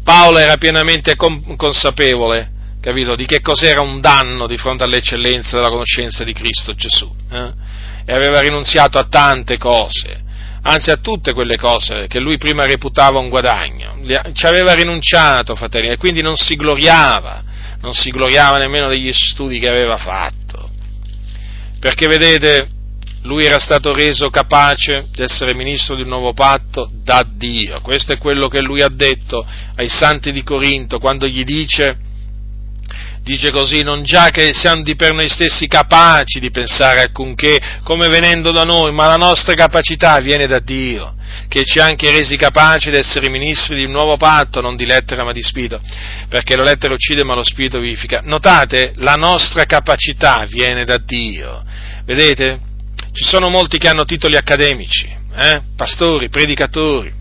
Paolo 0.03 0.39
era 0.39 0.57
pienamente 0.57 1.15
consapevole, 1.15 2.51
capito, 2.81 3.15
di 3.15 3.25
che 3.25 3.39
cos'era 3.39 3.79
un 3.79 4.01
danno 4.01 4.45
di 4.45 4.57
fronte 4.57 4.83
all'eccellenza 4.83 5.55
della 5.55 5.69
conoscenza 5.69 6.25
di 6.25 6.33
Cristo 6.33 6.73
Gesù, 6.73 7.09
eh? 7.31 7.51
e 8.03 8.13
aveva 8.13 8.41
rinunziato 8.41 8.99
a 8.99 9.05
tante 9.05 9.57
cose, 9.57 10.21
anzi 10.63 10.91
a 10.91 10.97
tutte 10.97 11.31
quelle 11.31 11.55
cose 11.55 12.07
che 12.07 12.19
lui 12.19 12.37
prima 12.37 12.65
reputava 12.65 13.19
un 13.19 13.29
guadagno, 13.29 13.99
ci 14.33 14.45
aveva 14.45 14.73
rinunciato, 14.73 15.55
fratelli, 15.55 15.87
e 15.87 15.95
quindi 15.95 16.21
non 16.21 16.35
si 16.35 16.57
gloriava 16.57 17.51
non 17.83 17.93
si 17.93 18.09
gloriava 18.11 18.57
nemmeno 18.57 18.87
degli 18.87 19.11
studi 19.11 19.59
che 19.59 19.67
aveva 19.67 19.97
fatto, 19.97 20.69
perché 21.79 22.07
vedete, 22.07 22.69
lui 23.23 23.43
era 23.43 23.59
stato 23.59 23.93
reso 23.93 24.29
capace 24.29 25.07
di 25.11 25.21
essere 25.21 25.53
ministro 25.53 25.95
di 25.95 26.01
un 26.01 26.07
nuovo 26.07 26.33
patto 26.33 26.89
da 27.03 27.25
Dio. 27.27 27.81
Questo 27.81 28.13
è 28.13 28.17
quello 28.17 28.47
che 28.47 28.61
lui 28.61 28.81
ha 28.81 28.89
detto 28.89 29.45
ai 29.75 29.89
santi 29.89 30.31
di 30.31 30.43
Corinto 30.43 30.97
quando 30.97 31.27
gli 31.27 31.43
dice, 31.43 31.97
dice 33.21 33.51
così, 33.51 33.81
non 33.81 34.03
già 34.03 34.29
che 34.29 34.53
siamo 34.53 34.81
di 34.81 34.95
per 34.95 35.11
noi 35.13 35.27
stessi 35.27 35.67
capaci 35.67 36.39
di 36.39 36.51
pensare 36.51 37.01
alcunché 37.01 37.81
come 37.83 38.07
venendo 38.07 38.51
da 38.51 38.63
noi, 38.63 38.93
ma 38.93 39.07
la 39.07 39.17
nostra 39.17 39.53
capacità 39.55 40.19
viene 40.19 40.47
da 40.47 40.59
Dio 40.59 41.15
che 41.47 41.63
ci 41.63 41.79
ha 41.79 41.85
anche 41.85 42.11
resi 42.11 42.35
capaci 42.35 42.89
di 42.89 42.97
essere 42.97 43.29
ministri 43.29 43.75
di 43.75 43.85
un 43.85 43.91
nuovo 43.91 44.17
patto, 44.17 44.61
non 44.61 44.75
di 44.75 44.85
lettera 44.85 45.23
ma 45.23 45.31
di 45.31 45.43
spirito, 45.43 45.79
perché 46.29 46.55
la 46.55 46.63
lettera 46.63 46.93
uccide 46.93 47.23
ma 47.23 47.33
lo 47.33 47.43
spirito 47.43 47.79
vivifica. 47.79 48.21
Notate, 48.23 48.93
la 48.97 49.15
nostra 49.15 49.65
capacità 49.65 50.45
viene 50.45 50.85
da 50.85 50.97
Dio. 50.97 51.63
Vedete? 52.05 52.59
Ci 53.11 53.23
sono 53.23 53.49
molti 53.49 53.77
che 53.77 53.87
hanno 53.87 54.05
titoli 54.05 54.35
accademici, 54.35 55.07
eh? 55.35 55.61
pastori, 55.75 56.29
predicatori, 56.29 57.13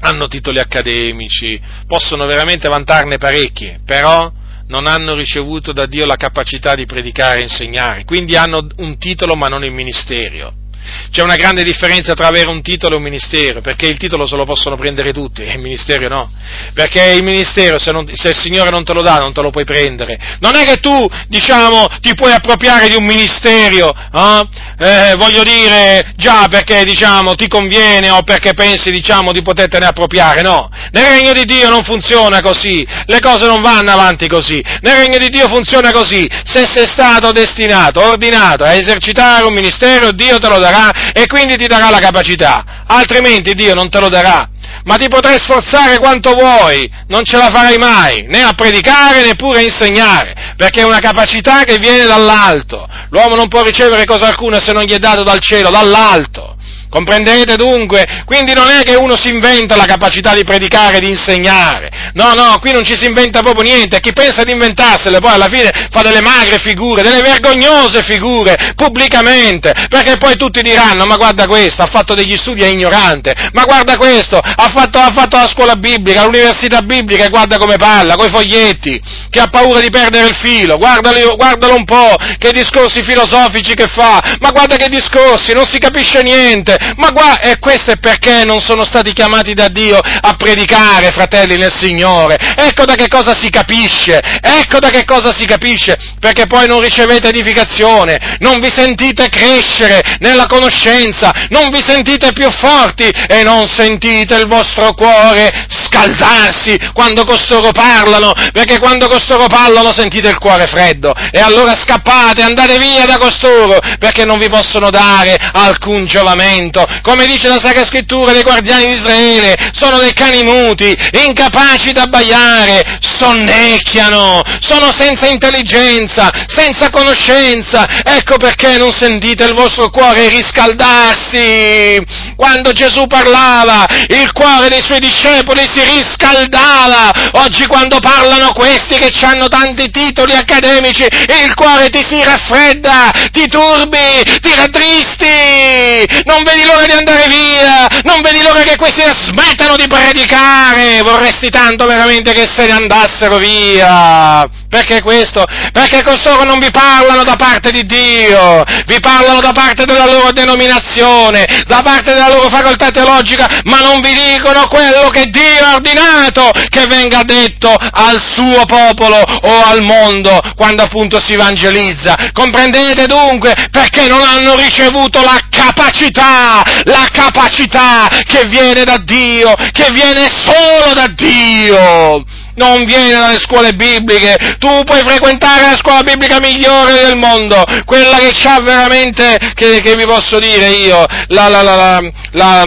hanno 0.00 0.26
titoli 0.26 0.58
accademici, 0.58 1.60
possono 1.86 2.26
veramente 2.26 2.68
vantarne 2.68 3.16
parecchi, 3.16 3.78
però 3.84 4.32
non 4.68 4.86
hanno 4.86 5.14
ricevuto 5.14 5.72
da 5.72 5.86
Dio 5.86 6.06
la 6.06 6.16
capacità 6.16 6.74
di 6.74 6.86
predicare 6.86 7.38
e 7.38 7.42
insegnare, 7.44 8.04
quindi 8.04 8.36
hanno 8.36 8.66
un 8.78 8.98
titolo 8.98 9.34
ma 9.34 9.46
non 9.46 9.64
il 9.64 9.72
ministero. 9.72 10.64
C'è 11.10 11.22
una 11.22 11.36
grande 11.36 11.62
differenza 11.62 12.14
tra 12.14 12.26
avere 12.26 12.48
un 12.48 12.62
titolo 12.62 12.94
e 12.94 12.96
un 12.98 13.02
ministero, 13.02 13.60
perché 13.60 13.86
il 13.86 13.96
titolo 13.96 14.26
se 14.26 14.36
lo 14.36 14.44
possono 14.44 14.76
prendere 14.76 15.12
tutti 15.12 15.42
e 15.42 15.52
il 15.52 15.58
ministero 15.58 16.08
no. 16.08 16.30
Perché 16.72 17.12
il 17.12 17.22
ministero, 17.22 17.78
se, 17.78 17.90
non, 17.90 18.06
se, 18.12 18.28
il 18.28 18.36
Signore 18.36 18.70
non 18.70 18.84
te 18.84 18.92
lo 18.92 19.02
dà, 19.02 19.18
non 19.18 19.32
te 19.32 19.40
lo 19.42 19.50
puoi 19.50 19.64
prendere. 19.64 20.18
Non 20.40 20.54
è 20.54 20.64
che 20.64 20.78
tu, 20.78 21.08
diciamo, 21.28 21.86
ti 22.00 22.14
puoi 22.14 22.32
appropriare 22.32 22.88
di 22.88 22.96
un 22.96 23.04
ministero, 23.04 23.94
eh? 24.12 24.48
Eh, 24.78 25.14
voglio 25.16 25.42
dire, 25.42 26.12
già 26.16 26.46
perché, 26.48 26.84
diciamo, 26.84 27.34
ti 27.34 27.48
conviene 27.48 28.10
o 28.10 28.22
perché 28.22 28.52
pensi, 28.54 28.90
diciamo, 28.90 29.32
di 29.32 29.42
potertene 29.42 29.86
appropriare, 29.86 30.42
no. 30.42 30.70
Nel 30.92 31.08
regno 31.08 31.32
di 31.32 31.44
Dio 31.44 31.68
non 31.68 31.82
funziona 31.82 32.40
così, 32.40 32.86
le 33.06 33.20
cose 33.20 33.46
non 33.46 33.62
vanno 33.62 33.90
avanti 33.90 34.28
così. 34.28 34.62
Nel 34.80 34.96
regno 34.96 35.18
di 35.18 35.30
Dio 35.30 35.48
funziona 35.48 35.92
così. 35.92 36.28
Se 36.44 36.66
sei 36.66 36.86
stato 36.86 37.32
destinato, 37.32 38.02
ordinato 38.02 38.64
a 38.64 38.74
esercitare 38.74 39.44
un 39.44 39.54
ministero, 39.54 40.12
Dio 40.12 40.38
te 40.38 40.48
lo 40.48 40.58
darà 40.58 40.65
darà 40.70 41.12
e 41.12 41.26
quindi 41.26 41.56
ti 41.56 41.66
darà 41.66 41.90
la 41.90 41.98
capacità, 41.98 42.84
altrimenti 42.86 43.54
Dio 43.54 43.74
non 43.74 43.88
te 43.88 44.00
lo 44.00 44.08
darà. 44.08 44.48
Ma 44.84 44.96
ti 44.96 45.08
potrai 45.08 45.38
sforzare 45.38 45.98
quanto 45.98 46.32
vuoi, 46.32 46.88
non 47.08 47.24
ce 47.24 47.36
la 47.36 47.50
farai 47.52 47.76
mai, 47.76 48.26
né 48.28 48.42
a 48.42 48.52
predicare 48.52 49.22
neppure 49.22 49.58
a 49.58 49.62
insegnare, 49.62 50.54
perché 50.56 50.80
è 50.80 50.84
una 50.84 51.00
capacità 51.00 51.64
che 51.64 51.78
viene 51.78 52.06
dall'alto. 52.06 52.86
L'uomo 53.10 53.34
non 53.34 53.48
può 53.48 53.62
ricevere 53.62 54.04
cosa 54.04 54.28
alcuna 54.28 54.60
se 54.60 54.72
non 54.72 54.82
gli 54.82 54.92
è 54.92 54.98
dato 54.98 55.22
dal 55.22 55.40
cielo, 55.40 55.70
dall'alto 55.70 56.55
Comprendete 56.96 57.56
dunque? 57.56 58.22
Quindi 58.24 58.54
non 58.54 58.70
è 58.70 58.82
che 58.82 58.96
uno 58.96 59.18
si 59.18 59.28
inventa 59.28 59.76
la 59.76 59.84
capacità 59.84 60.32
di 60.32 60.44
predicare, 60.44 60.98
di 60.98 61.10
insegnare. 61.10 61.90
No, 62.14 62.32
no, 62.32 62.56
qui 62.58 62.72
non 62.72 62.84
ci 62.84 62.96
si 62.96 63.04
inventa 63.04 63.40
proprio 63.40 63.64
niente. 63.64 64.00
Chi 64.00 64.14
pensa 64.14 64.44
di 64.44 64.52
inventarsele 64.52 65.18
poi 65.18 65.34
alla 65.34 65.50
fine 65.50 65.70
fa 65.90 66.00
delle 66.00 66.22
magre 66.22 66.56
figure, 66.58 67.02
delle 67.02 67.20
vergognose 67.20 68.02
figure, 68.02 68.72
pubblicamente. 68.74 69.74
Perché 69.90 70.16
poi 70.16 70.36
tutti 70.36 70.62
diranno, 70.62 71.04
ma 71.04 71.16
guarda 71.16 71.44
questo, 71.44 71.82
ha 71.82 71.86
fatto 71.86 72.14
degli 72.14 72.34
studi, 72.34 72.62
è 72.62 72.68
ignorante. 72.68 73.34
Ma 73.52 73.64
guarda 73.64 73.98
questo, 73.98 74.38
ha 74.38 74.72
fatto, 74.74 74.98
ha 74.98 75.12
fatto 75.14 75.36
la 75.36 75.48
scuola 75.48 75.76
biblica, 75.76 76.24
l'università 76.24 76.80
biblica 76.80 77.26
e 77.26 77.28
guarda 77.28 77.58
come 77.58 77.76
parla, 77.76 78.14
coi 78.14 78.30
foglietti, 78.30 78.98
che 79.28 79.38
ha 79.38 79.48
paura 79.48 79.80
di 79.80 79.90
perdere 79.90 80.28
il 80.28 80.34
filo. 80.34 80.78
Guardalo, 80.78 81.36
guardalo 81.36 81.74
un 81.74 81.84
po', 81.84 82.14
che 82.38 82.52
discorsi 82.52 83.02
filosofici 83.02 83.74
che 83.74 83.86
fa. 83.86 84.38
Ma 84.40 84.50
guarda 84.50 84.76
che 84.76 84.88
discorsi, 84.88 85.52
non 85.52 85.66
si 85.66 85.78
capisce 85.78 86.22
niente 86.22 86.84
ma 86.96 87.10
guarda, 87.10 87.40
e 87.40 87.58
questo 87.58 87.92
è 87.92 87.96
perché 87.98 88.44
non 88.44 88.60
sono 88.60 88.84
stati 88.84 89.12
chiamati 89.12 89.54
da 89.54 89.68
Dio 89.68 89.98
a 89.98 90.34
predicare, 90.36 91.10
fratelli 91.10 91.56
nel 91.56 91.72
Signore. 91.74 92.36
Ecco 92.56 92.84
da 92.84 92.94
che 92.94 93.08
cosa 93.08 93.34
si 93.34 93.50
capisce, 93.50 94.20
ecco 94.40 94.78
da 94.78 94.90
che 94.90 95.04
cosa 95.04 95.32
si 95.32 95.44
capisce, 95.44 95.96
perché 96.20 96.46
poi 96.46 96.66
non 96.66 96.80
ricevete 96.80 97.28
edificazione, 97.28 98.36
non 98.40 98.60
vi 98.60 98.70
sentite 98.70 99.28
crescere 99.28 100.16
nella 100.20 100.46
conoscenza, 100.46 101.32
non 101.50 101.70
vi 101.70 101.82
sentite 101.82 102.32
più 102.32 102.50
forti 102.50 103.04
e 103.04 103.42
non 103.42 103.66
sentite 103.66 104.34
il 104.36 104.46
vostro 104.46 104.92
cuore 104.94 105.66
scaldarsi 105.68 106.78
quando 106.92 107.24
costoro 107.24 107.72
parlano, 107.72 108.32
perché 108.52 108.78
quando 108.78 109.08
costoro 109.08 109.46
parlano 109.46 109.92
sentite 109.92 110.28
il 110.28 110.38
cuore 110.38 110.66
freddo 110.66 111.14
e 111.30 111.40
allora 111.40 111.74
scappate, 111.74 112.42
andate 112.42 112.78
via 112.78 113.06
da 113.06 113.18
costoro, 113.18 113.78
perché 113.98 114.24
non 114.24 114.38
vi 114.38 114.48
possono 114.48 114.90
dare 114.90 115.36
alcun 115.52 116.06
giovamento 116.06 116.65
Egitto, 116.66 116.86
come 117.02 117.26
dice 117.26 117.48
la 117.48 117.60
Sacra 117.60 117.84
Scrittura 117.84 118.32
dei 118.32 118.42
guardiani 118.42 118.86
di 118.86 118.92
Israele, 118.92 119.56
sono 119.72 119.98
dei 119.98 120.12
cani 120.12 120.42
muti, 120.42 120.96
incapaci 121.24 121.92
da 121.92 122.02
abbaiare, 122.02 122.98
sonnecchiano, 123.00 124.42
sono 124.60 124.92
senza 124.92 125.26
intelligenza, 125.26 126.30
senza 126.46 126.90
conoscenza, 126.90 127.86
ecco 128.04 128.36
perché 128.36 128.76
non 128.76 128.92
sentite 128.92 129.44
il 129.44 129.54
vostro 129.54 129.90
cuore 129.90 130.28
riscaldarsi. 130.28 132.24
Quando 132.36 132.72
Gesù 132.72 133.06
parlava, 133.06 133.86
il 134.08 134.32
cuore 134.32 134.68
dei 134.68 134.82
suoi 134.82 135.00
discepoli 135.00 135.66
si 135.72 135.82
riscaldava, 135.82 137.12
oggi 137.32 137.66
quando 137.66 137.98
parlano 137.98 138.52
questi 138.52 138.96
che 138.96 139.12
hanno 139.24 139.48
tanti 139.48 139.90
titoli 139.90 140.32
accademici, 140.32 141.04
il 141.04 141.54
cuore 141.54 141.88
ti 141.88 142.02
si 142.06 142.22
raffredda, 142.22 143.10
ti 143.32 143.48
turbi, 143.48 144.38
ti 144.40 144.54
rattristi, 144.54 146.22
non 146.24 146.42
vedi 146.42 146.55
l'ora 146.64 146.86
di 146.86 146.92
andare 146.92 147.26
via, 147.28 147.86
non 148.04 148.20
vedi 148.20 148.42
l'ora 148.42 148.62
che 148.62 148.76
questi 148.76 149.02
smettano 149.02 149.76
di 149.76 149.86
predicare, 149.86 151.02
vorresti 151.02 151.48
tanto 151.50 151.86
veramente 151.86 152.32
che 152.32 152.46
se 152.46 152.66
ne 152.66 152.72
andassero 152.72 153.36
via. 153.38 154.48
Perché 154.68 155.00
questo? 155.00 155.44
Perché 155.72 156.02
costoro 156.02 156.44
non 156.44 156.58
vi 156.58 156.70
parlano 156.70 157.22
da 157.22 157.36
parte 157.36 157.70
di 157.70 157.86
Dio, 157.86 158.64
vi 158.86 158.98
parlano 159.00 159.40
da 159.40 159.52
parte 159.52 159.84
della 159.84 160.06
loro 160.06 160.32
denominazione, 160.32 161.46
da 161.66 161.82
parte 161.82 162.12
della 162.12 162.28
loro 162.28 162.48
facoltà 162.48 162.90
teologica, 162.90 163.48
ma 163.64 163.78
non 163.78 164.00
vi 164.00 164.12
dicono 164.12 164.66
quello 164.66 165.08
che 165.10 165.26
Dio 165.30 165.64
ha 165.64 165.74
ordinato 165.74 166.50
che 166.68 166.86
venga 166.88 167.22
detto 167.22 167.74
al 167.74 168.20
suo 168.34 168.64
popolo 168.66 169.16
o 169.16 169.62
al 169.64 169.82
mondo 169.82 170.40
quando 170.56 170.82
appunto 170.82 171.20
si 171.20 171.34
evangelizza. 171.34 172.30
Comprendete 172.32 173.06
dunque 173.06 173.54
perché 173.70 174.08
non 174.08 174.22
hanno 174.22 174.56
ricevuto 174.56 175.22
la 175.22 175.38
capacità, 175.48 176.62
la 176.84 177.06
capacità 177.12 178.08
che 178.26 178.46
viene 178.46 178.84
da 178.84 178.98
Dio, 178.98 179.54
che 179.72 179.88
viene 179.92 180.28
solo 180.28 180.92
da 180.92 181.06
Dio 181.14 182.24
non 182.56 182.84
viene 182.84 183.12
dalle 183.12 183.38
scuole 183.38 183.72
bibliche, 183.72 184.56
tu 184.58 184.82
puoi 184.84 185.00
frequentare 185.00 185.62
la 185.62 185.76
scuola 185.76 186.02
biblica 186.02 186.40
migliore 186.40 186.92
del 186.92 187.16
mondo, 187.16 187.64
quella 187.84 188.18
che 188.18 188.32
ha 188.48 188.60
veramente, 188.60 189.38
che, 189.54 189.80
che 189.80 189.96
vi 189.96 190.04
posso 190.04 190.38
dire 190.38 190.68
io, 190.68 191.04
la, 191.28 191.48
la, 191.48 191.62
la, 191.62 192.00
la 192.32 192.64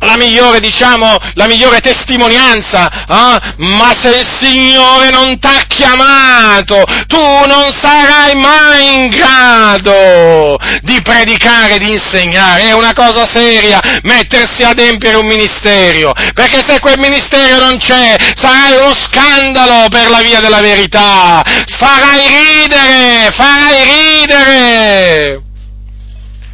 la 0.00 0.16
migliore, 0.16 0.60
diciamo, 0.60 1.16
la 1.34 1.46
migliore 1.46 1.80
testimonianza, 1.80 3.06
eh? 3.08 3.54
ma 3.56 3.94
se 3.98 4.18
il 4.18 4.26
Signore 4.26 5.10
non 5.10 5.38
ti 5.38 5.46
ha 5.46 5.64
chiamato, 5.66 6.84
tu 7.06 7.18
non 7.46 7.72
sarai 7.72 8.34
mai 8.34 8.94
in 8.94 9.08
grado 9.08 10.58
di 10.82 11.00
predicare, 11.02 11.78
di 11.78 11.92
insegnare, 11.92 12.68
è 12.68 12.72
una 12.72 12.92
cosa 12.92 13.26
seria 13.26 13.80
mettersi 14.02 14.62
ad 14.62 14.78
empiere 14.78 15.16
un 15.16 15.26
ministero, 15.26 16.12
perché 16.34 16.62
se 16.66 16.78
quel 16.80 16.98
ministero 16.98 17.58
non 17.60 17.78
c'è, 17.78 18.16
sarai 18.34 18.76
uno 18.76 18.94
scandalo 18.94 19.88
per 19.88 20.10
la 20.10 20.20
via 20.20 20.40
della 20.40 20.60
verità, 20.60 21.42
farai 21.78 22.20
ridere, 22.26 23.30
farai 23.32 24.20
ridere, 24.20 25.42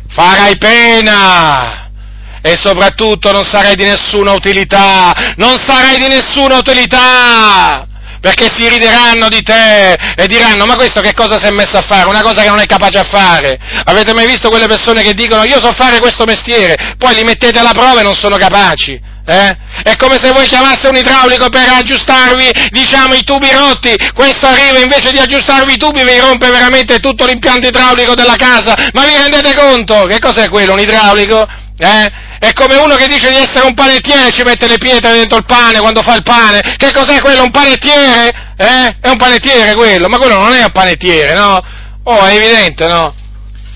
farai 0.08 0.56
pena 0.58 1.81
e 2.42 2.56
soprattutto 2.56 3.30
non 3.30 3.44
sarai 3.44 3.76
di 3.76 3.84
nessuna 3.84 4.32
utilità, 4.32 5.34
non 5.36 5.56
sarai 5.64 5.98
di 5.98 6.08
nessuna 6.08 6.56
utilità, 6.56 7.86
perché 8.20 8.48
si 8.54 8.68
rideranno 8.68 9.28
di 9.28 9.42
te 9.42 9.92
e 9.92 10.26
diranno 10.26 10.66
ma 10.66 10.74
questo 10.76 11.00
che 11.00 11.12
cosa 11.14 11.38
si 11.38 11.46
è 11.46 11.50
messo 11.50 11.78
a 11.78 11.82
fare? 11.82 12.08
Una 12.08 12.22
cosa 12.22 12.42
che 12.42 12.48
non 12.48 12.60
è 12.60 12.66
capace 12.66 12.98
a 12.98 13.04
fare. 13.04 13.58
Avete 13.84 14.12
mai 14.12 14.26
visto 14.26 14.48
quelle 14.48 14.66
persone 14.66 15.02
che 15.02 15.14
dicono 15.14 15.44
io 15.44 15.58
so 15.58 15.72
fare 15.72 15.98
questo 15.98 16.24
mestiere, 16.24 16.94
poi 16.98 17.14
li 17.14 17.24
mettete 17.24 17.58
alla 17.58 17.72
prova 17.72 18.00
e 18.00 18.02
non 18.04 18.14
sono 18.14 18.36
capaci? 18.36 19.10
Eh? 19.24 19.56
È 19.84 19.96
come 19.96 20.18
se 20.18 20.32
voi 20.32 20.46
chiamaste 20.46 20.88
un 20.88 20.96
idraulico 20.96 21.48
per 21.48 21.68
aggiustarvi, 21.68 22.50
diciamo, 22.70 23.14
i 23.14 23.22
tubi 23.22 23.50
rotti, 23.52 23.94
questo 24.14 24.46
arriva 24.46 24.78
invece 24.78 25.12
di 25.12 25.18
aggiustarvi 25.18 25.74
i 25.74 25.76
tubi 25.76 26.02
vi 26.02 26.18
rompe 26.18 26.50
veramente 26.50 26.98
tutto 26.98 27.24
l'impianto 27.24 27.68
idraulico 27.68 28.14
della 28.14 28.36
casa, 28.36 28.74
ma 28.92 29.04
vi 29.06 29.16
rendete 29.16 29.54
conto? 29.54 30.06
Che 30.06 30.18
cos'è 30.18 30.48
quello, 30.48 30.72
un 30.72 30.80
idraulico? 30.80 31.46
Eh? 31.78 32.30
È 32.42 32.52
come 32.54 32.74
uno 32.74 32.96
che 32.96 33.06
dice 33.06 33.30
di 33.30 33.36
essere 33.36 33.66
un 33.66 33.72
panettiere 33.72 34.26
e 34.26 34.32
ci 34.32 34.42
mette 34.42 34.66
le 34.66 34.76
pietre 34.76 35.12
dentro 35.12 35.38
il 35.38 35.44
pane 35.44 35.78
quando 35.78 36.02
fa 36.02 36.16
il 36.16 36.24
pane. 36.24 36.74
Che 36.76 36.90
cos'è 36.90 37.20
quello? 37.20 37.44
Un 37.44 37.52
panettiere? 37.52 38.32
Eh? 38.56 38.96
È 39.00 39.08
un 39.10 39.16
panettiere 39.16 39.76
quello, 39.76 40.08
ma 40.08 40.18
quello 40.18 40.40
non 40.40 40.52
è 40.52 40.64
un 40.64 40.72
panettiere, 40.72 41.34
no? 41.34 41.60
Oh, 42.02 42.26
è 42.26 42.34
evidente, 42.34 42.88
no? 42.88 43.14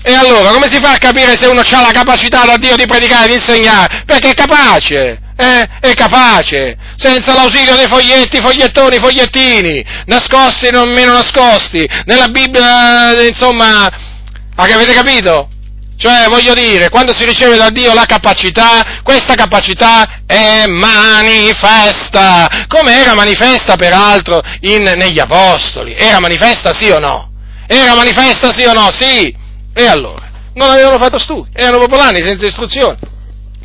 E 0.03 0.13
allora, 0.13 0.49
come 0.49 0.69
si 0.69 0.81
fa 0.81 0.91
a 0.91 0.97
capire 0.97 1.37
se 1.37 1.45
uno 1.47 1.61
ha 1.61 1.81
la 1.81 1.91
capacità 1.93 2.43
da 2.43 2.57
Dio 2.57 2.75
di 2.75 2.85
predicare, 2.85 3.27
di 3.27 3.35
insegnare? 3.35 4.03
Perché 4.05 4.31
è 4.31 4.33
capace, 4.33 5.17
eh? 5.37 5.69
È 5.79 5.93
capace, 5.93 6.75
senza 6.97 7.35
l'ausilio 7.35 7.73
dei 7.73 7.87
foglietti, 7.87 8.41
fogliettoni, 8.41 8.99
fogliettini, 8.99 9.81
nascosti 10.07 10.71
non 10.71 10.91
meno 10.91 11.13
nascosti, 11.13 11.87
nella 12.03 12.27
Bibbia, 12.27 13.17
eh, 13.17 13.27
insomma, 13.27 13.89
avete 14.57 14.91
capito? 14.91 15.47
Cioè, 15.97 16.27
voglio 16.29 16.53
dire, 16.53 16.89
quando 16.89 17.11
si 17.11 17.25
riceve 17.25 17.57
da 17.57 17.71
Dio 17.71 17.91
la 17.93 18.05
capacità, 18.05 19.01
questa 19.01 19.33
capacità 19.33 20.21
è 20.27 20.65
manifesta, 20.67 22.65
come 22.67 23.01
era 23.01 23.15
manifesta 23.15 23.75
peraltro 23.75 24.41
in, 24.61 24.83
negli 24.83 25.17
Apostoli. 25.17 25.95
Era 25.95 26.19
manifesta 26.19 26.71
sì 26.73 26.89
o 26.91 26.99
no? 26.99 27.31
Era 27.65 27.95
manifesta 27.95 28.53
sì 28.53 28.63
o 28.65 28.73
no? 28.73 28.91
Sì. 28.91 29.35
E 29.73 29.87
allora? 29.87 30.29
Non 30.53 30.69
avevano 30.69 30.99
fatto 30.99 31.17
studi, 31.17 31.49
erano 31.53 31.79
popolani 31.79 32.21
senza 32.21 32.45
istruzione. 32.45 32.97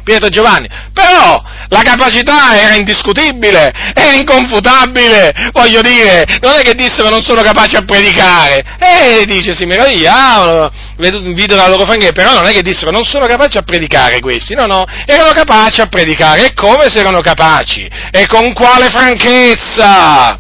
Pietro 0.03 0.27
e 0.27 0.31
Giovanni, 0.31 0.69
però 0.93 1.43
la 1.69 1.83
capacità 1.83 2.61
era 2.61 2.75
indiscutibile, 2.75 3.73
era 3.95 4.13
inconfutabile, 4.13 5.33
voglio 5.53 5.81
dire, 5.81 6.27
non 6.41 6.55
è 6.55 6.63
che 6.63 6.75
dissero 6.75 7.09
non 7.09 7.23
sono 7.23 7.43
capaci 7.43 7.77
a 7.77 7.83
predicare, 7.83 8.63
e 8.79 9.25
dice 9.27 9.55
si 9.55 9.65
meravigliavano, 9.65 10.71
videro 11.33 11.57
la 11.57 11.69
loro 11.69 11.87
fanghia, 11.87 12.13
però 12.13 12.35
non 12.35 12.47
è 12.47 12.53
che 12.53 12.63
dissero 12.63 12.91
non 12.91 13.05
sono 13.05 13.27
capaci 13.27 13.59
a 13.59 13.63
predicare 13.63 14.21
questi, 14.21 14.55
no, 14.55 14.67
no, 14.67 14.85
erano 15.07 15.31
capaci 15.31 15.81
a 15.81 15.87
predicare, 15.87 16.47
e 16.47 16.55
come 16.55 16.91
se 16.91 16.99
erano 16.99 17.21
capaci, 17.21 17.89
e 18.11 18.27
con 18.27 18.53
quale 18.53 18.91
franchezza, 18.91 20.39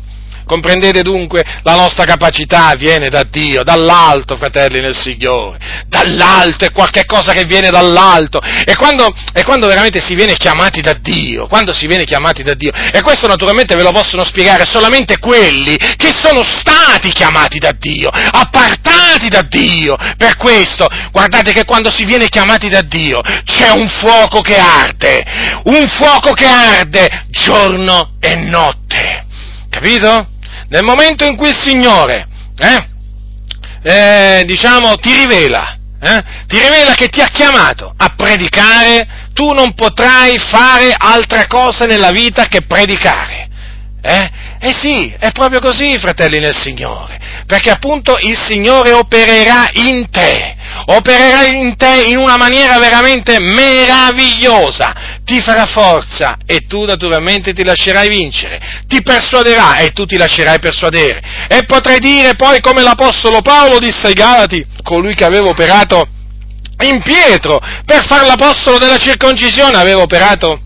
Comprendete 0.52 1.00
dunque 1.00 1.42
la 1.62 1.76
nostra 1.76 2.04
capacità 2.04 2.74
viene 2.76 3.08
da 3.08 3.22
Dio, 3.22 3.62
dall'alto, 3.62 4.36
fratelli 4.36 4.80
nel 4.80 4.94
Signore, 4.94 5.56
dall'alto, 5.86 6.66
è 6.66 6.70
qualche 6.70 7.06
cosa 7.06 7.32
che 7.32 7.44
viene 7.44 7.70
dall'alto. 7.70 8.38
E 8.38 8.76
quando, 8.76 9.14
e 9.32 9.44
quando 9.44 9.66
veramente 9.66 10.02
si 10.02 10.14
viene 10.14 10.34
chiamati 10.34 10.82
da 10.82 10.92
Dio, 10.92 11.46
quando 11.46 11.72
si 11.72 11.86
viene 11.86 12.04
chiamati 12.04 12.42
da 12.42 12.52
Dio, 12.52 12.70
e 12.70 13.00
questo 13.00 13.26
naturalmente 13.26 13.74
ve 13.76 13.82
lo 13.82 13.92
possono 13.92 14.26
spiegare 14.26 14.66
solamente 14.66 15.18
quelli 15.18 15.74
che 15.96 16.12
sono 16.12 16.42
stati 16.42 17.08
chiamati 17.12 17.58
da 17.58 17.72
Dio, 17.72 18.10
appartati 18.10 19.30
da 19.30 19.40
Dio. 19.48 19.96
Per 20.18 20.36
questo, 20.36 20.86
guardate 21.12 21.54
che 21.54 21.64
quando 21.64 21.90
si 21.90 22.04
viene 22.04 22.28
chiamati 22.28 22.68
da 22.68 22.82
Dio 22.82 23.22
c'è 23.46 23.70
un 23.70 23.88
fuoco 23.88 24.42
che 24.42 24.58
arde, 24.58 25.24
un 25.64 25.88
fuoco 25.88 26.34
che 26.34 26.46
arde 26.46 27.24
giorno 27.30 28.16
e 28.20 28.34
notte. 28.34 29.24
Capito? 29.70 30.31
Nel 30.72 30.84
momento 30.84 31.26
in 31.26 31.36
cui 31.36 31.50
il 31.50 31.54
Signore, 31.54 32.26
eh, 32.56 32.88
eh, 33.82 34.44
diciamo, 34.46 34.96
ti 34.96 35.12
rivela, 35.12 35.76
eh? 36.00 36.22
ti 36.46 36.58
rivela 36.58 36.94
che 36.94 37.08
ti 37.08 37.20
ha 37.20 37.26
chiamato 37.26 37.92
a 37.94 38.14
predicare, 38.16 39.06
tu 39.34 39.52
non 39.52 39.74
potrai 39.74 40.38
fare 40.38 40.94
altra 40.96 41.46
cosa 41.46 41.84
nella 41.84 42.10
vita 42.10 42.46
che 42.46 42.62
predicare. 42.62 43.48
Eh? 44.00 44.30
eh 44.60 44.72
sì, 44.72 45.14
è 45.18 45.30
proprio 45.32 45.60
così, 45.60 45.98
fratelli 45.98 46.38
nel 46.38 46.56
Signore, 46.56 47.20
perché 47.44 47.70
appunto 47.70 48.16
il 48.22 48.38
Signore 48.38 48.92
opererà 48.92 49.68
in 49.74 50.08
te, 50.08 50.51
opererà 50.86 51.46
in 51.46 51.76
te 51.76 52.04
in 52.06 52.16
una 52.16 52.36
maniera 52.36 52.78
veramente 52.78 53.38
meravigliosa, 53.38 55.20
ti 55.24 55.40
farà 55.40 55.66
forza 55.66 56.36
e 56.46 56.66
tu 56.66 56.84
naturalmente 56.84 57.52
ti 57.52 57.64
lascerai 57.64 58.08
vincere, 58.08 58.60
ti 58.86 59.02
persuaderà 59.02 59.76
e 59.76 59.92
tu 59.92 60.04
ti 60.06 60.16
lascerai 60.16 60.58
persuadere. 60.58 61.20
E 61.48 61.64
potrai 61.64 61.98
dire 61.98 62.34
poi 62.34 62.60
come 62.60 62.82
l'Apostolo 62.82 63.42
Paolo 63.42 63.78
disse 63.78 64.08
ai 64.08 64.14
Galati, 64.14 64.64
colui 64.82 65.14
che 65.14 65.24
aveva 65.24 65.48
operato 65.48 66.08
in 66.82 67.00
Pietro 67.02 67.60
per 67.84 68.04
fare 68.06 68.26
l'Apostolo 68.26 68.78
della 68.78 68.98
circoncisione, 68.98 69.76
aveva 69.76 70.02
operato 70.02 70.60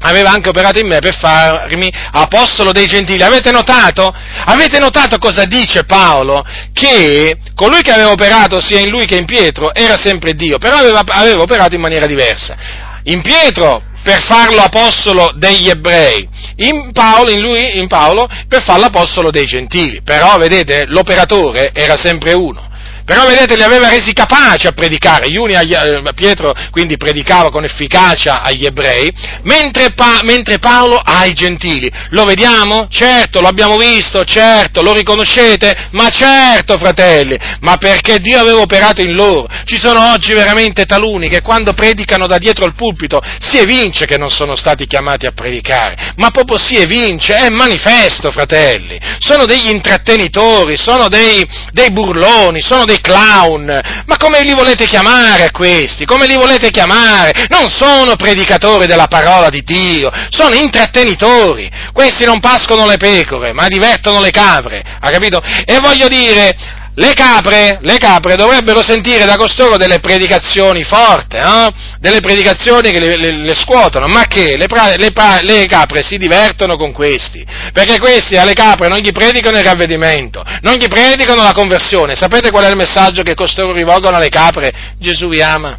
aveva 0.00 0.30
anche 0.30 0.48
operato 0.48 0.78
in 0.78 0.86
me 0.86 0.98
per 0.98 1.16
farmi 1.16 1.90
apostolo 2.12 2.72
dei 2.72 2.86
gentili. 2.86 3.22
Avete 3.22 3.50
notato? 3.50 4.12
Avete 4.44 4.78
notato 4.78 5.18
cosa 5.18 5.44
dice 5.44 5.84
Paolo? 5.84 6.44
Che 6.72 7.36
colui 7.54 7.82
che 7.82 7.92
aveva 7.92 8.10
operato 8.10 8.60
sia 8.60 8.80
in 8.80 8.88
lui 8.88 9.06
che 9.06 9.16
in 9.16 9.26
Pietro 9.26 9.74
era 9.74 9.96
sempre 9.96 10.34
Dio, 10.34 10.58
però 10.58 10.78
aveva, 10.78 11.02
aveva 11.06 11.42
operato 11.42 11.74
in 11.74 11.80
maniera 11.80 12.06
diversa. 12.06 12.56
In 13.04 13.22
Pietro 13.22 13.82
per 14.02 14.22
farlo 14.22 14.62
apostolo 14.62 15.30
degli 15.34 15.68
ebrei, 15.68 16.26
in 16.56 16.90
Paolo, 16.92 17.30
in 17.30 17.40
lui, 17.40 17.78
in 17.78 17.86
Paolo 17.86 18.26
per 18.48 18.62
farlo 18.62 18.86
apostolo 18.86 19.30
dei 19.30 19.44
gentili. 19.44 20.00
Però 20.02 20.36
vedete, 20.36 20.84
l'operatore 20.86 21.70
era 21.74 21.96
sempre 21.96 22.32
uno. 22.32 22.69
Però 23.10 23.26
vedete, 23.26 23.56
li 23.56 23.64
aveva 23.64 23.88
resi 23.88 24.12
capaci 24.12 24.68
a 24.68 24.70
predicare. 24.70 25.28
Gli 25.28 25.36
uni, 25.36 25.54
eh, 25.54 26.00
Pietro 26.14 26.54
quindi 26.70 26.96
predicava 26.96 27.50
con 27.50 27.64
efficacia 27.64 28.40
agli 28.40 28.64
ebrei, 28.64 29.12
mentre, 29.42 29.94
pa, 29.94 30.20
mentre 30.22 30.60
Paolo 30.60 30.94
ai 30.94 31.32
gentili. 31.32 31.90
Lo 32.10 32.24
vediamo? 32.24 32.86
Certo, 32.88 33.40
lo 33.40 33.48
abbiamo 33.48 33.76
visto, 33.78 34.24
certo, 34.24 34.80
lo 34.82 34.92
riconoscete? 34.92 35.88
Ma 35.90 36.08
certo, 36.08 36.78
fratelli, 36.78 37.36
ma 37.62 37.78
perché 37.78 38.20
Dio 38.20 38.38
aveva 38.38 38.60
operato 38.60 39.00
in 39.00 39.14
loro. 39.14 39.48
Ci 39.64 39.76
sono 39.76 40.12
oggi 40.12 40.32
veramente 40.32 40.84
taluni 40.84 41.28
che 41.28 41.40
quando 41.40 41.72
predicano 41.72 42.28
da 42.28 42.38
dietro 42.38 42.64
al 42.64 42.74
pulpito 42.74 43.20
si 43.40 43.58
evince 43.58 44.06
che 44.06 44.18
non 44.18 44.30
sono 44.30 44.54
stati 44.54 44.86
chiamati 44.86 45.26
a 45.26 45.32
predicare, 45.32 46.12
ma 46.14 46.30
proprio 46.30 46.58
si 46.58 46.76
evince, 46.76 47.38
è 47.38 47.48
manifesto, 47.48 48.30
fratelli. 48.30 49.00
Sono 49.18 49.46
degli 49.46 49.68
intrattenitori, 49.68 50.76
sono 50.76 51.08
dei, 51.08 51.44
dei 51.72 51.90
burloni, 51.90 52.62
sono 52.62 52.84
dei 52.84 52.98
clown, 53.00 53.80
ma 54.06 54.16
come 54.16 54.42
li 54.42 54.54
volete 54.54 54.86
chiamare 54.86 55.50
questi? 55.50 56.04
Come 56.04 56.26
li 56.26 56.34
volete 56.34 56.70
chiamare? 56.70 57.46
Non 57.48 57.68
sono 57.68 58.16
predicatori 58.16 58.86
della 58.86 59.06
parola 59.06 59.48
di 59.48 59.62
Dio, 59.62 60.10
sono 60.28 60.54
intrattenitori. 60.54 61.70
Questi 61.92 62.24
non 62.24 62.40
pascono 62.40 62.86
le 62.86 62.96
pecore, 62.96 63.52
ma 63.52 63.66
divertono 63.66 64.20
le 64.20 64.30
capre, 64.30 64.82
ha 65.00 65.10
capito? 65.10 65.40
E 65.64 65.78
voglio 65.80 66.08
dire, 66.08 66.54
le 67.00 67.14
capre, 67.14 67.78
le 67.80 67.96
capre, 67.96 68.36
dovrebbero 68.36 68.82
sentire 68.82 69.24
da 69.24 69.36
costoro 69.36 69.78
delle 69.78 70.00
predicazioni 70.00 70.84
forti, 70.84 71.38
no? 71.38 71.72
delle 71.98 72.20
predicazioni 72.20 72.90
che 72.90 73.00
le, 73.00 73.16
le, 73.16 73.32
le 73.36 73.54
scuotono, 73.54 74.06
ma 74.06 74.24
che 74.26 74.58
le, 74.58 74.66
le, 74.68 75.40
le, 75.40 75.66
capre 75.66 76.02
si 76.02 76.18
divertono 76.18 76.76
con 76.76 76.92
questi, 76.92 77.42
perché 77.72 77.98
questi 77.98 78.36
alle 78.36 78.52
capre 78.52 78.88
non 78.88 78.98
gli 78.98 79.12
predicano 79.12 79.56
il 79.56 79.64
ravvedimento, 79.64 80.44
non 80.60 80.74
gli 80.74 80.88
predicano 80.88 81.42
la 81.42 81.52
conversione. 81.52 82.16
Sapete 82.16 82.50
qual 82.50 82.64
è 82.64 82.68
il 82.68 82.76
messaggio 82.76 83.22
che 83.22 83.34
costoro 83.34 83.72
rivolgono 83.72 84.16
alle 84.16 84.28
capre? 84.28 84.70
Gesù 84.98 85.28
vi 85.28 85.40
ama 85.40 85.78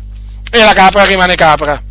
e 0.51 0.57
la 0.57 0.73
capra 0.73 1.05
rimane 1.05 1.35
capra 1.35 1.83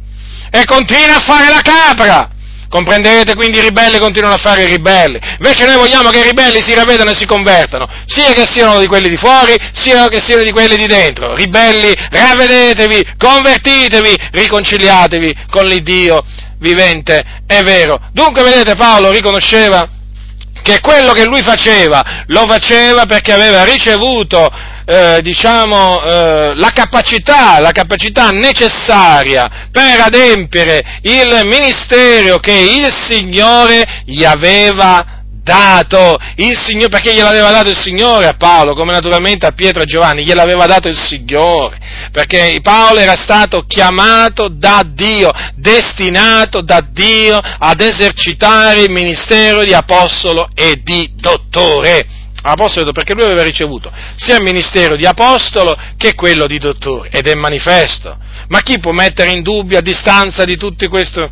e 0.50 0.64
continua 0.64 1.16
a 1.16 1.20
fare 1.20 1.48
la 1.48 1.60
capra. 1.62 2.30
Comprendete? 2.70 3.34
Quindi 3.34 3.58
i 3.58 3.62
ribelli 3.62 3.98
continuano 3.98 4.36
a 4.36 4.38
fare 4.38 4.62
i 4.62 4.68
ribelli. 4.68 5.18
Invece 5.38 5.66
noi 5.66 5.74
vogliamo 5.74 6.10
che 6.10 6.20
i 6.20 6.22
ribelli 6.22 6.62
si 6.62 6.72
ravvedano 6.72 7.10
e 7.10 7.16
si 7.16 7.26
convertano, 7.26 7.88
sia 8.06 8.32
che 8.32 8.46
siano 8.48 8.78
di 8.78 8.86
quelli 8.86 9.08
di 9.08 9.16
fuori, 9.16 9.56
sia 9.72 10.06
che 10.06 10.20
siano 10.20 10.44
di 10.44 10.52
quelli 10.52 10.76
di 10.76 10.86
dentro. 10.86 11.34
Ribelli, 11.34 11.92
ravvedetevi, 12.10 13.14
convertitevi, 13.18 14.16
riconciliatevi 14.30 15.34
con 15.50 15.64
l'Iddio 15.64 16.22
vivente 16.60 17.42
e 17.44 17.62
vero. 17.64 18.00
Dunque, 18.12 18.44
vedete, 18.44 18.76
Paolo 18.76 19.10
riconosceva 19.10 19.88
che 20.62 20.80
quello 20.80 21.12
che 21.12 21.24
lui 21.24 21.42
faceva 21.42 22.24
lo 22.26 22.46
faceva 22.46 23.06
perché 23.06 23.32
aveva 23.32 23.64
ricevuto 23.64 24.48
eh, 24.86 25.20
diciamo, 25.22 26.02
eh, 26.02 26.54
la, 26.56 26.70
capacità, 26.70 27.60
la 27.60 27.70
capacità 27.70 28.30
necessaria 28.30 29.68
per 29.70 30.00
adempiere 30.00 30.82
il 31.02 31.42
ministero 31.44 32.38
che 32.38 32.52
il 32.52 32.92
Signore 32.92 34.02
gli 34.04 34.24
aveva 34.24 35.19
dato, 35.50 36.16
il 36.36 36.56
Signore, 36.56 36.88
perché 36.88 37.12
gliel'aveva 37.12 37.50
dato 37.50 37.70
il 37.70 37.76
Signore 37.76 38.26
a 38.26 38.34
Paolo, 38.34 38.74
come 38.74 38.92
naturalmente 38.92 39.46
a 39.46 39.52
Pietro 39.52 39.82
e 39.82 39.86
Giovanni, 39.86 40.22
gliel'aveva 40.22 40.66
dato 40.66 40.86
il 40.86 40.96
Signore, 40.96 41.76
perché 42.12 42.60
Paolo 42.62 43.00
era 43.00 43.16
stato 43.16 43.64
chiamato 43.66 44.48
da 44.48 44.84
Dio, 44.86 45.32
destinato 45.56 46.60
da 46.60 46.86
Dio 46.88 47.36
ad 47.36 47.80
esercitare 47.80 48.82
il 48.82 48.90
ministero 48.90 49.64
di 49.64 49.74
apostolo 49.74 50.48
e 50.54 50.80
di 50.84 51.10
dottore 51.16 52.06
apostolo 52.42 52.90
perché 52.92 53.12
lui 53.12 53.24
aveva 53.24 53.42
ricevuto 53.42 53.92
sia 54.16 54.36
il 54.36 54.42
ministero 54.42 54.96
di 54.96 55.04
apostolo 55.04 55.76
che 55.98 56.14
quello 56.14 56.46
di 56.46 56.56
dottore 56.56 57.10
ed 57.10 57.26
è 57.26 57.34
manifesto. 57.34 58.16
Ma 58.48 58.62
chi 58.62 58.78
può 58.78 58.92
mettere 58.92 59.30
in 59.30 59.42
dubbio 59.42 59.76
a 59.76 59.82
distanza 59.82 60.44
di 60.44 60.56
tutti, 60.56 60.88
questo, 60.88 61.28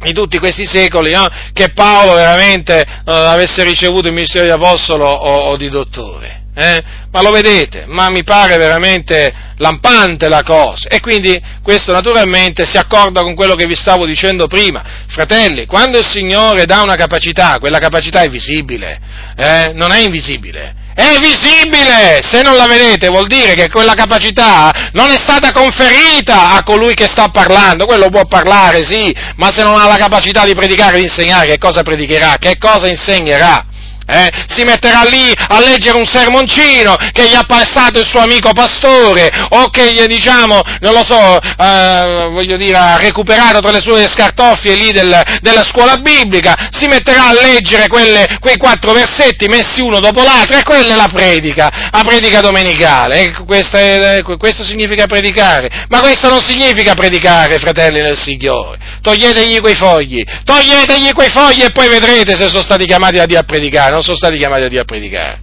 di 0.00 0.12
tutti 0.12 0.38
questi 0.38 0.64
secoli 0.64 1.12
no? 1.12 1.26
che 1.52 1.70
Paolo 1.72 2.14
veramente 2.14 2.80
eh, 2.80 2.86
avesse 3.04 3.64
ricevuto 3.64 4.08
il 4.08 4.14
ministero 4.14 4.44
di 4.44 4.50
apostolo 4.50 5.06
o, 5.06 5.50
o 5.50 5.56
di 5.56 5.68
dottore? 5.68 6.42
Eh? 6.54 6.82
Ma 7.12 7.22
lo 7.22 7.30
vedete, 7.30 7.84
ma 7.86 8.10
mi 8.10 8.24
pare 8.24 8.56
veramente 8.56 9.32
lampante 9.58 10.28
la 10.28 10.42
cosa. 10.42 10.88
E 10.88 10.98
quindi 10.98 11.40
questo 11.62 11.92
naturalmente 11.92 12.66
si 12.66 12.76
accorda 12.76 13.22
con 13.22 13.36
quello 13.36 13.54
che 13.54 13.66
vi 13.66 13.76
stavo 13.76 14.06
dicendo 14.06 14.48
prima. 14.48 14.82
Fratelli, 15.06 15.66
quando 15.66 15.98
il 15.98 16.04
Signore 16.04 16.64
dà 16.64 16.82
una 16.82 16.96
capacità, 16.96 17.58
quella 17.60 17.78
capacità 17.78 18.22
è 18.22 18.28
visibile, 18.28 19.00
eh? 19.36 19.70
non 19.74 19.92
è 19.92 20.00
invisibile. 20.00 20.77
È 20.98 21.16
visibile! 21.20 22.18
Se 22.28 22.42
non 22.42 22.56
la 22.56 22.66
vedete 22.66 23.06
vuol 23.06 23.28
dire 23.28 23.54
che 23.54 23.70
quella 23.70 23.94
capacità 23.94 24.90
non 24.94 25.10
è 25.10 25.16
stata 25.16 25.52
conferita 25.52 26.54
a 26.54 26.64
colui 26.64 26.94
che 26.94 27.06
sta 27.06 27.28
parlando. 27.28 27.86
Quello 27.86 28.10
può 28.10 28.26
parlare, 28.26 28.84
sì, 28.84 29.14
ma 29.36 29.48
se 29.52 29.62
non 29.62 29.80
ha 29.80 29.86
la 29.86 29.96
capacità 29.96 30.44
di 30.44 30.56
predicare 30.56 30.96
e 30.96 30.98
di 30.98 31.04
insegnare, 31.04 31.46
che 31.46 31.58
cosa 31.58 31.84
predicherà? 31.84 32.34
Che 32.40 32.58
cosa 32.58 32.88
insegnerà? 32.88 33.64
Eh, 34.08 34.30
si 34.48 34.64
metterà 34.64 35.02
lì 35.02 35.30
a 35.36 35.60
leggere 35.60 35.98
un 35.98 36.06
sermoncino 36.06 36.96
che 37.12 37.28
gli 37.28 37.34
ha 37.34 37.44
passato 37.44 37.98
il 37.98 38.06
suo 38.06 38.20
amico 38.20 38.52
pastore 38.52 39.30
o 39.50 39.68
che 39.68 39.92
gli 39.92 40.04
diciamo, 40.06 40.60
non 40.80 40.94
lo 40.94 41.04
so, 41.04 41.38
eh, 41.38 42.28
voglio 42.30 42.56
dire, 42.56 42.76
ha 42.76 42.96
recuperato 42.96 43.60
tra 43.60 43.70
le 43.70 43.80
sue 43.80 44.08
scartoffie 44.08 44.74
lì 44.74 44.90
del, 44.92 45.22
della 45.42 45.64
scuola 45.64 45.96
biblica, 45.96 46.70
si 46.70 46.86
metterà 46.86 47.28
a 47.28 47.34
leggere 47.34 47.88
quelle, 47.88 48.38
quei 48.40 48.56
quattro 48.56 48.92
versetti 48.92 49.46
messi 49.46 49.80
uno 49.80 50.00
dopo 50.00 50.22
l'altro 50.22 50.56
e 50.56 50.62
quella 50.62 50.94
è 50.94 50.96
la 50.96 51.10
predica, 51.12 51.90
la 51.92 52.02
predica 52.02 52.40
domenicale, 52.40 53.20
ecco, 53.20 53.44
è, 53.52 54.22
questo 54.38 54.64
significa 54.64 55.06
predicare, 55.06 55.86
ma 55.88 56.00
questo 56.00 56.28
non 56.28 56.40
significa 56.40 56.94
predicare, 56.94 57.58
fratelli 57.58 58.00
del 58.00 58.16
Signore, 58.16 58.78
toglietegli 59.02 59.60
quei 59.60 59.76
fogli, 59.76 60.24
toglietegli 60.44 61.12
quei 61.12 61.28
fogli 61.28 61.62
e 61.62 61.70
poi 61.72 61.88
vedrete 61.88 62.34
se 62.34 62.48
sono 62.48 62.62
stati 62.62 62.86
chiamati 62.86 63.18
a 63.18 63.26
Dio 63.26 63.38
a 63.38 63.42
predicare 63.42 63.97
non 63.98 64.02
sono 64.02 64.16
stati 64.16 64.38
chiamati 64.38 64.62
a 64.62 64.68
Dio 64.68 64.80
a 64.80 64.84
predicare. 64.84 65.40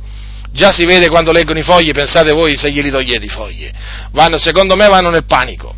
Già 0.51 0.71
si 0.71 0.85
vede 0.85 1.09
quando 1.09 1.33
leggono 1.33 1.59
i 1.59 1.63
fogli, 1.63 1.91
pensate 1.91 2.31
voi 2.31 2.55
se 2.55 2.71
glieli 2.71 2.89
togliete 2.89 3.25
i 3.25 3.29
fogli. 3.29 3.69
Vanno, 4.11 4.37
secondo 4.37 4.75
me 4.75 4.87
vanno 4.87 5.09
nel 5.09 5.25
panico. 5.25 5.75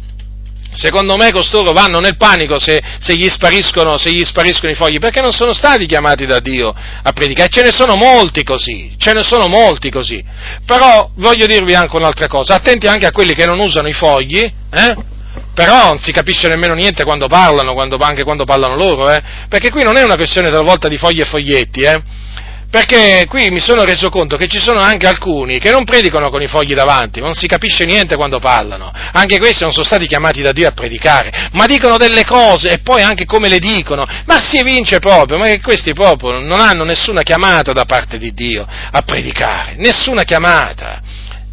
Secondo 0.74 1.16
me 1.16 1.32
costoro 1.32 1.72
vanno 1.72 2.00
nel 2.00 2.18
panico 2.18 2.60
se, 2.60 2.80
se, 3.00 3.16
gli 3.16 3.28
se, 3.28 4.12
gli 4.12 4.24
spariscono, 4.24 4.72
i 4.72 4.76
fogli, 4.76 5.00
perché 5.00 5.22
non 5.22 5.32
sono 5.32 5.54
stati 5.54 5.88
chiamati 5.88 6.28
da 6.28 6.40
Dio 6.40 6.72
a 6.72 7.12
predicare. 7.12 7.50
Ce 7.50 7.64
ne 7.64 7.72
sono 7.72 7.96
molti 7.96 8.44
così, 8.44 8.94
ce 9.00 9.14
ne 9.14 9.24
sono 9.24 9.48
molti 9.48 9.90
così. 9.90 10.24
Però 10.64 11.10
voglio 11.16 11.48
dirvi 11.48 11.74
anche 11.74 11.96
un'altra 11.96 12.28
cosa, 12.28 12.54
attenti 12.54 12.86
anche 12.86 13.08
a 13.08 13.12
quelli 13.12 13.34
che 13.34 13.48
non 13.48 13.58
usano 13.58 13.88
i 13.88 13.94
fogli, 13.94 14.42
eh? 14.42 14.96
però 15.56 15.88
non 15.88 16.00
si 16.00 16.12
capisce 16.12 16.48
nemmeno 16.48 16.76
niente 16.76 17.04
quando 17.04 17.26
parlano, 17.28 17.74
quando, 17.74 17.98
anche 18.00 18.24
quando 18.24 18.44
parlano 18.44 18.76
loro, 18.76 19.10
eh? 19.10 19.24
perché 19.50 19.72
qui 19.72 19.82
non 19.82 19.98
è 19.98 20.04
una 20.04 20.16
questione 20.16 20.52
talvolta 20.52 20.88
di 20.88 20.98
fogli 20.98 21.22
e 21.22 21.26
foglietti, 21.26 21.82
eh? 21.82 22.02
Perché 22.70 23.26
qui 23.30 23.50
mi 23.50 23.62
sono 23.62 23.86
reso 23.86 24.10
conto 24.10 24.36
che 24.36 24.48
ci 24.48 24.60
sono 24.60 24.80
anche 24.80 25.08
alcuni 25.08 25.58
che 25.58 25.72
non 25.72 25.86
predicano 25.86 26.30
con 26.30 26.42
i 26.42 26.48
fogli 26.48 26.74
davanti, 26.74 27.22
non 27.22 27.34
si 27.34 27.48
capisce 27.48 27.86
niente 27.86 28.18
quando 28.18 28.40
parlano. 28.40 28.92
Anche 29.14 29.38
questi 29.38 29.64
non 29.64 29.72
sono 29.72 29.86
stati 29.86 30.06
chiamati 30.06 30.42
da 30.42 30.52
Dio 30.52 30.68
a 30.68 30.74
predicare, 30.74 31.50
ma 31.54 31.66
dicono 31.66 31.96
delle 31.96 32.26
cose 32.26 32.72
e 32.72 32.80
poi 32.80 33.02
anche 33.02 33.26
come 33.26 33.48
le 33.48 33.60
dicono. 33.60 34.04
Ma 34.26 34.42
si 34.42 34.58
evince 34.58 35.00
proprio, 35.00 35.38
ma 35.38 35.46
che 35.46 35.62
questi 35.62 35.94
proprio 35.94 36.40
non 36.40 36.60
hanno 36.60 36.84
nessuna 36.84 37.24
chiamata 37.24 37.72
da 37.72 37.86
parte 37.86 38.18
di 38.18 38.34
Dio 38.34 38.68
a 38.68 39.02
predicare, 39.02 39.76
nessuna 39.78 40.24
chiamata. 40.24 41.02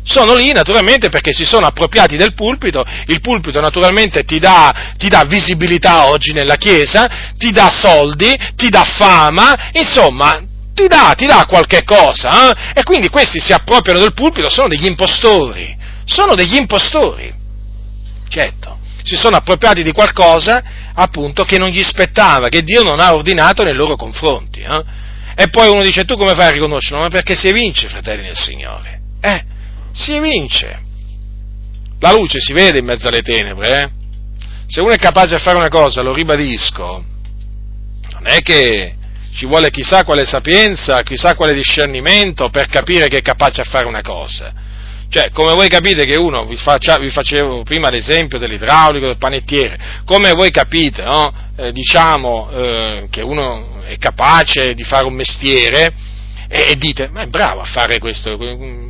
sono 0.03 0.35
lì 0.35 0.53
naturalmente 0.53 1.09
perché 1.09 1.33
si 1.33 1.45
sono 1.45 1.67
appropriati 1.67 2.17
del 2.17 2.35
pulpito, 2.35 2.85
il 3.07 3.21
pulpito 3.21 3.61
naturalmente 3.61 4.25
ti 4.25 4.41
dà, 4.41 4.93
ti 4.99 5.09
dà, 5.09 5.23
visibilità 5.25 6.09
oggi 6.09 6.33
nella 6.33 6.57
Chiesa, 6.57 7.09
ti 7.39 7.53
dà 7.53 7.71
soldi, 7.71 8.37
ti 8.57 8.69
dà 8.69 8.85
fama, 8.85 9.71
insomma, 9.73 10.53
ti 10.75 10.87
dà, 10.89 11.15
ti 11.17 11.25
dà 11.25 11.47
qualche 11.49 11.85
cosa, 11.85 12.51
eh? 12.51 12.81
e 12.81 12.83
quindi 12.83 13.09
questi 13.09 13.41
si 13.41 13.53
appropriano 13.53 14.01
del 14.01 14.13
pulpito, 14.13 14.51
sono 14.51 14.69
degli 14.69 14.87
impostori, 14.87 15.75
sono 16.05 16.35
degli 16.35 16.57
impostori, 16.57 17.33
certo, 18.29 18.79
si 19.03 19.17
sono 19.17 19.37
appropriati 19.37 19.83
di 19.83 19.93
qualcosa 19.93 20.63
appunto 20.95 21.45
che 21.45 21.59
non 21.59 21.69
gli 21.69 21.83
spettava, 21.83 22.49
che 22.49 22.63
Dio 22.63 22.83
non 22.83 23.01
ha 23.01 23.15
ordinato 23.15 23.63
nei 23.63 23.75
loro 23.75 23.97
confronti. 23.97 24.61
Eh? 24.61 24.83
E 25.37 25.49
poi 25.49 25.69
uno 25.69 25.83
dice, 25.83 26.05
tu 26.05 26.17
come 26.17 26.35
fai 26.35 26.47
a 26.47 26.51
riconoscerlo? 26.51 27.03
Ma 27.03 27.09
perché 27.09 27.35
si 27.35 27.49
evince, 27.49 27.89
fratelli 27.89 28.25
del 28.25 28.37
Signore. 28.37 29.01
Eh? 29.21 29.45
si 29.95 30.13
evince. 30.13 30.83
La 32.01 32.13
luce 32.13 32.41
si 32.41 32.53
vede 32.53 32.81
in 32.81 32.85
mezzo 32.85 33.09
alle 33.09 33.23
tenebre, 33.23 33.83
eh? 33.83 33.91
Se 34.67 34.81
uno 34.81 34.91
è 34.91 34.99
capace 34.99 35.37
di 35.37 35.41
fare 35.41 35.57
una 35.57 35.69
cosa, 35.69 36.03
lo 36.03 36.13
ribadisco, 36.13 37.05
non 38.13 38.27
è 38.27 38.41
che 38.41 38.97
ci 39.35 39.47
vuole 39.47 39.71
chissà 39.71 40.05
quale 40.05 40.25
sapienza, 40.25 41.03
chissà 41.03 41.35
quale 41.35 41.55
discernimento 41.55 42.51
per 42.51 42.67
capire 42.69 43.09
che 43.09 43.19
è 43.19 43.23
capace 43.23 43.61
a 43.61 43.65
fare 43.65 43.87
una 43.87 44.03
cosa. 44.03 44.53
Cioè, 45.09 45.31
come 45.31 45.53
voi 45.55 45.69
capite 45.69 46.05
che 46.07 46.17
uno, 46.17 46.45
vi, 46.45 46.57
faccia, 46.57 46.97
vi 46.99 47.11
facevo 47.11 47.63
prima 47.63 47.89
l'esempio 47.89 48.39
dell'idraulico, 48.39 49.07
del 49.07 49.17
panettiere, 49.17 49.79
come 50.05 50.33
voi 50.33 50.51
capite, 50.51 51.03
no? 51.03 51.33
eh, 51.57 51.73
diciamo, 51.73 52.51
eh, 52.51 53.07
che 53.11 53.23
uno 53.23 53.83
è 53.83 53.97
capace 53.99 54.75
di 54.75 54.83
fare 54.83 55.07
un 55.07 55.15
mestiere, 55.15 55.93
e, 56.49 56.71
e 56.71 56.77
dite, 56.77 57.09
ma 57.09 57.23
è 57.23 57.27
bravo 57.27 57.61
a 57.61 57.65
fare 57.65 57.99
questo, 57.99 58.37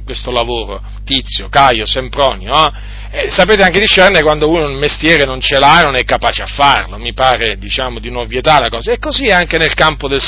questo 0.05 0.31
lavoro, 0.31 0.83
Tizio, 1.05 1.49
Caio, 1.49 1.87
Sempronio, 1.87 2.51
no? 2.51 2.73
E 3.17 3.31
sapete 3.31 3.63
anche 3.63 3.79
discernere 3.79 4.25
quando 4.25 4.49
uno 4.49 4.67
un 4.67 4.75
mestiere 4.75 5.25
non 5.25 5.41
ce 5.41 5.57
l'ha 5.61 5.79
e 5.79 5.85
non 5.85 5.95
è 5.95 6.03
capace 6.03 6.43
a 6.43 6.47
farlo, 6.47 6.99
mi 6.99 7.13
pare 7.13 7.57
diciamo 7.59 8.01
di 8.01 8.09
un'ovvietà 8.09 8.59
la 8.59 8.69
cosa, 8.69 8.91
e 8.91 8.99
così 8.99 9.29
anche 9.29 9.57
nel 9.57 9.73
campo 9.75 10.09
del 10.09 10.21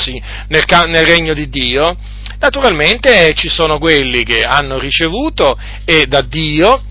nel, 0.47 0.63
nel 0.87 1.05
regno 1.05 1.33
di 1.33 1.49
Dio, 1.49 1.97
naturalmente 2.39 3.33
ci 3.33 3.49
sono 3.49 3.77
quelli 3.77 4.23
che 4.23 4.43
hanno 4.43 4.79
ricevuto 4.79 5.59
e 5.83 6.05
da 6.05 6.21
Dio 6.21 6.81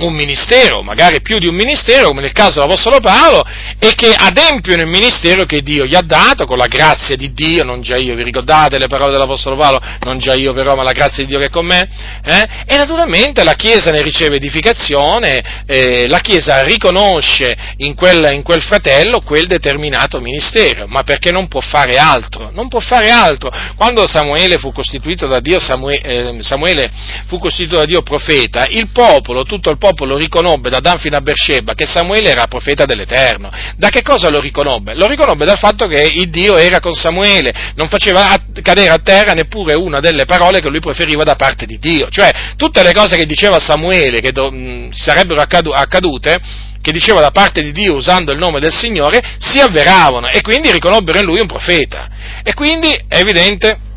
un 0.00 0.12
ministero, 0.12 0.82
magari 0.82 1.20
più 1.20 1.38
di 1.38 1.46
un 1.46 1.54
ministero, 1.54 2.08
come 2.08 2.22
nel 2.22 2.32
caso 2.32 2.54
dell'Apostolo 2.54 2.98
Paolo, 3.00 3.44
e 3.78 3.94
che 3.94 4.12
adempiono 4.16 4.82
il 4.82 4.88
ministero 4.88 5.44
che 5.44 5.62
Dio 5.62 5.84
gli 5.84 5.94
ha 5.94 6.02
dato 6.02 6.44
con 6.44 6.58
la 6.58 6.66
grazia 6.66 7.16
di 7.16 7.32
Dio, 7.32 7.64
non 7.64 7.80
già 7.80 7.96
io, 7.96 8.14
vi 8.14 8.22
ricordate 8.22 8.78
le 8.78 8.86
parole 8.86 9.12
dell'Apostolo 9.12 9.56
Paolo? 9.56 9.80
Non 10.00 10.18
già 10.18 10.34
io 10.34 10.52
però, 10.52 10.74
ma 10.74 10.82
la 10.82 10.92
grazia 10.92 11.24
di 11.24 11.30
Dio 11.30 11.38
che 11.38 11.46
è 11.46 11.50
con 11.50 11.66
me? 11.66 11.88
Eh? 12.24 12.48
E 12.66 12.76
naturalmente 12.76 13.44
la 13.44 13.54
Chiesa 13.54 13.90
ne 13.90 14.02
riceve 14.02 14.36
edificazione, 14.36 15.64
eh, 15.66 16.08
la 16.08 16.20
Chiesa 16.20 16.62
riconosce 16.62 17.56
in 17.78 17.94
quel, 17.94 18.32
in 18.32 18.42
quel, 18.42 18.62
fratello 18.62 19.20
quel 19.20 19.46
determinato 19.46 20.20
ministero, 20.20 20.86
ma 20.86 21.02
perché 21.02 21.30
non 21.30 21.48
può 21.48 21.60
fare 21.60 21.96
altro? 21.96 22.50
Non 22.52 22.68
può 22.68 22.80
fare 22.80 23.10
altro. 23.10 23.50
Quando 23.76 24.06
Samuele 24.06 24.58
fu 24.58 24.72
costituito 24.72 25.26
da 25.26 25.40
Dio, 25.40 25.58
Samuele, 25.58 26.00
eh, 26.02 26.36
Samuele 26.40 26.90
fu 27.26 27.38
costituito 27.38 27.78
da 27.78 27.84
Dio 27.84 28.02
profeta, 28.02 28.66
il 28.68 28.88
popolo, 28.92 29.44
tutto 29.44 29.70
il 29.70 29.76
popolo, 29.78 29.89
popolo 29.90 30.16
riconobbe 30.16 30.70
da 30.70 30.80
Dan 30.80 30.98
fino 30.98 31.16
a 31.16 31.20
Beersheba 31.20 31.74
che 31.74 31.86
Samuele 31.86 32.30
era 32.30 32.46
profeta 32.46 32.84
dell'Eterno. 32.84 33.50
Da 33.76 33.88
che 33.88 34.02
cosa 34.02 34.30
lo 34.30 34.40
riconobbe? 34.40 34.94
Lo 34.94 35.06
riconobbe 35.06 35.44
dal 35.44 35.58
fatto 35.58 35.86
che 35.86 36.10
il 36.14 36.30
Dio 36.30 36.56
era 36.56 36.80
con 36.80 36.92
Samuele, 36.92 37.52
non 37.74 37.88
faceva 37.88 38.36
cadere 38.62 38.90
a 38.90 38.98
terra 38.98 39.32
neppure 39.32 39.74
una 39.74 40.00
delle 40.00 40.24
parole 40.24 40.60
che 40.60 40.68
lui 40.68 40.80
preferiva 40.80 41.24
da 41.24 41.34
parte 41.34 41.66
di 41.66 41.78
Dio. 41.78 42.08
Cioè, 42.08 42.30
tutte 42.56 42.82
le 42.82 42.92
cose 42.92 43.16
che 43.16 43.26
diceva 43.26 43.58
Samuele 43.58 44.20
che 44.20 44.32
do, 44.32 44.50
mh, 44.50 44.90
sarebbero 44.92 45.40
accadu- 45.40 45.74
accadute, 45.74 46.38
che 46.80 46.92
diceva 46.92 47.20
da 47.20 47.30
parte 47.30 47.60
di 47.60 47.72
Dio 47.72 47.94
usando 47.94 48.32
il 48.32 48.38
nome 48.38 48.60
del 48.60 48.74
Signore, 48.74 49.20
si 49.38 49.58
avveravano 49.58 50.28
e 50.28 50.40
quindi 50.40 50.70
riconobbero 50.70 51.18
in 51.18 51.24
lui 51.24 51.40
un 51.40 51.46
profeta. 51.46 52.08
E 52.42 52.54
quindi 52.54 52.90
è 53.06 53.18
evidente 53.18 53.88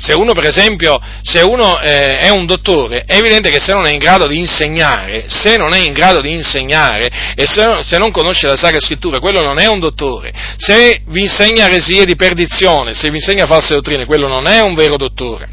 se 0.00 0.14
uno, 0.14 0.32
per 0.32 0.46
esempio, 0.46 0.98
se 1.20 1.42
uno 1.42 1.78
eh, 1.78 2.16
è 2.16 2.30
un 2.30 2.46
dottore, 2.46 3.04
è 3.04 3.16
evidente 3.16 3.50
che 3.50 3.60
se 3.60 3.74
non 3.74 3.84
è 3.84 3.92
in 3.92 3.98
grado 3.98 4.26
di 4.26 4.38
insegnare, 4.38 5.24
se 5.26 5.58
non 5.58 5.74
è 5.74 5.78
in 5.78 5.92
grado 5.92 6.22
di 6.22 6.32
insegnare 6.32 7.34
e 7.34 7.46
se, 7.46 7.82
se 7.82 7.98
non 7.98 8.10
conosce 8.10 8.46
la 8.46 8.56
Sacra 8.56 8.80
Scrittura, 8.80 9.18
quello 9.18 9.42
non 9.42 9.58
è 9.58 9.66
un 9.66 9.78
dottore. 9.78 10.32
Se 10.56 11.02
vi 11.06 11.20
insegna 11.20 11.66
eresie 11.66 12.06
di 12.06 12.16
perdizione, 12.16 12.94
se 12.94 13.10
vi 13.10 13.16
insegna 13.16 13.44
false 13.44 13.74
dottrine, 13.74 14.06
quello 14.06 14.26
non 14.26 14.46
è 14.46 14.60
un 14.60 14.72
vero 14.72 14.96
dottore. 14.96 15.50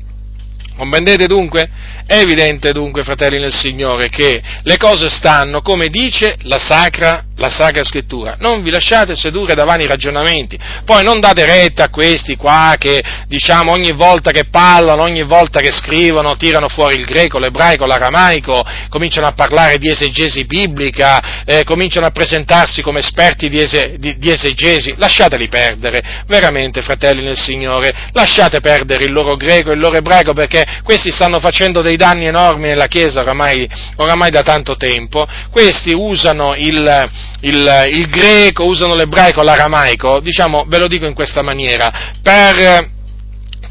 Comprendete 0.78 1.28
dunque? 1.28 1.70
È 2.08 2.16
evidente 2.16 2.72
dunque, 2.72 3.04
fratelli 3.04 3.38
nel 3.38 3.54
Signore, 3.54 4.08
che 4.08 4.42
le 4.64 4.78
cose 4.78 5.10
stanno 5.10 5.62
come 5.62 5.90
dice 5.90 6.38
la 6.44 6.58
Sacra, 6.58 7.26
la 7.36 7.50
Sacra 7.50 7.84
Scrittura. 7.84 8.38
Non 8.40 8.64
vi 8.64 8.70
lasciate 8.70 9.14
sedurre 9.14 9.56
da 9.56 9.66
vani 9.66 9.86
ragionamenti. 9.86 10.58
Poi 10.86 11.04
non 11.04 11.20
date 11.20 11.46
retta 11.46 11.84
a 11.84 11.90
questi 11.90 12.38
qua 12.38 12.76
che, 12.78 13.04
diciamo, 13.28 13.74
ogni 13.74 13.92
volta 13.92 14.32
che 14.32 14.46
parlano, 14.50 15.02
ogni 15.02 15.24
volta 15.24 15.60
che 15.60 15.70
scrivono, 15.70 16.38
tirano 16.38 16.70
fuori 16.70 16.96
il 16.98 17.04
greco, 17.04 17.40
l'ebraico, 17.40 17.86
l'aramaico, 17.86 18.66
cominciano 18.88 19.28
a 19.28 19.34
parlare 19.34 19.78
di 19.78 19.90
esegesi 19.90 20.46
biblica, 20.46 21.44
eh, 21.44 21.66
cominciano 21.66 22.06
a 22.06 22.12
presentarsi 22.12 22.82
come 22.82 23.00
esperti 23.00 23.50
di, 23.50 23.60
ese, 23.60 23.96
di, 23.98 24.18
di 24.18 24.32
esegesi. 24.32 24.94
Lasciateli 24.96 25.50
perdere, 25.50 26.24
veramente, 26.26 26.82
fratelli 26.82 27.22
nel 27.22 27.38
Signore. 27.38 27.94
Lasciate 28.14 28.62
perdere 28.62 29.04
il 29.04 29.12
loro 29.12 29.36
greco, 29.36 29.74
il 29.74 29.80
loro 29.80 29.98
ebraico, 29.98 30.32
perché 30.32 30.64
questi 30.84 31.12
stanno 31.12 31.42
facendo 31.42 31.82
dei 31.82 31.96
danni 31.98 32.26
enormi 32.26 32.68
nella 32.68 32.88
Chiesa 32.88 33.20
oramai, 33.20 33.70
oramai 33.98 34.30
da 34.30 34.44
tanto 34.44 34.78
tempo, 34.78 35.28
questi 35.52 35.94
usano 35.94 36.56
il, 36.56 37.10
il, 37.42 37.88
il 37.92 38.10
greco, 38.10 38.64
usano 38.64 38.96
l'ebraico, 38.96 39.42
l'aramaico, 39.42 40.22
diciamo, 40.22 40.64
ve 40.68 40.78
lo 40.78 40.88
dico 40.88 41.06
in 41.06 41.14
questa 41.14 41.44
maniera, 41.44 41.92
per 42.22 42.96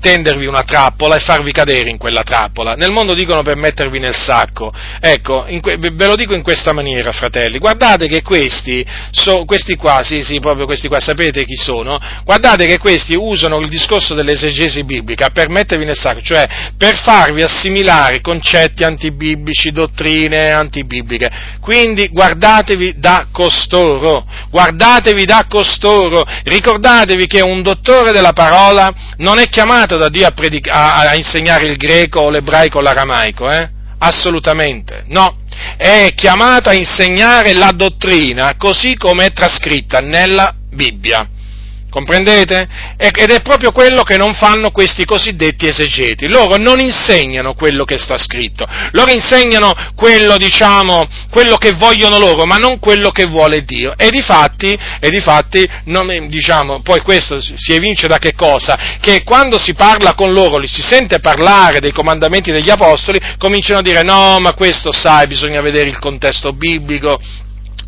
tendervi 0.00 0.46
una 0.46 0.62
trappola 0.62 1.16
e 1.16 1.20
farvi 1.20 1.52
cadere 1.52 1.90
in 1.90 1.98
quella 1.98 2.22
trappola. 2.22 2.74
Nel 2.74 2.90
mondo 2.90 3.14
dicono 3.14 3.42
per 3.42 3.56
mettervi 3.56 3.98
nel 3.98 4.14
sacco. 4.14 4.72
Ecco, 5.00 5.46
que- 5.60 5.76
ve 5.78 6.06
lo 6.06 6.16
dico 6.16 6.34
in 6.34 6.42
questa 6.42 6.72
maniera, 6.72 7.12
fratelli. 7.12 7.58
Guardate 7.58 8.06
che 8.08 8.22
questi, 8.22 8.84
so, 9.10 9.44
questi 9.44 9.76
qua, 9.76 10.02
sì, 10.02 10.22
sì, 10.22 10.40
proprio 10.40 10.66
questi 10.66 10.88
qua, 10.88 11.00
sapete 11.00 11.44
chi 11.44 11.56
sono? 11.56 11.98
Guardate 12.24 12.66
che 12.66 12.78
questi 12.78 13.14
usano 13.14 13.58
il 13.58 13.68
discorso 13.68 14.14
dell'esegesi 14.14 14.84
biblica 14.84 15.30
per 15.30 15.48
mettervi 15.48 15.84
nel 15.84 15.96
sacco, 15.96 16.20
cioè 16.20 16.46
per 16.76 16.96
farvi 16.96 17.42
assimilare 17.42 18.20
concetti 18.20 18.84
antibiblici, 18.84 19.70
dottrine 19.70 20.50
antibibliche. 20.50 21.30
Quindi 21.60 22.08
guardatevi 22.08 22.94
da 22.98 23.28
costoro, 23.30 24.24
guardatevi 24.50 25.24
da 25.24 25.44
costoro, 25.48 26.24
ricordatevi 26.44 27.26
che 27.26 27.40
un 27.40 27.62
dottore 27.62 28.12
della 28.12 28.32
parola 28.32 28.92
non 29.18 29.38
è 29.38 29.48
chiamato 29.48 29.85
da 29.94 30.08
Dio 30.08 30.26
a, 30.26 30.32
predica- 30.32 30.72
a, 30.72 31.10
a 31.10 31.14
insegnare 31.14 31.68
il 31.68 31.76
greco 31.76 32.28
l'ebraico 32.30 32.78
o 32.78 32.80
l'aramaico, 32.80 33.48
eh? 33.48 33.70
Assolutamente, 33.98 35.04
no. 35.06 35.36
È 35.76 36.12
chiamato 36.14 36.68
a 36.68 36.74
insegnare 36.74 37.54
la 37.54 37.70
dottrina 37.72 38.56
così 38.56 38.96
come 38.96 39.26
è 39.26 39.32
trascritta 39.32 40.00
nella 40.00 40.52
Bibbia. 40.70 41.28
Comprendete? 41.96 42.68
Ed 42.98 43.30
è 43.30 43.40
proprio 43.40 43.72
quello 43.72 44.02
che 44.02 44.18
non 44.18 44.34
fanno 44.34 44.70
questi 44.70 45.06
cosiddetti 45.06 45.66
esegeti. 45.66 46.28
Loro 46.28 46.58
non 46.58 46.78
insegnano 46.78 47.54
quello 47.54 47.86
che 47.86 47.96
sta 47.96 48.18
scritto, 48.18 48.66
loro 48.90 49.10
insegnano 49.10 49.72
quello, 49.94 50.36
diciamo, 50.36 51.08
quello 51.30 51.56
che 51.56 51.72
vogliono 51.72 52.18
loro, 52.18 52.44
ma 52.44 52.56
non 52.56 52.80
quello 52.80 53.10
che 53.12 53.24
vuole 53.24 53.64
Dio. 53.64 53.94
E 53.96 54.10
di 54.10 54.20
fatti, 54.20 54.78
e 55.00 55.08
di 55.08 55.22
fatti 55.22 55.66
non, 55.84 56.28
diciamo, 56.28 56.82
poi 56.82 57.00
questo 57.00 57.40
si 57.40 57.72
evince 57.72 58.06
da 58.08 58.18
che 58.18 58.34
cosa? 58.34 58.98
Che 59.00 59.22
quando 59.22 59.56
si 59.56 59.72
parla 59.72 60.12
con 60.12 60.34
loro, 60.34 60.58
li 60.58 60.68
si 60.68 60.82
sente 60.82 61.18
parlare 61.20 61.80
dei 61.80 61.92
comandamenti 61.92 62.52
degli 62.52 62.68
apostoli, 62.68 63.18
cominciano 63.38 63.78
a 63.78 63.82
dire 63.82 64.02
no, 64.02 64.38
ma 64.38 64.52
questo 64.52 64.92
sai, 64.92 65.26
bisogna 65.28 65.62
vedere 65.62 65.88
il 65.88 65.98
contesto 65.98 66.52
biblico, 66.52 67.18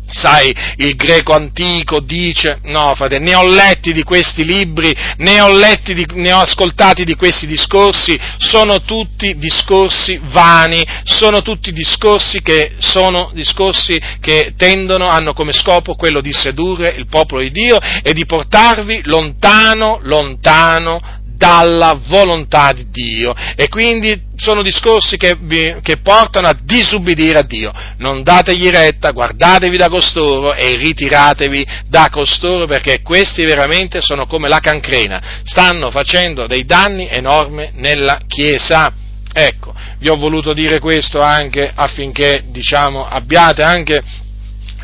sai, 0.09 0.53
il 0.77 0.95
greco 0.95 1.33
antico 1.33 1.99
dice, 1.99 2.59
no 2.63 2.93
fratello, 2.95 3.23
ne 3.23 3.35
ho 3.35 3.45
letti 3.45 3.91
di 3.91 4.03
questi 4.03 4.43
libri, 4.43 4.95
ne 5.17 5.39
ho 5.41 5.51
letti, 5.51 5.93
di, 5.93 6.05
ne 6.13 6.31
ho 6.31 6.39
ascoltati 6.39 7.03
di 7.03 7.15
questi 7.15 7.47
discorsi, 7.47 8.19
sono 8.37 8.81
tutti 8.81 9.37
discorsi 9.37 10.19
vani, 10.23 10.85
sono 11.03 11.41
tutti 11.41 11.71
discorsi 11.71 12.41
che 12.41 12.73
sono 12.79 13.31
discorsi 13.33 13.99
che 14.19 14.53
tendono, 14.57 15.07
hanno 15.07 15.33
come 15.33 15.51
scopo 15.51 15.95
quello 15.95 16.21
di 16.21 16.31
sedurre 16.31 16.93
il 16.97 17.07
popolo 17.07 17.41
di 17.41 17.51
Dio 17.51 17.77
e 18.03 18.13
di 18.13 18.25
portarvi 18.25 19.01
lontano, 19.05 19.99
lontano 20.01 21.17
dalla 21.39 21.97
volontà 22.07 22.73
di 22.73 22.89
Dio 22.89 23.33
e 23.55 23.69
quindi 23.69 24.27
sono 24.35 24.61
discorsi 24.61 25.15
che, 25.15 25.37
vi, 25.39 25.77
che, 25.81 25.97
portano 26.01 26.47
a 26.47 26.57
disubbidire 26.61 27.39
a 27.39 27.43
Dio. 27.43 27.71
Non 27.97 28.23
dategli 28.23 28.69
retta, 28.69 29.11
guardatevi 29.11 29.77
da 29.77 29.87
costoro 29.87 30.53
e 30.53 30.75
ritiratevi 30.75 31.65
da 31.87 32.09
costoro 32.11 32.65
perché 32.65 33.01
questi 33.01 33.45
veramente 33.45 34.01
sono 34.01 34.27
come 34.27 34.49
la 34.49 34.59
cancrena, 34.59 35.41
stanno 35.43 35.89
facendo 35.89 36.45
dei 36.45 36.65
danni 36.65 37.07
enormi 37.09 37.69
nella 37.75 38.19
Chiesa. 38.27 38.91
Ecco, 39.31 39.73
vi 39.99 40.09
ho 40.09 40.17
voluto 40.17 40.51
dire 40.51 40.79
questo 40.79 41.21
anche 41.21 41.71
affinché, 41.73 42.43
diciamo, 42.47 43.05
abbiate 43.05 43.63
anche, 43.63 44.01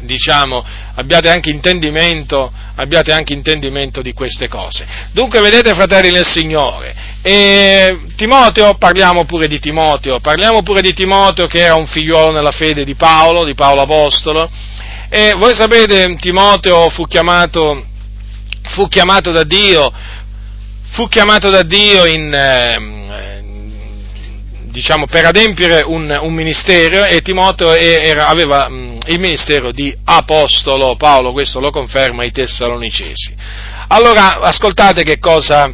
diciamo, 0.01 0.63
abbiate 0.95 1.29
anche 1.29 1.49
intendimento, 1.49 2.51
abbiate 2.75 3.11
anche 3.11 3.33
intendimento 3.33 4.01
di 4.01 4.13
queste 4.13 4.47
cose. 4.47 4.85
Dunque, 5.11 5.41
vedete, 5.41 5.73
fratelli 5.73 6.09
nel 6.09 6.25
Signore, 6.25 6.95
e 7.21 7.97
Timoteo, 8.15 8.75
parliamo 8.75 9.25
pure 9.25 9.47
di 9.47 9.59
Timoteo, 9.59 10.19
parliamo 10.19 10.61
pure 10.61 10.81
di 10.81 10.93
Timoteo 10.93 11.47
che 11.47 11.59
era 11.59 11.75
un 11.75 11.87
figliuolo 11.87 12.31
nella 12.31 12.51
fede 12.51 12.83
di 12.83 12.95
Paolo, 12.95 13.43
di 13.43 13.55
Paolo 13.55 13.81
Apostolo, 13.81 14.49
e 15.09 15.33
voi 15.37 15.55
sapete, 15.55 16.15
Timoteo 16.19 16.89
fu 16.89 17.05
chiamato, 17.05 17.85
fu 18.63 18.87
chiamato 18.87 19.31
da 19.31 19.43
Dio, 19.43 19.91
fu 20.89 21.07
chiamato 21.07 21.49
da 21.49 21.63
Dio 21.63 22.05
in, 22.05 22.33
eh, 22.33 23.34
diciamo, 24.75 25.05
per 25.05 25.25
adempiere 25.25 25.83
un, 25.85 26.19
un, 26.21 26.33
ministero 26.33 27.05
e 27.05 27.21
Timoteo 27.21 27.71
era, 27.71 28.27
aveva 28.27 28.67
mh, 28.67 28.99
il 29.05 29.19
ministero 29.21 29.71
di 29.71 29.95
apostolo, 30.03 30.97
Paolo 30.97 31.31
questo 31.31 31.61
lo 31.61 31.71
conferma 31.71 32.23
ai 32.23 32.31
Tessalonicesi. 32.31 33.33
Allora, 33.87 34.41
ascoltate 34.41 35.03
che 35.03 35.17
cosa, 35.17 35.73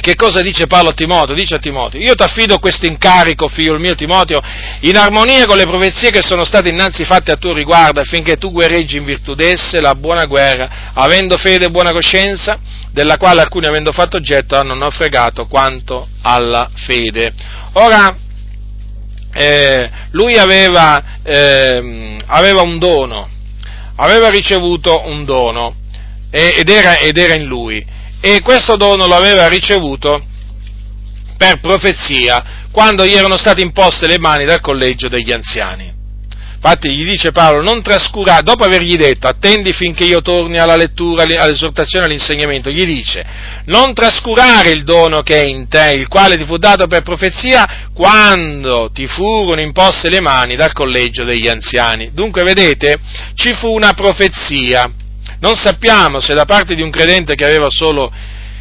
che 0.00 0.16
cosa 0.16 0.40
dice 0.40 0.66
Paolo 0.66 0.88
a 0.88 0.94
Timoteo? 0.94 1.34
Dice 1.34 1.54
a 1.54 1.58
Timoteo, 1.58 2.00
io 2.00 2.14
ti 2.14 2.22
affido 2.22 2.58
questo 2.58 2.86
incarico, 2.86 3.46
figlio 3.46 3.78
mio 3.78 3.94
Timoteo, 3.94 4.40
in 4.80 4.96
armonia 4.96 5.46
con 5.46 5.56
le 5.56 5.66
profezie 5.66 6.10
che 6.10 6.22
sono 6.22 6.44
state 6.44 6.70
innanzi 6.70 7.04
fatte 7.04 7.30
a 7.30 7.36
tuo 7.36 7.52
riguardo, 7.52 8.00
affinché 8.00 8.36
tu 8.36 8.50
guerreggi 8.50 8.96
in 8.96 9.04
virtù 9.04 9.34
d'esse 9.34 9.80
la 9.80 9.94
buona 9.94 10.24
guerra, 10.26 10.90
avendo 10.94 11.36
fede 11.36 11.66
e 11.66 11.70
buona 11.70 11.92
coscienza, 11.92 12.58
della 12.90 13.16
quale 13.16 13.42
alcuni 13.42 13.66
avendo 13.66 13.92
fatto 13.92 14.16
oggetto 14.16 14.56
hanno 14.56 14.74
naufragato 14.74 15.46
quanto 15.46 16.08
alla 16.22 16.68
fede. 16.74 17.32
Ora, 17.74 18.16
eh, 19.34 19.90
lui 20.10 20.36
aveva, 20.36 21.20
eh, 21.22 22.16
aveva, 22.26 22.62
un 22.62 22.78
dono, 22.78 23.28
aveva 23.96 24.28
ricevuto 24.30 25.06
un 25.06 25.24
dono 25.24 25.76
ed 26.30 26.68
era, 26.68 26.96
ed 26.96 27.18
era 27.18 27.34
in 27.34 27.44
lui 27.44 28.00
e 28.24 28.40
questo 28.40 28.76
dono 28.76 29.08
lo 29.08 29.16
aveva 29.16 29.48
ricevuto 29.48 30.24
per 31.36 31.58
profezia 31.58 32.60
quando 32.70 33.04
gli 33.04 33.14
erano 33.14 33.36
state 33.36 33.60
imposte 33.60 34.06
le 34.06 34.20
mani 34.20 34.44
dal 34.44 34.60
collegio 34.60 35.08
degli 35.08 35.32
anziani. 35.32 35.92
Infatti 36.54 36.94
gli 36.94 37.04
dice 37.04 37.32
Paolo, 37.32 37.60
non 37.60 37.82
trascurare, 37.82 38.44
dopo 38.44 38.62
avergli 38.62 38.94
detto 38.94 39.26
attendi 39.26 39.72
finché 39.72 40.04
io 40.04 40.20
torni 40.20 40.60
alla 40.60 40.76
lettura, 40.76 41.24
all'esortazione, 41.24 42.04
all'insegnamento, 42.04 42.70
gli 42.70 42.84
dice 42.84 43.26
non 43.64 43.92
trascurare 43.92 44.70
il 44.70 44.84
dono 44.84 45.22
che 45.22 45.40
è 45.40 45.44
in 45.44 45.66
te, 45.66 45.92
il 45.96 46.06
quale 46.06 46.36
ti 46.36 46.44
fu 46.44 46.58
dato 46.58 46.86
per 46.86 47.02
profezia 47.02 47.90
quando 47.92 48.90
ti 48.94 49.08
furono 49.08 49.60
imposte 49.60 50.08
le 50.08 50.20
mani 50.20 50.54
dal 50.54 50.72
collegio 50.72 51.24
degli 51.24 51.48
anziani. 51.48 52.10
Dunque 52.12 52.44
vedete, 52.44 52.96
ci 53.34 53.52
fu 53.54 53.74
una 53.74 53.92
profezia 53.92 54.88
non 55.42 55.54
sappiamo 55.56 56.20
se 56.20 56.34
da 56.34 56.44
parte 56.44 56.74
di 56.74 56.82
un 56.82 56.90
credente 56.90 57.34
che 57.34 57.44
aveva 57.44 57.68
solo 57.68 58.12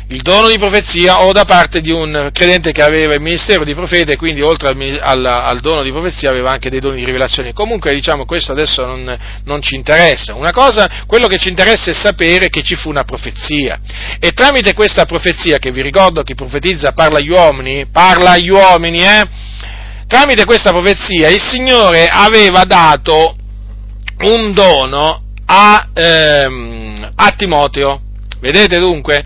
il 0.08 0.22
dono 0.24 0.49
di 0.49 0.58
profezia 0.58 1.22
o 1.22 1.32
da 1.32 1.45
parte 1.45 1.80
di 1.80 1.91
un 1.91 2.32
credente 2.34 2.72
che 2.74 2.82
aveva 2.82 3.14
il 3.14 3.22
ministero 3.22 3.64
di 3.64 3.74
profeta 3.74 4.12
e 4.12 4.18
quindi 4.18 4.41
oltre 4.41 4.70
al, 4.70 4.99
al, 4.99 5.26
al 5.26 5.60
dono 5.62 5.84
di 5.84 5.91
profezia 5.91 6.30
aveva 6.30 6.52
anche 6.52 6.70
dei 6.70 6.82
doni 6.82 6.98
di 6.98 7.06
rivelazione. 7.06 7.53
Comunque 7.53 7.94
diciamo 7.94 8.26
questo 8.26 8.52
adesso 8.52 8.84
non, 8.84 9.18
non, 9.45 9.62
ci 9.62 9.76
interessa. 9.76 10.34
Una 10.34 10.52
cosa, 10.52 10.90
quello 11.06 11.28
che 11.28 11.38
ci 11.38 11.49
interessa 11.49 11.91
è 11.91 11.94
sapere 11.94 12.49
che 12.49 12.64
ci 12.64 12.76
fu 12.76 12.90
una 12.90 13.03
profezia 13.03 13.80
e 14.20 14.32
tramite 14.32 14.74
questa 14.74 15.06
profezia 15.06 15.60
che 15.60 15.72
vi 15.72 15.82
ricordo 15.82 16.24
chi 16.24 16.36
profetizza 16.36 16.91
parla 16.91 17.20
agli 17.20 17.30
uomini, 17.30 17.86
parla 17.86 18.32
agli 18.32 18.49
uomini, 18.49 19.03
eh? 19.03 19.28
Tramite 20.08 20.44
questa 20.44 20.72
profezia 20.72 21.30
il 21.30 21.41
Signore 21.41 22.08
aveva 22.08 22.66
dato 22.66 23.36
un 24.24 24.52
dono 24.52 25.30
a, 25.53 25.90
ehm, 25.94 27.11
a 27.14 27.32
Timoteo. 27.32 28.02
Vedete 28.40 28.80
dunque? 28.80 29.23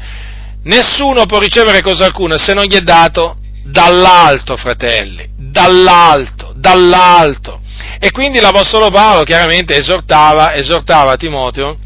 Nessuno 0.64 1.26
può 1.26 1.40
ricevere 1.40 1.82
cosa 1.82 2.06
alcuna 2.06 2.38
se 2.38 2.54
non 2.54 2.64
gli 2.64 2.76
è 2.76 2.82
dato 2.82 3.38
dall'alto, 3.64 4.58
fratelli, 4.58 5.30
dall'alto, 5.38 6.54
dall'alto. 6.56 7.62
E 8.00 8.12
quindi 8.12 8.40
l'Apostolo 8.40 8.90
Paolo 8.90 9.24
chiaramente 9.24 9.78
esortava, 9.78 10.56
esortava 10.56 11.16
Timoteo 11.16 11.78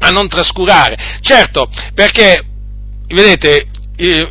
a 0.00 0.08
non 0.10 0.28
trascurare. 0.28 0.96
Certo, 1.20 1.68
perché, 1.94 2.44
vedete, 3.08 3.68
il, 3.96 4.28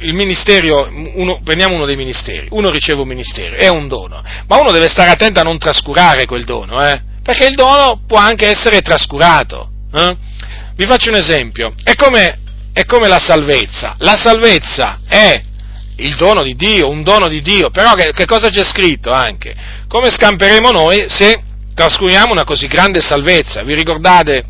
uno, 1.16 1.40
prendiamo 1.44 1.76
uno 1.76 1.86
dei 1.86 1.96
ministeri, 1.96 2.48
uno 2.50 2.70
riceve 2.70 3.02
un 3.02 3.08
ministero, 3.08 3.56
è 3.56 3.70
un 3.70 3.88
dono, 3.88 4.22
ma 4.48 4.60
uno 4.60 4.72
deve 4.72 4.90
stare 4.90 5.12
attento 5.12 5.40
a 5.40 5.44
non 5.44 5.58
trascurare 5.58 6.26
quel 6.26 6.44
dono, 6.44 6.86
eh? 6.86 7.12
Perché 7.24 7.46
il 7.46 7.56
dono 7.56 8.02
può 8.06 8.18
anche 8.18 8.48
essere 8.48 8.82
trascurato. 8.82 9.70
Eh? 9.94 10.18
Vi 10.76 10.86
faccio 10.86 11.10
un 11.10 11.16
esempio, 11.16 11.74
è 11.84 11.96
come, 11.96 12.40
è 12.74 12.86
come, 12.86 13.08
la 13.08 13.20
salvezza, 13.20 13.96
la 14.00 14.18
salvezza 14.18 15.00
è 15.08 15.42
il 15.98 16.16
dono 16.16 16.44
di 16.44 16.56
Dio, 16.56 16.90
un 16.90 17.04
dono 17.04 17.28
di 17.28 17.42
Dio, 17.42 17.70
però 17.70 17.94
che, 17.94 18.12
che 18.14 18.26
cosa 18.26 18.50
c'è 18.50 18.64
scritto 18.64 19.12
anche? 19.12 19.56
Come 19.88 20.10
scamperemo 20.10 20.72
noi 20.72 21.06
se 21.08 21.42
trascuriamo 21.74 22.34
una 22.34 22.44
così 22.44 22.68
grande 22.68 23.02
salvezza? 23.02 23.64
Vi 23.64 23.76
ricordate? 23.76 24.46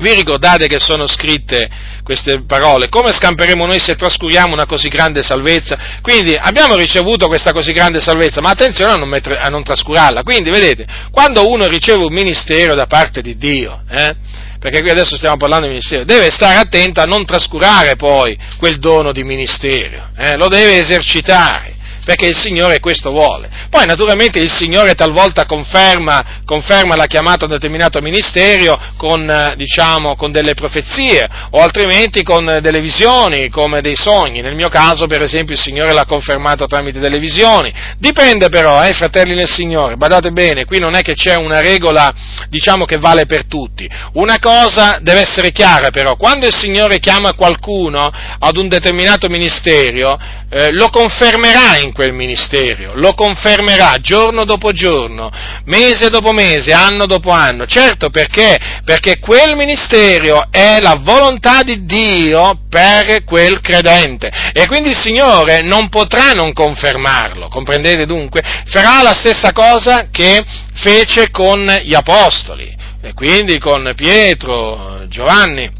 Vi 0.00 0.14
ricordate 0.14 0.66
che 0.66 0.78
sono 0.78 1.06
scritte 1.06 1.68
queste 2.02 2.42
parole? 2.46 2.88
Come 2.88 3.12
scamperemo 3.12 3.66
noi 3.66 3.78
se 3.78 3.96
trascuriamo 3.96 4.54
una 4.54 4.64
così 4.64 4.88
grande 4.88 5.22
salvezza? 5.22 5.76
Quindi 6.00 6.34
abbiamo 6.34 6.74
ricevuto 6.74 7.26
questa 7.26 7.52
così 7.52 7.72
grande 7.72 8.00
salvezza, 8.00 8.40
ma 8.40 8.48
attenzione 8.48 8.92
a 8.92 8.96
non, 8.96 9.10
mettere, 9.10 9.36
a 9.36 9.50
non 9.50 9.62
trascurarla. 9.62 10.22
Quindi 10.22 10.48
vedete, 10.48 10.86
quando 11.10 11.46
uno 11.46 11.66
riceve 11.68 12.02
un 12.02 12.14
ministero 12.14 12.74
da 12.74 12.86
parte 12.86 13.20
di 13.20 13.36
Dio, 13.36 13.82
eh, 13.90 14.16
perché 14.58 14.80
qui 14.80 14.88
adesso 14.88 15.18
stiamo 15.18 15.36
parlando 15.36 15.66
di 15.66 15.72
ministero, 15.72 16.04
deve 16.04 16.30
stare 16.30 16.58
attento 16.58 17.02
a 17.02 17.04
non 17.04 17.26
trascurare 17.26 17.96
poi 17.96 18.38
quel 18.56 18.78
dono 18.78 19.12
di 19.12 19.22
ministero, 19.22 20.12
eh, 20.16 20.38
lo 20.38 20.48
deve 20.48 20.78
esercitare 20.78 21.76
perché 22.04 22.26
il 22.26 22.36
Signore 22.36 22.80
questo 22.80 23.10
vuole. 23.10 23.48
Poi 23.70 23.86
naturalmente 23.86 24.38
il 24.38 24.50
Signore 24.50 24.94
talvolta 24.94 25.46
conferma, 25.46 26.42
conferma 26.44 26.96
la 26.96 27.06
chiamata 27.06 27.44
a 27.44 27.48
un 27.48 27.54
determinato 27.54 28.00
ministero 28.00 28.78
con, 28.96 29.28
eh, 29.28 29.54
diciamo, 29.56 30.16
con 30.16 30.32
delle 30.32 30.54
profezie 30.54 31.28
o 31.50 31.60
altrimenti 31.60 32.22
con 32.22 32.58
delle 32.60 32.80
visioni, 32.80 33.48
come 33.48 33.80
dei 33.80 33.96
sogni. 33.96 34.40
Nel 34.40 34.54
mio 34.54 34.68
caso, 34.68 35.06
per 35.06 35.22
esempio, 35.22 35.54
il 35.54 35.60
Signore 35.60 35.92
l'ha 35.92 36.04
confermato 36.04 36.66
tramite 36.66 36.98
delle 36.98 37.18
visioni. 37.18 37.72
Dipende 37.98 38.48
però, 38.48 38.82
eh, 38.82 38.92
fratelli 38.92 39.34
nel 39.34 39.48
Signore, 39.48 39.96
badate 39.96 40.30
bene, 40.30 40.64
qui 40.64 40.78
non 40.78 40.94
è 40.94 41.02
che 41.02 41.14
c'è 41.14 41.36
una 41.36 41.60
regola, 41.60 42.12
diciamo, 42.48 42.84
che 42.84 42.98
vale 42.98 43.26
per 43.26 43.46
tutti. 43.46 43.88
Una 44.14 44.38
cosa 44.38 44.98
deve 45.00 45.20
essere 45.20 45.52
chiara 45.52 45.90
però, 45.90 46.16
quando 46.16 46.46
il 46.46 46.54
Signore 46.54 46.98
chiama 46.98 47.34
qualcuno 47.34 48.10
ad 48.38 48.56
un 48.56 48.68
determinato 48.68 49.28
ministero, 49.28 50.18
eh, 50.50 50.72
lo 50.72 50.88
confermerà 50.88 51.76
in 51.78 51.89
quel 51.92 52.12
ministero, 52.12 52.92
lo 52.94 53.14
confermerà 53.14 53.96
giorno 54.00 54.44
dopo 54.44 54.72
giorno, 54.72 55.30
mese 55.64 56.08
dopo 56.08 56.32
mese, 56.32 56.72
anno 56.72 57.06
dopo 57.06 57.30
anno. 57.30 57.66
Certo 57.66 58.10
perché? 58.10 58.58
Perché 58.84 59.18
quel 59.18 59.56
ministero 59.56 60.46
è 60.50 60.80
la 60.80 60.98
volontà 61.00 61.62
di 61.62 61.84
Dio 61.84 62.60
per 62.68 63.24
quel 63.24 63.60
credente 63.60 64.30
e 64.52 64.66
quindi 64.66 64.90
il 64.90 64.96
Signore 64.96 65.62
non 65.62 65.88
potrà 65.88 66.32
non 66.32 66.52
confermarlo, 66.52 67.48
comprendete 67.48 68.06
dunque? 68.06 68.42
Farà 68.66 69.02
la 69.02 69.14
stessa 69.14 69.52
cosa 69.52 70.08
che 70.10 70.44
fece 70.74 71.30
con 71.30 71.66
gli 71.82 71.94
apostoli 71.94 72.76
e 73.02 73.14
quindi 73.14 73.58
con 73.58 73.92
Pietro, 73.96 75.04
Giovanni 75.08 75.79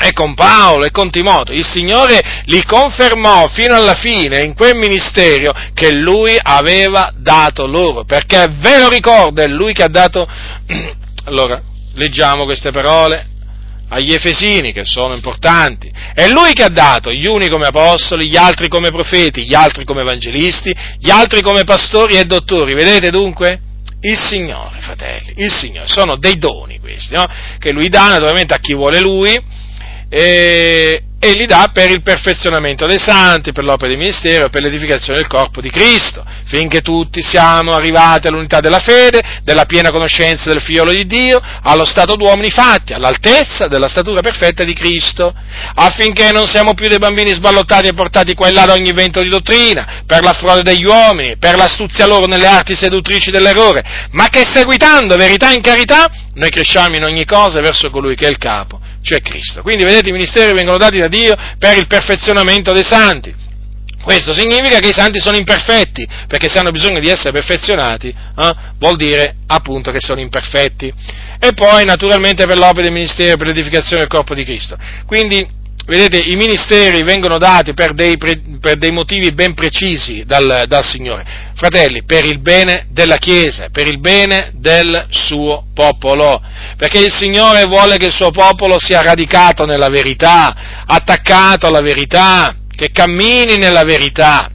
e 0.00 0.12
con 0.12 0.34
Paolo 0.34 0.84
e 0.84 0.90
con 0.90 1.10
Timoteo, 1.10 1.54
il 1.54 1.66
Signore 1.66 2.42
li 2.44 2.64
confermò 2.64 3.48
fino 3.48 3.74
alla 3.74 3.94
fine 3.94 4.40
in 4.40 4.54
quel 4.54 4.76
ministero 4.76 5.52
che 5.74 5.92
Lui 5.92 6.38
aveva 6.40 7.12
dato 7.16 7.66
loro, 7.66 8.04
perché 8.04 8.48
ve 8.60 8.78
lo 8.78 8.88
ricordo, 8.88 9.42
è 9.42 9.46
Lui 9.46 9.72
che 9.72 9.82
ha 9.82 9.88
dato... 9.88 10.26
Allora, 11.24 11.60
leggiamo 11.94 12.44
queste 12.44 12.70
parole 12.70 13.26
agli 13.90 14.14
Efesini, 14.14 14.72
che 14.72 14.84
sono 14.84 15.14
importanti, 15.14 15.90
è 16.14 16.26
Lui 16.28 16.52
che 16.52 16.62
ha 16.62 16.70
dato 16.70 17.10
gli 17.10 17.26
uni 17.26 17.48
come 17.48 17.66
apostoli, 17.66 18.28
gli 18.28 18.36
altri 18.36 18.68
come 18.68 18.90
profeti, 18.90 19.44
gli 19.44 19.54
altri 19.54 19.84
come 19.84 20.02
evangelisti, 20.02 20.74
gli 20.98 21.10
altri 21.10 21.42
come 21.42 21.64
pastori 21.64 22.14
e 22.14 22.24
dottori, 22.24 22.72
vedete 22.72 23.10
dunque? 23.10 23.60
Il 24.00 24.16
Signore, 24.16 24.78
fratelli, 24.78 25.34
il 25.36 25.50
Signore, 25.50 25.88
sono 25.88 26.16
dei 26.16 26.38
doni 26.38 26.78
questi, 26.78 27.14
no? 27.14 27.24
che 27.58 27.72
Lui 27.72 27.88
dà 27.88 28.06
naturalmente 28.08 28.54
a 28.54 28.58
chi 28.58 28.74
vuole 28.74 29.00
Lui, 29.00 29.38
e, 30.08 31.02
e 31.20 31.32
li 31.32 31.46
dà 31.46 31.70
per 31.72 31.90
il 31.90 32.00
perfezionamento 32.02 32.86
dei 32.86 32.98
santi, 32.98 33.52
per 33.52 33.64
l'opera 33.64 33.90
di 33.90 33.98
ministero, 33.98 34.48
per 34.48 34.62
l'edificazione 34.62 35.18
del 35.18 35.28
corpo 35.28 35.60
di 35.60 35.68
Cristo, 35.68 36.24
finché 36.46 36.80
tutti 36.80 37.20
siamo 37.20 37.74
arrivati 37.74 38.28
all'unità 38.28 38.60
della 38.60 38.78
fede, 38.78 39.20
della 39.42 39.64
piena 39.64 39.90
conoscenza 39.90 40.50
del 40.50 40.62
figliolo 40.62 40.92
di 40.92 41.06
Dio, 41.06 41.40
allo 41.62 41.84
stato 41.84 42.14
d'uomini 42.14 42.50
fatti, 42.50 42.92
all'altezza 42.92 43.66
della 43.66 43.88
statura 43.88 44.20
perfetta 44.20 44.64
di 44.64 44.74
Cristo, 44.74 45.34
affinché 45.74 46.30
non 46.30 46.46
siamo 46.46 46.74
più 46.74 46.88
dei 46.88 46.98
bambini 46.98 47.32
sballottati 47.32 47.88
e 47.88 47.94
portati 47.94 48.34
qua 48.34 48.48
e 48.48 48.52
là 48.52 48.64
da 48.66 48.74
ogni 48.74 48.92
vento 48.92 49.20
di 49.20 49.28
dottrina, 49.28 50.04
per 50.06 50.22
la 50.22 50.32
frode 50.32 50.62
degli 50.62 50.84
uomini, 50.84 51.36
per 51.36 51.56
l'astuzia 51.56 52.06
loro 52.06 52.26
nelle 52.26 52.46
arti 52.46 52.74
seduttrici 52.74 53.30
dell'errore, 53.30 54.08
ma 54.12 54.28
che 54.28 54.44
seguitando 54.50 55.16
verità 55.16 55.50
in 55.52 55.60
carità, 55.60 56.08
noi 56.34 56.50
cresciamo 56.50 56.94
in 56.94 57.02
ogni 57.02 57.24
cosa 57.24 57.60
verso 57.60 57.90
colui 57.90 58.14
che 58.14 58.26
è 58.26 58.30
il 58.30 58.38
capo, 58.38 58.80
cioè 59.02 59.20
Cristo. 59.20 59.62
Quindi 59.62 59.84
vedete 59.84 60.08
i 60.08 60.12
ministeri 60.12 60.54
vengono 60.54 60.78
dati 60.78 60.98
da 60.98 61.08
Dio 61.08 61.34
per 61.58 61.76
il 61.76 61.86
perfezionamento 61.86 62.72
dei 62.72 62.84
santi. 62.84 63.46
Questo 64.02 64.32
significa 64.32 64.78
che 64.78 64.88
i 64.88 64.92
santi 64.92 65.18
sono 65.20 65.36
imperfetti, 65.36 66.06
perché 66.26 66.48
se 66.48 66.58
hanno 66.58 66.70
bisogno 66.70 66.98
di 66.98 67.10
essere 67.10 67.32
perfezionati, 67.32 68.08
eh, 68.08 68.54
vuol 68.78 68.96
dire 68.96 69.34
appunto 69.48 69.90
che 69.90 70.00
sono 70.00 70.20
imperfetti. 70.20 70.90
E 71.38 71.52
poi 71.52 71.84
naturalmente 71.84 72.46
per 72.46 72.58
l'opera 72.58 72.82
del 72.82 72.92
ministero, 72.92 73.36
per 73.36 73.48
l'edificazione 73.48 74.00
del 74.00 74.08
corpo 74.08 74.34
di 74.34 74.44
Cristo. 74.44 74.78
Quindi 75.04 75.46
Vedete, 75.88 76.18
i 76.18 76.36
ministeri 76.36 77.02
vengono 77.02 77.38
dati 77.38 77.72
per 77.72 77.94
dei, 77.94 78.18
per 78.18 78.76
dei 78.76 78.90
motivi 78.90 79.32
ben 79.32 79.54
precisi 79.54 80.22
dal, 80.26 80.64
dal, 80.66 80.84
Signore. 80.84 81.24
Fratelli, 81.54 82.04
per 82.04 82.26
il 82.26 82.40
bene 82.40 82.88
della 82.90 83.16
Chiesa, 83.16 83.70
per 83.72 83.88
il 83.88 83.98
bene 83.98 84.52
del 84.56 85.06
suo 85.08 85.68
popolo. 85.72 86.42
Perché 86.76 86.98
il 86.98 87.10
Signore 87.10 87.64
vuole 87.64 87.96
che 87.96 88.04
il 88.04 88.12
suo 88.12 88.30
popolo 88.30 88.78
sia 88.78 89.00
radicato 89.00 89.64
nella 89.64 89.88
verità, 89.88 90.84
attaccato 90.84 91.66
alla 91.66 91.80
verità, 91.80 92.54
che 92.68 92.90
cammini 92.90 93.56
nella 93.56 93.84
verità 93.84 94.50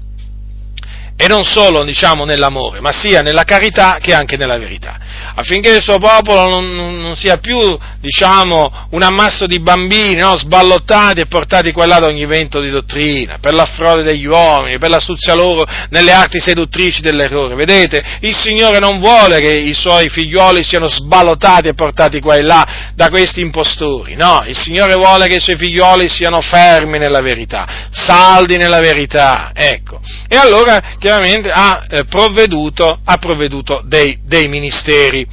e 1.15 1.27
non 1.27 1.43
solo 1.43 1.83
diciamo 1.83 2.25
nell'amore, 2.25 2.81
ma 2.81 2.91
sia 2.91 3.21
nella 3.21 3.43
carità 3.43 3.97
che 4.01 4.13
anche 4.13 4.35
nella 4.35 4.57
verità, 4.57 4.97
affinché 5.35 5.69
il 5.69 5.81
suo 5.81 5.99
popolo 5.99 6.49
non, 6.49 7.01
non 7.01 7.15
sia 7.15 7.37
più 7.37 7.77
diciamo 7.99 8.87
un 8.89 9.01
ammasso 9.03 9.45
di 9.45 9.59
bambini 9.59 10.15
no? 10.15 10.35
sballottati 10.35 11.21
e 11.21 11.27
portati 11.27 11.71
qua 11.71 11.83
e 11.83 11.87
là 11.87 11.99
da 11.99 12.07
ogni 12.07 12.25
vento 12.25 12.59
di 12.59 12.69
dottrina, 12.69 13.37
per 13.39 13.53
la 13.53 13.65
frode 13.65 14.03
degli 14.03 14.25
uomini, 14.25 14.79
per 14.79 14.89
l'astuzia 14.89 15.35
loro 15.35 15.65
nelle 15.89 16.11
arti 16.11 16.39
seduttrici 16.39 17.01
dell'errore. 17.01 17.55
Vedete, 17.55 18.03
il 18.21 18.35
Signore 18.35 18.79
non 18.79 18.99
vuole 18.99 19.39
che 19.39 19.55
i 19.55 19.73
suoi 19.73 20.09
figlioli 20.09 20.63
siano 20.63 20.87
sballottati 20.87 21.67
e 21.67 21.73
portati 21.75 22.19
qua 22.19 22.35
e 22.35 22.41
là 22.41 22.91
da 22.95 23.09
questi 23.09 23.41
impostori, 23.41 24.15
no, 24.15 24.43
il 24.47 24.57
Signore 24.57 24.95
vuole 24.95 25.27
che 25.27 25.35
i 25.35 25.39
suoi 25.39 25.57
figlioli 25.57 26.09
siano 26.09 26.41
fermi 26.41 26.97
nella 26.97 27.21
verità, 27.21 27.87
saldi 27.91 28.57
nella 28.57 28.79
verità, 28.79 29.51
ecco. 29.53 30.01
E 30.27 30.35
allora 30.35 30.81
chiaramente 31.13 31.51
ha 31.51 31.85
eh, 31.87 32.05
provveduto, 32.05 32.99
ha 33.03 33.17
provveduto 33.17 33.83
dei, 33.85 34.19
dei, 34.23 34.47
ministeri. 34.47 35.27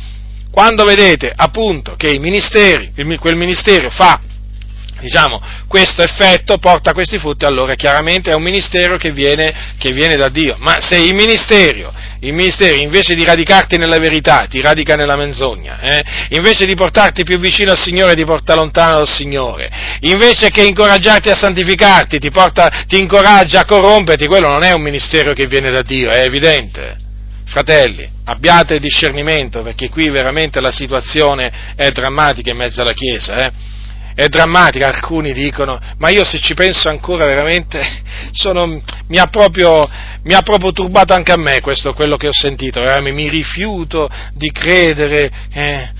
Quando 0.50 0.84
vedete 0.84 1.32
appunto 1.34 1.94
che 1.96 2.18
ministeri, 2.18 2.92
quel 3.18 3.36
ministero 3.36 3.88
fa 3.88 4.20
diciamo, 5.00 5.40
questo 5.66 6.02
effetto 6.02 6.58
porta 6.58 6.92
questi 6.92 7.18
frutti, 7.18 7.44
allora 7.44 7.74
chiaramente 7.74 8.30
è 8.30 8.34
un 8.34 8.42
ministero 8.42 8.96
che 8.96 9.10
viene, 9.12 9.74
che 9.78 9.92
viene 9.92 10.16
da 10.16 10.28
Dio. 10.28 10.56
Ma 10.58 10.80
se 10.80 10.96
il 10.98 11.14
ministero, 11.14 11.92
il 12.20 12.32
ministero, 12.32 12.76
invece 12.76 13.14
di 13.14 13.24
radicarti 13.24 13.76
nella 13.76 13.98
verità, 13.98 14.46
ti 14.48 14.60
radica 14.60 14.94
nella 14.94 15.16
menzogna, 15.16 15.80
eh? 15.80 16.04
invece 16.30 16.66
di 16.66 16.74
portarti 16.74 17.24
più 17.24 17.38
vicino 17.38 17.70
al 17.70 17.78
Signore, 17.78 18.14
ti 18.14 18.24
porta 18.24 18.54
lontano 18.54 18.96
dal 18.96 19.08
Signore, 19.08 19.70
invece 20.00 20.50
che 20.50 20.62
incoraggiarti 20.62 21.30
a 21.30 21.34
santificarti, 21.34 22.18
ti, 22.18 22.30
porta, 22.30 22.84
ti 22.86 22.98
incoraggia 22.98 23.60
a 23.60 23.64
corromperti, 23.64 24.26
quello 24.26 24.48
non 24.48 24.62
è 24.62 24.72
un 24.72 24.82
ministero 24.82 25.32
che 25.32 25.46
viene 25.46 25.70
da 25.70 25.82
Dio, 25.82 26.10
è 26.10 26.24
evidente. 26.24 27.08
Fratelli, 27.50 28.08
abbiate 28.26 28.78
discernimento 28.78 29.62
perché 29.62 29.88
qui 29.88 30.08
veramente 30.08 30.60
la 30.60 30.70
situazione 30.70 31.74
è 31.74 31.90
drammatica 31.90 32.50
in 32.50 32.56
mezzo 32.56 32.80
alla 32.80 32.92
Chiesa. 32.92 33.44
Eh? 33.44 33.50
È 34.14 34.28
drammatica, 34.28 34.88
alcuni 34.88 35.32
dicono, 35.32 35.78
ma 35.98 36.08
io 36.08 36.24
se 36.24 36.40
ci 36.40 36.54
penso 36.54 36.88
ancora 36.88 37.26
veramente 37.26 37.80
sono, 38.32 38.66
mi, 39.08 39.18
ha 39.18 39.26
proprio, 39.26 39.88
mi, 40.22 40.34
ha 40.34 40.42
proprio, 40.42 40.72
turbato 40.72 41.14
anche 41.14 41.32
a 41.32 41.38
me 41.38 41.60
questo, 41.60 41.92
quello 41.92 42.16
che 42.16 42.28
ho 42.28 42.32
sentito, 42.32 42.80
eh, 42.80 43.00
mi 43.00 43.28
rifiuto 43.28 44.08
di 44.34 44.50
credere, 44.50 45.30
eh, 45.52 45.90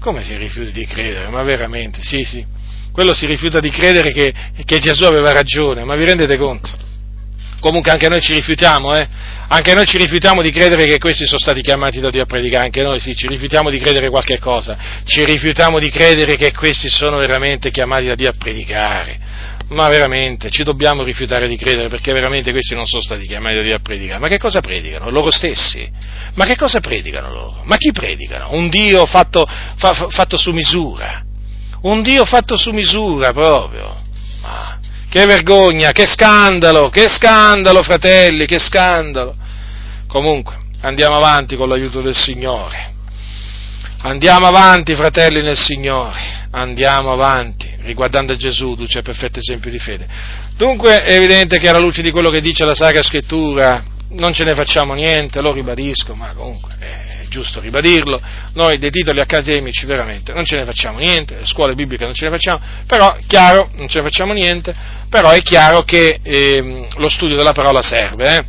come 0.00 0.22
si 0.22 0.36
rifiuta 0.36 0.70
di 0.70 0.86
credere? 0.86 1.28
Ma 1.30 1.42
veramente, 1.42 2.00
sì, 2.02 2.24
sì, 2.24 2.44
quello 2.92 3.14
si 3.14 3.26
rifiuta 3.26 3.60
di 3.60 3.70
credere 3.70 4.12
che, 4.12 4.32
che 4.64 4.78
Gesù 4.78 5.04
aveva 5.04 5.32
ragione, 5.32 5.84
ma 5.84 5.94
vi 5.94 6.04
rendete 6.04 6.36
conto? 6.36 6.86
Comunque 7.60 7.90
anche 7.90 8.08
noi 8.08 8.20
ci 8.20 8.34
rifiutiamo, 8.34 8.94
eh? 8.94 9.08
Anche 9.50 9.72
noi 9.72 9.86
ci 9.86 9.96
rifiutiamo 9.96 10.42
di 10.42 10.50
credere 10.50 10.84
che 10.84 10.98
questi 10.98 11.24
sono 11.24 11.38
stati 11.38 11.62
chiamati 11.62 12.00
da 12.00 12.10
Dio 12.10 12.22
a 12.22 12.26
predicare, 12.26 12.64
anche 12.64 12.82
noi 12.82 13.00
sì, 13.00 13.14
ci 13.14 13.26
rifiutiamo 13.28 13.70
di 13.70 13.78
credere 13.78 14.10
qualche 14.10 14.38
cosa, 14.38 14.76
ci 15.04 15.24
rifiutiamo 15.24 15.78
di 15.78 15.88
credere 15.88 16.36
che 16.36 16.52
questi 16.52 16.90
sono 16.90 17.16
veramente 17.16 17.70
chiamati 17.70 18.06
da 18.06 18.14
Dio 18.14 18.28
a 18.28 18.34
predicare. 18.36 19.18
Ma 19.68 19.88
veramente, 19.88 20.50
ci 20.50 20.64
dobbiamo 20.64 21.02
rifiutare 21.02 21.46
di 21.46 21.56
credere 21.56 21.88
perché 21.88 22.12
veramente 22.12 22.52
questi 22.52 22.74
non 22.74 22.86
sono 22.86 23.02
stati 23.02 23.26
chiamati 23.26 23.54
da 23.54 23.62
Dio 23.62 23.76
a 23.76 23.80
predicare. 23.80 24.18
Ma 24.18 24.28
che 24.28 24.38
cosa 24.38 24.60
predicano? 24.60 25.10
Loro 25.10 25.30
stessi? 25.30 25.90
Ma 26.34 26.44
che 26.44 26.56
cosa 26.56 26.80
predicano 26.80 27.30
loro? 27.30 27.62
Ma 27.64 27.76
chi 27.76 27.92
predicano? 27.92 28.52
Un 28.52 28.68
Dio 28.68 29.04
fatto, 29.06 29.46
fa, 29.46 30.08
fatto 30.08 30.36
su 30.36 30.52
misura. 30.52 31.22
Un 31.82 32.02
Dio 32.02 32.24
fatto 32.24 32.56
su 32.56 32.70
misura 32.70 33.32
proprio. 33.32 33.96
Ma 34.40 34.77
che 35.08 35.24
vergogna, 35.26 35.92
che 35.92 36.06
scandalo, 36.06 36.88
che 36.90 37.08
scandalo, 37.08 37.82
fratelli, 37.82 38.46
che 38.46 38.58
scandalo. 38.58 39.34
Comunque, 40.06 40.56
andiamo 40.80 41.16
avanti 41.16 41.56
con 41.56 41.68
l'aiuto 41.68 42.00
del 42.00 42.16
Signore. 42.16 42.96
Andiamo 44.00 44.46
avanti, 44.46 44.94
fratelli 44.94 45.42
nel 45.42 45.58
Signore, 45.58 46.46
andiamo 46.52 47.12
avanti, 47.12 47.68
riguardando 47.80 48.36
Gesù, 48.36 48.76
duce 48.76 49.02
perfetto 49.02 49.40
esempio 49.40 49.72
di 49.72 49.78
fede. 49.80 50.06
Dunque 50.56 51.02
è 51.02 51.14
evidente 51.14 51.58
che 51.58 51.68
alla 51.68 51.80
luce 51.80 52.00
di 52.00 52.12
quello 52.12 52.30
che 52.30 52.40
dice 52.40 52.64
la 52.64 52.74
Sacra 52.74 53.02
Scrittura 53.02 53.82
non 54.10 54.32
ce 54.32 54.44
ne 54.44 54.54
facciamo 54.54 54.94
niente, 54.94 55.40
lo 55.40 55.52
ribadisco, 55.52 56.14
ma 56.14 56.32
comunque 56.32 56.76
è 56.78 57.07
giusto 57.28 57.60
ribadirlo, 57.60 58.20
noi 58.54 58.78
dei 58.78 58.90
titoli 58.90 59.20
accademici 59.20 59.86
veramente 59.86 60.32
non 60.32 60.44
ce 60.44 60.56
ne 60.56 60.64
facciamo 60.64 60.98
niente, 60.98 61.36
le 61.36 61.46
scuole 61.46 61.74
bibliche 61.74 62.04
non 62.04 62.14
ce 62.14 62.26
ne 62.26 62.30
facciamo, 62.30 62.60
però 62.86 63.16
chiaro, 63.26 63.70
non 63.76 63.88
ce 63.88 63.98
ne 63.98 64.04
facciamo 64.04 64.32
niente, 64.32 64.74
però 65.08 65.30
è 65.30 65.40
chiaro 65.40 65.82
che 65.82 66.20
eh, 66.22 66.88
lo 66.96 67.08
studio 67.08 67.36
della 67.36 67.52
parola 67.52 67.82
serve, 67.82 68.36
eh? 68.36 68.44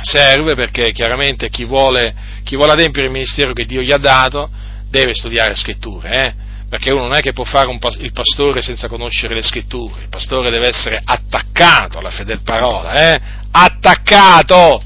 serve 0.00 0.54
perché 0.54 0.92
chiaramente 0.92 1.48
chi 1.50 1.64
vuole, 1.64 2.14
chi 2.44 2.56
vuole, 2.56 2.72
adempiere 2.72 3.08
il 3.08 3.12
ministero 3.12 3.52
che 3.52 3.64
Dio 3.64 3.82
gli 3.82 3.92
ha 3.92 3.98
dato 3.98 4.48
deve 4.88 5.14
studiare 5.14 5.54
scritture, 5.54 6.10
eh? 6.10 6.34
perché 6.68 6.92
uno 6.92 7.04
non 7.04 7.14
è 7.14 7.20
che 7.20 7.32
può 7.32 7.44
fare 7.44 7.68
un, 7.68 7.78
il 7.98 8.12
pastore 8.12 8.62
senza 8.62 8.88
conoscere 8.88 9.34
le 9.34 9.42
scritture, 9.42 10.02
il 10.02 10.08
pastore 10.08 10.50
deve 10.50 10.68
essere 10.68 11.00
attaccato 11.02 11.98
alla 11.98 12.10
fedel 12.10 12.40
parola, 12.42 13.12
eh? 13.12 13.20
attaccato 13.50 14.82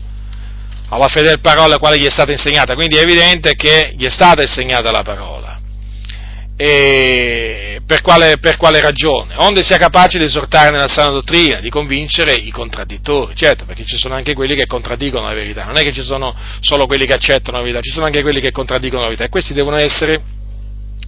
alla 0.94 1.08
fedel 1.08 1.40
parola 1.40 1.78
quale 1.78 1.98
gli 1.98 2.04
è 2.04 2.10
stata 2.10 2.32
insegnata, 2.32 2.74
quindi 2.74 2.96
è 2.96 3.00
evidente 3.00 3.54
che 3.54 3.94
gli 3.96 4.04
è 4.04 4.10
stata 4.10 4.42
insegnata 4.42 4.90
la 4.90 5.02
parola. 5.02 5.58
E 6.54 7.80
per 7.86 8.02
quale, 8.02 8.36
per 8.38 8.58
quale 8.58 8.78
ragione? 8.78 9.34
Onde 9.38 9.62
sia 9.62 9.78
capace 9.78 10.18
di 10.18 10.24
esortare 10.24 10.70
nella 10.70 10.88
sana 10.88 11.08
dottrina, 11.08 11.60
di 11.60 11.70
convincere 11.70 12.34
i 12.34 12.50
contraddittori, 12.50 13.34
certo, 13.34 13.64
perché 13.64 13.86
ci 13.86 13.96
sono 13.96 14.14
anche 14.14 14.34
quelli 14.34 14.54
che 14.54 14.66
contraddicono 14.66 15.26
la 15.26 15.32
verità, 15.32 15.64
non 15.64 15.78
è 15.78 15.82
che 15.82 15.92
ci 15.92 16.02
sono 16.02 16.36
solo 16.60 16.86
quelli 16.86 17.06
che 17.06 17.14
accettano 17.14 17.56
la 17.56 17.62
verità, 17.62 17.80
ci 17.80 17.90
sono 17.90 18.04
anche 18.04 18.20
quelli 18.20 18.40
che 18.40 18.52
contraddicono 18.52 19.00
la 19.00 19.08
verità 19.08 19.24
e 19.24 19.30
questi 19.30 19.54
devono 19.54 19.78
essere, 19.78 20.20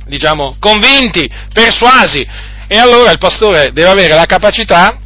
diciamo, 0.06 0.56
convinti, 0.59 1.31
persuasi. 1.52 2.27
E 2.66 2.78
allora 2.78 3.11
il 3.11 3.19
pastore 3.19 3.70
deve 3.73 3.90
avere 3.90 4.15
la 4.15 4.24
capacità 4.24 4.98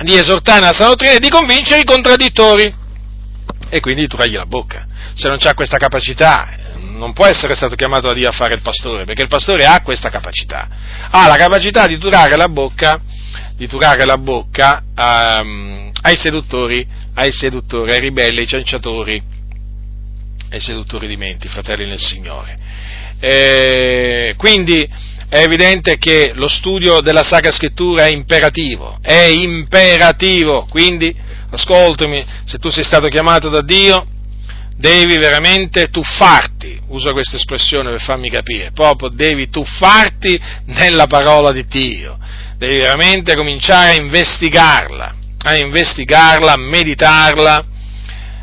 di 0.00 0.16
esortare 0.16 0.60
nella 0.60 0.72
sana 0.72 0.88
dottrina 0.88 1.12
e 1.12 1.18
di 1.18 1.28
convincere 1.28 1.82
i 1.82 1.84
contraddittori 1.84 2.80
e 3.74 3.80
quindi 3.80 4.06
turargli 4.06 4.34
la 4.34 4.44
bocca. 4.44 4.84
Se 5.14 5.28
non 5.28 5.38
ha 5.42 5.54
questa 5.54 5.78
capacità, 5.78 6.74
non 6.76 7.14
può 7.14 7.24
essere 7.24 7.54
stato 7.54 7.74
chiamato 7.74 8.08
da 8.08 8.12
Dio 8.12 8.28
a 8.28 8.32
fare 8.32 8.52
il 8.52 8.60
pastore, 8.60 9.06
perché 9.06 9.22
il 9.22 9.28
pastore 9.28 9.64
ha 9.64 9.80
questa 9.80 10.10
capacità. 10.10 10.68
Ha 11.08 11.26
la 11.26 11.36
capacità 11.36 11.86
di 11.86 11.96
turare 11.96 12.36
la 12.36 12.50
bocca, 12.50 13.00
di 13.56 13.66
turare 13.66 14.04
la 14.04 14.18
bocca 14.18 14.82
um, 14.94 15.90
ai 16.02 16.18
seduttori, 16.18 16.86
ai 17.14 17.32
seduttori, 17.32 17.92
ai 17.92 18.00
ribelli, 18.00 18.40
ai 18.40 18.46
cianciatori, 18.46 19.22
ai 20.50 20.60
seduttori 20.60 21.06
di 21.06 21.16
menti, 21.16 21.48
fratelli 21.48 21.86
nel 21.86 21.98
Signore. 21.98 22.58
E 23.20 24.34
quindi 24.36 24.86
è 25.32 25.38
evidente 25.38 25.96
che 25.96 26.32
lo 26.34 26.46
studio 26.46 27.00
della 27.00 27.22
Sacra 27.22 27.50
Scrittura 27.50 28.04
è 28.04 28.10
imperativo, 28.10 28.98
è 29.00 29.30
imperativo, 29.34 30.66
quindi 30.68 31.16
ascoltami, 31.48 32.22
se 32.44 32.58
tu 32.58 32.68
sei 32.68 32.84
stato 32.84 33.06
chiamato 33.06 33.48
da 33.48 33.62
Dio, 33.62 34.06
devi 34.76 35.16
veramente 35.16 35.88
tuffarti, 35.88 36.78
uso 36.88 37.12
questa 37.12 37.36
espressione 37.36 37.88
per 37.88 38.02
farmi 38.02 38.28
capire, 38.28 38.72
proprio 38.72 39.08
devi 39.08 39.48
tuffarti 39.48 40.38
nella 40.66 41.06
parola 41.06 41.50
di 41.50 41.64
Dio, 41.64 42.18
devi 42.58 42.76
veramente 42.76 43.34
cominciare 43.34 43.92
a 43.92 43.94
investigarla, 43.94 45.14
a 45.44 45.56
investigarla, 45.56 46.52
a 46.52 46.58
meditarla, 46.58 47.64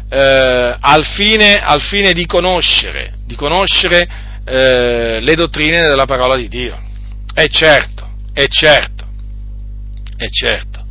eh, 0.10 0.78
al, 0.80 1.06
fine, 1.06 1.62
al, 1.62 1.82
fine, 1.82 2.14
di 2.14 2.26
conoscere, 2.26 3.14
di 3.28 3.36
conoscere 3.36 4.29
eh, 4.50 5.20
le 5.22 5.36
dottrine 5.36 5.84
della 5.84 6.06
parola 6.06 6.36
di 6.36 6.48
Dio. 6.48 6.78
È 7.34 7.48
certo, 7.48 8.10
è 8.34 8.48
certo, 8.48 9.06
è 10.18 10.28
certo. 10.28 10.86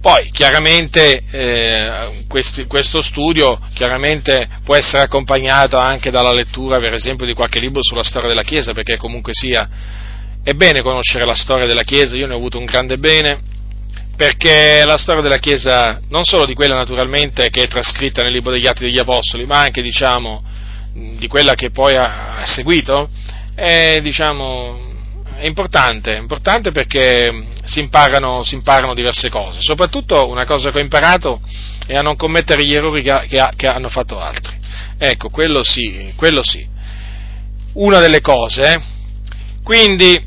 Poi 0.00 0.30
chiaramente 0.32 1.22
eh, 1.30 2.24
questi, 2.26 2.64
questo 2.64 3.02
studio 3.02 3.60
chiaramente 3.74 4.48
può 4.64 4.74
essere 4.74 5.02
accompagnato 5.02 5.76
anche 5.76 6.10
dalla 6.10 6.32
lettura 6.32 6.78
per 6.78 6.94
esempio 6.94 7.26
di 7.26 7.34
qualche 7.34 7.60
libro 7.60 7.82
sulla 7.82 8.02
storia 8.02 8.28
della 8.28 8.42
Chiesa 8.42 8.72
perché 8.72 8.96
comunque 8.96 9.34
sia 9.34 9.68
è 10.42 10.54
bene 10.54 10.80
conoscere 10.80 11.26
la 11.26 11.34
storia 11.34 11.66
della 11.66 11.82
Chiesa, 11.82 12.16
io 12.16 12.26
ne 12.26 12.32
ho 12.32 12.38
avuto 12.38 12.56
un 12.56 12.64
grande 12.64 12.96
bene 12.96 13.40
perché 14.16 14.82
la 14.86 14.96
storia 14.96 15.20
della 15.20 15.38
Chiesa, 15.38 16.00
non 16.08 16.24
solo 16.24 16.46
di 16.46 16.54
quella 16.54 16.74
naturalmente 16.74 17.50
che 17.50 17.62
è 17.62 17.68
trascritta 17.68 18.22
nel 18.22 18.32
libro 18.32 18.52
degli 18.52 18.66
Atti 18.66 18.84
degli 18.84 18.98
Apostoli, 18.98 19.44
ma 19.44 19.60
anche 19.60 19.82
diciamo 19.82 20.42
di 21.16 21.28
quella 21.28 21.54
che 21.54 21.70
poi 21.70 21.96
ha, 21.96 22.42
seguito, 22.44 23.08
è 23.54 24.00
diciamo 24.00 24.88
è 25.36 25.46
importante, 25.46 26.12
importante 26.12 26.70
perché 26.70 27.46
si 27.64 27.80
imparano, 27.80 28.42
si 28.42 28.54
imparano, 28.54 28.92
diverse 28.92 29.30
cose. 29.30 29.62
Soprattutto 29.62 30.28
una 30.28 30.44
cosa 30.44 30.70
che 30.70 30.78
ho 30.78 30.82
imparato 30.82 31.40
è 31.86 31.96
a 31.96 32.02
non 32.02 32.16
commettere 32.16 32.64
gli 32.64 32.74
errori 32.74 33.02
che, 33.02 33.26
che, 33.26 33.48
che 33.56 33.66
hanno 33.66 33.88
fatto 33.88 34.18
altri. 34.18 34.54
Ecco, 34.98 35.30
quello 35.30 35.62
sì, 35.62 36.12
quello 36.14 36.42
sì. 36.42 36.66
Una 37.74 38.00
delle 38.00 38.20
cose. 38.20 38.82
Quindi 39.62 40.22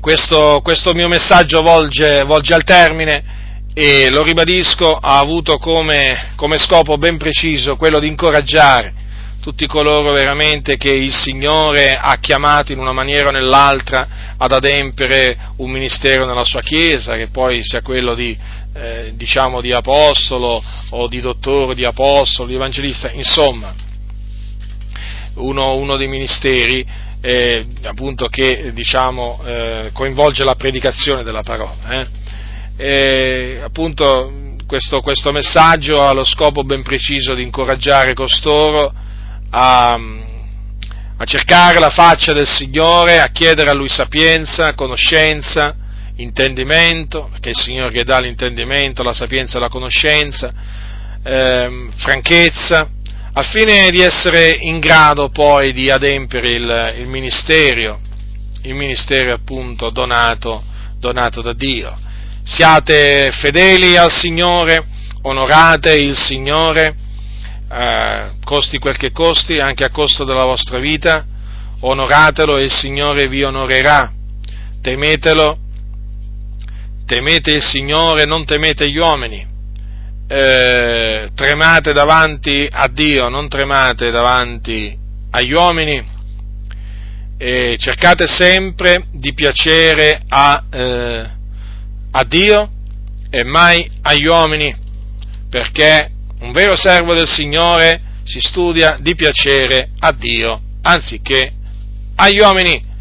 questo, 0.00 0.60
questo, 0.64 0.94
mio 0.94 1.06
messaggio 1.06 1.62
volge, 1.62 2.24
volge, 2.24 2.54
al 2.54 2.64
termine 2.64 3.70
e 3.72 4.10
lo 4.10 4.22
ribadisco, 4.24 4.96
ha 4.96 5.18
avuto 5.18 5.58
come, 5.58 6.32
come 6.34 6.58
scopo 6.58 6.96
ben 6.96 7.18
preciso 7.18 7.76
quello 7.76 8.00
di 8.00 8.08
incoraggiare 8.08 9.02
tutti 9.44 9.66
coloro 9.66 10.10
veramente 10.12 10.78
che 10.78 10.90
il 10.90 11.12
Signore 11.12 11.98
ha 12.00 12.16
chiamato 12.16 12.72
in 12.72 12.78
una 12.78 12.92
maniera 12.92 13.28
o 13.28 13.30
nell'altra 13.30 14.34
ad 14.38 14.50
adempiere 14.50 15.36
un 15.56 15.70
ministero 15.70 16.24
nella 16.24 16.44
sua 16.44 16.62
Chiesa, 16.62 17.14
che 17.16 17.28
poi 17.28 17.62
sia 17.62 17.82
quello 17.82 18.14
di, 18.14 18.34
eh, 18.72 19.12
diciamo, 19.14 19.60
di 19.60 19.70
apostolo 19.70 20.64
o 20.88 21.08
di 21.08 21.20
dottore, 21.20 21.74
di 21.74 21.84
apostolo, 21.84 22.48
di 22.48 22.54
evangelista, 22.54 23.10
insomma, 23.10 23.74
uno, 25.34 25.74
uno 25.74 25.98
dei 25.98 26.08
ministeri 26.08 26.82
eh, 27.20 27.66
appunto 27.82 28.28
che 28.28 28.72
diciamo, 28.72 29.42
eh, 29.44 29.90
coinvolge 29.92 30.42
la 30.42 30.54
predicazione 30.54 31.22
della 31.22 31.42
parola. 31.42 32.08
Eh. 32.78 33.60
appunto 33.62 34.54
questo, 34.66 35.02
questo 35.02 35.32
messaggio 35.32 36.00
ha 36.00 36.14
lo 36.14 36.24
scopo 36.24 36.62
ben 36.62 36.82
preciso 36.82 37.34
di 37.34 37.42
incoraggiare 37.42 38.14
costoro 38.14 39.02
a, 39.56 39.92
a 41.16 41.24
cercare 41.24 41.78
la 41.78 41.90
faccia 41.90 42.32
del 42.32 42.48
Signore, 42.48 43.20
a 43.20 43.28
chiedere 43.28 43.70
a 43.70 43.72
Lui 43.72 43.88
sapienza, 43.88 44.74
conoscenza, 44.74 45.76
intendimento, 46.16 47.28
perché 47.30 47.50
è 47.50 47.52
il 47.52 47.58
Signore 47.58 47.92
che 47.92 48.02
dà 48.02 48.18
l'intendimento, 48.18 49.04
la 49.04 49.14
sapienza 49.14 49.58
e 49.58 49.60
la 49.60 49.68
conoscenza, 49.68 50.52
eh, 51.22 51.88
franchezza, 51.94 52.88
affine 53.32 53.90
di 53.90 54.00
essere 54.00 54.56
in 54.60 54.80
grado 54.80 55.28
poi 55.28 55.72
di 55.72 55.88
adempiere 55.88 56.48
il, 56.48 56.94
il 56.98 57.06
ministero, 57.06 58.00
il 58.62 58.74
ministero 58.74 59.34
appunto 59.34 59.90
donato, 59.90 60.64
donato 60.98 61.42
da 61.42 61.52
Dio. 61.52 61.96
Siate 62.42 63.30
fedeli 63.30 63.96
al 63.96 64.10
Signore, 64.10 64.84
onorate 65.22 65.94
il 65.94 66.16
Signore, 66.16 66.96
eh, 67.76 68.30
costi 68.44 68.78
quel 68.78 68.96
che 68.96 69.10
costi, 69.10 69.56
anche 69.56 69.82
a 69.82 69.90
costo 69.90 70.24
della 70.24 70.44
vostra 70.44 70.78
vita, 70.78 71.24
onoratelo 71.80 72.56
e 72.56 72.64
il 72.64 72.72
Signore 72.72 73.26
vi 73.26 73.42
onorerà, 73.42 74.12
temetelo, 74.80 75.58
temete 77.04 77.50
il 77.50 77.62
Signore, 77.62 78.26
non 78.26 78.44
temete 78.44 78.88
gli 78.88 78.96
uomini, 78.96 79.44
eh, 80.28 81.30
tremate 81.34 81.92
davanti 81.92 82.68
a 82.70 82.86
Dio, 82.86 83.28
non 83.28 83.48
tremate 83.48 84.10
davanti 84.12 84.96
agli 85.30 85.52
uomini, 85.52 86.12
e 87.36 87.76
cercate 87.76 88.28
sempre 88.28 89.06
di 89.10 89.34
piacere 89.34 90.22
a, 90.28 90.62
eh, 90.70 91.30
a 92.12 92.24
Dio 92.24 92.70
e 93.28 93.42
mai 93.42 93.90
agli 94.02 94.26
uomini, 94.26 94.72
perché 95.50 96.13
un 96.44 96.52
vero 96.52 96.76
servo 96.76 97.14
del 97.14 97.26
Signore 97.26 98.02
si 98.22 98.38
studia 98.38 98.98
di 99.00 99.14
piacere 99.14 99.88
a 99.98 100.12
Dio 100.12 100.60
anziché 100.82 101.52
agli 102.16 102.38
uomini. 102.38 102.92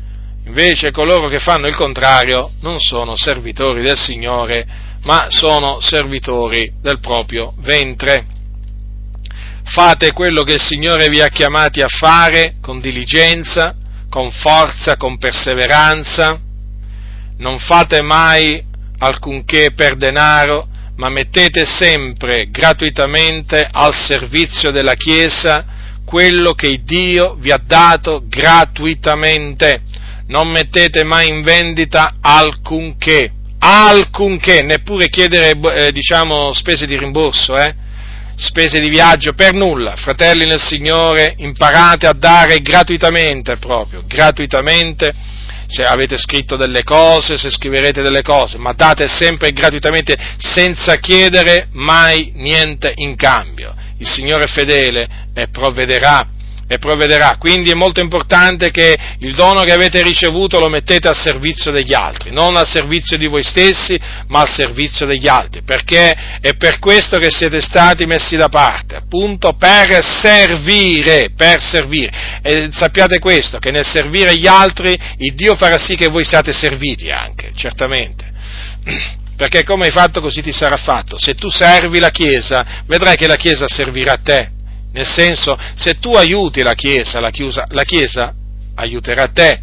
Invece 0.46 0.92
coloro 0.92 1.28
che 1.28 1.40
fanno 1.40 1.68
il 1.68 1.76
contrario 1.76 2.52
non 2.62 2.80
sono 2.80 3.18
servitori 3.18 3.82
del 3.82 4.00
Signore, 4.00 4.66
ma 5.04 5.26
sono 5.28 5.82
servitori 5.82 6.72
del 6.82 7.00
proprio 7.00 7.54
ventre. 7.58 8.26
Fate 9.66 10.14
quello 10.14 10.44
che 10.44 10.54
il 10.54 10.64
Signore 10.64 11.10
vi 11.10 11.20
ha 11.20 11.28
chiamati 11.28 11.82
a 11.82 11.88
fare 11.88 12.56
con 12.62 12.80
diligenza, 12.80 13.76
con 14.10 14.32
forza, 14.32 14.96
con 14.96 15.18
perseveranza. 15.18 16.40
Non 17.40 17.60
fate 17.60 18.02
mai 18.02 18.64
alcunché 19.00 19.74
per 19.74 19.96
denaro, 19.96 20.68
ma 20.96 21.10
mettete 21.10 21.66
sempre 21.66 22.50
gratuitamente 22.50 23.68
al 23.72 23.94
servizio 23.94 24.72
della 24.72 24.94
Chiesa 24.94 25.66
quello 26.06 26.54
che 26.54 26.82
Dio 26.84 27.36
vi 27.40 27.52
ha 27.52 27.60
dato 27.64 28.24
gratuitamente. 28.28 29.82
Non 30.28 30.48
mettete 30.48 31.04
mai 31.04 31.30
in 31.30 31.42
vendita 31.42 32.16
alcunché, 32.22 33.32
alcunché, 33.60 34.62
neppure 34.62 35.10
chiedere 35.10 35.58
eh, 35.76 35.92
diciamo, 35.92 36.54
spese 36.54 36.86
di 36.86 36.98
rimborso, 36.98 37.58
eh? 37.58 37.76
spese 38.36 38.80
di 38.80 38.90
viaggio, 38.90 39.34
per 39.34 39.54
nulla. 39.54 39.96
Fratelli 39.96 40.46
nel 40.46 40.62
Signore, 40.62 41.34
imparate 41.38 42.08
a 42.08 42.14
dare 42.14 42.60
gratuitamente 42.60 43.58
proprio, 43.58 44.04
gratuitamente 44.06 45.14
se 45.74 45.84
avete 45.84 46.18
scritto 46.18 46.56
delle 46.56 46.84
cose, 46.84 47.36
se 47.36 47.50
scriverete 47.50 48.04
delle 48.04 48.22
cose, 48.22 48.60
ma 48.60 48.74
date 48.74 49.08
sempre 49.08 49.52
gratuitamente 49.52 50.16
senza 50.38 50.98
chiedere 50.98 51.68
mai 51.72 52.32
niente 52.36 52.92
in 52.96 53.16
cambio. 53.16 53.74
Il 53.98 54.08
Signore 54.08 54.46
fedele 54.46 55.08
provvederà 55.52 56.28
e 56.74 56.80
provvederà. 56.80 57.36
Quindi 57.38 57.70
è 57.70 57.76
molto 57.76 58.02
importante 58.02 58.72
che 58.72 58.98
il 59.20 59.36
dono 59.36 59.64
che 59.64 59.72
avete 59.72 60.02
ricevuto 60.02 60.60
lo 60.60 60.70
mettete 60.70 61.08
al 61.08 61.16
servizio 61.16 61.72
degli 61.72 61.94
altri, 61.94 62.32
non 62.32 62.56
al 62.56 62.68
servizio 62.68 63.16
di 63.18 63.28
voi 63.28 63.44
stessi, 63.44 64.00
ma 64.28 64.42
al 64.42 64.50
servizio 64.50 65.06
degli 65.06 65.28
altri, 65.28 65.62
perché 65.62 66.40
è 66.42 66.56
per 66.56 66.80
questo 66.80 67.20
che 67.20 67.30
siete 67.30 67.62
stati 67.62 68.06
messi 68.06 68.36
da 68.36 68.50
parte, 68.50 68.96
appunto 68.96 69.54
per 69.54 70.04
servire, 70.04 71.32
per 71.36 71.62
servire. 71.62 72.40
E 72.42 72.70
sappiate 72.72 73.20
questo, 73.20 73.60
che 73.60 73.72
nel 73.72 73.86
servire 73.86 74.36
gli 74.36 74.48
altri, 74.48 74.98
il 75.18 75.36
Dio 75.36 75.56
farà 75.56 75.78
sì 75.78 75.96
che 75.96 76.08
voi 76.08 76.24
siate 76.24 76.52
serviti 76.54 77.12
anche, 77.12 77.52
certamente 77.56 78.32
perché 79.36 79.64
come 79.64 79.86
hai 79.86 79.92
fatto 79.92 80.22
così 80.22 80.42
ti 80.42 80.54
sarà 80.54 80.78
fatto. 80.78 81.18
Se 81.20 81.34
tu 81.34 81.50
servi 81.50 82.00
la 82.00 82.10
Chiesa, 82.10 82.84
vedrai 82.86 83.16
che 83.16 83.28
la 83.28 83.36
Chiesa 83.36 83.68
servirà 83.68 84.14
a 84.14 84.20
te. 84.24 84.52
Nel 84.94 85.08
senso, 85.08 85.58
se 85.76 86.00
tu 86.00 86.14
aiuti 86.14 86.62
la 86.62 86.76
Chiesa, 86.76 87.20
la, 87.20 87.32
chiusa, 87.32 87.66
la 87.70 87.84
Chiesa 87.84 88.34
aiuterà 88.76 89.28
te. 89.28 89.60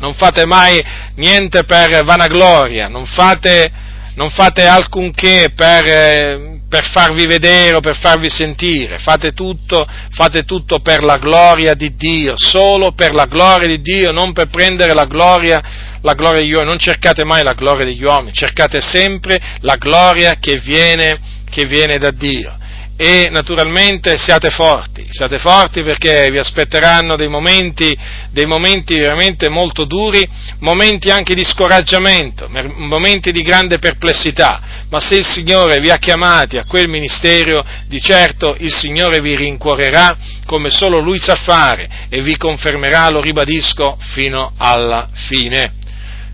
Non 0.00 0.12
fate 0.12 0.44
mai 0.44 0.84
niente 1.16 1.64
per 1.64 2.04
vanagloria, 2.04 2.88
non 2.88 3.06
fate, 3.06 3.72
non 4.16 4.28
fate 4.28 4.66
alcunché 4.66 5.52
per, 5.56 5.86
eh, 5.86 6.60
per, 6.68 6.84
farvi 6.90 7.24
vedere 7.24 7.76
o 7.76 7.80
per 7.80 7.96
farvi 7.96 8.28
sentire, 8.28 8.98
fate 8.98 9.32
tutto, 9.32 9.86
fate 10.10 10.44
tutto 10.44 10.80
per 10.80 11.02
la 11.04 11.16
gloria 11.16 11.72
di 11.72 11.94
Dio, 11.96 12.34
solo 12.36 12.92
per 12.92 13.14
la 13.14 13.24
gloria 13.24 13.68
di 13.68 13.80
Dio, 13.80 14.12
non 14.12 14.34
per 14.34 14.48
prendere 14.48 14.92
la 14.92 15.06
gloria, 15.06 15.62
la 16.02 16.12
gloria 16.12 16.40
degli 16.40 16.52
uomini, 16.52 16.70
non 16.70 16.78
cercate 16.78 17.24
mai 17.24 17.42
la 17.42 17.54
gloria 17.54 17.86
degli 17.86 18.04
uomini, 18.04 18.34
cercate 18.34 18.82
sempre 18.82 19.40
la 19.60 19.76
gloria 19.76 20.36
che 20.38 20.58
viene, 20.58 21.18
che 21.48 21.64
viene 21.64 21.96
da 21.96 22.10
Dio 22.10 22.58
e 22.96 23.28
naturalmente 23.30 24.16
siate 24.18 24.50
forti, 24.50 25.06
siate 25.10 25.38
forti 25.38 25.82
perché 25.82 26.30
vi 26.30 26.38
aspetteranno 26.38 27.16
dei 27.16 27.28
momenti, 27.28 27.96
dei 28.30 28.46
momenti 28.46 28.96
veramente 28.96 29.48
molto 29.48 29.84
duri, 29.84 30.24
momenti 30.60 31.10
anche 31.10 31.34
di 31.34 31.42
scoraggiamento, 31.42 32.48
momenti 32.76 33.32
di 33.32 33.42
grande 33.42 33.78
perplessità, 33.80 34.86
ma 34.88 35.00
se 35.00 35.16
il 35.16 35.26
Signore 35.26 35.80
vi 35.80 35.90
ha 35.90 35.98
chiamati 35.98 36.56
a 36.56 36.66
quel 36.66 36.88
ministero, 36.88 37.66
di 37.88 38.00
certo 38.00 38.54
il 38.58 38.72
Signore 38.72 39.20
vi 39.20 39.34
rincuorerà 39.34 40.16
come 40.46 40.70
solo 40.70 41.00
Lui 41.00 41.18
sa 41.20 41.34
fare 41.34 42.06
e 42.08 42.22
vi 42.22 42.36
confermerà, 42.36 43.08
lo 43.08 43.20
ribadisco, 43.20 43.98
fino 44.12 44.52
alla 44.56 45.08
fine. 45.12 45.72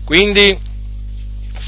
Quindi 0.05 0.55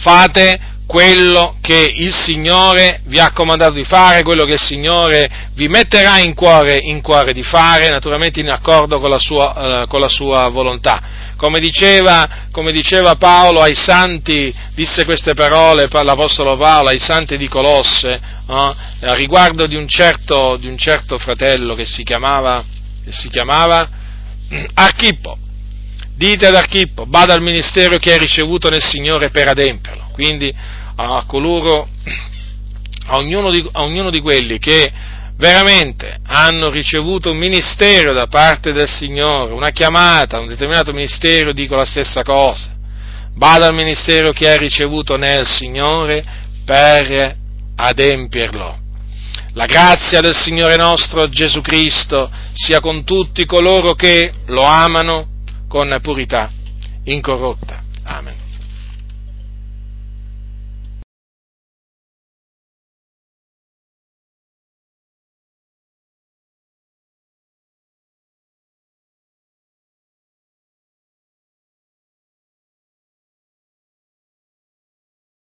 fate 0.02 0.73
quello 0.94 1.56
che 1.60 1.92
il 1.92 2.14
Signore 2.14 3.02
vi 3.06 3.18
ha 3.18 3.32
comandato 3.32 3.74
di 3.74 3.84
fare, 3.84 4.22
quello 4.22 4.44
che 4.44 4.54
il 4.54 4.62
Signore 4.62 5.50
vi 5.56 5.68
metterà 5.68 6.20
in 6.20 6.36
cuore, 6.36 6.78
in 6.80 7.02
cuore 7.02 7.34
di 7.34 7.42
fare, 7.42 7.90
naturalmente 7.90 8.42
in 8.42 8.52
accordo 8.52 9.00
con 9.00 9.10
la 9.10 9.18
sua, 9.18 9.82
eh, 9.82 9.88
con 9.88 10.00
la 10.00 10.08
sua 10.08 10.48
volontà. 10.50 11.34
Come 11.36 11.60
diceva, 11.60 12.46
come 12.52 12.72
diceva, 12.72 13.16
Paolo 13.16 13.62
ai 13.62 13.74
santi, 13.74 14.54
disse 14.76 15.04
queste 15.04 15.34
parole 15.34 15.88
l'Apostolo 15.90 16.58
Paolo 16.58 16.90
ai 16.90 17.00
santi 17.00 17.38
di 17.38 17.48
Colosse, 17.48 18.10
eh, 18.12 18.22
a 18.48 19.16
riguardo 19.16 19.66
di 19.66 19.76
un, 19.76 19.88
certo, 19.88 20.58
di 20.58 20.68
un 20.68 20.78
certo 20.78 21.18
fratello 21.18 21.74
che 21.74 21.88
si 21.88 22.04
chiamava, 22.04 22.64
che 23.04 23.12
si 23.12 23.30
chiamava 23.30 23.90
Archippo. 24.76 25.40
Dite 26.16 26.46
ad 26.46 26.54
Archippo, 26.54 27.08
bada 27.08 27.34
al 27.34 27.42
ministero 27.42 27.98
che 27.98 28.14
hai 28.14 28.20
ricevuto 28.20 28.70
nel 28.70 28.84
Signore 28.84 29.32
per 29.32 29.48
adempierlo. 29.48 30.12
Quindi 30.14 30.54
a 30.96 31.24
coloro, 31.26 31.88
a 33.08 33.18
ognuno 33.18 33.52
di, 33.52 33.68
a 33.72 33.84
ognuno 33.84 34.10
di 34.10 34.22
quelli 34.22 34.60
che 34.60 34.92
veramente 35.38 36.20
hanno 36.26 36.70
ricevuto 36.70 37.32
un 37.32 37.38
ministero 37.38 38.14
da 38.14 38.28
parte 38.28 38.72
del 38.72 38.88
Signore, 38.88 39.54
una 39.54 39.72
chiamata, 39.72 40.40
un 40.40 40.48
determinato 40.48 40.94
ministero, 40.94 41.54
dico 41.54 41.76
la 41.76 41.86
stessa 41.86 42.24
cosa. 42.24 42.72
Bada 43.36 43.68
al 43.68 43.74
ministero 43.74 44.32
che 44.32 44.50
hai 44.50 44.58
ricevuto 44.58 45.18
nel 45.18 45.48
Signore 45.48 46.24
per 46.64 47.36
adempierlo. 47.76 48.80
La 49.54 49.66
grazia 49.66 50.22
del 50.22 50.36
Signore 50.36 50.78
nostro 50.78 51.30
Gesù 51.30 51.62
Cristo 51.62 52.30
sia 52.54 52.80
con 52.80 53.04
tutti 53.04 53.46
coloro 53.46 53.94
che 53.94 54.32
lo 54.48 54.62
amano 54.62 55.28
con 55.68 55.96
purità 56.02 56.50
incorrotta. 57.04 57.84